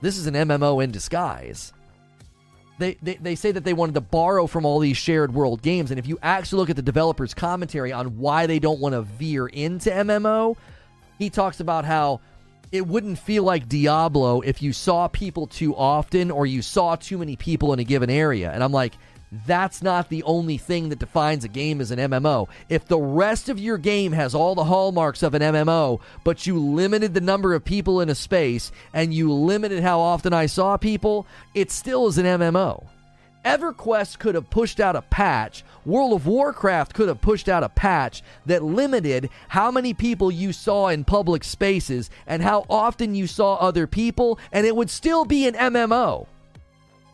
this 0.00 0.18
is 0.18 0.26
an 0.26 0.34
MMO 0.34 0.82
in 0.82 0.90
disguise. 0.90 1.72
They, 2.78 2.98
they, 3.02 3.14
they 3.14 3.34
say 3.34 3.52
that 3.52 3.64
they 3.64 3.72
wanted 3.72 3.94
to 3.94 4.02
borrow 4.02 4.46
from 4.46 4.66
all 4.66 4.78
these 4.78 4.98
shared 4.98 5.32
world 5.32 5.62
games. 5.62 5.90
And 5.90 5.98
if 5.98 6.06
you 6.06 6.18
actually 6.22 6.60
look 6.60 6.70
at 6.70 6.76
the 6.76 6.82
developer's 6.82 7.32
commentary 7.32 7.92
on 7.92 8.18
why 8.18 8.46
they 8.46 8.58
don't 8.58 8.80
want 8.80 8.94
to 8.94 9.02
veer 9.02 9.46
into 9.46 9.90
MMO, 9.90 10.56
he 11.18 11.30
talks 11.30 11.60
about 11.60 11.86
how 11.86 12.20
it 12.72 12.86
wouldn't 12.86 13.18
feel 13.18 13.44
like 13.44 13.68
Diablo 13.68 14.40
if 14.40 14.60
you 14.60 14.72
saw 14.72 15.08
people 15.08 15.46
too 15.46 15.74
often 15.74 16.30
or 16.30 16.44
you 16.44 16.60
saw 16.60 16.96
too 16.96 17.16
many 17.16 17.36
people 17.36 17.72
in 17.72 17.78
a 17.78 17.84
given 17.84 18.10
area. 18.10 18.50
And 18.50 18.62
I'm 18.62 18.72
like, 18.72 18.94
that's 19.44 19.82
not 19.82 20.08
the 20.08 20.22
only 20.22 20.56
thing 20.56 20.88
that 20.88 20.98
defines 20.98 21.44
a 21.44 21.48
game 21.48 21.80
as 21.80 21.90
an 21.90 21.98
MMO. 21.98 22.48
If 22.68 22.86
the 22.86 22.98
rest 22.98 23.48
of 23.48 23.58
your 23.58 23.78
game 23.78 24.12
has 24.12 24.34
all 24.34 24.54
the 24.54 24.64
hallmarks 24.64 25.22
of 25.22 25.34
an 25.34 25.42
MMO, 25.42 26.00
but 26.24 26.46
you 26.46 26.58
limited 26.58 27.14
the 27.14 27.20
number 27.20 27.54
of 27.54 27.64
people 27.64 28.00
in 28.00 28.08
a 28.08 28.14
space 28.14 28.72
and 28.92 29.12
you 29.12 29.32
limited 29.32 29.82
how 29.82 30.00
often 30.00 30.32
I 30.32 30.46
saw 30.46 30.76
people, 30.76 31.26
it 31.54 31.70
still 31.70 32.06
is 32.06 32.18
an 32.18 32.26
MMO. 32.26 32.86
EverQuest 33.44 34.18
could 34.18 34.34
have 34.34 34.50
pushed 34.50 34.80
out 34.80 34.96
a 34.96 35.02
patch, 35.02 35.64
World 35.84 36.12
of 36.14 36.26
Warcraft 36.26 36.94
could 36.94 37.06
have 37.06 37.20
pushed 37.20 37.48
out 37.48 37.62
a 37.62 37.68
patch 37.68 38.24
that 38.44 38.64
limited 38.64 39.30
how 39.48 39.70
many 39.70 39.94
people 39.94 40.32
you 40.32 40.52
saw 40.52 40.88
in 40.88 41.04
public 41.04 41.44
spaces 41.44 42.10
and 42.26 42.42
how 42.42 42.66
often 42.68 43.14
you 43.14 43.28
saw 43.28 43.54
other 43.54 43.86
people, 43.86 44.40
and 44.50 44.66
it 44.66 44.74
would 44.74 44.90
still 44.90 45.24
be 45.24 45.46
an 45.46 45.54
MMO 45.54 46.26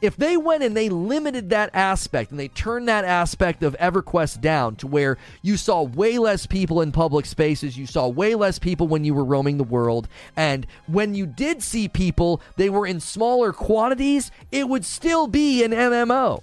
if 0.03 0.17
they 0.17 0.37
went 0.37 0.65
and 0.65 0.77
they 0.77 0.89
limited 0.89 1.51
that 1.51 1.71
aspect 1.73 2.33
and 2.33 2.39
they 2.39 2.49
turned 2.49 2.89
that 2.89 3.05
aspect 3.05 3.63
of 3.63 3.77
EverQuest 3.79 4.41
down 4.41 4.75
to 4.77 4.87
where 4.89 5.17
you 5.43 5.57
saw 5.57 5.83
way 5.83 6.19
less 6.19 6.45
people 6.45 6.83
in 6.83 6.91
public 6.91 7.25
spaces, 7.25 7.79
you 7.79 7.87
saw 7.87 8.09
way 8.09 8.35
less 8.35 8.59
people 8.59 8.89
when 8.89 9.05
you 9.05 9.15
were 9.15 9.25
roaming 9.25 9.59
the 9.59 9.65
world, 9.65 10.09
and 10.37 10.67
when 10.89 11.15
you 11.15 11.25
did 11.25 11.63
see 11.63 11.89
people, 11.89 12.43
they 12.57 12.69
were 12.69 12.87
in 12.87 12.99
smaller 12.99 13.53
quantities, 13.53 14.33
it 14.51 14.69
would 14.69 14.85
still 14.85 15.29
be 15.29 15.63
an 15.63 15.71
MMO. 15.71 16.43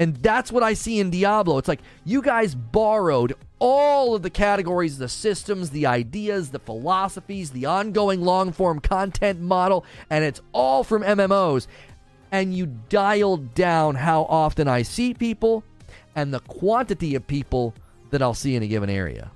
And 0.00 0.16
that's 0.16 0.50
what 0.50 0.62
I 0.62 0.72
see 0.72 0.98
in 0.98 1.10
Diablo. 1.10 1.58
It's 1.58 1.68
like 1.68 1.82
you 2.04 2.22
guys 2.22 2.54
borrowed 2.54 3.34
all 3.58 4.14
of 4.14 4.22
the 4.22 4.30
categories, 4.30 4.96
the 4.96 5.10
systems, 5.10 5.70
the 5.70 5.84
ideas, 5.84 6.50
the 6.50 6.58
philosophies, 6.58 7.50
the 7.50 7.66
ongoing 7.66 8.22
long 8.22 8.50
form 8.50 8.80
content 8.80 9.40
model, 9.40 9.84
and 10.08 10.24
it's 10.24 10.40
all 10.52 10.82
from 10.82 11.02
MMOs 11.02 11.66
and 12.32 12.54
you 12.54 12.66
dial 12.88 13.38
down 13.38 13.94
how 13.94 14.22
often 14.24 14.68
I 14.68 14.82
see 14.82 15.14
people 15.14 15.64
and 16.14 16.32
the 16.32 16.40
quantity 16.40 17.14
of 17.14 17.26
people 17.26 17.74
that 18.10 18.22
I'll 18.22 18.34
see 18.34 18.54
in 18.56 18.62
a 18.62 18.66
given 18.66 18.90
area. 18.90 19.30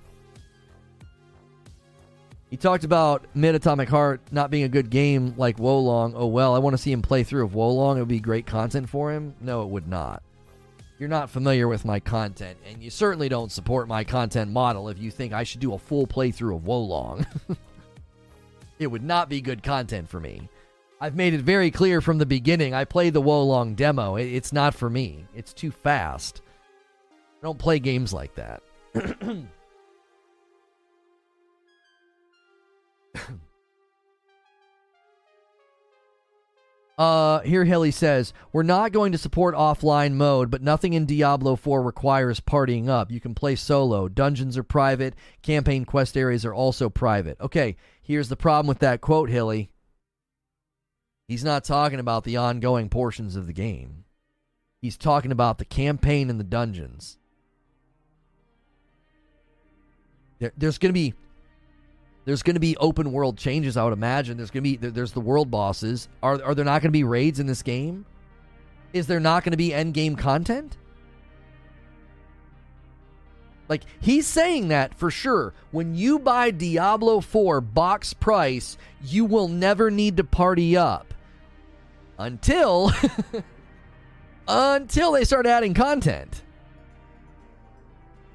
He 2.51 2.57
talked 2.57 2.85
about 2.85 3.27
Mid 3.35 3.57
Atomic 3.57 3.89
Heart 3.89 4.21
not 4.31 4.51
being 4.51 4.63
a 4.63 4.69
good 4.69 4.89
game 4.89 5.35
like 5.37 5.59
Wo 5.59 5.79
Long. 5.81 6.15
Oh 6.15 6.27
well, 6.27 6.55
I 6.55 6.59
want 6.59 6.75
to 6.75 6.83
see 6.83 6.93
him 6.93 7.03
play 7.03 7.25
through 7.25 7.45
of 7.45 7.55
Wo 7.55 7.69
Long. 7.71 7.97
It 7.97 8.01
would 8.01 8.09
be 8.09 8.21
great 8.21 8.47
content 8.47 8.89
for 8.89 9.13
him. 9.13 9.35
No, 9.41 9.63
it 9.63 9.71
would 9.71 9.89
not. 9.89 10.23
You're 10.99 11.09
not 11.09 11.31
familiar 11.31 11.67
with 11.67 11.85
my 11.85 11.99
content, 11.99 12.57
and 12.65 12.81
you 12.81 12.91
certainly 12.91 13.29
don't 13.29 13.51
support 13.51 13.89
my 13.89 14.05
content 14.05 14.53
model 14.53 14.89
if 14.89 15.01
you 15.01 15.11
think 15.11 15.33
I 15.33 15.43
should 15.43 15.61
do 15.61 15.75
a 15.75 15.79
full 15.79 16.07
playthrough 16.07 16.55
of 16.55 16.65
Wo 16.65 16.79
Long. 16.79 17.27
it 18.79 18.87
would 18.87 19.03
not 19.03 19.29
be 19.29 19.41
good 19.41 19.65
content 19.65 20.09
for 20.09 20.21
me. 20.21 20.49
I've 21.05 21.15
made 21.15 21.35
it 21.35 21.43
very 21.43 21.71
clear 21.71 22.01
from 22.01 22.17
the 22.17 22.25
beginning. 22.25 22.73
I 22.73 22.87
played 22.87 23.13
the 23.13 23.21
Wo 23.21 23.43
Long 23.43 23.75
demo. 23.75 24.17
It, 24.17 24.25
it's 24.25 24.55
not 24.55 24.75
for 24.75 24.89
me. 24.89 25.27
It's 25.35 25.53
too 25.53 25.71
fast. 25.71 26.41
I 27.43 27.45
don't 27.45 27.59
play 27.59 27.79
games 27.79 28.15
like 28.15 28.35
that. 28.37 28.63
Uh, 36.97 37.41
here 37.41 37.65
Hilly 37.65 37.91
says, 37.91 38.33
We're 38.53 38.63
not 38.63 38.93
going 38.93 39.11
to 39.11 39.19
support 39.19 39.57
offline 39.57 40.13
mode, 40.13 40.49
but 40.49 40.63
nothing 40.63 40.93
in 40.93 41.07
Diablo 41.07 41.57
4 41.57 41.83
requires 41.83 42.39
partying 42.39 42.89
up. 42.89 43.11
You 43.11 43.19
can 43.19 43.35
play 43.35 43.57
solo. 43.57 44.07
Dungeons 44.07 44.57
are 44.57 44.63
private. 44.63 45.17
Campaign 45.43 45.87
quest 45.87 46.17
areas 46.17 46.45
are 46.45 46.55
also 46.55 46.89
private. 46.89 47.41
Okay, 47.41 47.75
here's 48.01 48.29
the 48.29 48.37
problem 48.37 48.69
with 48.69 48.79
that 48.79 49.01
quote, 49.01 49.29
Hilly. 49.29 49.73
He's 51.27 51.45
not 51.45 51.65
talking 51.65 51.99
about 51.99 52.25
the 52.25 52.37
ongoing 52.37 52.89
portions 52.89 53.37
of 53.37 53.47
the 53.47 53.53
game. 53.53 54.05
He's 54.83 54.97
talking 54.97 55.33
about 55.33 55.59
the 55.59 55.65
campaign 55.65 56.29
and 56.29 56.39
the 56.39 56.45
dungeons. 56.45 57.17
There, 60.39 60.53
there's 60.57 60.79
going 60.79 60.91
to 60.91 60.95
be 60.95 61.15
there's 62.27 62.43
going 62.43 62.55
to 62.55 62.61
be 62.61 62.77
open 62.79 63.13
world 63.13 63.39
changes. 63.39 63.77
I 63.77 63.85
would 63.85 63.93
imagine 63.93 64.37
there's 64.37 64.51
going 64.51 64.65
to 64.65 64.77
be 64.79 64.89
there's 64.89 65.13
the 65.13 65.21
world 65.21 65.51
bosses. 65.51 66.09
Are 66.23 66.43
are 66.43 66.55
there 66.55 66.65
not 66.65 66.83
going 66.83 66.91
to 66.91 66.99
be 66.99 67.05
raids 67.05 67.41
in 67.41 67.47
this 67.47 67.63
game? 67.63 68.05
Is 68.93 69.07
there 69.07 69.21
not 69.21 69.45
going 69.45 69.53
to 69.53 69.57
be 69.57 69.73
end 69.73 69.95
game 69.95 70.17
content? 70.17 70.77
Like 73.69 73.83
he's 74.01 74.27
saying 74.27 74.69
that 74.69 74.95
for 74.95 75.11
sure. 75.11 75.55
When 75.71 75.95
you 75.95 76.19
buy 76.19 76.51
Diablo 76.51 77.21
4 77.21 77.61
box 77.61 78.13
price, 78.13 78.77
you 79.03 79.25
will 79.25 79.49
never 79.49 79.91
need 79.91 80.17
to 80.19 80.25
party 80.25 80.77
up 80.77 81.15
until 82.19 82.93
until 84.49 85.13
they 85.13 85.25
start 85.25 85.47
adding 85.47 85.75
content. 85.75 86.43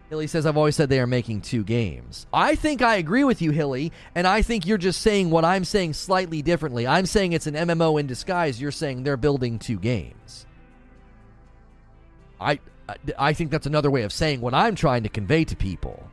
Hilly 0.10 0.26
says, 0.26 0.48
I've 0.48 0.58
always 0.58 0.76
said 0.76 0.90
they 0.90 1.00
are 1.00 1.06
making 1.06 1.42
two 1.42 1.64
games. 1.64 2.26
I 2.34 2.56
think 2.56 2.82
I 2.82 2.96
agree 2.96 3.24
with 3.24 3.44
you, 3.44 3.52
Hilly, 3.52 3.92
and 4.16 4.26
I 4.26 4.42
think 4.42 4.66
you're 4.66 4.80
just 4.80 5.02
saying 5.02 5.30
what 5.30 5.46
I'm 5.46 5.64
saying 5.64 5.94
slightly 5.94 6.42
differently. 6.42 6.88
I'm 6.88 7.06
saying 7.06 7.34
it's 7.34 7.46
an 7.46 7.54
MMO 7.54 8.00
in 8.00 8.08
disguise. 8.08 8.60
You're 8.60 8.72
saying 8.72 9.04
they're 9.04 9.18
building 9.18 9.60
two 9.60 9.78
games. 9.78 10.48
I, 12.42 12.60
I 13.18 13.34
think 13.34 13.52
that's 13.52 13.68
another 13.68 13.92
way 13.92 14.04
of 14.04 14.14
saying 14.14 14.42
what 14.42 14.54
I'm 14.54 14.76
trying 14.76 15.04
to 15.04 15.10
convey 15.10 15.44
to 15.46 15.56
people. 15.56 16.10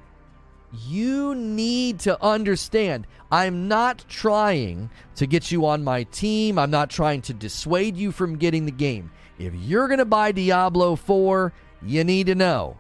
You 0.87 1.35
need 1.35 2.01
to 2.01 2.23
understand 2.23 3.07
I'm 3.31 3.69
not 3.69 4.05
trying 4.09 4.91
to 5.17 5.27
get 5.27 5.51
you 5.51 5.67
on 5.67 5.83
my 5.85 6.05
team. 6.05 6.59
I'm 6.59 6.71
not 6.71 6.91
trying 6.91 7.23
to 7.23 7.35
dissuade 7.35 7.97
you 7.97 8.13
from 8.13 8.37
getting 8.37 8.67
the 8.67 8.73
game. 8.73 9.11
If 9.39 9.55
you're 9.55 9.89
going 9.89 9.99
to 9.99 10.05
buy 10.05 10.33
Diablo 10.33 10.97
4, 10.97 11.53
you 11.83 12.05
need 12.05 12.27
to 12.27 12.35
know 12.35 12.77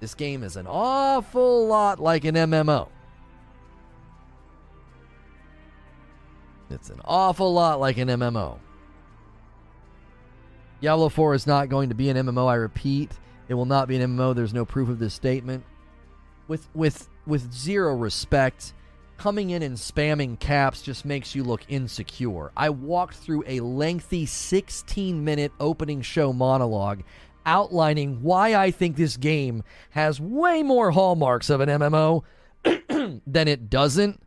this 0.00 0.14
game 0.14 0.42
is 0.42 0.56
an 0.56 0.66
awful 0.66 1.66
lot 1.66 2.00
like 2.00 2.24
an 2.24 2.34
MMO. 2.34 2.88
It's 6.70 6.90
an 6.90 7.00
awful 7.04 7.52
lot 7.52 7.80
like 7.80 7.98
an 7.98 8.08
MMO. 8.08 8.58
Diablo 10.80 11.08
4 11.08 11.34
is 11.34 11.46
not 11.46 11.68
going 11.68 11.88
to 11.88 11.94
be 11.94 12.10
an 12.10 12.16
MMO, 12.16 12.48
I 12.48 12.54
repeat. 12.54 13.10
It 13.48 13.54
will 13.54 13.64
not 13.64 13.88
be 13.88 13.96
an 13.96 14.16
MMO. 14.16 14.34
There's 14.34 14.54
no 14.54 14.64
proof 14.64 14.88
of 14.88 14.98
this 14.98 15.14
statement. 15.14 15.64
With 16.48 16.68
with 16.74 17.08
with 17.26 17.52
zero 17.52 17.94
respect, 17.94 18.72
coming 19.16 19.50
in 19.50 19.62
and 19.62 19.76
spamming 19.76 20.38
caps 20.38 20.82
just 20.82 21.04
makes 21.04 21.34
you 21.34 21.44
look 21.44 21.62
insecure. 21.68 22.52
I 22.56 22.70
walked 22.70 23.16
through 23.16 23.44
a 23.46 23.60
lengthy 23.60 24.26
16 24.26 25.24
minute 25.24 25.52
opening 25.58 26.02
show 26.02 26.32
monologue 26.32 27.02
outlining 27.44 28.22
why 28.22 28.56
I 28.56 28.72
think 28.72 28.96
this 28.96 29.16
game 29.16 29.62
has 29.90 30.20
way 30.20 30.62
more 30.62 30.90
hallmarks 30.90 31.48
of 31.48 31.60
an 31.60 31.68
MMO 31.68 32.24
than 33.26 33.48
it 33.48 33.70
doesn't. 33.70 34.20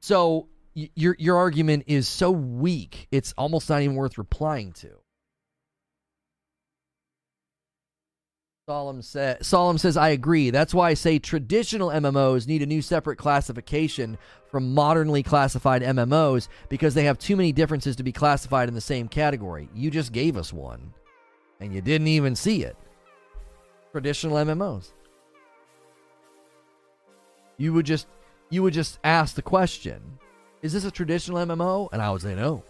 So 0.00 0.48
your 0.74 1.16
your 1.18 1.36
argument 1.36 1.84
is 1.86 2.08
so 2.08 2.30
weak, 2.30 3.06
it's 3.10 3.34
almost 3.36 3.68
not 3.68 3.82
even 3.82 3.96
worth 3.96 4.18
replying 4.18 4.72
to. 4.74 5.03
Solemn, 8.66 9.02
Solemn 9.02 9.76
says, 9.76 9.98
I 9.98 10.08
agree. 10.08 10.48
That's 10.48 10.72
why 10.72 10.88
I 10.88 10.94
say 10.94 11.18
traditional 11.18 11.90
MMOs 11.90 12.46
need 12.46 12.62
a 12.62 12.66
new 12.66 12.80
separate 12.80 13.16
classification 13.16 14.16
from 14.50 14.72
modernly 14.72 15.22
classified 15.22 15.82
MMOs 15.82 16.48
because 16.70 16.94
they 16.94 17.04
have 17.04 17.18
too 17.18 17.36
many 17.36 17.52
differences 17.52 17.94
to 17.96 18.02
be 18.02 18.10
classified 18.10 18.68
in 18.68 18.74
the 18.74 18.80
same 18.80 19.06
category. 19.06 19.68
You 19.74 19.90
just 19.90 20.12
gave 20.12 20.38
us 20.38 20.50
one, 20.50 20.94
and 21.60 21.74
you 21.74 21.82
didn't 21.82 22.06
even 22.06 22.34
see 22.34 22.64
it. 22.64 22.74
Traditional 23.92 24.36
MMOs. 24.38 24.92
You 27.58 27.74
would 27.74 27.84
just 27.84 28.06
you 28.48 28.62
would 28.62 28.72
just 28.72 28.98
ask 29.04 29.34
the 29.34 29.42
question, 29.42 30.00
"Is 30.62 30.72
this 30.72 30.86
a 30.86 30.90
traditional 30.90 31.38
MMO?" 31.38 31.90
And 31.92 32.00
I 32.00 32.10
would 32.10 32.22
say 32.22 32.34
no. 32.34 32.64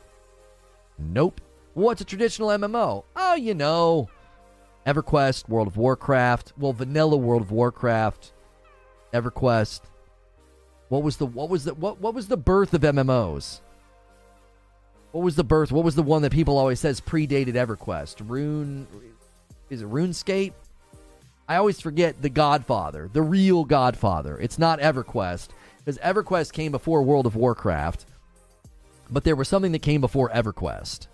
Nope. 0.98 1.40
What's 1.74 2.00
a 2.00 2.04
traditional 2.04 2.48
MMO? 2.48 3.04
Oh, 3.14 3.34
you 3.34 3.54
know, 3.54 4.08
EverQuest, 4.86 5.48
World 5.48 5.68
of 5.68 5.76
Warcraft, 5.76 6.52
well, 6.58 6.72
vanilla 6.72 7.16
World 7.16 7.42
of 7.42 7.50
Warcraft, 7.50 8.32
EverQuest. 9.12 9.80
What 10.88 11.02
was 11.02 11.16
the 11.16 11.26
what 11.26 11.48
was 11.48 11.64
the 11.64 11.74
what 11.74 12.00
what 12.00 12.14
was 12.14 12.28
the 12.28 12.36
birth 12.36 12.74
of 12.74 12.82
MMOs? 12.82 13.60
What 15.12 15.24
was 15.24 15.36
the 15.36 15.44
birth? 15.44 15.72
What 15.72 15.84
was 15.84 15.94
the 15.94 16.02
one 16.02 16.22
that 16.22 16.32
people 16.32 16.58
always 16.58 16.80
says 16.80 17.00
predated 17.00 17.54
EverQuest? 17.54 18.28
Rune 18.28 18.86
is 19.70 19.82
it 19.82 19.90
RuneScape? 19.90 20.52
I 21.48 21.56
always 21.56 21.80
forget 21.80 22.20
the 22.20 22.28
Godfather, 22.28 23.08
the 23.12 23.22
real 23.22 23.64
Godfather. 23.64 24.38
It's 24.38 24.58
not 24.58 24.80
EverQuest 24.80 25.48
because 25.78 25.98
EverQuest 25.98 26.52
came 26.52 26.72
before 26.72 27.02
World 27.02 27.26
of 27.26 27.36
Warcraft, 27.36 28.06
but 29.10 29.24
there 29.24 29.36
was 29.36 29.48
something 29.48 29.72
that 29.72 29.82
came 29.82 30.00
before 30.00 30.30
EverQuest. 30.30 31.08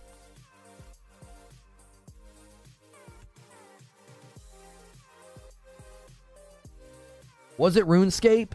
Was 7.60 7.76
it 7.76 7.86
RuneScape? 7.86 8.52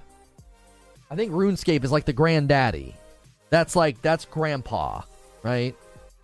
I 1.11 1.15
think 1.15 1.31
RuneScape 1.31 1.83
is 1.83 1.91
like 1.91 2.05
the 2.05 2.11
granddaddy. 2.11 2.95
That's 3.51 3.75
like 3.75 4.01
that's 4.01 4.25
grandpa, 4.25 5.03
right? 5.43 5.75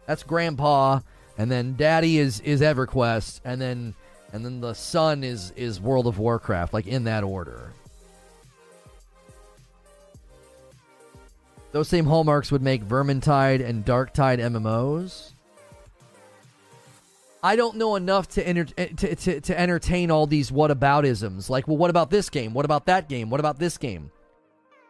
That's 0.07 0.23
grandpa, 0.23 1.01
and 1.37 1.51
then 1.51 1.75
daddy 1.75 2.17
is 2.17 2.39
is 2.39 2.61
EverQuest, 2.61 3.41
and 3.45 3.61
then 3.61 3.93
and 4.33 4.43
then 4.43 4.61
the 4.61 4.73
son 4.73 5.23
is 5.23 5.51
is 5.55 5.79
World 5.79 6.07
of 6.07 6.17
Warcraft, 6.17 6.73
like 6.73 6.87
in 6.87 7.03
that 7.03 7.23
order. 7.23 7.71
Those 11.73 11.87
same 11.87 12.07
hallmarks 12.07 12.51
would 12.51 12.63
make 12.63 12.83
Vermintide 12.83 13.63
and 13.63 13.85
Darktide 13.85 14.39
MMOs. 14.39 15.33
I 17.43 17.55
don't 17.55 17.77
know 17.77 17.95
enough 17.95 18.27
to, 18.29 18.47
enter- 18.47 18.67
eh, 18.77 18.87
to, 18.97 19.15
to, 19.15 19.41
to 19.41 19.59
entertain 19.59 20.11
all 20.11 20.27
these 20.27 20.51
whataboutisms. 20.51 21.49
Like, 21.49 21.67
well, 21.67 21.77
what 21.77 21.89
about 21.89 22.11
this 22.11 22.29
game? 22.29 22.53
What 22.53 22.65
about 22.65 22.85
that 22.85 23.09
game? 23.09 23.29
What 23.29 23.39
about 23.39 23.57
this 23.57 23.77
game? 23.77 24.11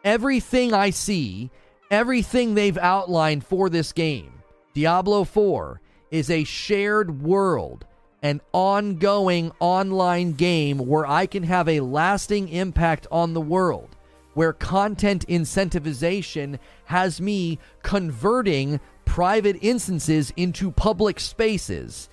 Everything 0.04 0.74
I 0.74 0.90
see, 0.90 1.50
everything 1.90 2.54
they've 2.54 2.76
outlined 2.76 3.46
for 3.46 3.70
this 3.70 3.92
game, 3.92 4.42
Diablo 4.74 5.24
4, 5.24 5.80
is 6.10 6.28
a 6.28 6.44
shared 6.44 7.22
world, 7.22 7.86
an 8.20 8.42
ongoing 8.52 9.52
online 9.58 10.32
game 10.32 10.78
where 10.78 11.06
I 11.06 11.24
can 11.26 11.44
have 11.44 11.68
a 11.68 11.80
lasting 11.80 12.48
impact 12.48 13.06
on 13.10 13.32
the 13.32 13.40
world, 13.40 13.96
where 14.34 14.52
content 14.52 15.26
incentivization 15.26 16.58
has 16.86 17.18
me 17.18 17.58
converting 17.82 18.78
private 19.06 19.56
instances 19.62 20.32
into 20.36 20.70
public 20.70 21.18
spaces 21.18 22.10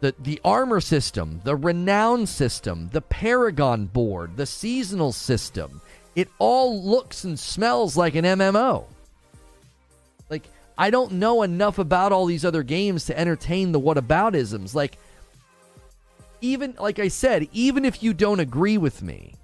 the 0.00 0.14
the 0.18 0.40
armor 0.44 0.80
system, 0.80 1.40
the 1.44 1.56
renown 1.56 2.26
system, 2.26 2.90
the 2.92 3.00
paragon 3.00 3.86
board, 3.86 4.36
the 4.36 4.46
seasonal 4.46 5.12
system. 5.12 5.80
It 6.14 6.28
all 6.38 6.82
looks 6.82 7.24
and 7.24 7.38
smells 7.38 7.96
like 7.96 8.14
an 8.14 8.24
MMO. 8.24 8.84
Like 10.28 10.44
I 10.76 10.90
don't 10.90 11.12
know 11.12 11.42
enough 11.42 11.78
about 11.78 12.12
all 12.12 12.26
these 12.26 12.44
other 12.44 12.62
games 12.62 13.06
to 13.06 13.18
entertain 13.18 13.72
the 13.72 13.80
whataboutisms. 13.80 14.74
Like 14.74 14.98
even 16.40 16.74
like 16.78 16.98
I 16.98 17.08
said, 17.08 17.48
even 17.52 17.84
if 17.84 18.02
you 18.02 18.12
don't 18.12 18.40
agree 18.40 18.78
with 18.78 19.02
me, 19.02 19.34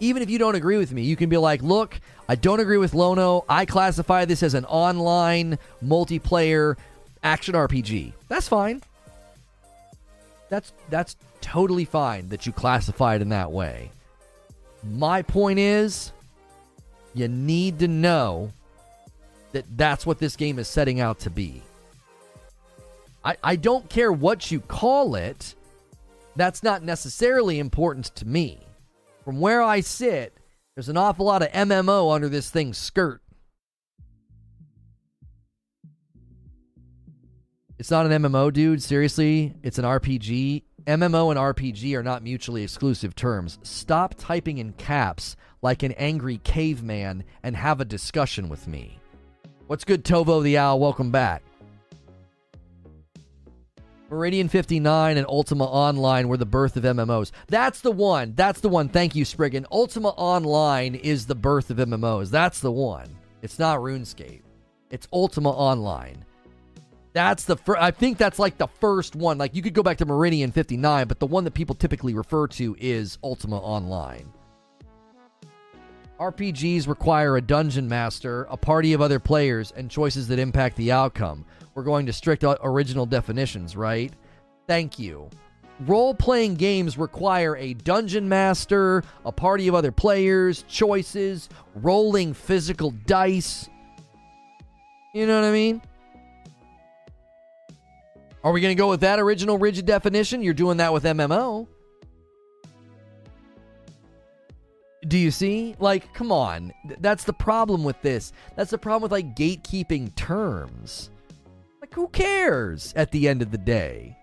even 0.00 0.22
if 0.22 0.30
you 0.30 0.38
don't 0.38 0.54
agree 0.54 0.78
with 0.78 0.92
me, 0.92 1.02
you 1.02 1.16
can 1.16 1.28
be 1.28 1.36
like, 1.36 1.62
"Look, 1.62 2.00
I 2.28 2.34
don't 2.34 2.60
agree 2.60 2.78
with 2.78 2.94
Lono. 2.94 3.44
I 3.48 3.66
classify 3.66 4.24
this 4.24 4.42
as 4.42 4.54
an 4.54 4.64
online 4.64 5.58
multiplayer 5.84 6.76
action 7.22 7.54
RPG." 7.54 8.14
That's 8.28 8.48
fine 8.48 8.82
that's 10.52 10.74
that's 10.90 11.16
totally 11.40 11.86
fine 11.86 12.28
that 12.28 12.44
you 12.44 12.52
classify 12.52 13.14
it 13.14 13.22
in 13.22 13.30
that 13.30 13.50
way. 13.50 13.90
My 14.84 15.22
point 15.22 15.58
is 15.58 16.12
you 17.14 17.26
need 17.26 17.78
to 17.78 17.88
know 17.88 18.52
that 19.52 19.64
that's 19.78 20.04
what 20.04 20.18
this 20.18 20.36
game 20.36 20.58
is 20.58 20.68
setting 20.68 21.00
out 21.00 21.20
to 21.20 21.30
be. 21.30 21.62
I, 23.24 23.36
I 23.42 23.56
don't 23.56 23.88
care 23.88 24.12
what 24.12 24.50
you 24.50 24.60
call 24.60 25.14
it. 25.14 25.54
That's 26.36 26.62
not 26.62 26.82
necessarily 26.82 27.58
important 27.58 28.14
to 28.16 28.26
me. 28.26 28.60
From 29.24 29.40
where 29.40 29.62
I 29.62 29.80
sit, 29.80 30.36
there's 30.74 30.90
an 30.90 30.98
awful 30.98 31.24
lot 31.24 31.40
of 31.40 31.48
MMO 31.52 32.14
under 32.14 32.28
this 32.28 32.50
thing's 32.50 32.76
skirt. 32.76 33.21
It's 37.82 37.90
not 37.90 38.06
an 38.06 38.22
MMO, 38.22 38.52
dude. 38.52 38.80
Seriously, 38.80 39.54
it's 39.64 39.76
an 39.76 39.84
RPG. 39.84 40.62
MMO 40.86 41.32
and 41.32 41.56
RPG 41.56 41.96
are 41.96 42.02
not 42.04 42.22
mutually 42.22 42.62
exclusive 42.62 43.16
terms. 43.16 43.58
Stop 43.64 44.14
typing 44.16 44.58
in 44.58 44.72
caps 44.74 45.34
like 45.62 45.82
an 45.82 45.90
angry 45.94 46.38
caveman 46.44 47.24
and 47.42 47.56
have 47.56 47.80
a 47.80 47.84
discussion 47.84 48.48
with 48.48 48.68
me. 48.68 49.00
What's 49.66 49.82
good, 49.82 50.04
Tovo 50.04 50.44
the 50.44 50.58
Owl? 50.58 50.78
Welcome 50.78 51.10
back. 51.10 51.42
Meridian 54.08 54.48
59 54.48 55.16
and 55.16 55.26
Ultima 55.26 55.64
Online 55.64 56.28
were 56.28 56.36
the 56.36 56.46
birth 56.46 56.76
of 56.76 56.84
MMOs. 56.84 57.32
That's 57.48 57.80
the 57.80 57.90
one. 57.90 58.34
That's 58.36 58.60
the 58.60 58.68
one. 58.68 58.90
Thank 58.90 59.16
you, 59.16 59.24
Spriggan. 59.24 59.66
Ultima 59.72 60.10
Online 60.10 60.94
is 60.94 61.26
the 61.26 61.34
birth 61.34 61.68
of 61.68 61.78
MMOs. 61.78 62.30
That's 62.30 62.60
the 62.60 62.70
one. 62.70 63.08
It's 63.42 63.58
not 63.58 63.80
RuneScape. 63.80 64.42
It's 64.90 65.08
Ultima 65.12 65.50
Online. 65.50 66.24
That's 67.12 67.44
the 67.44 67.56
first. 67.56 67.80
I 67.80 67.90
think 67.90 68.16
that's 68.16 68.38
like 68.38 68.56
the 68.56 68.68
first 68.68 69.14
one. 69.14 69.38
Like 69.38 69.54
you 69.54 69.62
could 69.62 69.74
go 69.74 69.82
back 69.82 69.98
to 69.98 70.06
Meridian 70.06 70.50
59, 70.50 71.06
but 71.06 71.18
the 71.18 71.26
one 71.26 71.44
that 71.44 71.52
people 71.54 71.74
typically 71.74 72.14
refer 72.14 72.46
to 72.48 72.74
is 72.78 73.18
Ultima 73.22 73.58
Online. 73.58 74.32
RPGs 76.18 76.86
require 76.86 77.36
a 77.36 77.42
dungeon 77.42 77.88
master, 77.88 78.46
a 78.48 78.56
party 78.56 78.92
of 78.92 79.00
other 79.00 79.18
players, 79.18 79.72
and 79.72 79.90
choices 79.90 80.28
that 80.28 80.38
impact 80.38 80.76
the 80.76 80.92
outcome. 80.92 81.44
We're 81.74 81.82
going 81.82 82.06
to 82.06 82.12
strict 82.12 82.44
original 82.44 83.06
definitions, 83.06 83.76
right? 83.76 84.12
Thank 84.68 84.98
you. 84.98 85.28
Role 85.80 86.14
playing 86.14 86.54
games 86.54 86.96
require 86.96 87.56
a 87.56 87.74
dungeon 87.74 88.28
master, 88.28 89.02
a 89.24 89.32
party 89.32 89.66
of 89.66 89.74
other 89.74 89.90
players, 89.90 90.64
choices, 90.68 91.48
rolling 91.74 92.34
physical 92.34 92.92
dice. 93.06 93.68
You 95.12 95.26
know 95.26 95.40
what 95.40 95.48
I 95.48 95.52
mean? 95.52 95.82
Are 98.44 98.50
we 98.50 98.60
going 98.60 98.74
to 98.74 98.80
go 98.80 98.90
with 98.90 99.00
that 99.00 99.20
original 99.20 99.56
rigid 99.56 99.86
definition? 99.86 100.42
You're 100.42 100.54
doing 100.54 100.78
that 100.78 100.92
with 100.92 101.04
MMO. 101.04 101.68
Do 105.06 105.18
you 105.18 105.30
see? 105.30 105.76
Like, 105.78 106.12
come 106.14 106.32
on. 106.32 106.72
That's 106.98 107.24
the 107.24 107.32
problem 107.32 107.84
with 107.84 108.00
this. 108.02 108.32
That's 108.56 108.70
the 108.70 108.78
problem 108.78 109.02
with 109.02 109.12
like 109.12 109.36
gatekeeping 109.36 110.14
terms. 110.16 111.10
Like, 111.80 111.94
who 111.94 112.08
cares 112.08 112.92
at 112.96 113.10
the 113.10 113.28
end 113.28 113.42
of 113.42 113.50
the 113.50 113.58
day? 113.58 114.16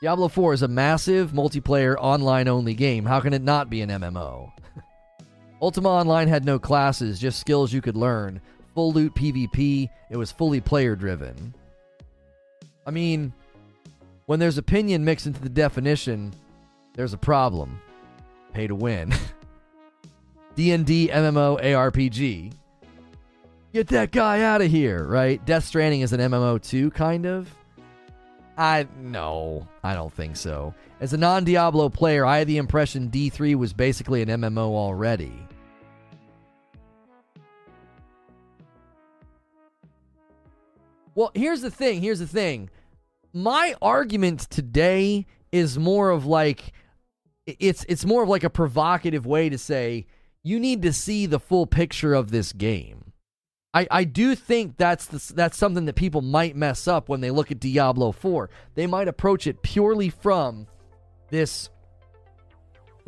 Diablo 0.00 0.28
4 0.28 0.54
is 0.54 0.62
a 0.62 0.68
massive 0.68 1.32
multiplayer 1.32 1.96
online 1.98 2.46
only 2.46 2.74
game. 2.74 3.04
How 3.04 3.18
can 3.20 3.32
it 3.32 3.42
not 3.42 3.68
be 3.68 3.80
an 3.80 3.90
MMO? 3.90 4.52
Ultima 5.62 5.88
Online 5.88 6.28
had 6.28 6.44
no 6.44 6.60
classes, 6.60 7.18
just 7.18 7.40
skills 7.40 7.72
you 7.72 7.80
could 7.80 7.96
learn 7.96 8.40
full 8.78 8.92
loot 8.92 9.12
PvP. 9.12 9.90
It 10.08 10.16
was 10.16 10.30
fully 10.30 10.60
player 10.60 10.94
driven. 10.94 11.52
I 12.86 12.92
mean, 12.92 13.32
when 14.26 14.38
there's 14.38 14.56
opinion 14.56 15.04
mixed 15.04 15.26
into 15.26 15.40
the 15.40 15.48
definition, 15.48 16.32
there's 16.94 17.12
a 17.12 17.18
problem. 17.18 17.82
Pay 18.52 18.68
to 18.68 18.76
win. 18.76 19.12
D&D 20.54 21.08
MMO 21.12 21.60
ARPG. 21.60 22.52
Get 23.72 23.88
that 23.88 24.12
guy 24.12 24.42
out 24.42 24.62
of 24.62 24.70
here, 24.70 25.02
right? 25.02 25.44
Death 25.44 25.64
Stranding 25.64 26.02
is 26.02 26.12
an 26.12 26.20
MMO 26.20 26.62
too, 26.62 26.92
kind 26.92 27.26
of. 27.26 27.52
I 28.56 28.86
no, 29.00 29.66
I 29.82 29.94
don't 29.94 30.12
think 30.12 30.36
so. 30.36 30.72
As 31.00 31.12
a 31.12 31.18
non-Diablo 31.18 31.88
player, 31.88 32.24
I 32.24 32.38
had 32.38 32.46
the 32.46 32.58
impression 32.58 33.10
D3 33.10 33.56
was 33.56 33.72
basically 33.72 34.22
an 34.22 34.28
MMO 34.28 34.68
already. 34.68 35.47
Well, 41.18 41.32
here's 41.34 41.62
the 41.62 41.70
thing. 41.72 42.00
Here's 42.00 42.20
the 42.20 42.28
thing. 42.28 42.70
My 43.32 43.74
argument 43.82 44.42
today 44.50 45.26
is 45.50 45.76
more 45.76 46.10
of 46.10 46.26
like 46.26 46.72
it's 47.44 47.84
it's 47.88 48.04
more 48.04 48.22
of 48.22 48.28
like 48.28 48.44
a 48.44 48.50
provocative 48.50 49.26
way 49.26 49.48
to 49.48 49.58
say 49.58 50.06
you 50.44 50.60
need 50.60 50.80
to 50.82 50.92
see 50.92 51.26
the 51.26 51.40
full 51.40 51.66
picture 51.66 52.14
of 52.14 52.30
this 52.30 52.52
game. 52.52 53.14
I, 53.74 53.88
I 53.90 54.04
do 54.04 54.36
think 54.36 54.76
that's 54.76 55.06
the, 55.06 55.32
that's 55.34 55.58
something 55.58 55.86
that 55.86 55.96
people 55.96 56.22
might 56.22 56.54
mess 56.54 56.86
up 56.86 57.08
when 57.08 57.20
they 57.20 57.32
look 57.32 57.50
at 57.50 57.58
Diablo 57.58 58.12
4. 58.12 58.48
They 58.76 58.86
might 58.86 59.08
approach 59.08 59.48
it 59.48 59.60
purely 59.62 60.10
from 60.10 60.68
this 61.30 61.68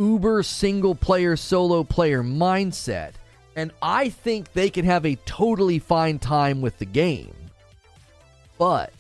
uber 0.00 0.42
single 0.42 0.96
player, 0.96 1.36
solo 1.36 1.84
player 1.84 2.24
mindset. 2.24 3.12
And 3.54 3.70
I 3.80 4.08
think 4.08 4.52
they 4.52 4.68
can 4.68 4.84
have 4.84 5.06
a 5.06 5.14
totally 5.26 5.78
fine 5.78 6.18
time 6.18 6.60
with 6.60 6.76
the 6.78 6.86
game. 6.86 7.36
But 8.60 8.92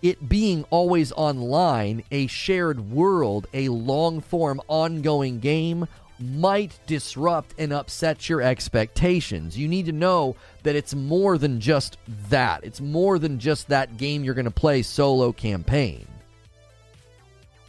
it 0.00 0.30
being 0.30 0.64
always 0.70 1.12
online, 1.12 2.04
a 2.10 2.26
shared 2.26 2.90
world, 2.90 3.46
a 3.52 3.68
long 3.68 4.22
form 4.22 4.62
ongoing 4.66 5.40
game 5.40 5.86
might 6.18 6.78
disrupt 6.86 7.54
and 7.58 7.70
upset 7.70 8.30
your 8.30 8.40
expectations. 8.40 9.58
You 9.58 9.68
need 9.68 9.84
to 9.86 9.92
know 9.92 10.36
that 10.62 10.74
it's 10.74 10.94
more 10.94 11.36
than 11.36 11.60
just 11.60 11.98
that. 12.30 12.64
It's 12.64 12.80
more 12.80 13.18
than 13.18 13.38
just 13.38 13.68
that 13.68 13.98
game 13.98 14.24
you're 14.24 14.32
going 14.32 14.46
to 14.46 14.50
play 14.50 14.80
solo 14.80 15.32
campaign. 15.32 16.06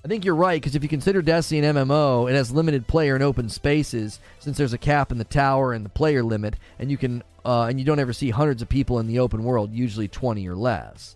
I 0.05 0.07
think 0.07 0.23
you're 0.23 0.35
right 0.35 0.61
because 0.61 0.75
if 0.75 0.83
you 0.83 0.89
consider 0.89 1.21
Destiny 1.21 1.67
an 1.67 1.75
MMO, 1.75 2.31
it 2.31 2.35
has 2.35 2.49
limited 2.49 2.87
player 2.87 3.13
and 3.13 3.23
open 3.23 3.49
spaces 3.49 4.21
since 4.39 4.55
there's 4.55 4.71
a 4.71 4.77
cap 4.77 5.11
in 5.11 5.17
the 5.17 5.25
tower 5.25 5.73
and 5.73 5.83
the 5.83 5.89
player 5.89 6.23
limit, 6.23 6.55
and 6.79 6.89
you 6.89 6.95
can 6.95 7.23
uh, 7.43 7.63
and 7.63 7.77
you 7.77 7.85
don't 7.85 7.99
ever 7.99 8.13
see 8.13 8.29
hundreds 8.29 8.61
of 8.61 8.69
people 8.69 8.99
in 8.99 9.07
the 9.07 9.19
open 9.19 9.43
world, 9.43 9.73
usually 9.73 10.07
20 10.07 10.47
or 10.47 10.55
less. 10.55 11.15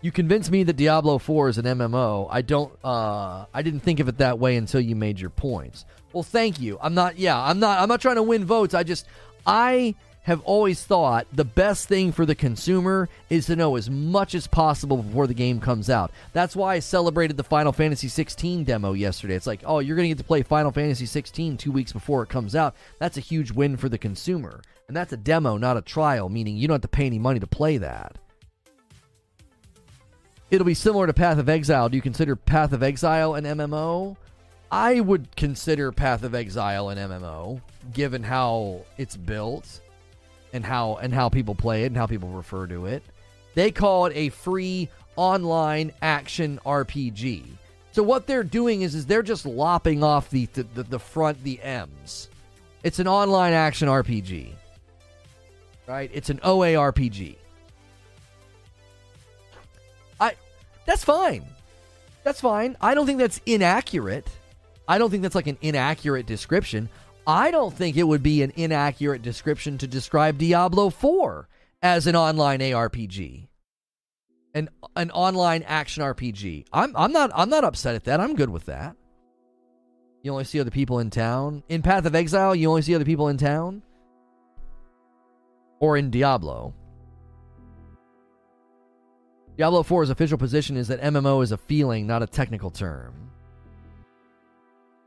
You 0.00 0.12
convinced 0.12 0.50
me 0.50 0.62
that 0.62 0.76
Diablo 0.76 1.18
4 1.18 1.48
is 1.48 1.58
an 1.58 1.64
MMO. 1.64 2.28
I 2.30 2.42
don't 2.42 2.72
uh 2.84 3.46
I 3.52 3.62
didn't 3.62 3.80
think 3.80 4.00
of 4.00 4.08
it 4.08 4.18
that 4.18 4.38
way 4.38 4.56
until 4.56 4.80
you 4.80 4.94
made 4.94 5.18
your 5.18 5.30
points. 5.30 5.84
Well, 6.12 6.22
thank 6.22 6.60
you. 6.60 6.78
I'm 6.80 6.94
not 6.94 7.18
yeah, 7.18 7.40
I'm 7.40 7.58
not 7.58 7.80
I'm 7.80 7.88
not 7.88 8.00
trying 8.00 8.16
to 8.16 8.22
win 8.22 8.44
votes. 8.44 8.74
I 8.74 8.84
just 8.84 9.06
I 9.46 9.96
have 10.22 10.40
always 10.42 10.84
thought 10.84 11.26
the 11.32 11.44
best 11.44 11.88
thing 11.88 12.12
for 12.12 12.26
the 12.26 12.34
consumer 12.34 13.08
is 13.30 13.46
to 13.46 13.56
know 13.56 13.76
as 13.76 13.88
much 13.88 14.34
as 14.34 14.46
possible 14.46 14.98
before 14.98 15.26
the 15.26 15.34
game 15.34 15.58
comes 15.58 15.88
out. 15.88 16.10
That's 16.34 16.54
why 16.54 16.74
I 16.74 16.80
celebrated 16.80 17.38
the 17.38 17.42
Final 17.44 17.72
Fantasy 17.72 18.08
16 18.08 18.64
demo 18.64 18.92
yesterday. 18.92 19.34
It's 19.34 19.46
like, 19.46 19.62
"Oh, 19.64 19.78
you're 19.78 19.96
going 19.96 20.04
to 20.04 20.14
get 20.14 20.18
to 20.18 20.24
play 20.24 20.42
Final 20.42 20.70
Fantasy 20.70 21.06
16 21.06 21.56
2 21.56 21.72
weeks 21.72 21.92
before 21.92 22.22
it 22.22 22.28
comes 22.28 22.54
out." 22.54 22.76
That's 22.98 23.16
a 23.16 23.22
huge 23.22 23.50
win 23.52 23.76
for 23.76 23.88
the 23.88 23.98
consumer. 23.98 24.60
And 24.86 24.96
that's 24.96 25.12
a 25.12 25.16
demo, 25.16 25.56
not 25.56 25.76
a 25.76 25.82
trial, 25.82 26.28
meaning 26.28 26.56
you 26.56 26.68
don't 26.68 26.74
have 26.76 26.82
to 26.82 26.88
pay 26.88 27.06
any 27.06 27.18
money 27.18 27.40
to 27.40 27.46
play 27.46 27.78
that. 27.78 28.16
It'll 30.50 30.64
be 30.64 30.74
similar 30.74 31.06
to 31.06 31.12
Path 31.12 31.38
of 31.38 31.48
Exile. 31.48 31.88
Do 31.88 31.96
you 31.96 32.02
consider 32.02 32.34
Path 32.34 32.72
of 32.72 32.82
Exile 32.82 33.34
an 33.34 33.44
MMO? 33.44 34.16
I 34.70 35.00
would 35.00 35.34
consider 35.36 35.92
Path 35.92 36.22
of 36.22 36.34
Exile 36.34 36.88
an 36.88 36.98
MMO, 36.98 37.60
given 37.92 38.22
how 38.22 38.82
it's 38.96 39.16
built 39.16 39.80
and 40.52 40.64
how 40.64 40.96
and 40.96 41.12
how 41.12 41.28
people 41.28 41.54
play 41.54 41.84
it 41.84 41.86
and 41.86 41.96
how 41.96 42.06
people 42.06 42.30
refer 42.30 42.66
to 42.66 42.86
it. 42.86 43.02
They 43.54 43.70
call 43.70 44.06
it 44.06 44.12
a 44.14 44.30
free 44.30 44.88
online 45.16 45.92
action 46.00 46.60
RPG. 46.64 47.44
So 47.92 48.02
what 48.02 48.26
they're 48.26 48.44
doing 48.44 48.82
is 48.82 48.94
is 48.94 49.06
they're 49.06 49.22
just 49.22 49.44
lopping 49.44 50.02
off 50.02 50.30
the 50.30 50.46
the, 50.46 50.82
the, 50.82 50.98
front 50.98 51.42
the 51.42 51.60
M's. 51.62 52.28
It's 52.82 52.98
an 52.98 53.08
online 53.08 53.52
action 53.52 53.88
RPG. 53.88 54.52
Right? 55.86 56.10
It's 56.12 56.30
an 56.30 56.40
OA 56.42 56.74
that's 60.88 61.04
fine. 61.04 61.44
That's 62.24 62.40
fine. 62.40 62.74
I 62.80 62.94
don't 62.94 63.04
think 63.04 63.18
that's 63.18 63.42
inaccurate. 63.44 64.26
I 64.88 64.96
don't 64.96 65.10
think 65.10 65.22
that's 65.22 65.34
like 65.34 65.46
an 65.46 65.58
inaccurate 65.60 66.24
description. 66.24 66.88
I 67.26 67.50
don't 67.50 67.74
think 67.74 67.98
it 67.98 68.04
would 68.04 68.22
be 68.22 68.42
an 68.42 68.54
inaccurate 68.56 69.20
description 69.20 69.76
to 69.78 69.86
describe 69.86 70.38
Diablo 70.38 70.88
4 70.88 71.46
as 71.82 72.06
an 72.06 72.16
online 72.16 72.60
ARPG. 72.60 73.48
An 74.54 74.70
an 74.96 75.10
online 75.10 75.62
action 75.64 76.02
RPG. 76.02 76.64
I'm 76.72 76.96
I'm 76.96 77.12
not 77.12 77.32
I'm 77.34 77.50
not 77.50 77.64
upset 77.64 77.94
at 77.94 78.04
that. 78.04 78.18
I'm 78.18 78.34
good 78.34 78.48
with 78.48 78.64
that. 78.64 78.96
You 80.22 80.32
only 80.32 80.44
see 80.44 80.58
other 80.58 80.70
people 80.70 81.00
in 81.00 81.10
town. 81.10 81.64
In 81.68 81.82
Path 81.82 82.06
of 82.06 82.14
Exile, 82.14 82.54
you 82.54 82.70
only 82.70 82.80
see 82.80 82.94
other 82.94 83.04
people 83.04 83.28
in 83.28 83.36
town. 83.36 83.82
Or 85.80 85.98
in 85.98 86.10
Diablo. 86.10 86.72
Diablo 89.58 89.82
4's 89.82 90.08
official 90.08 90.38
position 90.38 90.76
is 90.76 90.86
that 90.86 91.02
MMO 91.02 91.42
is 91.42 91.50
a 91.50 91.56
feeling, 91.56 92.06
not 92.06 92.22
a 92.22 92.28
technical 92.28 92.70
term. 92.70 93.12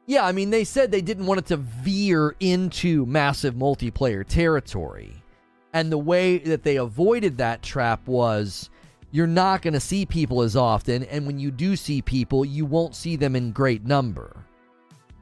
Yeah, 0.08 0.26
I 0.26 0.34
mean, 0.34 0.50
they 0.50 0.66
said 0.66 0.92
they 0.92 1.02
didn't 1.02 1.26
want 1.26 1.40
it 1.40 1.46
to 1.48 1.58
veer 1.58 2.36
into 2.42 3.06
massive 3.06 3.56
multiplayer 3.56 4.28
territory. 4.28 5.14
And 5.72 5.90
the 5.90 5.98
way 5.98 6.38
that 6.40 6.64
they 6.64 6.76
avoided 6.76 7.38
that 7.38 7.62
trap 7.62 8.06
was 8.06 8.70
you're 9.12 9.26
not 9.26 9.62
going 9.62 9.74
to 9.74 9.80
see 9.80 10.06
people 10.06 10.42
as 10.42 10.58
often. 10.58 11.04
And 11.06 11.26
when 11.26 11.40
you 11.40 11.50
do 11.50 11.78
see 11.78 12.02
people, 12.02 12.44
you 12.44 12.66
won't 12.66 12.94
see 12.94 13.16
them 13.16 13.38
in 13.38 13.54
great 13.54 13.86
number. 13.86 14.36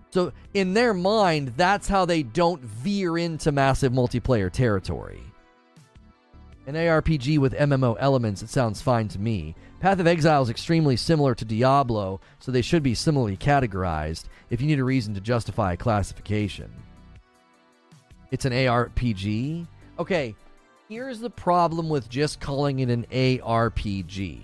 So, 0.09 0.33
in 0.55 0.73
their 0.73 0.95
mind, 0.95 1.53
that's 1.55 1.87
how 1.87 2.05
they 2.05 2.23
don't 2.23 2.63
veer 2.63 3.15
into 3.19 3.51
massive 3.51 3.93
multiplayer 3.93 4.51
territory. 4.51 5.21
An 6.69 6.75
ARPG 6.75 7.39
with 7.39 7.55
MMO 7.55 7.97
elements, 7.99 8.43
it 8.43 8.49
sounds 8.49 8.79
fine 8.79 9.07
to 9.07 9.17
me. 9.17 9.55
Path 9.79 9.99
of 9.99 10.05
Exile 10.05 10.43
is 10.43 10.51
extremely 10.51 10.95
similar 10.95 11.33
to 11.33 11.43
Diablo, 11.43 12.21
so 12.37 12.51
they 12.51 12.61
should 12.61 12.83
be 12.83 12.93
similarly 12.93 13.35
categorized 13.35 14.25
if 14.51 14.61
you 14.61 14.67
need 14.67 14.77
a 14.77 14.83
reason 14.83 15.15
to 15.15 15.19
justify 15.19 15.73
a 15.73 15.77
classification. 15.77 16.71
It's 18.29 18.45
an 18.45 18.53
ARPG? 18.53 19.65
Okay, 19.97 20.35
here's 20.87 21.19
the 21.19 21.31
problem 21.31 21.89
with 21.89 22.07
just 22.07 22.39
calling 22.39 22.81
it 22.81 22.91
an 22.91 23.07
ARPG. 23.11 24.43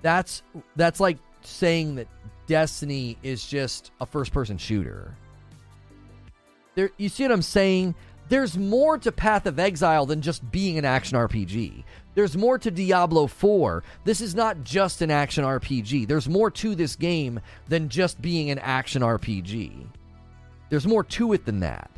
That's 0.00 0.44
that's 0.76 1.00
like 1.00 1.18
saying 1.40 1.96
that 1.96 2.06
Destiny 2.46 3.18
is 3.24 3.44
just 3.48 3.90
a 4.00 4.06
first 4.06 4.32
person 4.32 4.58
shooter. 4.58 5.16
There 6.76 6.90
you 6.98 7.08
see 7.08 7.24
what 7.24 7.32
I'm 7.32 7.42
saying? 7.42 7.96
There's 8.32 8.56
more 8.56 8.96
to 8.96 9.12
Path 9.12 9.44
of 9.44 9.58
Exile 9.58 10.06
than 10.06 10.22
just 10.22 10.50
being 10.50 10.78
an 10.78 10.86
action 10.86 11.18
RPG. 11.18 11.84
There's 12.14 12.34
more 12.34 12.58
to 12.60 12.70
Diablo 12.70 13.26
4. 13.26 13.84
This 14.04 14.22
is 14.22 14.34
not 14.34 14.64
just 14.64 15.02
an 15.02 15.10
action 15.10 15.44
RPG. 15.44 16.08
There's 16.08 16.30
more 16.30 16.50
to 16.52 16.74
this 16.74 16.96
game 16.96 17.40
than 17.68 17.90
just 17.90 18.22
being 18.22 18.48
an 18.48 18.58
action 18.58 19.02
RPG. 19.02 19.84
There's 20.70 20.86
more 20.86 21.04
to 21.04 21.34
it 21.34 21.44
than 21.44 21.60
that. 21.60 21.90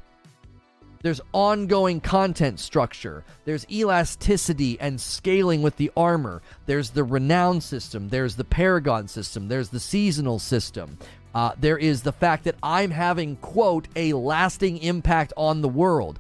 There's 1.03 1.21
ongoing 1.33 2.01
content 2.01 2.59
structure. 2.59 3.23
There's 3.45 3.65
elasticity 3.71 4.77
and 4.81 5.01
scaling 5.01 5.63
with 5.63 5.77
the 5.77 5.93
armor. 5.97 6.43
There's 6.67 6.91
the 6.91 7.05
renown 7.05 7.61
system. 7.61 8.09
There's 8.09 8.35
the 8.35 8.43
paragon 8.43 9.07
system. 9.07 9.47
There's 9.47 9.69
the 9.69 9.79
seasonal 9.79 10.41
system. 10.41 10.99
Uh, 11.35 11.53
there 11.59 11.79
is 11.79 12.03
the 12.03 12.13
fact 12.13 12.45
that 12.45 12.55
I'm 12.63 12.91
having 12.91 13.37
quote 13.37 13.89
a 13.97 14.13
lasting 14.13 14.79
impact 14.79 15.33
on 15.37 15.63
the 15.63 15.69
world. 15.69 16.19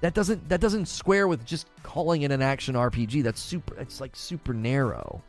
That 0.00 0.14
doesn't 0.14 0.48
that 0.48 0.60
doesn't 0.60 0.86
square 0.86 1.28
with 1.28 1.44
just 1.44 1.66
calling 1.82 2.22
it 2.22 2.30
an 2.30 2.42
action 2.42 2.74
RPG. 2.74 3.22
That's 3.22 3.40
super. 3.40 3.78
It's 3.78 4.00
like 4.00 4.16
super 4.16 4.54
narrow. 4.54 5.22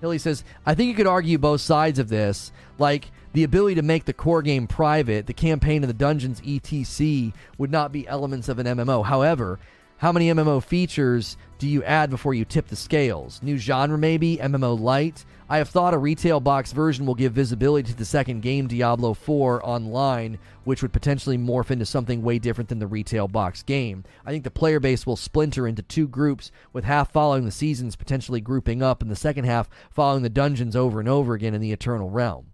Hilly 0.00 0.18
says, 0.18 0.44
I 0.66 0.74
think 0.74 0.88
you 0.88 0.94
could 0.94 1.06
argue 1.06 1.38
both 1.38 1.62
sides 1.62 1.98
of 1.98 2.08
this, 2.08 2.52
like 2.78 3.10
the 3.32 3.44
ability 3.44 3.76
to 3.76 3.82
make 3.82 4.04
the 4.04 4.12
core 4.12 4.42
game 4.42 4.66
private, 4.66 5.26
the 5.26 5.32
campaign 5.32 5.82
and 5.82 5.90
the 5.90 5.94
dungeons 5.94 6.40
etc. 6.46 7.32
would 7.58 7.70
not 7.70 7.92
be 7.92 8.06
elements 8.06 8.48
of 8.48 8.58
an 8.58 8.66
MMO. 8.66 9.04
However, 9.04 9.58
how 9.98 10.12
many 10.12 10.28
MMO 10.28 10.62
features 10.62 11.36
do 11.58 11.66
you 11.66 11.82
add 11.84 12.10
before 12.10 12.34
you 12.34 12.44
tip 12.44 12.68
the 12.68 12.76
scales? 12.76 13.40
New 13.42 13.56
genre, 13.56 13.96
maybe? 13.96 14.36
MMO 14.36 14.78
Light? 14.78 15.24
I 15.48 15.58
have 15.58 15.68
thought 15.68 15.94
a 15.94 15.98
retail 15.98 16.40
box 16.40 16.72
version 16.72 17.06
will 17.06 17.14
give 17.14 17.32
visibility 17.32 17.92
to 17.92 17.96
the 17.96 18.04
second 18.04 18.42
game, 18.42 18.66
Diablo 18.66 19.14
4 19.14 19.64
Online, 19.64 20.40
which 20.64 20.82
would 20.82 20.92
potentially 20.92 21.38
morph 21.38 21.70
into 21.70 21.86
something 21.86 22.20
way 22.20 22.40
different 22.40 22.68
than 22.68 22.80
the 22.80 22.88
retail 22.88 23.28
box 23.28 23.62
game. 23.62 24.02
I 24.24 24.32
think 24.32 24.42
the 24.42 24.50
player 24.50 24.80
base 24.80 25.06
will 25.06 25.14
splinter 25.14 25.68
into 25.68 25.82
two 25.82 26.08
groups, 26.08 26.50
with 26.72 26.82
half 26.82 27.12
following 27.12 27.44
the 27.44 27.52
seasons 27.52 27.94
potentially 27.94 28.40
grouping 28.40 28.82
up, 28.82 29.02
and 29.02 29.08
the 29.08 29.14
second 29.14 29.44
half 29.44 29.70
following 29.88 30.24
the 30.24 30.28
dungeons 30.28 30.74
over 30.74 30.98
and 30.98 31.08
over 31.08 31.34
again 31.34 31.54
in 31.54 31.60
the 31.60 31.70
Eternal 31.70 32.10
Realm. 32.10 32.46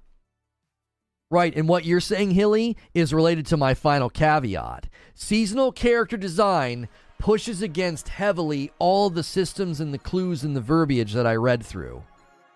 Right, 1.31 1.57
and 1.57 1.67
what 1.67 1.87
you're 1.87 1.99
saying, 1.99 2.33
Hilly, 2.33 2.77
is 2.93 3.15
related 3.15 3.47
to 3.47 3.57
my 3.57 3.73
final 3.73 4.11
caveat. 4.11 4.91
Seasonal 5.15 5.73
character 5.73 6.19
design 6.19 6.89
pushes 7.19 7.63
against 7.63 8.11
heavily 8.11 8.71
all 8.79 9.09
the 9.09 9.23
systems 9.23 9.81
and 9.81 9.95
the 9.95 9.99
clues 9.99 10.45
and 10.45 10.55
the 10.55 10.61
verbiage 10.61 11.15
that 11.15 11.27
I 11.27 11.37
read 11.37 11.65
through. 11.65 12.03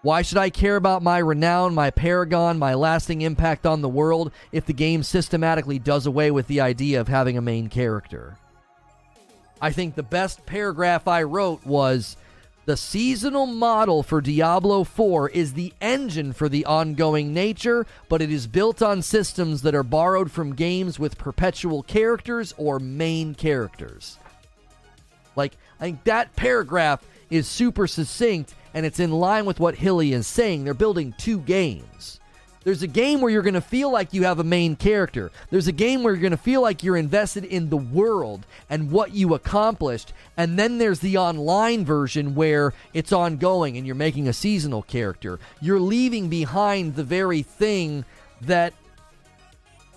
Why 0.07 0.23
should 0.23 0.39
I 0.39 0.51
care 0.51 0.77
about 0.77 1.03
my 1.03 1.19
renown, 1.19 1.75
my 1.75 1.91
paragon, 1.91 2.61
my 2.61 2.75
lasting 2.75 3.23
impact 3.23 3.67
on 3.67 3.81
the 3.81 3.89
world 3.89 4.31
if 4.53 4.65
the 4.65 4.73
game 4.73 5.03
systematically 5.03 5.81
does 5.81 6.07
away 6.07 6.31
with 6.31 6.47
the 6.47 6.61
idea 6.61 7.01
of 7.01 7.09
having 7.09 7.37
a 7.37 7.43
main 7.43 7.69
character? 7.69 8.39
I 9.61 9.73
think 9.73 9.97
the 9.97 10.05
best 10.05 10.47
paragraph 10.47 11.09
I 11.09 11.25
wrote 11.25 11.67
was 11.67 12.17
the 12.67 12.77
seasonal 12.77 13.47
model 13.47 14.05
for 14.05 14.21
Diablo 14.21 14.85
4 14.85 15.31
is 15.31 15.55
the 15.55 15.73
engine 15.81 16.33
for 16.33 16.49
the 16.49 16.65
ongoing 16.67 17.35
nature, 17.35 17.85
but 18.09 18.23
it 18.23 18.31
is 18.31 18.47
built 18.47 18.83
on 18.83 19.03
systems 19.03 19.63
that 19.63 19.75
are 19.75 19.83
borrowed 19.83 20.31
from 20.31 20.55
games 20.55 21.01
with 21.01 21.19
perpetual 21.19 21.83
characters 21.83 22.55
or 22.57 22.79
main 22.79 23.35
characters. 23.35 24.21
Like, 25.35 25.57
I 25.81 25.87
think 25.87 26.05
that 26.05 26.37
paragraph 26.37 27.05
is 27.29 27.49
super 27.49 27.89
succinct 27.89 28.55
and 28.77 28.85
it's 28.85 29.01
in 29.01 29.11
line 29.11 29.47
with 29.47 29.59
what 29.59 29.75
Hilly 29.75 30.13
is 30.13 30.27
saying. 30.27 30.65
They're 30.65 30.75
building 30.75 31.15
two 31.17 31.39
games. 31.41 32.21
There's 32.63 32.83
a 32.83 32.87
game 32.87 33.23
where 33.23 33.33
you're 33.33 33.41
going 33.41 33.55
to 33.55 33.61
feel 33.63 33.91
like 33.91 34.13
you 34.13 34.25
have 34.25 34.39
a 34.39 34.45
main 34.45 34.77
character. 34.77 35.31
There's 35.51 35.67
a 35.67 35.73
game 35.73 36.03
where 36.03 36.13
you're 36.13 36.21
going 36.21 36.33
to 36.33 36.37
feel 36.37 36.61
like 36.61 36.83
you're 36.83 36.99
invested 36.99 37.47
in 37.47 37.71
the 37.71 37.79
world 37.79 38.45
and 38.69 38.91
what 38.91 39.13
you 39.13 39.33
accomplished. 39.33 40.13
And 40.37 40.59
then 40.59 40.77
there's 40.77 41.01
the 41.01 41.17
online 41.17 41.87
version 41.87 42.35
where 42.35 42.75
it's 42.93 43.13
ongoing 43.13 43.79
and 43.79 43.87
you're 43.87 43.97
making 43.97 44.29
a 44.29 44.35
seasonal 44.35 44.83
character. 44.83 45.39
You're 45.63 45.81
leaving 45.81 46.29
behind 46.29 46.97
the 46.97 47.05
very 47.05 47.41
thing 47.41 48.05
that 48.43 48.75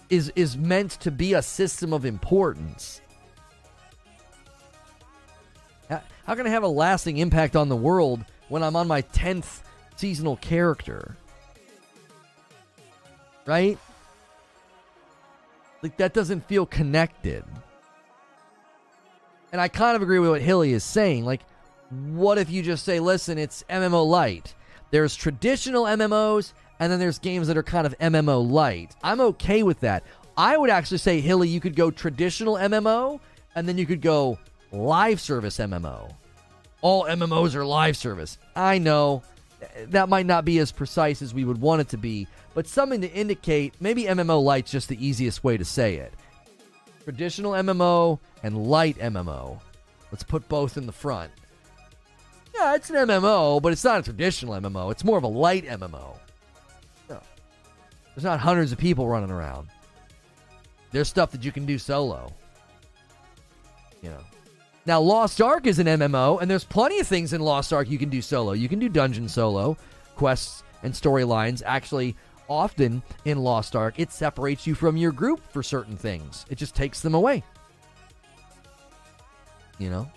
is 0.09 0.31
is 0.37 0.55
meant 0.55 0.91
to 1.01 1.11
be 1.11 1.33
a 1.33 1.41
system 1.41 1.91
of 1.91 2.05
importance. 2.05 3.01
How 5.89 6.35
can 6.35 6.45
I 6.45 6.49
have 6.51 6.63
a 6.63 6.67
lasting 6.67 7.17
impact 7.17 7.55
on 7.55 7.67
the 7.67 7.75
world 7.75 8.23
when 8.49 8.63
I'm 8.63 8.75
on 8.75 8.87
my 8.87 9.01
10th 9.01 9.61
seasonal 9.95 10.35
character? 10.37 11.15
Right? 13.45 13.77
Like, 15.81 15.97
that 15.97 16.13
doesn't 16.13 16.47
feel 16.47 16.65
connected. 16.65 17.43
And 19.51 19.61
I 19.61 19.67
kind 19.67 19.95
of 19.95 20.01
agree 20.01 20.19
with 20.19 20.29
what 20.29 20.41
Hilly 20.41 20.73
is 20.73 20.83
saying. 20.83 21.25
Like, 21.25 21.41
what 21.89 22.37
if 22.37 22.49
you 22.49 22.61
just 22.61 22.85
say, 22.85 22.99
listen, 22.99 23.37
it's 23.37 23.63
MMO 23.69 24.05
light? 24.05 24.53
There's 24.91 25.15
traditional 25.15 25.85
MMOs, 25.85 26.53
and 26.79 26.91
then 26.91 26.99
there's 26.99 27.19
games 27.19 27.47
that 27.47 27.57
are 27.57 27.63
kind 27.63 27.87
of 27.87 27.97
MMO 27.99 28.47
light. 28.47 28.95
I'm 29.03 29.21
okay 29.21 29.63
with 29.63 29.79
that. 29.79 30.03
I 30.37 30.57
would 30.57 30.69
actually 30.69 30.99
say, 30.99 31.19
Hilly, 31.19 31.49
you 31.49 31.59
could 31.59 31.75
go 31.75 31.91
traditional 31.91 32.55
MMO, 32.55 33.19
and 33.55 33.67
then 33.67 33.77
you 33.77 33.85
could 33.85 34.01
go 34.01 34.37
live 34.71 35.19
service 35.19 35.57
MMO. 35.57 36.13
All 36.81 37.05
MMOs 37.05 37.55
are 37.55 37.65
live 37.65 37.97
service. 37.97 38.37
I 38.55 38.77
know 38.77 39.23
that 39.87 40.09
might 40.09 40.25
not 40.25 40.45
be 40.45 40.59
as 40.59 40.71
precise 40.71 41.21
as 41.21 41.33
we 41.33 41.43
would 41.43 41.59
want 41.59 41.81
it 41.81 41.89
to 41.89 41.97
be, 41.97 42.27
but 42.53 42.67
something 42.67 43.01
to 43.01 43.11
indicate 43.11 43.73
maybe 43.79 44.03
MMO 44.03 44.41
Light's 44.41 44.71
just 44.71 44.87
the 44.87 45.05
easiest 45.05 45.43
way 45.43 45.57
to 45.57 45.65
say 45.65 45.95
it. 45.95 46.13
Traditional 47.03 47.51
MMO 47.53 48.19
and 48.43 48.69
light 48.69 48.97
MMO. 48.99 49.59
Let's 50.11 50.23
put 50.23 50.47
both 50.47 50.77
in 50.77 50.85
the 50.85 50.91
front. 50.91 51.31
Yeah, 52.55 52.75
it's 52.75 52.89
an 52.89 52.95
MMO, 52.95 53.61
but 53.61 53.73
it's 53.73 53.83
not 53.83 53.99
a 53.99 54.03
traditional 54.03 54.53
MMO. 54.53 54.91
It's 54.91 55.03
more 55.03 55.17
of 55.17 55.23
a 55.23 55.27
light 55.27 55.65
MMO. 55.65 56.17
No. 57.09 57.21
There's 58.15 58.23
not 58.23 58.39
hundreds 58.39 58.71
of 58.71 58.77
people 58.77 59.07
running 59.07 59.31
around. 59.31 59.69
There's 60.91 61.07
stuff 61.07 61.31
that 61.31 61.43
you 61.43 61.51
can 61.51 61.65
do 61.65 61.77
solo. 61.77 62.33
You 64.01 64.09
know. 64.09 64.23
Now, 64.85 65.01
Lost 65.01 65.41
Ark 65.41 65.67
is 65.67 65.79
an 65.79 65.87
MMO, 65.87 66.41
and 66.41 66.49
there's 66.49 66.63
plenty 66.63 66.99
of 66.99 67.07
things 67.07 67.33
in 67.33 67.41
Lost 67.41 67.73
Ark 67.73 67.89
you 67.89 67.97
can 67.97 68.09
do 68.09 68.21
solo. 68.21 68.53
You 68.53 68.69
can 68.69 68.79
do 68.79 68.89
dungeon 68.89 69.27
solo, 69.29 69.77
quests 70.15 70.63
and 70.83 70.93
storylines. 70.93 71.61
Actually, 71.65 72.15
often 72.47 73.03
in 73.25 73.39
Lost 73.39 73.75
Ark, 73.75 73.95
it 73.97 74.11
separates 74.11 74.65
you 74.65 74.75
from 74.75 74.97
your 74.97 75.11
group 75.11 75.41
for 75.51 75.61
certain 75.61 75.95
things. 75.95 76.45
It 76.49 76.57
just 76.57 76.75
takes 76.75 77.01
them 77.01 77.13
away. 77.13 77.43
You 79.77 79.89
know? 79.89 80.11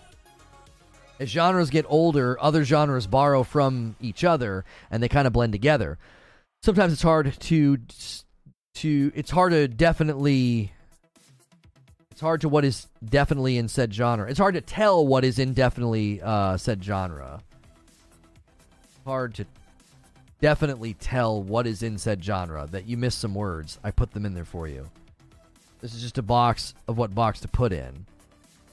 As 1.19 1.29
genres 1.29 1.69
get 1.69 1.85
older, 1.87 2.37
other 2.41 2.63
genres 2.65 3.07
borrow 3.07 3.43
from 3.43 3.95
each 4.01 4.23
other 4.23 4.65
and 4.89 5.01
they 5.01 5.07
kind 5.07 5.27
of 5.27 5.33
blend 5.33 5.53
together. 5.53 5.97
Sometimes 6.63 6.91
it's 6.91 7.01
hard 7.01 7.33
to 7.39 7.77
to 8.75 9.11
it's 9.15 9.31
hard 9.31 9.51
to 9.51 9.67
definitely 9.67 10.73
it's 12.13 12.21
hard 12.21 12.41
to 12.41 12.47
what 12.49 12.63
is 12.63 12.85
definitely 13.03 13.57
in 13.57 13.67
said 13.67 13.91
genre. 13.91 14.29
It's 14.29 14.37
hard 14.37 14.53
to 14.53 14.61
tell 14.61 15.03
what 15.05 15.25
is 15.25 15.39
indefinitely 15.39 16.21
uh, 16.21 16.57
said 16.57 16.83
genre. 16.83 17.41
Hard 19.03 19.33
to 19.33 19.45
definitely 20.39 20.93
tell 20.93 21.41
what 21.41 21.65
is 21.65 21.81
in 21.81 21.97
said 21.97 22.23
genre. 22.23 22.67
That 22.69 22.85
you 22.85 22.97
missed 22.97 23.17
some 23.17 23.33
words. 23.33 23.79
I 23.83 23.89
put 23.89 24.11
them 24.11 24.27
in 24.27 24.35
there 24.35 24.45
for 24.45 24.67
you. 24.67 24.91
This 25.81 25.95
is 25.95 26.03
just 26.03 26.19
a 26.19 26.21
box 26.21 26.75
of 26.87 26.99
what 26.99 27.15
box 27.15 27.39
to 27.39 27.47
put 27.47 27.73
in. 27.73 28.05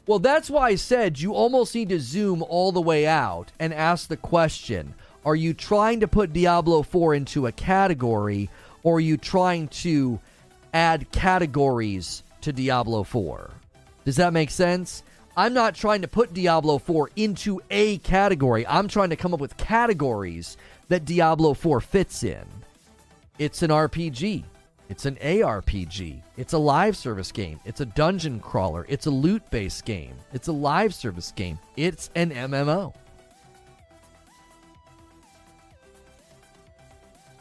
Well, 0.07 0.19
that's 0.19 0.51
why 0.51 0.69
I 0.69 0.75
said 0.75 1.19
you 1.19 1.33
almost 1.33 1.75
need 1.75 1.89
to 1.89 1.99
zoom 1.99 2.43
all 2.43 2.73
the 2.73 2.83
way 2.83 3.07
out 3.07 3.53
and 3.59 3.73
ask 3.73 4.09
the 4.09 4.19
question 4.19 4.93
Are 5.25 5.35
you 5.35 5.55
trying 5.55 6.01
to 6.01 6.09
put 6.09 6.35
Diablo 6.35 6.83
4 6.83 7.15
into 7.15 7.47
a 7.47 7.53
category, 7.53 8.51
or 8.83 8.97
are 8.97 9.01
you 9.01 9.17
trying 9.17 9.69
to 9.69 10.21
add 10.75 11.11
categories 11.11 12.23
to 12.43 12.53
Diablo 12.53 13.03
4? 13.03 13.51
Does 14.05 14.17
that 14.17 14.33
make 14.33 14.51
sense? 14.51 15.03
I'm 15.37 15.55
not 15.55 15.75
trying 15.75 16.03
to 16.03 16.09
put 16.09 16.35
Diablo 16.35 16.79
4 16.79 17.11
into 17.17 17.61
a 17.71 17.99
category. 17.99 18.67
I'm 18.67 18.89
trying 18.89 19.11
to 19.11 19.17
come 19.17 19.33
up 19.33 19.41
with 19.41 19.57
categories 19.57 20.57
that 20.89 21.05
Diablo 21.05 21.55
4 21.55 21.81
fits 21.81 22.25
in. 22.25 22.45
It's 23.39 23.63
an 23.63 23.71
RPG. 23.71 24.45
It's 24.89 25.07
an 25.07 25.15
ARPG. 25.17 26.21
It's 26.37 26.53
a 26.53 26.59
live 26.59 26.97
service 26.97 27.31
game. 27.31 27.61
It's 27.65 27.81
a 27.81 27.87
dungeon 27.87 28.41
crawler. 28.41 28.85
It's 28.89 29.07
a 29.07 29.11
loot 29.11 29.49
based 29.51 29.85
game. 29.85 30.15
It's 30.33 30.49
a 30.49 30.53
live 30.53 30.93
service 30.93 31.31
game. 31.31 31.59
It's 31.77 32.11
an 32.17 32.33
MMO. 32.33 32.93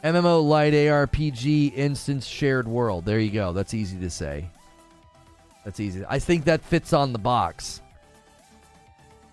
MMO 0.04 0.48
Light 0.48 0.72
ARPG 0.72 1.76
Instance 1.76 2.24
Shared 2.24 2.66
World. 2.66 3.04
There 3.04 3.18
you 3.18 3.30
go. 3.30 3.52
That's 3.52 3.74
easy 3.74 3.98
to 3.98 4.08
say. 4.08 4.48
That's 5.70 5.78
easy. 5.78 6.04
I 6.08 6.18
think 6.18 6.46
that 6.46 6.64
fits 6.64 6.92
on 6.92 7.12
the 7.12 7.18
box. 7.20 7.80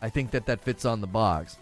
I 0.03 0.09
think 0.09 0.29
that 0.29 0.45
that 0.45 0.61
fits 0.61 0.85
on 0.85 1.01
the 1.01 1.07
box. 1.07 1.57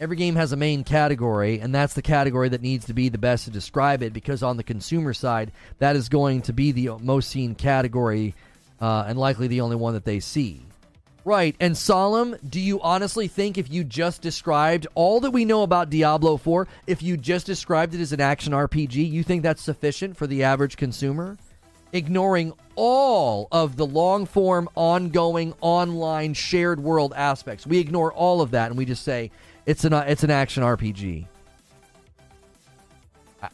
Every 0.00 0.16
game 0.16 0.34
has 0.34 0.50
a 0.50 0.56
main 0.56 0.82
category, 0.82 1.60
and 1.60 1.72
that's 1.72 1.94
the 1.94 2.02
category 2.02 2.48
that 2.48 2.60
needs 2.60 2.86
to 2.86 2.94
be 2.94 3.08
the 3.08 3.16
best 3.16 3.44
to 3.44 3.52
describe 3.52 4.02
it 4.02 4.12
because 4.12 4.42
on 4.42 4.56
the 4.56 4.64
consumer 4.64 5.14
side, 5.14 5.52
that 5.78 5.94
is 5.94 6.08
going 6.08 6.42
to 6.42 6.52
be 6.52 6.72
the 6.72 6.98
most 6.98 7.30
seen 7.30 7.54
category 7.54 8.34
uh, 8.80 9.04
and 9.06 9.16
likely 9.16 9.46
the 9.46 9.60
only 9.60 9.76
one 9.76 9.94
that 9.94 10.04
they 10.04 10.18
see. 10.18 10.66
Right, 11.24 11.54
and 11.60 11.78
Solemn, 11.78 12.34
do 12.50 12.58
you 12.58 12.80
honestly 12.80 13.28
think 13.28 13.56
if 13.56 13.70
you 13.70 13.84
just 13.84 14.20
described 14.20 14.88
all 14.96 15.20
that 15.20 15.30
we 15.30 15.44
know 15.44 15.62
about 15.62 15.90
Diablo 15.90 16.38
4, 16.38 16.66
if 16.88 17.04
you 17.04 17.16
just 17.16 17.46
described 17.46 17.94
it 17.94 18.00
as 18.00 18.12
an 18.12 18.20
action 18.20 18.52
RPG, 18.52 19.08
you 19.08 19.22
think 19.22 19.44
that's 19.44 19.62
sufficient 19.62 20.16
for 20.16 20.26
the 20.26 20.42
average 20.42 20.76
consumer? 20.76 21.38
Ignoring 21.92 22.52
all 22.74 23.48
of 23.52 23.76
the 23.76 23.86
long 23.86 24.26
form, 24.26 24.68
ongoing, 24.74 25.54
online, 25.60 26.34
shared 26.34 26.80
world 26.80 27.12
aspects. 27.14 27.66
We 27.66 27.78
ignore 27.78 28.12
all 28.12 28.40
of 28.40 28.52
that 28.52 28.70
and 28.70 28.78
we 28.78 28.84
just 28.84 29.04
say, 29.04 29.30
it's 29.66 29.84
an 29.84 29.92
uh, 29.92 30.04
it's 30.08 30.24
an 30.24 30.30
action 30.30 30.62
RPG. 30.62 31.26
I, 33.42 33.48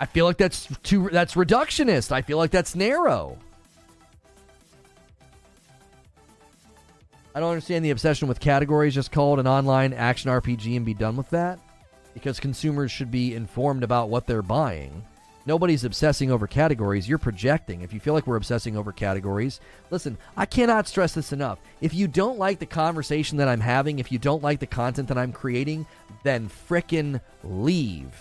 I 0.00 0.06
feel 0.06 0.24
like 0.24 0.38
that's 0.38 0.68
too 0.82 1.08
that's 1.12 1.34
reductionist. 1.34 2.12
I 2.12 2.22
feel 2.22 2.38
like 2.38 2.50
that's 2.50 2.74
narrow. 2.74 3.38
I 7.34 7.40
don't 7.40 7.50
understand 7.50 7.84
the 7.84 7.90
obsession 7.90 8.28
with 8.28 8.40
categories. 8.40 8.94
Just 8.94 9.12
call 9.12 9.34
it 9.34 9.40
an 9.40 9.46
online 9.46 9.92
action 9.92 10.30
RPG 10.30 10.74
and 10.74 10.86
be 10.86 10.94
done 10.94 11.16
with 11.16 11.28
that. 11.30 11.58
Because 12.14 12.40
consumers 12.40 12.90
should 12.90 13.10
be 13.10 13.34
informed 13.34 13.84
about 13.84 14.08
what 14.08 14.26
they're 14.26 14.40
buying. 14.40 15.04
Nobody's 15.46 15.84
obsessing 15.84 16.32
over 16.32 16.48
categories. 16.48 17.08
You're 17.08 17.18
projecting. 17.18 17.82
If 17.82 17.92
you 17.92 18.00
feel 18.00 18.14
like 18.14 18.26
we're 18.26 18.36
obsessing 18.36 18.76
over 18.76 18.90
categories, 18.90 19.60
listen, 19.90 20.18
I 20.36 20.44
cannot 20.44 20.88
stress 20.88 21.14
this 21.14 21.32
enough. 21.32 21.60
If 21.80 21.94
you 21.94 22.08
don't 22.08 22.38
like 22.38 22.58
the 22.58 22.66
conversation 22.66 23.38
that 23.38 23.46
I'm 23.46 23.60
having, 23.60 24.00
if 24.00 24.10
you 24.10 24.18
don't 24.18 24.42
like 24.42 24.58
the 24.58 24.66
content 24.66 25.06
that 25.06 25.18
I'm 25.18 25.32
creating, 25.32 25.86
then 26.24 26.50
frickin' 26.68 27.20
leave. 27.44 28.12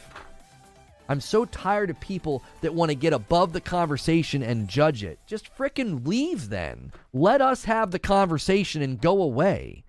I'm 1.10 1.22
so 1.22 1.46
tired 1.46 1.90
of 1.90 2.00
people 2.00 2.44
that 2.62 2.74
want 2.74 2.90
to 2.90 2.96
get 2.96 3.14
above 3.14 3.54
the 3.54 3.62
conversation 3.62 4.44
and 4.44 4.68
judge 4.68 5.04
it. 5.04 5.20
Just 5.26 5.56
frickin' 5.56 6.06
leave 6.06 6.50
then. 6.50 6.92
Let 7.12 7.42
us 7.42 7.66
have 7.66 7.90
the 7.90 8.00
conversation 8.00 8.84
and 8.84 9.02
go 9.02 9.24
away. 9.24 9.84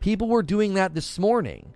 People 0.00 0.28
were 0.28 0.42
doing 0.42 0.74
that 0.74 0.94
this 0.94 1.18
morning. 1.18 1.72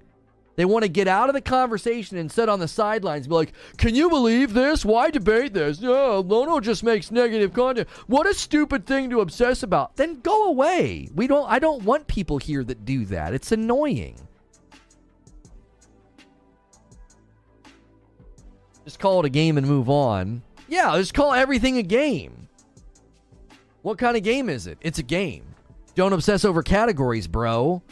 They 0.57 0.65
want 0.65 0.85
to 0.85 0.89
get 0.89 1.07
out 1.07 1.29
of 1.29 1.35
the 1.35 1.41
conversation 1.41 2.17
and 2.17 2.33
sit 2.33 2.49
on 2.49 2.59
the 2.59 2.69
sidelines 2.69 3.27
and 3.27 3.31
be 3.31 3.37
like, 3.37 3.53
Can 3.77 3.95
you 3.95 4.09
believe 4.09 4.55
this? 4.55 4.85
Why 4.85 5.11
debate 5.11 5.53
this? 5.53 5.81
No, 5.81 6.21
Lono 6.21 6.61
just 6.61 6.83
makes 6.83 7.11
negative 7.11 7.53
content. 7.53 7.89
What 8.07 8.27
a 8.27 8.35
stupid 8.35 8.87
thing 8.87 9.11
to 9.11 9.21
obsess 9.21 9.63
about. 9.63 9.97
Then 9.97 10.21
go 10.21 10.47
away. 10.47 11.09
We 11.15 11.27
don't 11.27 11.49
I 11.49 11.59
don't 11.59 11.85
want 11.85 12.07
people 12.07 12.39
here 12.39 12.65
that 12.65 12.85
do 12.85 13.05
that. 13.07 13.35
It's 13.35 13.53
annoying. 13.53 14.17
Just 18.85 18.99
call 18.99 19.21
it 19.21 19.27
a 19.27 19.31
game 19.31 19.59
and 19.59 19.67
move 19.67 19.91
on. 19.91 20.43
Yeah, 20.69 20.97
just 20.97 21.13
call 21.13 21.33
everything 21.33 21.79
a 21.79 21.83
game. 21.83 22.49
What 23.83 23.99
kind 23.99 24.17
of 24.17 24.23
game 24.23 24.49
is 24.49 24.67
it? 24.67 24.79
It's 24.81 24.99
a 24.99 25.03
game. 25.03 25.45
Don't 25.95 26.13
obsess 26.13 26.45
over 26.45 26.63
categories, 26.63 27.27
bro. 27.27 27.83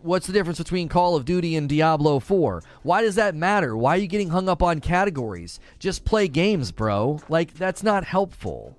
What's 0.00 0.26
the 0.26 0.32
difference 0.32 0.58
between 0.58 0.88
Call 0.88 1.14
of 1.14 1.26
Duty 1.26 1.56
and 1.56 1.68
Diablo 1.68 2.18
4? 2.18 2.62
Why 2.82 3.02
does 3.02 3.16
that 3.16 3.34
matter? 3.34 3.76
Why 3.76 3.96
are 3.96 3.98
you 3.98 4.06
getting 4.06 4.30
hung 4.30 4.48
up 4.48 4.62
on 4.62 4.80
categories? 4.80 5.60
Just 5.78 6.06
play 6.06 6.26
games, 6.26 6.72
bro. 6.72 7.20
Like, 7.28 7.52
that's 7.52 7.82
not 7.82 8.02
helpful. 8.02 8.78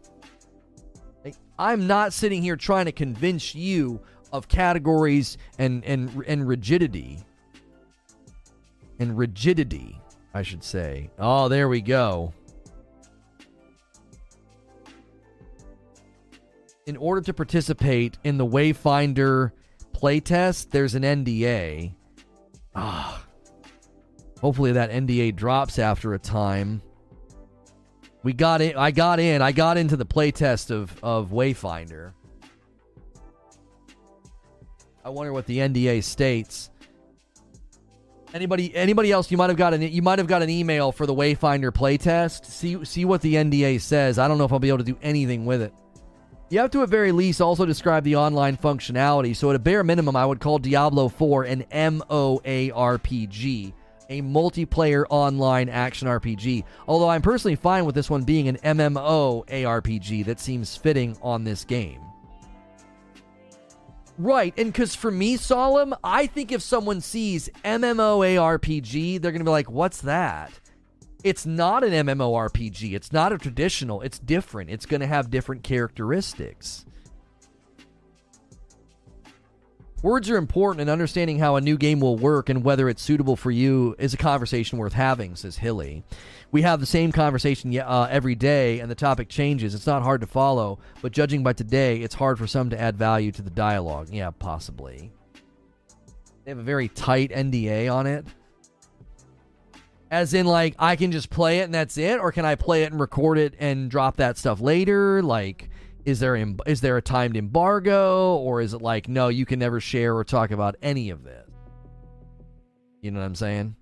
Like, 1.24 1.36
I'm 1.60 1.86
not 1.86 2.12
sitting 2.12 2.42
here 2.42 2.56
trying 2.56 2.86
to 2.86 2.92
convince 2.92 3.54
you 3.54 4.02
of 4.34 4.48
categories 4.48 5.38
and, 5.60 5.86
and, 5.86 6.24
and 6.26 6.48
rigidity. 6.48 7.20
And 8.98 9.16
rigidity. 9.16 10.02
I 10.34 10.42
should 10.42 10.64
say. 10.64 11.12
Oh, 11.20 11.48
there 11.48 11.70
we 11.70 11.82
go. 11.82 12.34
In 16.88 16.98
order 16.98 17.22
to 17.22 17.34
participate 17.34 18.18
in 18.24 18.38
the 18.38 18.46
Wayfinder 18.46 19.52
playtest, 19.96 20.72
there's 20.72 20.96
an 20.96 21.04
NDA. 21.04 21.94
Ah. 22.76 23.26
Hopefully 24.42 24.74
that 24.74 24.92
NDA 24.92 25.36
drops 25.36 25.80
after 25.80 26.14
a 26.14 26.20
time. 26.20 26.82
We 28.24 28.34
got 28.34 28.62
in 28.62 28.76
I 28.76 28.92
got 28.92 29.20
in. 29.20 29.42
I 29.42 29.52
got 29.52 29.78
into 29.78 29.96
the 29.96 30.06
playtest 30.06 30.72
of 30.72 30.96
of 31.04 31.30
Wayfinder. 31.30 32.14
I 35.04 35.10
wonder 35.10 35.32
what 35.32 35.46
the 35.46 35.60
NDA 35.60 36.04
states. 36.04 36.70
Anybody 38.34 38.76
anybody 38.76 39.12
else 39.12 39.32
you 39.32 39.38
might 39.38 39.50
have 39.50 39.58
got 39.58 39.74
an 39.74 39.82
you 39.82 40.02
might 40.02 40.20
have 40.20 40.28
got 40.28 40.42
an 40.42 40.50
email 40.50 40.92
for 40.92 41.06
the 41.06 41.14
Wayfinder 41.14 41.72
playtest. 41.72 42.46
See 42.46 42.84
see 42.84 43.06
what 43.06 43.22
the 43.22 43.36
NDA 43.36 43.80
says. 43.80 44.20
I 44.20 44.28
don't 44.28 44.38
know 44.38 44.46
if 44.46 44.52
I'll 44.52 44.60
be 44.60 44.70
able 44.70 44.80
to 44.80 44.84
do 44.84 44.98
anything 45.02 45.46
with 45.46 45.62
it. 45.62 45.74
You 46.50 46.60
have 46.60 46.70
to 46.72 46.84
at 46.84 46.90
very 46.90 47.12
least 47.12 47.42
also 47.42 47.66
describe 47.66 48.04
the 48.04 48.18
online 48.18 48.56
functionality. 48.56 49.36
So 49.36 49.50
at 49.50 49.56
a 49.56 49.60
bare 49.60 49.84
minimum, 49.84 50.16
I 50.16 50.26
would 50.26 50.40
call 50.40 50.60
Diablo 50.60 51.10
4 51.10 51.46
an 51.46 51.64
MOARPG, 51.72 53.74
a 54.10 54.22
multiplayer 54.22 55.06
online 55.10 55.70
action 55.70 56.08
RPG. 56.08 56.64
Although 56.88 57.10
I'm 57.10 57.24
personally 57.24 57.56
fine 57.56 57.86
with 57.86 57.96
this 57.96 58.12
one 58.12 58.24
being 58.24 58.48
an 58.48 58.58
MMOARPG 58.58 60.26
that 60.26 60.40
seems 60.40 60.78
fitting 60.78 61.18
on 61.24 61.44
this 61.44 61.66
game. 61.66 62.02
Right, 64.18 64.54
and 64.58 64.72
because 64.72 64.96
for 64.96 65.12
me, 65.12 65.36
Solemn, 65.36 65.94
I 66.04 66.28
think 66.28 66.52
if 66.52 66.62
someone 66.62 67.02
sees 67.02 67.50
MMOARPG, 67.66 69.20
they're 69.20 69.32
going 69.32 69.40
to 69.40 69.46
be 69.46 69.52
like, 69.52 69.70
what's 69.70 70.02
that? 70.02 70.58
It's 71.26 71.44
not 71.44 71.84
an 71.84 71.92
MMORPG. 72.06 72.94
It's 72.94 73.12
not 73.12 73.34
a 73.34 73.40
traditional. 73.40 74.02
It's 74.02 74.20
different. 74.20 74.70
It's 74.70 74.86
going 74.86 75.02
to 75.02 75.08
have 75.08 75.32
different 75.32 75.64
characteristics. 75.64 76.86
Words 80.04 80.30
are 80.30 80.38
important, 80.38 80.82
and 80.82 80.90
understanding 80.92 81.40
how 81.40 81.56
a 81.56 81.62
new 81.62 81.78
game 81.80 82.00
will 82.00 82.16
work 82.16 82.48
and 82.48 82.64
whether 82.64 82.88
it's 82.90 83.02
suitable 83.02 83.36
for 83.36 83.50
you 83.50 83.96
is 83.98 84.14
a 84.14 84.18
conversation 84.18 84.78
worth 84.78 84.94
having, 84.94 85.36
says 85.36 85.58
Hilly. 85.58 86.04
We 86.52 86.62
have 86.62 86.80
the 86.80 86.86
same 86.86 87.12
conversation 87.12 87.76
uh, 87.76 88.08
every 88.12 88.36
day, 88.36 88.80
and 88.80 88.92
the 88.92 88.94
topic 88.94 89.28
changes. 89.28 89.74
It's 89.74 89.88
not 89.88 90.04
hard 90.04 90.22
to 90.22 90.28
follow, 90.28 90.78
but 91.02 91.12
judging 91.12 91.42
by 91.42 91.54
today, 91.54 92.02
it's 92.02 92.14
hard 92.14 92.38
for 92.38 92.46
some 92.46 92.70
to 92.70 92.80
add 92.80 92.98
value 92.98 93.32
to 93.32 93.42
the 93.42 93.50
dialogue. 93.50 94.10
Yeah, 94.12 94.30
possibly. 94.30 95.10
They 96.44 96.52
have 96.52 96.60
a 96.60 96.62
very 96.62 96.88
tight 96.88 97.32
NDA 97.32 97.92
on 97.92 98.06
it. 98.06 98.28
As 100.16 100.34
in, 100.34 100.46
like, 100.46 100.76
I 100.80 100.96
can 100.96 101.12
just 101.12 101.30
play 101.30 101.60
it 101.60 101.64
and 101.64 101.74
that's 101.74 101.98
it, 101.98 102.22
or 102.22 102.32
can 102.32 102.46
I 102.46 102.56
play 102.56 102.84
it 102.84 102.92
and 102.94 103.02
record 103.02 103.38
it 103.38 103.54
and 103.60 103.92
drop 103.92 104.16
that 104.16 104.38
stuff 104.38 104.62
later? 104.62 105.22
Like, 105.22 105.70
is 106.06 106.22
there 106.22 106.38
is 106.66 106.80
there 106.80 106.96
a 106.96 107.02
timed 107.02 107.36
embargo, 107.36 108.38
or 108.38 108.62
is 108.62 108.74
it 108.74 108.82
like, 108.82 109.10
no, 109.10 109.28
you 109.28 109.46
can 109.46 109.60
never 109.60 109.82
share 109.82 110.16
or 110.16 110.24
talk 110.24 110.52
about 110.52 110.78
any 110.82 111.10
of 111.10 111.26
this? 111.26 111.50
You 113.02 113.12
know 113.12 113.20
what 113.20 113.26
I'm 113.26 113.36
saying? 113.36 113.76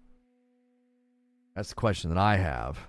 That's 1.56 1.70
the 1.70 1.76
question 1.76 2.10
that 2.10 2.18
I 2.18 2.38
have. 2.38 2.80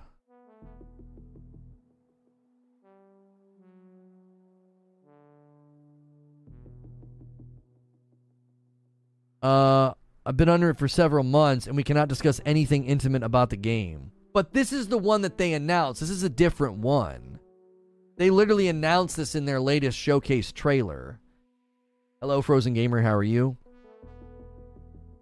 Uh, 9.42 9.92
I've 10.26 10.36
been 10.36 10.48
under 10.48 10.70
it 10.70 10.78
for 10.78 10.88
several 10.88 11.24
months, 11.24 11.66
and 11.66 11.76
we 11.76 11.82
cannot 11.82 12.08
discuss 12.08 12.40
anything 12.46 12.84
intimate 12.84 13.22
about 13.22 13.50
the 13.50 13.56
game. 13.56 14.10
But 14.32 14.52
this 14.52 14.72
is 14.72 14.88
the 14.88 14.98
one 14.98 15.22
that 15.22 15.36
they 15.36 15.52
announced. 15.52 16.00
This 16.00 16.10
is 16.10 16.22
a 16.22 16.30
different 16.30 16.78
one. 16.78 17.38
They 18.16 18.30
literally 18.30 18.68
announced 18.68 19.16
this 19.16 19.34
in 19.34 19.44
their 19.44 19.60
latest 19.60 19.98
showcase 19.98 20.50
trailer. 20.50 21.20
Hello, 22.20 22.40
Frozen 22.40 22.74
Gamer. 22.74 23.02
How 23.02 23.14
are 23.14 23.22
you? 23.22 23.56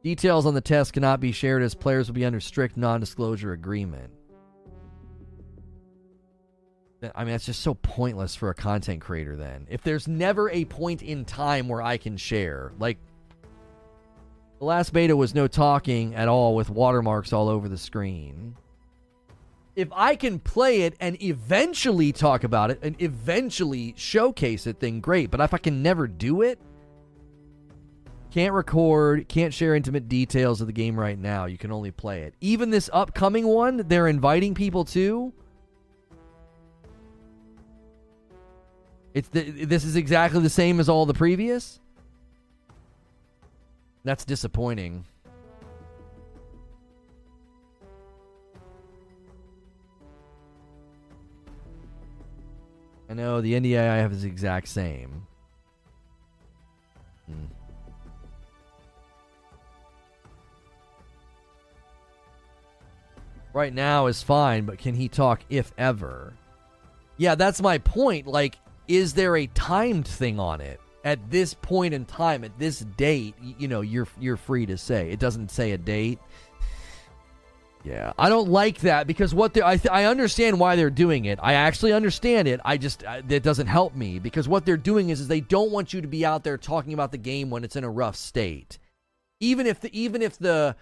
Details 0.05 0.47
on 0.47 0.55
the 0.55 0.61
test 0.61 0.93
cannot 0.93 1.21
be 1.21 1.33
shared 1.33 1.63
as 1.63 1.75
players 1.75 2.09
will 2.09 2.15
be 2.15 2.25
under 2.25 2.41
strict 2.41 2.77
non 2.77 3.01
disclosure 3.01 3.53
agreement. 3.53 4.13
I 7.15 7.25
mean, 7.25 7.33
that's 7.33 7.47
just 7.47 7.63
so 7.63 7.75
pointless 7.75 8.37
for 8.37 8.51
a 8.51 8.55
content 8.55 9.01
creator 9.01 9.35
then. 9.35 9.67
If 9.69 9.83
there's 9.83 10.07
never 10.07 10.49
a 10.51 10.65
point 10.67 11.03
in 11.03 11.25
time 11.25 11.67
where 11.67 11.83
I 11.83 11.97
can 11.97 12.17
share, 12.17 12.73
like 12.79 12.99
the 14.63 14.67
last 14.67 14.93
beta 14.93 15.17
was 15.17 15.35
no 15.35 15.49
talking 15.49 16.15
at 16.15 16.29
all 16.29 16.55
with 16.55 16.71
watermarks 16.71 17.33
all 17.33 17.49
over 17.49 17.69
the 17.69 17.77
screen. 17.77 18.55
If 19.75 19.89
I 19.93 20.15
can 20.15 20.39
play 20.39 20.83
it 20.83 20.95
and 21.01 21.21
eventually 21.21 22.13
talk 22.13 22.45
about 22.45 22.71
it 22.71 22.79
and 22.81 22.95
eventually 23.03 23.93
showcase 23.97 24.69
it, 24.69 24.79
then 24.79 25.01
great. 25.01 25.33
But 25.33 25.41
if 25.41 25.53
I 25.53 25.59
can 25.59 25.83
never 25.83 26.07
do 26.07 26.43
it, 26.43 26.61
can't 28.31 28.55
record, 28.55 29.27
can't 29.27 29.53
share 29.53 29.75
intimate 29.75 30.09
details 30.09 30.61
of 30.61 30.69
the 30.69 30.73
game 30.73 30.97
right 30.97 31.19
now. 31.19 31.47
You 31.47 31.59
can 31.59 31.73
only 31.73 31.91
play 31.91 32.23
it. 32.23 32.35
Even 32.41 32.71
this 32.71 32.89
upcoming 32.93 33.49
one, 33.49 33.79
they're 33.89 34.07
inviting 34.07 34.55
people 34.55 34.85
to. 34.85 35.33
It's 39.13 39.27
the, 39.27 39.43
this 39.43 39.83
is 39.83 39.97
exactly 39.97 40.41
the 40.41 40.49
same 40.49 40.79
as 40.79 40.89
all 40.89 41.05
the 41.05 41.15
previous. 41.15 41.81
That's 44.05 44.25
disappointing. 44.25 45.05
I 53.09 53.15
know 53.15 53.41
the 53.41 53.53
NDA 53.53 53.79
I 53.79 53.97
have 53.99 54.13
is 54.13 54.23
the 54.23 54.29
exact 54.29 54.69
same. 54.69 55.27
Hmm. 57.27 57.45
Right 63.53 63.75
now 63.75 64.07
is 64.07 64.23
fine, 64.23 64.65
but 64.65 64.79
can 64.79 64.95
he 64.95 65.09
talk 65.09 65.43
if 65.51 65.73
ever? 65.77 66.33
Yeah, 67.19 67.35
that's 67.35 67.61
my 67.61 67.77
point. 67.79 68.27
Like, 68.27 68.59
is 68.89 69.13
there 69.13 69.37
a 69.37 69.47
timed 69.49 70.09
thing 70.09 70.41
on 70.41 70.61
it? 70.63 70.81
At 71.05 71.31
this 71.31 71.55
point 71.55 71.95
in 71.95 72.05
time, 72.05 72.45
at 72.45 72.59
this 72.59 72.81
date, 72.81 73.35
you 73.41 73.69
know, 73.69 73.81
you're 73.81 74.09
you're 74.21 74.37
free 74.37 74.67
to 74.67 74.77
say. 74.77 75.11
It 75.11 75.19
doesn't 75.19 75.51
say 75.51 75.73
a 75.73 75.79
date. 75.79 76.19
Yeah, 77.85 78.13
I 78.17 78.29
don't 78.29 78.49
like 78.49 78.79
that 78.81 79.09
because 79.09 79.35
what 79.35 79.55
they 79.55 79.63
I 79.63 79.77
th- 79.77 79.91
I 79.91 80.05
understand 80.05 80.61
why 80.61 80.77
they're 80.77 80.91
doing 80.91 81.25
it. 81.25 81.41
I 81.43 81.55
actually 81.55 81.93
understand 81.93 82.47
it. 82.47 82.61
I 82.65 82.77
just 82.77 83.05
uh, 83.05 83.23
it 83.29 83.43
doesn't 83.43 83.67
help 83.67 83.97
me 83.97 84.21
because 84.21 84.47
what 84.47 84.65
they're 84.65 84.77
doing 84.77 85.11
is 85.11 85.21
is 85.21 85.29
they 85.29 85.41
don't 85.41 85.73
want 85.73 85.93
you 85.93 86.01
to 86.01 86.07
be 86.07 86.25
out 86.25 86.45
there 86.45 86.57
talking 86.57 86.93
about 86.93 87.11
the 87.11 87.19
game 87.19 87.51
when 87.51 87.65
it's 87.65 87.75
in 87.75 87.83
a 87.83 87.91
rough 87.91 88.15
state. 88.15 88.79
Even 89.41 89.67
if 89.67 89.81
the 89.81 89.91
even 89.99 90.23
if 90.23 90.39
the 90.39 90.77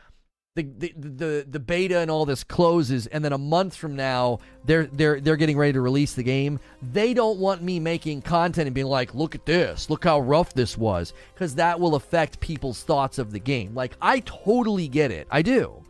the, 0.57 0.93
the 0.97 1.47
the 1.49 1.61
beta 1.61 1.99
and 1.99 2.11
all 2.11 2.27
this 2.27 2.43
closes 2.43 3.07
and 3.07 3.25
then 3.25 3.33
a 3.33 3.39
month 3.39 3.77
from 3.77 3.95
now 3.95 4.41
they're 4.65 4.87
they're 4.87 5.21
they're 5.21 5.37
getting 5.37 5.57
ready 5.57 5.73
to 5.73 5.81
release 5.81 6.15
the 6.15 6.25
game. 6.25 6.59
They 6.91 7.15
don't 7.15 7.39
want 7.39 7.63
me 7.63 7.79
making 7.79 8.23
content 8.23 8.67
and 8.67 8.75
being 8.75 8.89
like 8.89 9.15
look 9.15 9.37
at 9.37 9.47
this. 9.47 9.89
Look 9.89 10.03
how 10.03 10.19
rough 10.19 10.53
this 10.53 10.77
was. 10.77 11.13
Cuz 11.37 11.55
that 11.55 11.79
will 11.79 11.95
affect 11.95 12.41
people's 12.41 12.83
thoughts 12.83 13.19
of 13.19 13.31
the 13.31 13.39
game. 13.39 13.75
Like 13.77 13.97
I 14.03 14.21
totally 14.21 14.89
get 14.89 15.13
it. 15.13 15.29
I 15.31 15.43
do. 15.43 15.85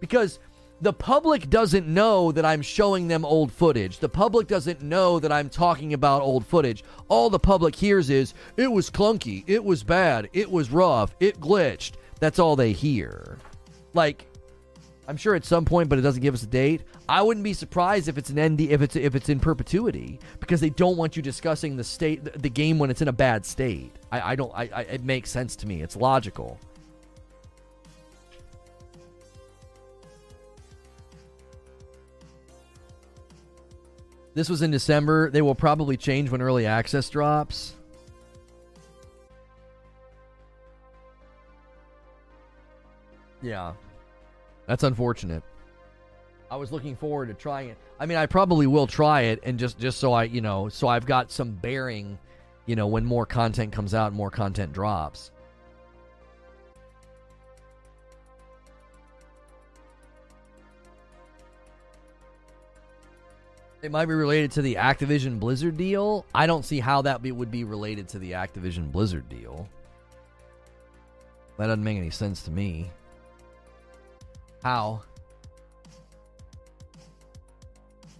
Because 0.00 0.40
the 0.80 0.92
public 0.92 1.48
doesn't 1.48 1.86
know 1.86 2.32
that 2.32 2.44
I'm 2.44 2.62
showing 2.62 3.06
them 3.06 3.24
old 3.24 3.52
footage. 3.52 3.98
The 3.98 4.08
public 4.08 4.48
doesn't 4.48 4.82
know 4.82 5.20
that 5.20 5.32
I'm 5.32 5.48
talking 5.48 5.94
about 5.94 6.22
old 6.22 6.44
footage. 6.44 6.82
All 7.08 7.30
the 7.30 7.38
public 7.38 7.74
hears 7.74 8.10
is, 8.10 8.34
it 8.58 8.70
was 8.70 8.90
clunky, 8.90 9.42
it 9.46 9.64
was 9.64 9.82
bad, 9.82 10.28
it 10.34 10.50
was 10.50 10.70
rough, 10.70 11.14
it 11.18 11.40
glitched. 11.40 11.92
That's 12.20 12.38
all 12.38 12.56
they 12.56 12.72
hear. 12.72 13.38
Like, 13.96 14.26
I'm 15.08 15.16
sure 15.16 15.34
at 15.34 15.44
some 15.44 15.64
point, 15.64 15.88
but 15.88 15.98
it 15.98 16.02
doesn't 16.02 16.22
give 16.22 16.34
us 16.34 16.42
a 16.42 16.46
date. 16.46 16.82
I 17.08 17.22
wouldn't 17.22 17.44
be 17.44 17.52
surprised 17.52 18.08
if 18.08 18.18
it's 18.18 18.30
an 18.30 18.40
ND 18.40 18.60
if 18.62 18.82
it's 18.82 18.94
if 18.94 19.14
it's 19.14 19.28
in 19.28 19.40
perpetuity 19.40 20.20
because 20.38 20.60
they 20.60 20.70
don't 20.70 20.96
want 20.96 21.16
you 21.16 21.22
discussing 21.22 21.76
the 21.76 21.84
state 21.84 22.22
the 22.40 22.50
game 22.50 22.78
when 22.78 22.90
it's 22.90 23.02
in 23.02 23.08
a 23.08 23.12
bad 23.12 23.46
state. 23.46 23.92
I, 24.12 24.32
I 24.32 24.36
don't. 24.36 24.52
I, 24.54 24.68
I 24.72 24.80
it 24.82 25.04
makes 25.04 25.30
sense 25.30 25.56
to 25.56 25.66
me. 25.66 25.82
It's 25.82 25.96
logical. 25.96 26.60
This 34.34 34.50
was 34.50 34.60
in 34.60 34.70
December. 34.70 35.30
They 35.30 35.40
will 35.40 35.54
probably 35.54 35.96
change 35.96 36.30
when 36.30 36.42
early 36.42 36.66
access 36.66 37.08
drops. 37.08 37.74
Yeah. 43.40 43.72
That's 44.66 44.82
unfortunate. 44.82 45.42
I 46.50 46.56
was 46.56 46.70
looking 46.70 46.96
forward 46.96 47.28
to 47.28 47.34
trying 47.34 47.70
it. 47.70 47.78
I 47.98 48.06
mean, 48.06 48.18
I 48.18 48.26
probably 48.26 48.66
will 48.66 48.86
try 48.86 49.22
it 49.22 49.40
and 49.42 49.58
just 49.58 49.78
just 49.78 49.98
so 49.98 50.12
I, 50.12 50.24
you 50.24 50.40
know, 50.40 50.68
so 50.68 50.88
I've 50.88 51.06
got 51.06 51.30
some 51.30 51.52
bearing, 51.52 52.18
you 52.66 52.76
know, 52.76 52.86
when 52.86 53.04
more 53.04 53.26
content 53.26 53.72
comes 53.72 53.94
out 53.94 54.08
and 54.08 54.16
more 54.16 54.30
content 54.30 54.72
drops. 54.72 55.30
It 63.82 63.92
might 63.92 64.06
be 64.06 64.14
related 64.14 64.50
to 64.52 64.62
the 64.62 64.76
Activision 64.76 65.38
Blizzard 65.38 65.76
deal. 65.76 66.26
I 66.34 66.46
don't 66.46 66.64
see 66.64 66.80
how 66.80 67.02
that 67.02 67.22
be, 67.22 67.30
would 67.30 67.52
be 67.52 67.62
related 67.62 68.08
to 68.08 68.18
the 68.18 68.32
Activision 68.32 68.90
Blizzard 68.90 69.28
deal. 69.28 69.68
That 71.56 71.66
doesn't 71.66 71.84
make 71.84 71.96
any 71.96 72.10
sense 72.10 72.42
to 72.42 72.50
me. 72.50 72.90
How? 74.66 75.02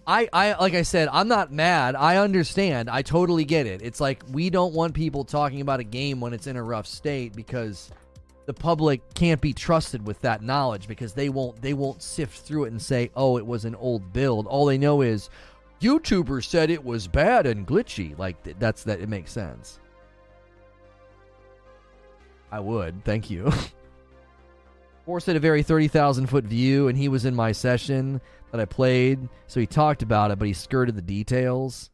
I, 0.07 0.29
I 0.31 0.53
like 0.53 0.75
I 0.75 0.83
said, 0.83 1.09
I'm 1.11 1.27
not 1.27 1.51
mad. 1.51 1.93
I 1.97 2.15
understand. 2.15 2.89
I 2.89 3.01
totally 3.01 3.43
get 3.43 3.67
it. 3.67 3.81
It's 3.81 3.99
like 3.99 4.23
we 4.31 4.49
don't 4.49 4.73
want 4.73 4.93
people 4.93 5.25
talking 5.25 5.59
about 5.59 5.81
a 5.81 5.83
game 5.83 6.21
when 6.21 6.31
it's 6.31 6.47
in 6.47 6.55
a 6.55 6.63
rough 6.63 6.87
state 6.87 7.35
because 7.35 7.91
the 8.45 8.53
public 8.53 9.01
can't 9.13 9.41
be 9.41 9.51
trusted 9.51 10.07
with 10.07 10.21
that 10.21 10.41
knowledge 10.41 10.87
because 10.87 11.11
they 11.11 11.27
won't 11.27 11.61
they 11.61 11.73
won't 11.73 12.01
sift 12.01 12.39
through 12.45 12.63
it 12.63 12.71
and 12.71 12.81
say, 12.81 13.11
"Oh, 13.13 13.37
it 13.37 13.45
was 13.45 13.65
an 13.65 13.75
old 13.75 14.13
build." 14.13 14.47
All 14.47 14.67
they 14.67 14.77
know 14.77 15.01
is 15.01 15.29
YouTubers 15.81 16.45
said 16.45 16.69
it 16.69 16.85
was 16.85 17.09
bad 17.09 17.45
and 17.45 17.67
glitchy. 17.67 18.17
Like 18.17 18.57
that's 18.57 18.83
that 18.83 19.01
it 19.01 19.09
makes 19.09 19.33
sense. 19.33 19.81
I 22.49 22.61
would. 22.61 23.03
Thank 23.03 23.29
you. 23.29 23.51
Force 25.07 25.25
had 25.25 25.37
a 25.37 25.39
very 25.39 25.63
30,000 25.63 26.27
foot 26.27 26.43
view, 26.43 26.89
and 26.89 26.97
he 26.97 27.07
was 27.07 27.23
in 27.23 27.33
my 27.33 27.53
session 27.53 28.19
that 28.51 28.59
I 28.59 28.65
played. 28.65 29.29
So 29.47 29.61
he 29.61 29.65
talked 29.65 30.01
about 30.01 30.31
it, 30.31 30.37
but 30.37 30.49
he 30.49 30.53
skirted 30.53 30.97
the 30.97 31.01
details. 31.01 31.89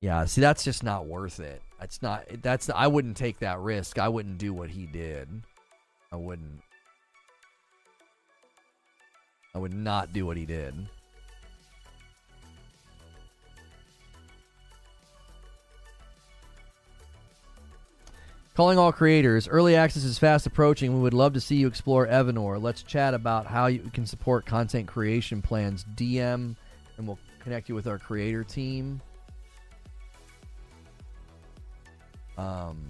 Yeah, 0.00 0.24
see, 0.24 0.40
that's 0.40 0.64
just 0.64 0.82
not 0.82 1.04
worth 1.04 1.38
it. 1.38 1.60
That's 1.78 2.00
not, 2.00 2.24
that's, 2.40 2.70
I 2.70 2.86
wouldn't 2.86 3.18
take 3.18 3.40
that 3.40 3.58
risk. 3.60 3.98
I 3.98 4.08
wouldn't 4.08 4.38
do 4.38 4.54
what 4.54 4.70
he 4.70 4.86
did. 4.86 5.28
I 6.10 6.16
wouldn't. 6.16 6.62
I 9.54 9.58
would 9.58 9.74
not 9.74 10.14
do 10.14 10.24
what 10.24 10.38
he 10.38 10.46
did. 10.46 10.88
Calling 18.56 18.78
all 18.78 18.90
creators. 18.90 19.46
Early 19.48 19.76
access 19.76 20.02
is 20.02 20.18
fast 20.18 20.46
approaching. 20.46 20.94
We 20.94 21.00
would 21.00 21.12
love 21.12 21.34
to 21.34 21.42
see 21.42 21.56
you 21.56 21.66
explore 21.66 22.06
Evanor. 22.06 22.60
Let's 22.60 22.82
chat 22.82 23.12
about 23.12 23.46
how 23.46 23.66
you 23.66 23.80
can 23.92 24.06
support 24.06 24.46
content 24.46 24.88
creation 24.88 25.42
plans. 25.42 25.84
DM, 25.94 26.56
and 26.96 27.06
we'll 27.06 27.18
connect 27.40 27.68
you 27.68 27.74
with 27.74 27.86
our 27.86 27.98
creator 27.98 28.42
team. 28.42 29.02
Um, 32.38 32.82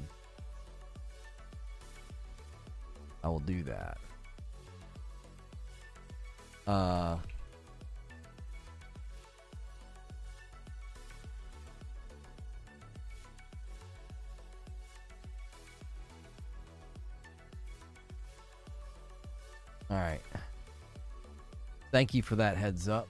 I 3.24 3.28
will 3.28 3.40
do 3.40 3.64
that. 3.64 3.98
Uh, 6.64 7.16
All 19.90 19.96
right. 19.96 20.20
Thank 21.92 22.14
you 22.14 22.22
for 22.22 22.36
that 22.36 22.56
heads 22.56 22.88
up. 22.88 23.08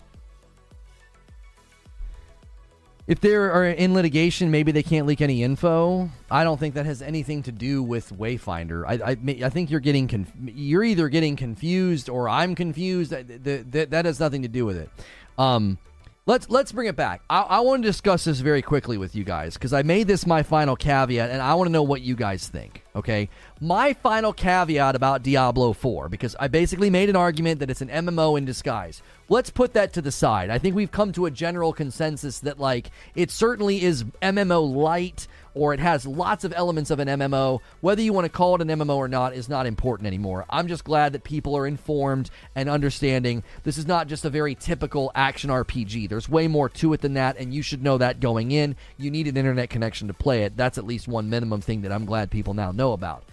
If 3.07 3.21
they 3.21 3.37
are 3.37 3.67
in 3.67 3.95
litigation, 3.95 4.51
maybe 4.51 4.73
they 4.73 4.83
can't 4.83 5.07
leak 5.07 5.21
any 5.21 5.45
info. 5.45 6.11
I 6.29 6.43
don't 6.43 6.59
think 6.59 6.75
that 6.75 6.87
has 6.87 7.03
anything 7.03 7.45
to 7.45 7.53
do 7.53 7.81
with 7.81 8.13
Wayfinder. 8.13 8.85
I, 8.85 9.13
I, 9.13 9.47
I 9.47 9.49
think 9.49 9.71
you're 9.71 9.79
getting 9.79 10.09
conf- 10.09 10.33
you're 10.45 10.83
either 10.83 11.09
getting 11.09 11.37
confused 11.37 12.09
or 12.09 12.29
I'm 12.29 12.57
confused. 12.57 13.13
That, 13.13 13.45
that, 13.45 13.91
that 13.91 14.05
has 14.07 14.19
nothing 14.19 14.43
to 14.43 14.49
do 14.49 14.67
with 14.67 14.77
it. 14.77 14.91
Um, 15.39 15.79
let's 16.27 16.51
let's 16.51 16.73
bring 16.73 16.89
it 16.89 16.97
back. 16.97 17.23
I, 17.31 17.41
I 17.43 17.61
want 17.61 17.83
to 17.83 17.89
discuss 17.89 18.25
this 18.25 18.41
very 18.41 18.61
quickly 18.61 18.99
with 18.99 19.15
you 19.15 19.25
guys 19.25 19.55
because 19.55 19.73
I 19.73 19.83
made 19.83 20.09
this 20.09 20.27
my 20.27 20.43
final 20.43 20.77
caveat, 20.77 21.31
and 21.31 21.41
I 21.41 21.55
want 21.55 21.69
to 21.69 21.73
know 21.73 21.83
what 21.83 22.03
you 22.03 22.15
guys 22.15 22.49
think. 22.49 22.83
Okay, 22.95 23.29
my 23.61 23.95
final 23.95 24.33
caveat 24.33 24.95
about 24.95 25.23
Diablo 25.23 25.73
4 25.73 26.09
because 26.09 26.37
I 26.39 26.49
basically 26.49 26.91
made 26.91 27.09
an 27.09 27.17
argument 27.17 27.61
that 27.61 27.71
it's 27.71 27.81
an 27.81 27.89
MMO 27.89 28.37
in 28.37 28.45
disguise. 28.45 29.03
Let's 29.29 29.51
put 29.51 29.73
that 29.73 29.93
to 29.95 30.03
the 30.03 30.13
side. 30.13 30.51
I 30.51 30.59
think 30.59 30.77
we've 30.77 30.91
come 30.91 31.13
to 31.13 31.27
a 31.27 31.31
general 31.31 31.73
consensus 31.73 32.41
that 32.41 32.61
like 32.61 32.91
it 33.15 33.31
certainly 33.31 33.83
is 33.83 34.05
MMO 34.23 34.75
light 34.75 35.27
or 35.57 35.73
it 35.73 35.81
has 35.81 36.07
lots 36.07 36.45
of 36.45 36.53
elements 36.55 36.91
of 36.91 37.01
an 37.01 37.09
MMO. 37.09 37.61
Whether 37.81 38.03
you 38.03 38.13
want 38.13 38.27
to 38.27 38.29
call 38.29 38.55
it 38.55 38.61
an 38.61 38.69
MMO 38.69 38.97
or 38.97 39.09
not 39.09 39.35
is 39.35 39.49
not 39.49 39.67
important 39.67 40.07
anymore. 40.07 40.45
I'm 40.51 40.69
just 40.69 40.85
glad 40.85 41.15
that 41.15 41.25
people 41.25 41.57
are 41.57 41.67
informed 41.67 42.31
and 42.55 42.69
understanding 42.69 43.43
this 43.65 43.79
is 43.79 43.87
not 43.87 44.07
just 44.07 44.27
a 44.27 44.31
very 44.31 44.55
typical 44.55 45.11
action 45.15 45.49
RPG. 45.49 46.11
There's 46.11 46.29
way 46.29 46.47
more 46.47 46.69
to 46.69 46.93
it 46.93 47.01
than 47.01 47.15
that, 47.15 47.39
and 47.39 47.55
you 47.55 47.63
should 47.63 47.83
know 47.83 47.97
that 47.99 48.21
going 48.21 48.51
in. 48.51 48.77
You 48.99 49.11
need 49.11 49.27
an 49.29 49.39
internet 49.39 49.71
connection 49.71 50.09
to 50.09 50.15
play 50.15 50.43
it. 50.43 50.57
That's 50.57 50.77
at 50.77 50.87
least 50.87 51.09
one 51.09 51.31
minimum 51.31 51.63
thing 51.63 51.81
that 51.83 51.93
I'm 51.93 52.05
glad 52.05 52.31
people 52.31 52.53
now 52.53 52.71
know 52.71 52.93
about. 52.93 53.25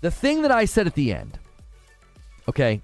The 0.00 0.12
thing 0.12 0.42
that 0.42 0.52
I 0.52 0.64
said 0.64 0.86
at 0.86 0.94
the 0.94 1.12
end, 1.12 1.40
okay, 2.48 2.82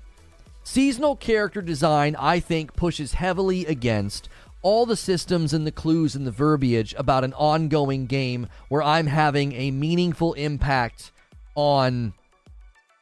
seasonal 0.65 1.15
character 1.15 1.63
design, 1.63 2.17
I 2.19 2.41
think, 2.41 2.75
pushes 2.75 3.15
heavily 3.15 3.67
against 3.67 4.29
all 4.65 4.87
the 4.87 4.97
systems 4.97 5.53
and 5.53 5.67
the 5.67 5.71
clues 5.71 6.17
and 6.17 6.27
the 6.27 6.31
verbiage 6.31 6.95
about 6.97 7.23
an 7.23 7.35
ongoing 7.35 8.07
game 8.07 8.49
where 8.71 8.83
I'm 8.83 9.07
having 9.07 9.53
a 9.53 9.71
meaningful 9.71 10.33
impact 10.33 11.13
on 11.55 12.15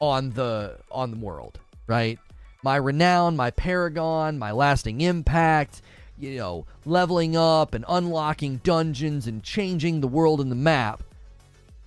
on 0.01 0.31
the 0.31 0.79
on 0.91 1.13
the 1.13 1.17
world, 1.17 1.61
right? 1.87 2.19
My 2.65 2.77
renown, 2.77 3.37
my 3.37 3.53
paragon, 3.53 4.41
my 4.41 4.51
lasting 4.51 5.01
impact, 5.01 5.83
you 6.19 6.37
know, 6.37 6.67
leveling 6.85 7.37
up 7.37 7.75
and 7.75 7.85
unlocking 7.89 8.57
dungeons 8.65 9.29
and 9.29 9.43
changing 9.43 10.01
the 10.01 10.09
world 10.09 10.41
and 10.41 10.51
the 10.51 10.57
map. 10.57 11.05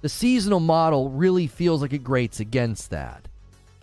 The 0.01 0.09
seasonal 0.09 0.61
model 0.61 1.09
really 1.09 1.47
feels 1.47 1.81
like 1.81 1.91
it 1.91 2.03
grates 2.03 2.39
against 2.39 2.91
that. 2.91 3.27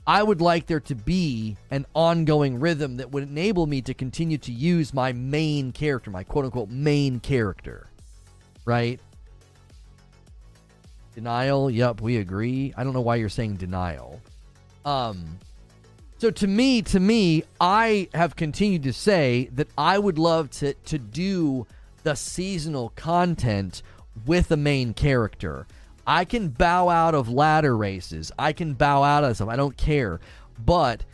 I 0.07 0.23
would 0.23 0.41
like 0.41 0.67
there 0.67 0.81
to 0.81 0.95
be 0.95 1.57
an 1.71 1.87
ongoing 1.95 2.59
rhythm 2.59 2.97
that 2.97 3.13
would 3.13 3.23
enable 3.23 3.67
me 3.67 3.83
to 3.83 3.95
continue 3.95 4.39
to 4.39 4.53
use 4.53 4.93
my 4.93 5.13
main 5.13 5.71
character, 5.71 6.11
my 6.11 6.25
quote 6.25 6.45
unquote 6.45 6.71
main 6.71 7.21
character. 7.21 7.87
Right? 8.65 9.01
Denial, 11.15 11.71
yep, 11.71 12.01
we 12.01 12.17
agree. 12.17 12.73
I 12.77 12.85
don't 12.85 12.95
know 12.95 13.01
why 13.01 13.17
you're 13.17 13.29
saying 13.29 13.57
denial. 13.57 14.21
Um 14.85 15.39
so 16.19 16.31
to 16.31 16.47
me, 16.47 16.83
to 16.83 17.01
me, 17.01 17.43
I 17.61 18.09
have 18.15 18.37
continued 18.37 18.85
to 18.85 18.93
say 18.93 19.51
that 19.55 19.67
I 19.77 19.99
would 19.99 20.19
love 20.19 20.51
to 20.51 20.75
to 20.75 20.99
do 20.99 21.67
the 22.03 22.15
seasonal 22.15 22.91
content 22.91 23.83
with 24.27 24.51
a 24.51 24.57
main 24.57 24.95
character. 24.95 25.67
I 26.07 26.25
can 26.25 26.49
bow 26.49 26.89
out 26.89 27.15
of 27.15 27.29
ladder 27.29 27.77
races. 27.77 28.33
I 28.39 28.53
can 28.53 28.75
bow 28.75 29.03
out 29.03 29.25
of 29.25 29.37
some. 29.37 29.49
I 29.49 29.57
don't 29.57 29.77
care. 29.77 30.21
But 30.65 31.05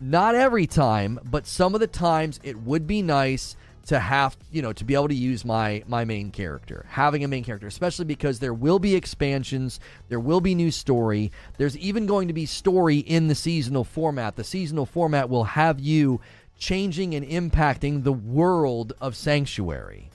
not 0.00 0.34
every 0.34 0.66
time, 0.66 1.18
but 1.24 1.46
some 1.46 1.74
of 1.74 1.80
the 1.80 1.86
times 1.86 2.40
it 2.42 2.58
would 2.58 2.86
be 2.86 3.02
nice 3.02 3.56
to 3.86 4.00
have, 4.00 4.36
you 4.50 4.62
know, 4.62 4.72
to 4.72 4.84
be 4.84 4.94
able 4.94 5.08
to 5.08 5.14
use 5.14 5.44
my 5.44 5.82
my 5.86 6.04
main 6.04 6.30
character. 6.30 6.86
Having 6.88 7.24
a 7.24 7.28
main 7.28 7.44
character, 7.44 7.66
especially 7.66 8.06
because 8.06 8.38
there 8.38 8.54
will 8.54 8.78
be 8.78 8.94
expansions, 8.94 9.78
there 10.08 10.20
will 10.20 10.40
be 10.40 10.54
new 10.54 10.70
story. 10.70 11.30
There's 11.58 11.76
even 11.78 12.06
going 12.06 12.28
to 12.28 12.34
be 12.34 12.46
story 12.46 12.98
in 12.98 13.28
the 13.28 13.34
seasonal 13.34 13.84
format. 13.84 14.36
The 14.36 14.44
seasonal 14.44 14.86
format 14.86 15.28
will 15.28 15.44
have 15.44 15.80
you 15.80 16.20
changing 16.58 17.14
and 17.14 17.26
impacting 17.26 18.04
the 18.04 18.12
world 18.12 18.94
of 19.00 19.16
Sanctuary. 19.16 20.10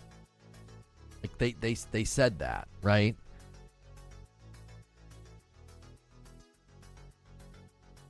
Like 1.22 1.38
they 1.38 1.52
they 1.60 1.78
they 1.92 2.04
said 2.04 2.40
that, 2.40 2.68
right? 2.82 3.16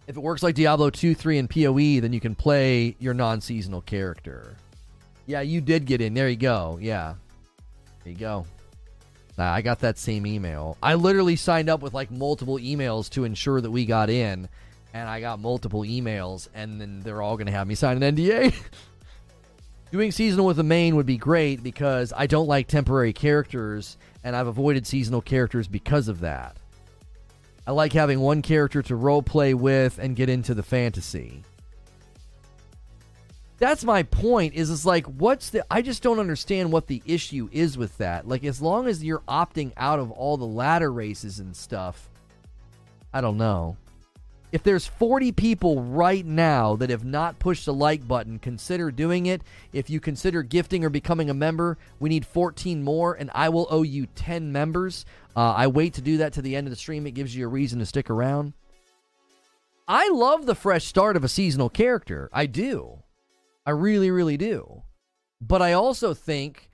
If 0.09 0.17
it 0.17 0.23
works 0.23 0.41
like 0.41 0.55
Diablo 0.55 0.89
2, 0.89 1.13
3, 1.13 1.37
and 1.37 1.47
PoE, 1.47 1.99
then 1.99 2.13
you 2.13 2.19
can 2.19 2.33
play 2.33 2.95
your 2.97 3.13
non 3.13 3.41
seasonal 3.41 3.81
character. 3.81 4.55
Yeah, 5.27 5.41
you 5.41 5.61
did 5.61 5.85
get 5.85 6.01
in. 6.01 6.15
There 6.15 6.27
you 6.27 6.35
go. 6.35 6.79
Yeah. 6.81 7.13
There 8.03 8.13
you 8.13 8.17
go. 8.17 8.47
I 9.37 9.61
got 9.61 9.81
that 9.81 9.99
same 9.99 10.25
email. 10.25 10.77
I 10.81 10.95
literally 10.95 11.35
signed 11.35 11.69
up 11.69 11.81
with 11.81 11.93
like 11.93 12.09
multiple 12.09 12.57
emails 12.57 13.07
to 13.11 13.23
ensure 13.23 13.61
that 13.61 13.69
we 13.69 13.85
got 13.85 14.09
in, 14.09 14.49
and 14.95 15.07
I 15.07 15.21
got 15.21 15.39
multiple 15.39 15.83
emails, 15.83 16.47
and 16.55 16.81
then 16.81 17.01
they're 17.01 17.21
all 17.21 17.37
going 17.37 17.45
to 17.45 17.53
have 17.53 17.67
me 17.67 17.75
sign 17.75 18.01
an 18.01 18.15
NDA. 18.15 18.55
Doing 19.91 20.11
seasonal 20.11 20.47
with 20.47 20.57
a 20.57 20.63
main 20.63 20.95
would 20.95 21.05
be 21.05 21.17
great 21.17 21.61
because 21.61 22.13
I 22.17 22.25
don't 22.25 22.47
like 22.47 22.67
temporary 22.67 23.13
characters, 23.13 23.95
and 24.23 24.35
I've 24.35 24.47
avoided 24.47 24.87
seasonal 24.87 25.21
characters 25.21 25.67
because 25.67 26.07
of 26.07 26.21
that. 26.21 26.57
I 27.69 27.71
like 27.71 27.93
having 27.93 28.19
one 28.19 28.41
character 28.41 28.81
to 28.81 28.95
role 28.95 29.21
play 29.21 29.53
with 29.53 29.99
and 29.99 30.15
get 30.15 30.27
into 30.27 30.55
the 30.55 30.63
fantasy. 30.63 31.43
That's 33.59 33.83
my 33.83 34.01
point. 34.01 34.55
Is 34.55 34.71
it's 34.71 34.87
like 34.87 35.05
what's 35.05 35.51
the 35.51 35.63
I 35.69 35.83
just 35.83 36.01
don't 36.01 36.17
understand 36.17 36.71
what 36.71 36.87
the 36.87 37.03
issue 37.05 37.47
is 37.51 37.77
with 37.77 37.95
that. 37.99 38.27
Like 38.27 38.43
as 38.43 38.59
long 38.59 38.87
as 38.87 39.03
you're 39.03 39.21
opting 39.27 39.71
out 39.77 39.99
of 39.99 40.09
all 40.09 40.35
the 40.35 40.47
ladder 40.47 40.91
races 40.91 41.37
and 41.37 41.55
stuff, 41.55 42.09
I 43.13 43.21
don't 43.21 43.37
know. 43.37 43.77
If 44.51 44.63
there's 44.63 44.87
40 44.87 45.31
people 45.33 45.83
right 45.83 46.25
now 46.25 46.75
that 46.77 46.89
have 46.89 47.05
not 47.05 47.37
pushed 47.37 47.65
the 47.65 47.73
like 47.73 48.07
button, 48.07 48.39
consider 48.39 48.89
doing 48.89 49.27
it. 49.27 49.43
If 49.73 49.91
you 49.91 49.99
consider 49.99 50.41
gifting 50.41 50.83
or 50.83 50.89
becoming 50.89 51.29
a 51.29 51.35
member, 51.35 51.77
we 51.99 52.09
need 52.09 52.25
14 52.25 52.81
more, 52.81 53.13
and 53.13 53.29
I 53.35 53.49
will 53.49 53.67
owe 53.69 53.83
you 53.83 54.07
10 54.15 54.51
members. 54.51 55.05
Uh, 55.35 55.53
I 55.53 55.67
wait 55.67 55.93
to 55.95 56.01
do 56.01 56.17
that 56.17 56.33
to 56.33 56.41
the 56.41 56.55
end 56.55 56.65
of 56.65 56.71
the 56.71 56.77
stream. 56.77 57.05
It 57.05 57.11
gives 57.11 57.35
you 57.35 57.45
a 57.45 57.49
reason 57.49 57.77
to 57.77 57.85
stick 57.85 58.09
around. 58.09 58.53
I 59.87 60.09
love 60.09 60.45
the 60.45 60.55
fresh 60.55 60.85
start 60.85 61.15
of 61.15 61.23
a 61.23 61.29
seasonal 61.29 61.69
character. 61.69 62.29
I 62.33 62.47
do. 62.47 63.03
I 63.67 63.71
really, 63.71 64.09
really 64.09 64.37
do. 64.37 64.81
But 65.39 65.61
I 65.61 65.73
also 65.73 66.15
think, 66.15 66.69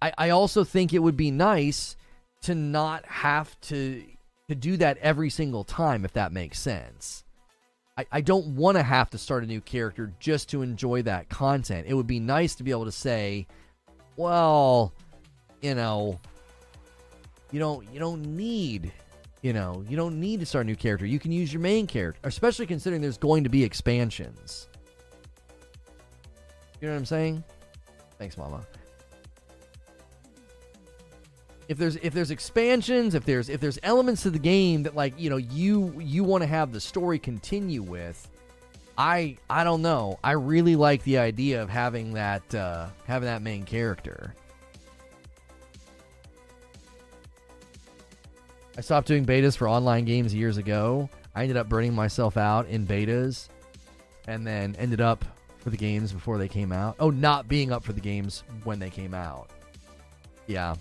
I, 0.00 0.12
I 0.16 0.30
also 0.30 0.64
think 0.64 0.92
it 0.92 0.98
would 1.00 1.16
be 1.16 1.30
nice 1.30 1.96
to 2.42 2.54
not 2.54 3.04
have 3.06 3.60
to 3.62 4.02
to 4.50 4.56
do 4.56 4.76
that 4.76 4.98
every 4.98 5.30
single 5.30 5.62
time, 5.62 6.04
if 6.04 6.12
that 6.14 6.32
makes 6.32 6.58
sense. 6.58 7.22
I, 7.96 8.04
I 8.10 8.20
don't 8.20 8.56
want 8.56 8.76
to 8.76 8.82
have 8.82 9.08
to 9.10 9.18
start 9.18 9.44
a 9.44 9.46
new 9.46 9.60
character 9.60 10.12
just 10.18 10.48
to 10.50 10.62
enjoy 10.62 11.02
that 11.02 11.28
content. 11.28 11.86
It 11.88 11.94
would 11.94 12.08
be 12.08 12.18
nice 12.18 12.56
to 12.56 12.64
be 12.64 12.72
able 12.72 12.86
to 12.86 12.92
say, 12.92 13.46
well, 14.16 14.92
you 15.62 15.76
know, 15.76 16.18
you 17.52 17.60
don't 17.60 17.86
you 17.92 18.00
don't 18.00 18.36
need 18.36 18.92
you 19.42 19.52
know 19.52 19.84
you 19.88 19.96
don't 19.96 20.18
need 20.18 20.40
to 20.40 20.46
start 20.46 20.66
a 20.66 20.68
new 20.68 20.74
character. 20.74 21.06
You 21.06 21.20
can 21.20 21.30
use 21.30 21.52
your 21.52 21.62
main 21.62 21.86
character, 21.86 22.20
especially 22.24 22.66
considering 22.66 23.00
there's 23.00 23.18
going 23.18 23.44
to 23.44 23.50
be 23.50 23.62
expansions. 23.62 24.66
You 26.80 26.88
know 26.88 26.94
what 26.94 26.98
I'm 26.98 27.06
saying? 27.06 27.44
Thanks, 28.18 28.36
Mama 28.36 28.66
if 31.70 31.78
there's 31.78 31.94
if 31.96 32.12
there's 32.12 32.32
expansions, 32.32 33.14
if 33.14 33.24
there's 33.24 33.48
if 33.48 33.60
there's 33.60 33.78
elements 33.84 34.24
to 34.24 34.30
the 34.30 34.40
game 34.40 34.82
that 34.82 34.96
like 34.96 35.14
you 35.16 35.30
know 35.30 35.36
you 35.36 35.94
you 36.00 36.24
want 36.24 36.42
to 36.42 36.48
have 36.48 36.72
the 36.72 36.80
story 36.80 37.16
continue 37.16 37.80
with, 37.80 38.28
I 38.98 39.36
I 39.48 39.62
don't 39.62 39.80
know. 39.80 40.18
I 40.24 40.32
really 40.32 40.74
like 40.74 41.04
the 41.04 41.18
idea 41.18 41.62
of 41.62 41.68
having 41.70 42.14
that 42.14 42.52
uh, 42.52 42.88
having 43.06 43.28
that 43.28 43.40
main 43.40 43.62
character. 43.62 44.34
I 48.76 48.80
stopped 48.80 49.06
doing 49.06 49.24
betas 49.24 49.56
for 49.56 49.68
online 49.68 50.04
games 50.04 50.34
years 50.34 50.56
ago. 50.56 51.08
I 51.36 51.42
ended 51.42 51.56
up 51.56 51.68
burning 51.68 51.94
myself 51.94 52.36
out 52.36 52.66
in 52.66 52.84
betas, 52.84 53.46
and 54.26 54.44
then 54.44 54.74
ended 54.76 55.00
up 55.00 55.24
for 55.58 55.70
the 55.70 55.76
games 55.76 56.12
before 56.12 56.36
they 56.36 56.48
came 56.48 56.72
out. 56.72 56.96
Oh, 56.98 57.10
not 57.10 57.46
being 57.46 57.70
up 57.70 57.84
for 57.84 57.92
the 57.92 58.00
games 58.00 58.42
when 58.64 58.80
they 58.80 58.90
came 58.90 59.14
out. 59.14 59.50
Yeah, 60.48 60.74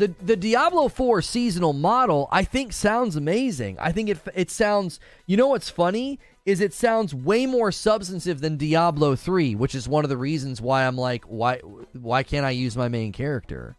the 0.00 0.14
the 0.24 0.36
Diablo 0.36 0.88
4 0.88 1.20
seasonal 1.22 1.72
model 1.72 2.28
I 2.32 2.42
think 2.42 2.72
sounds 2.72 3.16
amazing. 3.16 3.78
I 3.78 3.92
think 3.92 4.08
it 4.08 4.18
it 4.34 4.50
sounds 4.50 4.98
you 5.26 5.36
know 5.36 5.48
what's 5.48 5.70
funny 5.70 6.18
is 6.46 6.60
it 6.60 6.72
sounds 6.72 7.14
way 7.14 7.44
more 7.44 7.70
substantive 7.70 8.40
than 8.40 8.56
Diablo 8.56 9.14
3, 9.14 9.54
which 9.54 9.74
is 9.74 9.86
one 9.88 10.04
of 10.04 10.08
the 10.08 10.16
reasons 10.16 10.60
why 10.60 10.86
I'm 10.86 10.96
like 10.96 11.24
why 11.24 11.58
why 11.92 12.22
can't 12.22 12.46
I 12.46 12.50
use 12.50 12.76
my 12.76 12.88
main 12.88 13.12
character? 13.12 13.76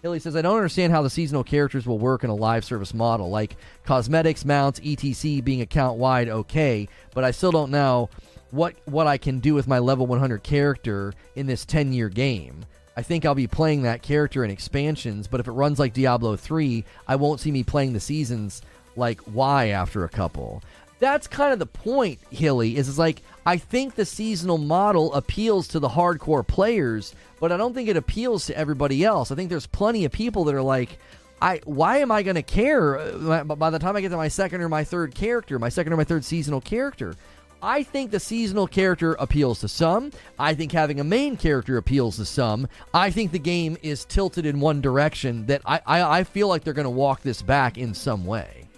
Hilly 0.00 0.20
says 0.20 0.36
I 0.36 0.42
don't 0.42 0.56
understand 0.56 0.92
how 0.92 1.02
the 1.02 1.10
seasonal 1.10 1.44
characters 1.44 1.86
will 1.86 1.98
work 1.98 2.24
in 2.24 2.30
a 2.30 2.34
live 2.34 2.64
service 2.64 2.94
model 2.94 3.28
like 3.28 3.56
cosmetics, 3.84 4.44
mounts, 4.44 4.80
etc 4.80 5.42
being 5.42 5.60
account 5.60 5.98
wide 5.98 6.28
okay, 6.28 6.88
but 7.14 7.24
I 7.24 7.30
still 7.30 7.52
don't 7.52 7.70
know 7.70 8.08
what 8.52 8.74
what 8.86 9.06
I 9.06 9.18
can 9.18 9.38
do 9.40 9.52
with 9.52 9.68
my 9.68 9.78
level 9.78 10.06
100 10.06 10.42
character 10.42 11.12
in 11.36 11.46
this 11.46 11.66
10 11.66 11.92
year 11.92 12.08
game. 12.08 12.64
I 12.98 13.02
think 13.02 13.24
I'll 13.24 13.36
be 13.36 13.46
playing 13.46 13.82
that 13.82 14.02
character 14.02 14.42
in 14.42 14.50
expansions, 14.50 15.28
but 15.28 15.38
if 15.38 15.46
it 15.46 15.52
runs 15.52 15.78
like 15.78 15.92
Diablo 15.92 16.34
3, 16.34 16.84
I 17.06 17.14
won't 17.14 17.38
see 17.38 17.52
me 17.52 17.62
playing 17.62 17.92
the 17.92 18.00
seasons 18.00 18.60
like 18.96 19.20
why 19.20 19.68
after 19.68 20.02
a 20.02 20.08
couple. 20.08 20.64
That's 20.98 21.28
kind 21.28 21.52
of 21.52 21.60
the 21.60 21.66
point, 21.66 22.18
Hilly, 22.30 22.76
is 22.76 22.88
it's 22.88 22.98
like 22.98 23.22
I 23.46 23.56
think 23.56 23.94
the 23.94 24.04
seasonal 24.04 24.58
model 24.58 25.14
appeals 25.14 25.68
to 25.68 25.78
the 25.78 25.88
hardcore 25.88 26.44
players, 26.44 27.14
but 27.38 27.52
I 27.52 27.56
don't 27.56 27.72
think 27.72 27.88
it 27.88 27.96
appeals 27.96 28.46
to 28.46 28.58
everybody 28.58 29.04
else. 29.04 29.30
I 29.30 29.36
think 29.36 29.48
there's 29.48 29.68
plenty 29.68 30.04
of 30.04 30.10
people 30.10 30.42
that 30.46 30.56
are 30.56 30.60
like, 30.60 30.98
I 31.40 31.60
why 31.66 31.98
am 31.98 32.10
I 32.10 32.24
going 32.24 32.34
to 32.34 32.42
care 32.42 32.98
uh, 32.98 33.44
by 33.44 33.70
the 33.70 33.78
time 33.78 33.94
I 33.94 34.00
get 34.00 34.08
to 34.08 34.16
my 34.16 34.26
second 34.26 34.60
or 34.60 34.68
my 34.68 34.82
third 34.82 35.14
character, 35.14 35.56
my 35.60 35.68
second 35.68 35.92
or 35.92 35.96
my 35.96 36.02
third 36.02 36.24
seasonal 36.24 36.60
character? 36.60 37.14
I 37.62 37.82
think 37.82 38.10
the 38.10 38.20
seasonal 38.20 38.66
character 38.66 39.14
appeals 39.14 39.60
to 39.60 39.68
some. 39.68 40.12
I 40.38 40.54
think 40.54 40.72
having 40.72 41.00
a 41.00 41.04
main 41.04 41.36
character 41.36 41.76
appeals 41.76 42.16
to 42.16 42.24
some. 42.24 42.68
I 42.94 43.10
think 43.10 43.32
the 43.32 43.38
game 43.38 43.76
is 43.82 44.04
tilted 44.04 44.46
in 44.46 44.60
one 44.60 44.80
direction 44.80 45.46
that 45.46 45.62
I, 45.66 45.80
I, 45.86 46.20
I 46.20 46.24
feel 46.24 46.48
like 46.48 46.62
they're 46.62 46.72
going 46.72 46.84
to 46.84 46.90
walk 46.90 47.22
this 47.22 47.42
back 47.42 47.76
in 47.76 47.94
some 47.94 48.24
way. 48.24 48.68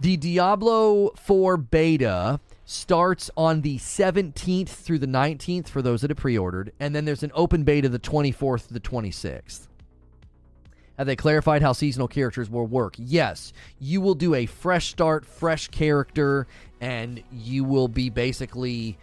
The 0.00 0.16
Diablo 0.16 1.10
4 1.16 1.56
beta 1.56 2.40
starts 2.66 3.30
on 3.36 3.60
the 3.62 3.78
17th 3.78 4.68
through 4.68 4.98
the 4.98 5.06
19th 5.06 5.68
for 5.68 5.82
those 5.82 6.02
that 6.02 6.10
have 6.10 6.18
pre 6.18 6.36
ordered, 6.38 6.72
and 6.78 6.94
then 6.94 7.04
there's 7.04 7.22
an 7.22 7.32
open 7.34 7.64
beta 7.64 7.88
the 7.88 7.98
24th 7.98 8.68
to 8.68 8.74
the 8.74 8.80
26th. 8.80 9.68
Have 10.98 11.06
they 11.06 11.16
clarified 11.16 11.62
how 11.62 11.72
seasonal 11.72 12.08
characters 12.08 12.48
will 12.48 12.66
work? 12.66 12.94
Yes. 12.98 13.52
You 13.80 14.00
will 14.00 14.14
do 14.14 14.34
a 14.34 14.46
fresh 14.46 14.88
start, 14.90 15.26
fresh 15.26 15.68
character, 15.68 16.46
and 16.80 17.22
you 17.32 17.64
will 17.64 17.88
be 17.88 18.10
basically. 18.10 18.96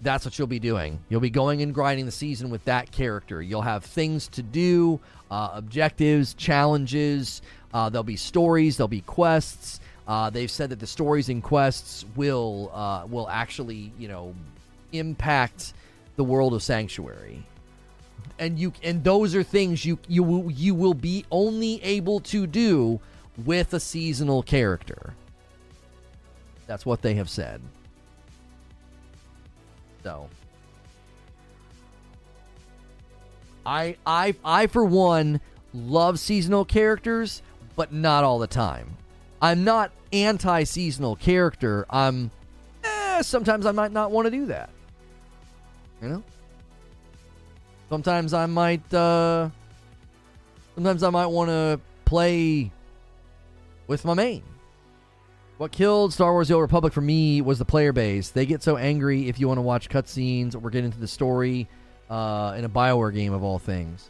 That's 0.00 0.24
what 0.24 0.38
you'll 0.38 0.46
be 0.46 0.60
doing. 0.60 1.00
You'll 1.08 1.20
be 1.20 1.28
going 1.28 1.60
and 1.60 1.74
grinding 1.74 2.06
the 2.06 2.12
season 2.12 2.50
with 2.50 2.64
that 2.66 2.92
character. 2.92 3.42
You'll 3.42 3.62
have 3.62 3.84
things 3.84 4.28
to 4.28 4.44
do, 4.44 5.00
uh, 5.28 5.50
objectives, 5.54 6.34
challenges. 6.34 7.42
Uh, 7.74 7.90
there'll 7.90 8.04
be 8.04 8.14
stories. 8.14 8.76
There'll 8.76 8.86
be 8.86 9.00
quests. 9.00 9.80
Uh, 10.06 10.30
they've 10.30 10.50
said 10.50 10.70
that 10.70 10.78
the 10.78 10.86
stories 10.86 11.28
and 11.28 11.42
quests 11.42 12.04
will 12.14 12.70
uh, 12.72 13.06
will 13.06 13.28
actually, 13.28 13.92
you 13.98 14.08
know, 14.08 14.34
impact 14.92 15.74
the 16.16 16.24
world 16.24 16.54
of 16.54 16.62
Sanctuary 16.62 17.44
and 18.38 18.58
you 18.58 18.72
and 18.82 19.04
those 19.04 19.34
are 19.34 19.42
things 19.42 19.84
you 19.84 19.98
you 20.08 20.22
will 20.22 20.50
you 20.50 20.74
will 20.74 20.94
be 20.94 21.24
only 21.30 21.82
able 21.82 22.20
to 22.20 22.46
do 22.46 23.00
with 23.44 23.72
a 23.74 23.80
seasonal 23.80 24.42
character. 24.42 25.14
That's 26.66 26.84
what 26.84 27.02
they 27.02 27.14
have 27.14 27.30
said. 27.30 27.60
So 30.02 30.28
I 33.64 33.96
I 34.06 34.34
I 34.44 34.66
for 34.66 34.84
one 34.84 35.40
love 35.74 36.18
seasonal 36.18 36.64
characters, 36.64 37.42
but 37.76 37.92
not 37.92 38.24
all 38.24 38.38
the 38.38 38.46
time. 38.46 38.96
I'm 39.40 39.64
not 39.64 39.92
anti-seasonal 40.12 41.16
character. 41.16 41.86
I'm 41.90 42.30
eh, 42.82 43.22
sometimes 43.22 43.66
I 43.66 43.72
might 43.72 43.92
not 43.92 44.10
want 44.10 44.26
to 44.26 44.30
do 44.30 44.46
that. 44.46 44.70
You 46.02 46.08
know? 46.08 46.22
Sometimes 47.88 48.34
I 48.34 48.46
might 48.46 48.92
uh 48.92 49.48
sometimes 50.74 51.02
I 51.02 51.10
might 51.10 51.26
want 51.26 51.48
to 51.48 51.80
play 52.04 52.70
with 53.86 54.04
my 54.04 54.14
main. 54.14 54.42
What 55.56 55.72
killed 55.72 56.12
Star 56.12 56.32
Wars 56.32 56.48
The 56.48 56.54
Old 56.54 56.62
Republic 56.62 56.92
for 56.92 57.00
me 57.00 57.40
was 57.40 57.58
the 57.58 57.64
player 57.64 57.92
base. 57.92 58.30
They 58.30 58.46
get 58.46 58.62
so 58.62 58.76
angry 58.76 59.28
if 59.28 59.40
you 59.40 59.48
want 59.48 59.58
to 59.58 59.62
watch 59.62 59.88
cutscenes 59.88 60.54
or 60.54 60.70
get 60.70 60.84
into 60.84 61.00
the 61.00 61.08
story 61.08 61.66
uh, 62.08 62.54
in 62.56 62.64
a 62.64 62.68
Bioware 62.68 63.12
game 63.12 63.32
of 63.32 63.42
all 63.42 63.58
things. 63.58 64.08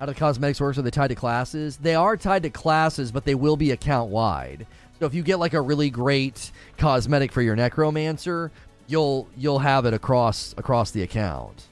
How 0.00 0.06
do 0.06 0.12
the 0.12 0.18
cosmetics 0.18 0.60
work? 0.60 0.76
Are 0.76 0.82
they 0.82 0.90
tied 0.90 1.08
to 1.08 1.14
classes? 1.14 1.76
They 1.76 1.94
are 1.94 2.16
tied 2.16 2.42
to 2.42 2.50
classes, 2.50 3.12
but 3.12 3.24
they 3.24 3.36
will 3.36 3.56
be 3.56 3.70
account 3.70 4.10
wide. 4.10 4.66
So 4.98 5.06
if 5.06 5.14
you 5.14 5.22
get 5.22 5.38
like 5.38 5.54
a 5.54 5.60
really 5.60 5.90
great 5.90 6.50
cosmetic 6.78 7.30
for 7.30 7.40
your 7.42 7.54
necromancer, 7.54 8.50
you'll 8.88 9.28
you'll 9.36 9.60
have 9.60 9.86
it 9.86 9.94
across 9.94 10.54
across 10.58 10.90
the 10.90 11.02
account. 11.02 11.68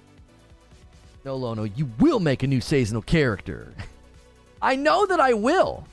No, 1.25 1.37
Lono, 1.37 1.65
you 1.65 1.91
will 1.99 2.21
make 2.21 2.43
a 2.43 2.47
new 2.47 2.61
seasonal 2.61 3.03
character. 3.03 3.75
I 4.63 4.77
know 4.77 5.07
that 5.07 5.21
I 5.21 5.35
will. 5.35 5.87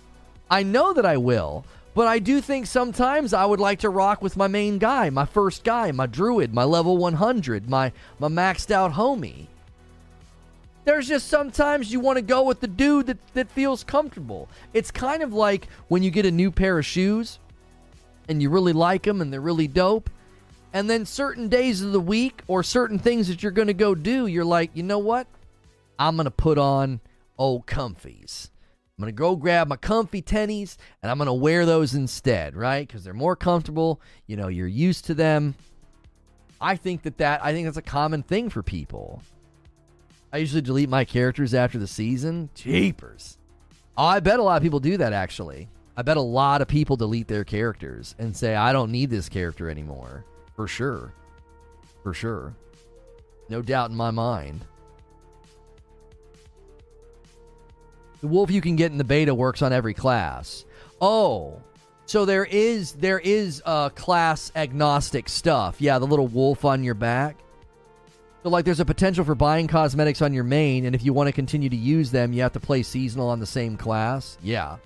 I 0.50 0.64
know 0.64 0.94
that 0.94 1.06
I 1.06 1.18
will. 1.18 1.66
But 1.94 2.08
I 2.08 2.20
do 2.20 2.42
think 2.42 2.68
sometimes 2.68 3.34
I 3.34 3.44
would 3.44 3.60
like 3.60 3.80
to 3.80 3.90
rock 3.90 4.22
with 4.22 4.38
my 4.38 4.48
main 4.48 4.78
guy, 4.78 5.10
my 5.10 5.26
first 5.26 5.64
guy, 5.64 5.92
my 5.92 6.06
druid, 6.06 6.54
my 6.54 6.64
level 6.64 6.96
100, 6.98 7.68
my, 7.68 7.92
my 8.20 8.28
maxed 8.28 8.70
out 8.70 8.94
homie. 8.94 9.48
There's 10.86 11.08
just 11.08 11.28
sometimes 11.28 11.92
you 11.92 12.00
want 12.00 12.18
to 12.18 12.22
go 12.22 12.44
with 12.44 12.62
the 12.62 12.68
dude 12.68 13.08
that, 13.08 13.18
that 13.34 13.50
feels 13.50 13.84
comfortable. 13.84 14.48
It's 14.74 14.92
kind 14.92 15.24
of 15.24 15.34
like 15.34 15.68
when 15.88 16.04
you 16.04 16.12
get 16.12 16.26
a 16.26 16.32
new 16.32 16.52
pair 16.52 16.78
of 16.78 16.86
shoes 16.86 17.40
and 18.30 18.42
you 18.42 18.50
really 18.50 18.74
like 18.74 19.04
them 19.04 19.20
and 19.20 19.34
they're 19.34 19.42
really 19.42 19.68
dope 19.68 20.10
and 20.78 20.88
then 20.88 21.08
certain 21.08 21.48
days 21.48 21.82
of 21.82 21.92
the 21.92 22.00
week 22.00 22.44
or 22.46 22.62
certain 22.62 23.00
things 23.00 23.30
that 23.30 23.42
you're 23.42 23.52
going 23.52 23.68
to 23.68 23.74
go 23.74 23.96
do, 23.96 24.28
you're 24.28 24.46
like, 24.46 24.70
you 24.76 24.84
know 24.84 25.00
what? 25.00 25.26
I'm 25.98 26.16
going 26.16 26.26
to 26.26 26.32
put 26.32 26.60
on 26.60 27.00
old 27.36 27.66
comfies. 27.66 28.52
I'm 28.96 29.02
going 29.02 29.12
to 29.12 29.18
go 29.18 29.36
grab 29.36 29.68
my 29.68 29.76
comfy 29.76 30.22
tennies 30.22 30.78
and 31.02 31.10
I'm 31.10 31.18
going 31.18 31.26
to 31.26 31.34
wear 31.34 31.66
those 31.66 31.96
instead, 31.96 32.56
right? 32.56 32.88
Because 32.88 33.04
they're 33.04 33.16
more 33.16 33.36
comfortable. 33.36 34.00
You 34.28 34.38
know, 34.38 34.50
you're 34.50 34.68
used 34.68 35.06
to 35.06 35.16
them. 35.16 35.56
I 36.62 36.76
think 36.76 37.02
that 37.02 37.18
that 37.18 37.44
I 37.44 37.54
think 37.54 37.66
that's 37.66 37.78
a 37.78 37.82
common 37.82 38.22
thing 38.22 38.52
for 38.52 38.62
people. 38.62 39.24
I 40.32 40.38
usually 40.38 40.62
delete 40.62 40.90
my 40.90 41.06
characters 41.06 41.56
after 41.56 41.80
the 41.80 41.88
season. 41.88 42.52
Jeepers. 42.54 43.40
Oh, 43.98 44.06
I 44.06 44.20
bet 44.20 44.40
a 44.40 44.44
lot 44.44 44.58
of 44.58 44.62
people 44.62 44.80
do 44.80 44.98
that 44.98 45.12
actually. 45.12 45.70
I 45.96 46.04
bet 46.04 46.18
a 46.18 46.22
lot 46.22 46.62
of 46.62 46.68
people 46.68 46.98
delete 46.98 47.28
their 47.28 47.44
characters 47.44 48.14
and 48.20 48.38
say, 48.38 48.56
I 48.56 48.74
don't 48.74 48.92
need 48.92 49.10
this 49.10 49.28
character 49.28 49.72
anymore. 49.72 50.24
For 50.58 50.68
sure. 50.68 51.14
For 52.04 52.14
sure. 52.14 52.54
No 53.48 53.62
doubt 53.62 53.92
in 53.92 53.96
my 53.96 54.12
mind. 54.12 54.66
The 58.20 58.28
wolf 58.28 58.50
you 58.50 58.60
can 58.60 58.76
get 58.76 58.92
in 58.92 58.98
the 58.98 59.04
beta 59.04 59.34
works 59.34 59.62
on 59.62 59.72
every 59.72 59.94
class. 59.94 60.66
Oh, 61.00 61.62
so 62.08 62.26
there 62.26 62.46
is 62.46 62.94
there 62.94 63.20
is 63.20 63.62
uh, 63.66 63.90
class 63.90 64.52
agnostic 64.56 65.30
stuff. 65.30 65.80
Yeah, 65.80 66.00
the 66.00 66.08
little 66.08 66.28
wolf 66.28 66.66
on 66.66 66.84
your 66.84 66.96
back. 66.96 67.38
So 68.42 68.50
like 68.50 68.66
there's 68.66 68.80
a 68.80 68.86
potential 68.86 69.24
for 69.24 69.36
buying 69.36 69.68
cosmetics 69.68 70.24
on 70.24 70.34
your 70.34 70.44
main, 70.44 70.86
and 70.86 70.96
if 70.96 71.06
you 71.06 71.14
want 71.14 71.28
to 71.28 71.34
continue 71.34 71.70
to 71.70 71.76
use 71.76 72.10
them, 72.10 72.34
you 72.34 72.42
have 72.42 72.54
to 72.54 72.60
play 72.60 72.82
seasonal 72.82 73.30
on 73.30 73.40
the 73.40 73.46
same 73.46 73.78
class. 73.78 74.40
Yeah. 74.42 74.78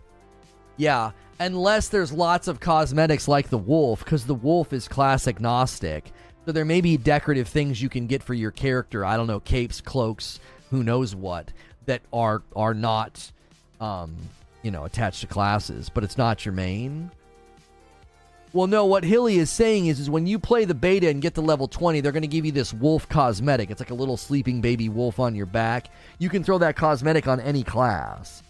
Yeah. 0.82 1.12
Unless 1.40 1.90
there's 1.90 2.12
lots 2.12 2.48
of 2.48 2.60
cosmetics 2.60 3.28
like 3.28 3.50
the 3.50 3.58
wolf, 3.60 4.04
because 4.04 4.26
the 4.26 4.34
wolf 4.34 4.74
is 4.74 4.88
class 4.88 5.28
agnostic. 5.28 6.12
So 6.44 6.52
there 6.52 6.66
may 6.66 6.82
be 6.82 6.98
decorative 6.98 7.48
things 7.48 7.80
you 7.80 7.88
can 7.88 8.08
get 8.08 8.24
for 8.24 8.34
your 8.34 8.50
character. 8.50 9.06
I 9.06 9.16
don't 9.16 9.28
know, 9.28 9.40
capes, 9.40 9.80
cloaks, 9.80 10.40
who 10.72 10.82
knows 10.82 11.16
what, 11.16 11.52
that 11.86 12.02
are 12.12 12.42
are 12.56 12.74
not 12.74 13.32
um, 13.80 14.16
you 14.64 14.72
know, 14.72 14.86
attached 14.86 15.22
to 15.22 15.28
classes, 15.28 15.88
but 15.88 16.04
it's 16.04 16.18
not 16.18 16.48
your 16.48 16.54
main. 16.54 17.12
Well, 18.52 18.66
no, 18.66 18.88
what 18.88 19.04
Hilly 19.04 19.38
is 19.38 19.52
saying 19.52 19.86
is, 19.86 20.00
is 20.00 20.10
when 20.10 20.26
you 20.26 20.40
play 20.40 20.66
the 20.66 20.74
beta 20.74 21.10
and 21.10 21.22
get 21.22 21.36
to 21.36 21.42
level 21.42 21.68
20, 21.68 22.02
they're 22.02 22.12
going 22.12 22.24
to 22.24 22.28
give 22.28 22.44
you 22.44 22.52
this 22.52 22.74
wolf 22.74 23.08
cosmetic. 23.08 23.70
It's 23.70 23.80
like 23.80 23.92
a 23.92 23.96
little 23.96 24.18
sleeping 24.18 24.62
baby 24.62 24.90
wolf 24.90 25.20
on 25.20 25.36
your 25.36 25.46
back. 25.46 25.92
You 26.18 26.30
can 26.30 26.44
throw 26.44 26.58
that 26.58 26.76
cosmetic 26.76 27.28
on 27.28 27.40
any 27.40 27.62
class. 27.62 28.41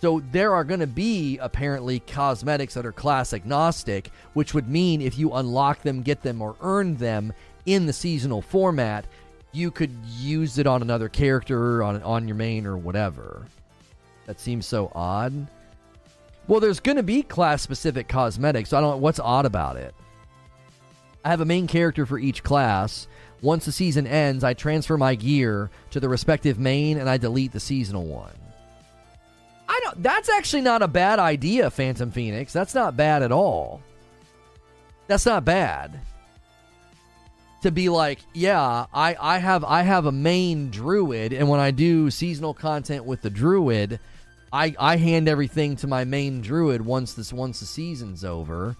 So 0.00 0.22
there 0.32 0.54
are 0.54 0.64
going 0.64 0.80
to 0.80 0.86
be 0.86 1.38
apparently 1.38 2.00
cosmetics 2.00 2.74
that 2.74 2.84
are 2.84 2.92
class 2.92 3.32
agnostic, 3.32 4.10
which 4.34 4.52
would 4.52 4.68
mean 4.68 5.00
if 5.00 5.18
you 5.18 5.32
unlock 5.32 5.82
them, 5.82 6.02
get 6.02 6.22
them, 6.22 6.42
or 6.42 6.56
earn 6.60 6.96
them 6.96 7.32
in 7.64 7.86
the 7.86 7.92
seasonal 7.92 8.42
format, 8.42 9.06
you 9.52 9.70
could 9.70 9.96
use 10.18 10.58
it 10.58 10.66
on 10.66 10.82
another 10.82 11.08
character, 11.08 11.82
on 11.82 12.02
on 12.02 12.28
your 12.28 12.36
main, 12.36 12.66
or 12.66 12.76
whatever. 12.76 13.46
That 14.26 14.40
seems 14.40 14.66
so 14.66 14.90
odd. 14.94 15.46
Well, 16.46 16.60
there's 16.60 16.80
going 16.80 16.96
to 16.96 17.02
be 17.02 17.22
class 17.22 17.62
specific 17.62 18.08
cosmetics. 18.08 18.70
So 18.70 18.78
I 18.78 18.80
don't 18.80 19.00
what's 19.00 19.20
odd 19.20 19.46
about 19.46 19.76
it. 19.76 19.94
I 21.24 21.30
have 21.30 21.40
a 21.40 21.46
main 21.46 21.66
character 21.66 22.04
for 22.04 22.18
each 22.18 22.42
class. 22.42 23.08
Once 23.40 23.64
the 23.64 23.72
season 23.72 24.06
ends, 24.06 24.44
I 24.44 24.54
transfer 24.54 24.98
my 24.98 25.14
gear 25.14 25.70
to 25.90 26.00
the 26.00 26.08
respective 26.08 26.58
main 26.58 26.98
and 26.98 27.08
I 27.08 27.16
delete 27.16 27.52
the 27.52 27.60
seasonal 27.60 28.06
one. 28.06 28.32
I 29.68 29.80
don't 29.84 30.02
that's 30.02 30.28
actually 30.28 30.62
not 30.62 30.82
a 30.82 30.88
bad 30.88 31.18
idea, 31.18 31.70
Phantom 31.70 32.10
Phoenix. 32.10 32.52
That's 32.52 32.74
not 32.74 32.96
bad 32.96 33.22
at 33.22 33.32
all. 33.32 33.82
That's 35.06 35.26
not 35.26 35.44
bad. 35.44 36.00
To 37.62 37.70
be 37.70 37.88
like, 37.88 38.18
yeah, 38.34 38.86
I, 38.92 39.16
I 39.18 39.38
have 39.38 39.64
I 39.64 39.82
have 39.82 40.04
a 40.04 40.12
main 40.12 40.70
druid, 40.70 41.32
and 41.32 41.48
when 41.48 41.60
I 41.60 41.70
do 41.70 42.10
seasonal 42.10 42.52
content 42.52 43.06
with 43.06 43.22
the 43.22 43.30
druid, 43.30 44.00
I 44.52 44.74
I 44.78 44.96
hand 44.96 45.28
everything 45.28 45.76
to 45.76 45.86
my 45.86 46.04
main 46.04 46.42
druid 46.42 46.84
once 46.84 47.14
this 47.14 47.32
once 47.32 47.60
the 47.60 47.66
season's 47.66 48.22
over. 48.22 48.76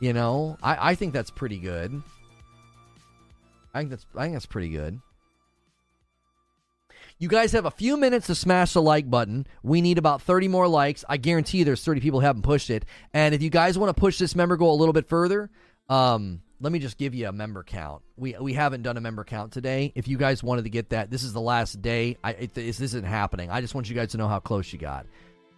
You 0.00 0.12
know, 0.12 0.58
I 0.62 0.90
I 0.90 0.94
think 0.96 1.12
that's 1.12 1.30
pretty 1.30 1.58
good. 1.58 2.02
I 3.72 3.78
think 3.78 3.90
that's 3.90 4.06
I 4.16 4.22
think 4.22 4.34
that's 4.34 4.46
pretty 4.46 4.70
good. 4.70 5.00
You 7.24 7.30
guys 7.30 7.52
have 7.52 7.64
a 7.64 7.70
few 7.70 7.96
minutes 7.96 8.26
to 8.26 8.34
smash 8.34 8.74
the 8.74 8.82
like 8.82 9.08
button. 9.08 9.46
We 9.62 9.80
need 9.80 9.96
about 9.96 10.20
30 10.20 10.46
more 10.48 10.68
likes. 10.68 11.06
I 11.08 11.16
guarantee 11.16 11.56
you 11.56 11.64
there's 11.64 11.82
30 11.82 12.02
people 12.02 12.20
who 12.20 12.26
haven't 12.26 12.42
pushed 12.42 12.68
it. 12.68 12.84
And 13.14 13.34
if 13.34 13.40
you 13.40 13.48
guys 13.48 13.78
want 13.78 13.96
to 13.96 13.98
push 13.98 14.18
this 14.18 14.36
member 14.36 14.58
goal 14.58 14.74
a 14.74 14.78
little 14.78 14.92
bit 14.92 15.08
further, 15.08 15.48
um, 15.88 16.42
let 16.60 16.70
me 16.70 16.80
just 16.80 16.98
give 16.98 17.14
you 17.14 17.26
a 17.26 17.32
member 17.32 17.62
count. 17.62 18.02
We 18.18 18.36
we 18.38 18.52
haven't 18.52 18.82
done 18.82 18.98
a 18.98 19.00
member 19.00 19.24
count 19.24 19.52
today. 19.54 19.90
If 19.94 20.06
you 20.06 20.18
guys 20.18 20.42
wanted 20.42 20.64
to 20.64 20.68
get 20.68 20.90
that, 20.90 21.10
this 21.10 21.22
is 21.22 21.32
the 21.32 21.40
last 21.40 21.80
day. 21.80 22.18
I 22.22 22.32
it, 22.32 22.52
this 22.52 22.82
isn't 22.82 23.04
happening. 23.04 23.50
I 23.50 23.62
just 23.62 23.74
want 23.74 23.88
you 23.88 23.94
guys 23.94 24.10
to 24.10 24.18
know 24.18 24.28
how 24.28 24.38
close 24.38 24.70
you 24.70 24.78
got. 24.78 25.06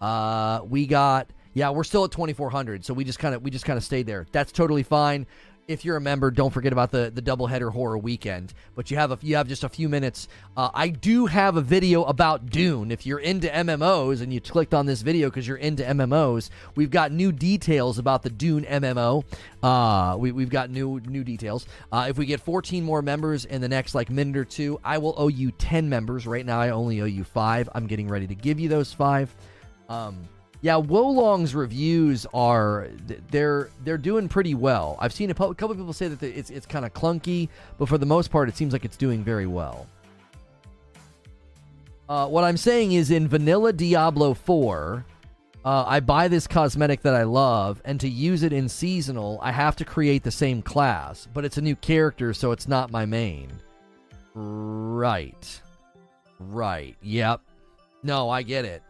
Uh, 0.01 0.61
we 0.65 0.87
got 0.87 1.33
yeah, 1.53 1.71
we're 1.71 1.83
still 1.83 2.05
at 2.05 2.13
2400. 2.13 2.85
So 2.85 2.95
we 2.95 3.03
just 3.03 3.19
kind 3.19 3.35
of 3.35 3.43
we 3.43 3.51
just 3.51 3.65
kind 3.65 3.77
of 3.77 3.83
stayed 3.83 4.07
there. 4.07 4.25
That's 4.31 4.53
totally 4.53 4.85
fine 4.85 5.27
if 5.69 5.85
you're 5.85 5.97
a 5.97 6.01
member, 6.01 6.31
don't 6.31 6.53
forget 6.53 6.73
about 6.73 6.91
the 6.91 7.11
the 7.15 7.23
doubleheader 7.23 7.73
horror 7.73 7.99
weekend. 7.99 8.53
But 8.75 8.91
you 8.91 8.97
have 8.97 9.11
a 9.13 9.19
you 9.21 9.37
have 9.37 9.49
just 9.49 9.65
a 9.65 9.69
few 9.69 9.89
minutes. 9.89 10.29
Uh, 10.57 10.71
I 10.73 10.89
do 10.89 11.27
have 11.27 11.57
a 11.57 11.61
video 11.61 12.05
about 12.05 12.47
Dune. 12.47 12.91
If 12.91 13.07
you're 13.07 13.19
into 13.19 13.49
MMOs 13.49 14.23
and 14.23 14.33
you 14.33 14.41
clicked 14.41 14.75
on 14.75 14.87
this 14.87 15.03
video 15.03 15.29
because 15.29 15.47
you're 15.47 15.57
into 15.57 15.83
MMOs, 15.83 16.51
we've 16.75 16.91
got 16.91 17.13
new 17.13 17.33
details 17.33 17.99
about 17.99 18.23
the 18.23 18.31
Dune 18.31 18.65
MMO. 18.65 19.25
Uh, 19.63 20.17
we, 20.19 20.33
we've 20.33 20.51
got 20.51 20.71
new 20.71 21.01
new 21.01 21.25
details. 21.25 21.67
Uh, 21.91 22.07
if 22.09 22.19
we 22.19 22.27
get 22.27 22.41
14 22.41 22.85
more 22.85 23.03
members 23.03 23.45
in 23.45 23.61
the 23.61 23.69
next 23.69 23.95
like 23.95 24.11
minute 24.11 24.37
or 24.37 24.45
two, 24.45 24.81
I 24.85 24.99
will 24.99 25.15
owe 25.17 25.29
you 25.29 25.51
10 25.53 25.89
members. 25.89 26.27
Right 26.27 26.47
now, 26.47 26.61
I 26.61 26.71
only 26.71 27.01
owe 27.01 27.07
you 27.07 27.25
five. 27.25 27.69
I'm 27.75 27.87
getting 27.87 28.09
ready 28.09 28.27
to 28.27 28.35
give 28.35 28.61
you 28.61 28.69
those 28.69 28.93
five. 28.93 29.35
Um, 29.89 30.29
yeah, 30.67 30.79
Wo 30.79 31.09
Long's 31.11 31.55
reviews 31.55 32.27
are 32.35 32.89
they're 33.31 33.71
they're 33.85 33.97
doing 33.97 34.29
pretty 34.29 34.57
well. 34.57 34.97
I've 34.99 35.13
seen 35.13 35.31
a 35.31 35.35
couple 35.35 35.77
people 35.77 35.93
say 35.93 36.09
that 36.09 36.21
it's 36.25 36.51
it's 36.51 36.67
kind 36.67 36.85
of 36.85 36.93
clunky, 36.93 37.51
but 37.79 37.89
for 37.89 37.99
the 37.99 38.07
most 38.07 38.33
part, 38.33 38.49
it 38.49 38.57
seems 38.57 38.73
like 38.73 38.85
it's 38.85 38.97
doing 38.97 39.23
very 39.23 39.47
well. 39.47 39.87
Uh, 42.09 42.27
what 42.27 42.43
I'm 42.43 42.57
saying 42.57 42.91
is, 42.91 43.13
in 43.13 43.29
Vanilla 43.29 43.73
Diablo 43.73 44.35
4, 44.35 45.05
uh, 45.65 45.85
I 45.87 46.01
buy 46.01 46.27
this 46.27 46.49
cosmetic 46.49 47.01
that 47.03 47.15
I 47.15 47.23
love, 47.23 47.81
and 47.85 48.01
to 48.01 48.09
use 48.09 48.43
it 48.43 48.53
in 48.53 48.69
seasonal, 48.69 49.39
I 49.41 49.53
have 49.53 49.77
to 49.77 49.85
create 49.85 50.25
the 50.25 50.33
same 50.33 50.63
class, 50.63 51.29
but 51.33 51.45
it's 51.45 51.59
a 51.59 51.63
new 51.63 51.77
character, 51.77 52.35
so 52.35 52.51
it's 52.51 52.67
not 52.67 52.91
my 52.91 53.07
main. 53.07 53.53
Right. 54.35 55.61
Right. 56.41 56.97
Yep. 57.03 57.41
No, 58.03 58.29
I 58.31 58.43
get 58.43 58.65
it. 58.65 58.83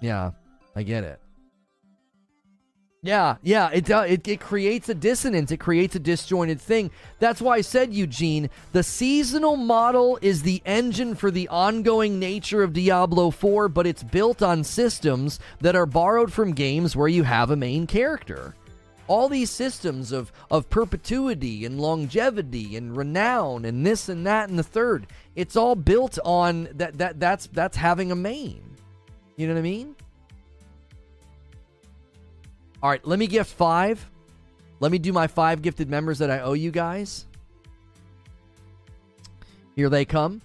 Yeah. 0.00 0.30
I 0.76 0.84
get 0.84 1.02
it. 1.02 1.20
Yeah, 3.04 3.36
yeah, 3.42 3.68
it, 3.70 3.90
uh, 3.90 4.06
it 4.08 4.26
it 4.26 4.40
creates 4.40 4.88
a 4.88 4.94
dissonance. 4.94 5.52
It 5.52 5.58
creates 5.60 5.94
a 5.94 5.98
disjointed 5.98 6.58
thing. 6.58 6.90
That's 7.18 7.42
why 7.42 7.56
I 7.56 7.60
said, 7.60 7.92
Eugene, 7.92 8.48
the 8.72 8.82
seasonal 8.82 9.56
model 9.56 10.18
is 10.22 10.40
the 10.40 10.62
engine 10.64 11.14
for 11.14 11.30
the 11.30 11.46
ongoing 11.48 12.18
nature 12.18 12.62
of 12.62 12.72
Diablo 12.72 13.30
4, 13.30 13.68
but 13.68 13.86
it's 13.86 14.02
built 14.02 14.40
on 14.40 14.64
systems 14.64 15.38
that 15.60 15.76
are 15.76 15.84
borrowed 15.84 16.32
from 16.32 16.54
games 16.54 16.96
where 16.96 17.06
you 17.06 17.24
have 17.24 17.50
a 17.50 17.56
main 17.56 17.86
character. 17.86 18.54
All 19.06 19.28
these 19.28 19.50
systems 19.50 20.10
of, 20.10 20.32
of 20.50 20.70
perpetuity 20.70 21.66
and 21.66 21.78
longevity 21.78 22.74
and 22.74 22.96
renown 22.96 23.66
and 23.66 23.84
this 23.84 24.08
and 24.08 24.26
that 24.26 24.48
and 24.48 24.58
the 24.58 24.62
third, 24.62 25.08
it's 25.36 25.56
all 25.56 25.74
built 25.74 26.18
on 26.24 26.70
that 26.72 26.96
that 26.96 27.20
that's 27.20 27.48
that's 27.48 27.76
having 27.76 28.12
a 28.12 28.16
main. 28.16 28.62
You 29.36 29.46
know 29.46 29.52
what 29.52 29.58
I 29.58 29.62
mean? 29.62 29.94
All 32.84 32.90
right, 32.90 33.02
let 33.06 33.18
me 33.18 33.26
gift 33.26 33.50
five. 33.50 34.10
Let 34.78 34.92
me 34.92 34.98
do 34.98 35.10
my 35.10 35.26
five 35.26 35.62
gifted 35.62 35.88
members 35.88 36.18
that 36.18 36.30
I 36.30 36.40
owe 36.40 36.52
you 36.52 36.70
guys. 36.70 37.24
Here 39.74 39.88
they 39.88 40.04
come. 40.04 40.42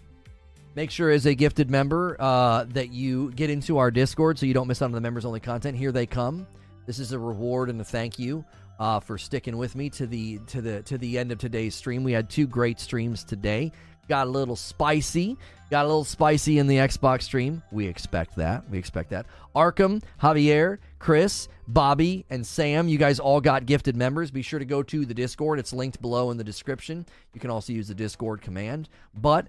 Make 0.73 0.89
sure 0.89 1.09
as 1.09 1.25
a 1.25 1.35
gifted 1.35 1.69
member 1.69 2.15
uh, 2.17 2.63
that 2.69 2.93
you 2.93 3.33
get 3.33 3.49
into 3.49 3.77
our 3.77 3.91
Discord 3.91 4.39
so 4.39 4.45
you 4.45 4.53
don't 4.53 4.69
miss 4.69 4.81
out 4.81 4.85
on 4.85 4.93
the 4.93 5.01
members 5.01 5.25
only 5.25 5.41
content. 5.41 5.75
Here 5.75 5.91
they 5.91 6.05
come. 6.05 6.47
This 6.85 6.97
is 6.97 7.11
a 7.11 7.19
reward 7.19 7.69
and 7.69 7.81
a 7.81 7.83
thank 7.83 8.17
you 8.17 8.45
uh, 8.79 9.01
for 9.01 9.17
sticking 9.17 9.57
with 9.57 9.75
me 9.75 9.89
to 9.89 10.07
the 10.07 10.39
to 10.47 10.61
the 10.61 10.81
to 10.83 10.97
the 10.97 11.19
end 11.19 11.33
of 11.33 11.39
today's 11.39 11.75
stream. 11.75 12.05
We 12.05 12.13
had 12.13 12.29
two 12.29 12.47
great 12.47 12.79
streams 12.79 13.25
today. 13.25 13.73
Got 14.07 14.27
a 14.27 14.29
little 14.29 14.55
spicy. 14.55 15.37
Got 15.69 15.83
a 15.83 15.89
little 15.89 16.05
spicy 16.05 16.57
in 16.57 16.67
the 16.67 16.77
Xbox 16.77 17.23
stream. 17.23 17.61
We 17.69 17.85
expect 17.85 18.37
that. 18.37 18.67
We 18.69 18.77
expect 18.77 19.09
that. 19.09 19.25
Arkham, 19.55 20.01
Javier, 20.21 20.77
Chris, 20.99 21.47
Bobby, 21.67 22.25
and 22.29 22.45
Sam, 22.45 22.87
you 22.87 22.97
guys 22.97 23.19
all 23.19 23.41
got 23.41 23.65
gifted 23.65 23.95
members. 23.95 24.31
Be 24.31 24.41
sure 24.41 24.59
to 24.59 24.65
go 24.65 24.83
to 24.83 25.05
the 25.05 25.13
Discord. 25.13 25.57
It's 25.57 25.73
linked 25.73 26.01
below 26.01 26.29
in 26.29 26.37
the 26.37 26.43
description. 26.43 27.05
You 27.33 27.39
can 27.39 27.49
also 27.49 27.73
use 27.73 27.87
the 27.87 27.95
Discord 27.95 28.41
command. 28.41 28.89
But 29.15 29.47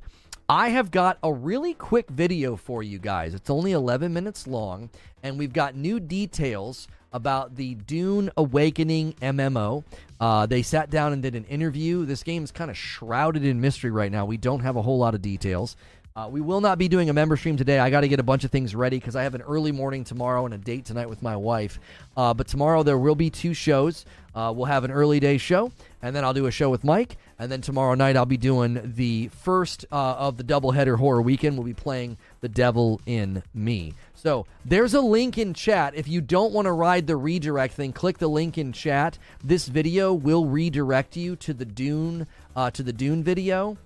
I 0.48 0.70
have 0.70 0.90
got 0.90 1.18
a 1.22 1.32
really 1.32 1.74
quick 1.74 2.08
video 2.08 2.56
for 2.56 2.82
you 2.82 2.98
guys. 2.98 3.34
It's 3.34 3.50
only 3.50 3.72
11 3.72 4.12
minutes 4.12 4.46
long, 4.46 4.90
and 5.22 5.38
we've 5.38 5.52
got 5.52 5.76
new 5.76 6.00
details 6.00 6.88
about 7.12 7.56
the 7.56 7.74
Dune 7.74 8.30
Awakening 8.36 9.14
MMO. 9.14 9.84
Uh, 10.20 10.46
they 10.46 10.62
sat 10.62 10.90
down 10.90 11.12
and 11.12 11.22
did 11.22 11.34
an 11.34 11.44
interview. 11.44 12.04
This 12.04 12.22
game 12.22 12.44
is 12.44 12.52
kind 12.52 12.70
of 12.70 12.76
shrouded 12.76 13.44
in 13.44 13.60
mystery 13.60 13.90
right 13.90 14.12
now. 14.12 14.24
We 14.24 14.36
don't 14.36 14.60
have 14.60 14.76
a 14.76 14.82
whole 14.82 14.98
lot 14.98 15.14
of 15.14 15.22
details. 15.22 15.76
Uh, 16.16 16.28
we 16.30 16.40
will 16.40 16.60
not 16.60 16.76
be 16.76 16.88
doing 16.88 17.08
a 17.08 17.12
member 17.12 17.36
stream 17.36 17.56
today. 17.56 17.78
I 17.78 17.88
got 17.88 18.00
to 18.00 18.08
get 18.08 18.18
a 18.18 18.24
bunch 18.24 18.42
of 18.42 18.50
things 18.50 18.74
ready 18.74 18.98
because 18.98 19.14
I 19.14 19.22
have 19.22 19.36
an 19.36 19.42
early 19.42 19.70
morning 19.70 20.02
tomorrow 20.02 20.44
and 20.44 20.52
a 20.52 20.58
date 20.58 20.84
tonight 20.84 21.08
with 21.08 21.22
my 21.22 21.36
wife. 21.36 21.78
Uh, 22.16 22.34
but 22.34 22.48
tomorrow 22.48 22.82
there 22.82 22.98
will 22.98 23.14
be 23.14 23.30
two 23.30 23.54
shows. 23.54 24.04
Uh, 24.34 24.52
we'll 24.54 24.66
have 24.66 24.84
an 24.84 24.90
early 24.90 25.20
day 25.20 25.38
show, 25.38 25.72
and 26.02 26.14
then 26.14 26.24
I'll 26.24 26.34
do 26.34 26.46
a 26.46 26.50
show 26.50 26.68
with 26.68 26.82
Mike. 26.84 27.16
And 27.38 27.50
then 27.50 27.60
tomorrow 27.60 27.94
night 27.94 28.16
I'll 28.16 28.26
be 28.26 28.36
doing 28.36 28.92
the 28.96 29.28
first 29.28 29.86
uh, 29.90 30.14
of 30.14 30.36
the 30.36 30.44
doubleheader 30.44 30.98
horror 30.98 31.22
weekend. 31.22 31.56
We'll 31.56 31.64
be 31.64 31.74
playing 31.74 32.16
The 32.40 32.48
Devil 32.48 33.00
in 33.06 33.42
Me. 33.54 33.94
So 34.14 34.46
there's 34.64 34.94
a 34.94 35.00
link 35.00 35.38
in 35.38 35.54
chat. 35.54 35.94
If 35.94 36.06
you 36.06 36.20
don't 36.20 36.52
want 36.52 36.66
to 36.66 36.72
ride 36.72 37.06
the 37.06 37.16
redirect 37.16 37.74
thing, 37.74 37.92
click 37.92 38.18
the 38.18 38.28
link 38.28 38.58
in 38.58 38.72
chat. 38.72 39.16
This 39.42 39.68
video 39.68 40.12
will 40.12 40.44
redirect 40.44 41.16
you 41.16 41.36
to 41.36 41.54
the 41.54 41.64
Dune 41.64 42.26
uh, 42.54 42.70
to 42.72 42.82
the 42.82 42.92
Dune 42.92 43.22
video. 43.22 43.78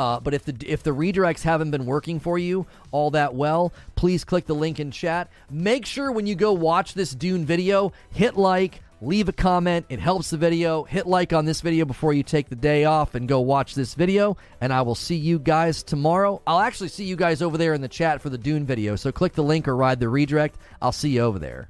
Uh, 0.00 0.18
but 0.18 0.32
if 0.32 0.46
the 0.46 0.56
if 0.66 0.82
the 0.82 0.92
redirects 0.92 1.42
haven't 1.42 1.70
been 1.70 1.84
working 1.84 2.18
for 2.18 2.38
you 2.38 2.64
all 2.90 3.10
that 3.10 3.34
well, 3.34 3.70
please 3.96 4.24
click 4.24 4.46
the 4.46 4.54
link 4.54 4.80
in 4.80 4.90
chat. 4.90 5.30
Make 5.50 5.84
sure 5.84 6.10
when 6.10 6.26
you 6.26 6.34
go 6.34 6.54
watch 6.54 6.94
this 6.94 7.10
Dune 7.14 7.44
video, 7.44 7.92
hit 8.08 8.34
like, 8.34 8.80
leave 9.02 9.28
a 9.28 9.32
comment. 9.34 9.84
It 9.90 10.00
helps 10.00 10.30
the 10.30 10.38
video. 10.38 10.84
Hit 10.84 11.06
like 11.06 11.34
on 11.34 11.44
this 11.44 11.60
video 11.60 11.84
before 11.84 12.14
you 12.14 12.22
take 12.22 12.48
the 12.48 12.56
day 12.56 12.86
off 12.86 13.14
and 13.14 13.28
go 13.28 13.40
watch 13.40 13.74
this 13.74 13.92
video. 13.92 14.38
And 14.62 14.72
I 14.72 14.80
will 14.80 14.94
see 14.94 15.16
you 15.16 15.38
guys 15.38 15.82
tomorrow. 15.82 16.40
I'll 16.46 16.60
actually 16.60 16.88
see 16.88 17.04
you 17.04 17.16
guys 17.16 17.42
over 17.42 17.58
there 17.58 17.74
in 17.74 17.82
the 17.82 17.88
chat 17.88 18.22
for 18.22 18.30
the 18.30 18.38
Dune 18.38 18.64
video. 18.64 18.96
So 18.96 19.12
click 19.12 19.34
the 19.34 19.44
link 19.44 19.68
or 19.68 19.76
ride 19.76 20.00
the 20.00 20.08
redirect. 20.08 20.56
I'll 20.80 20.92
see 20.92 21.10
you 21.10 21.20
over 21.20 21.38
there. 21.38 21.68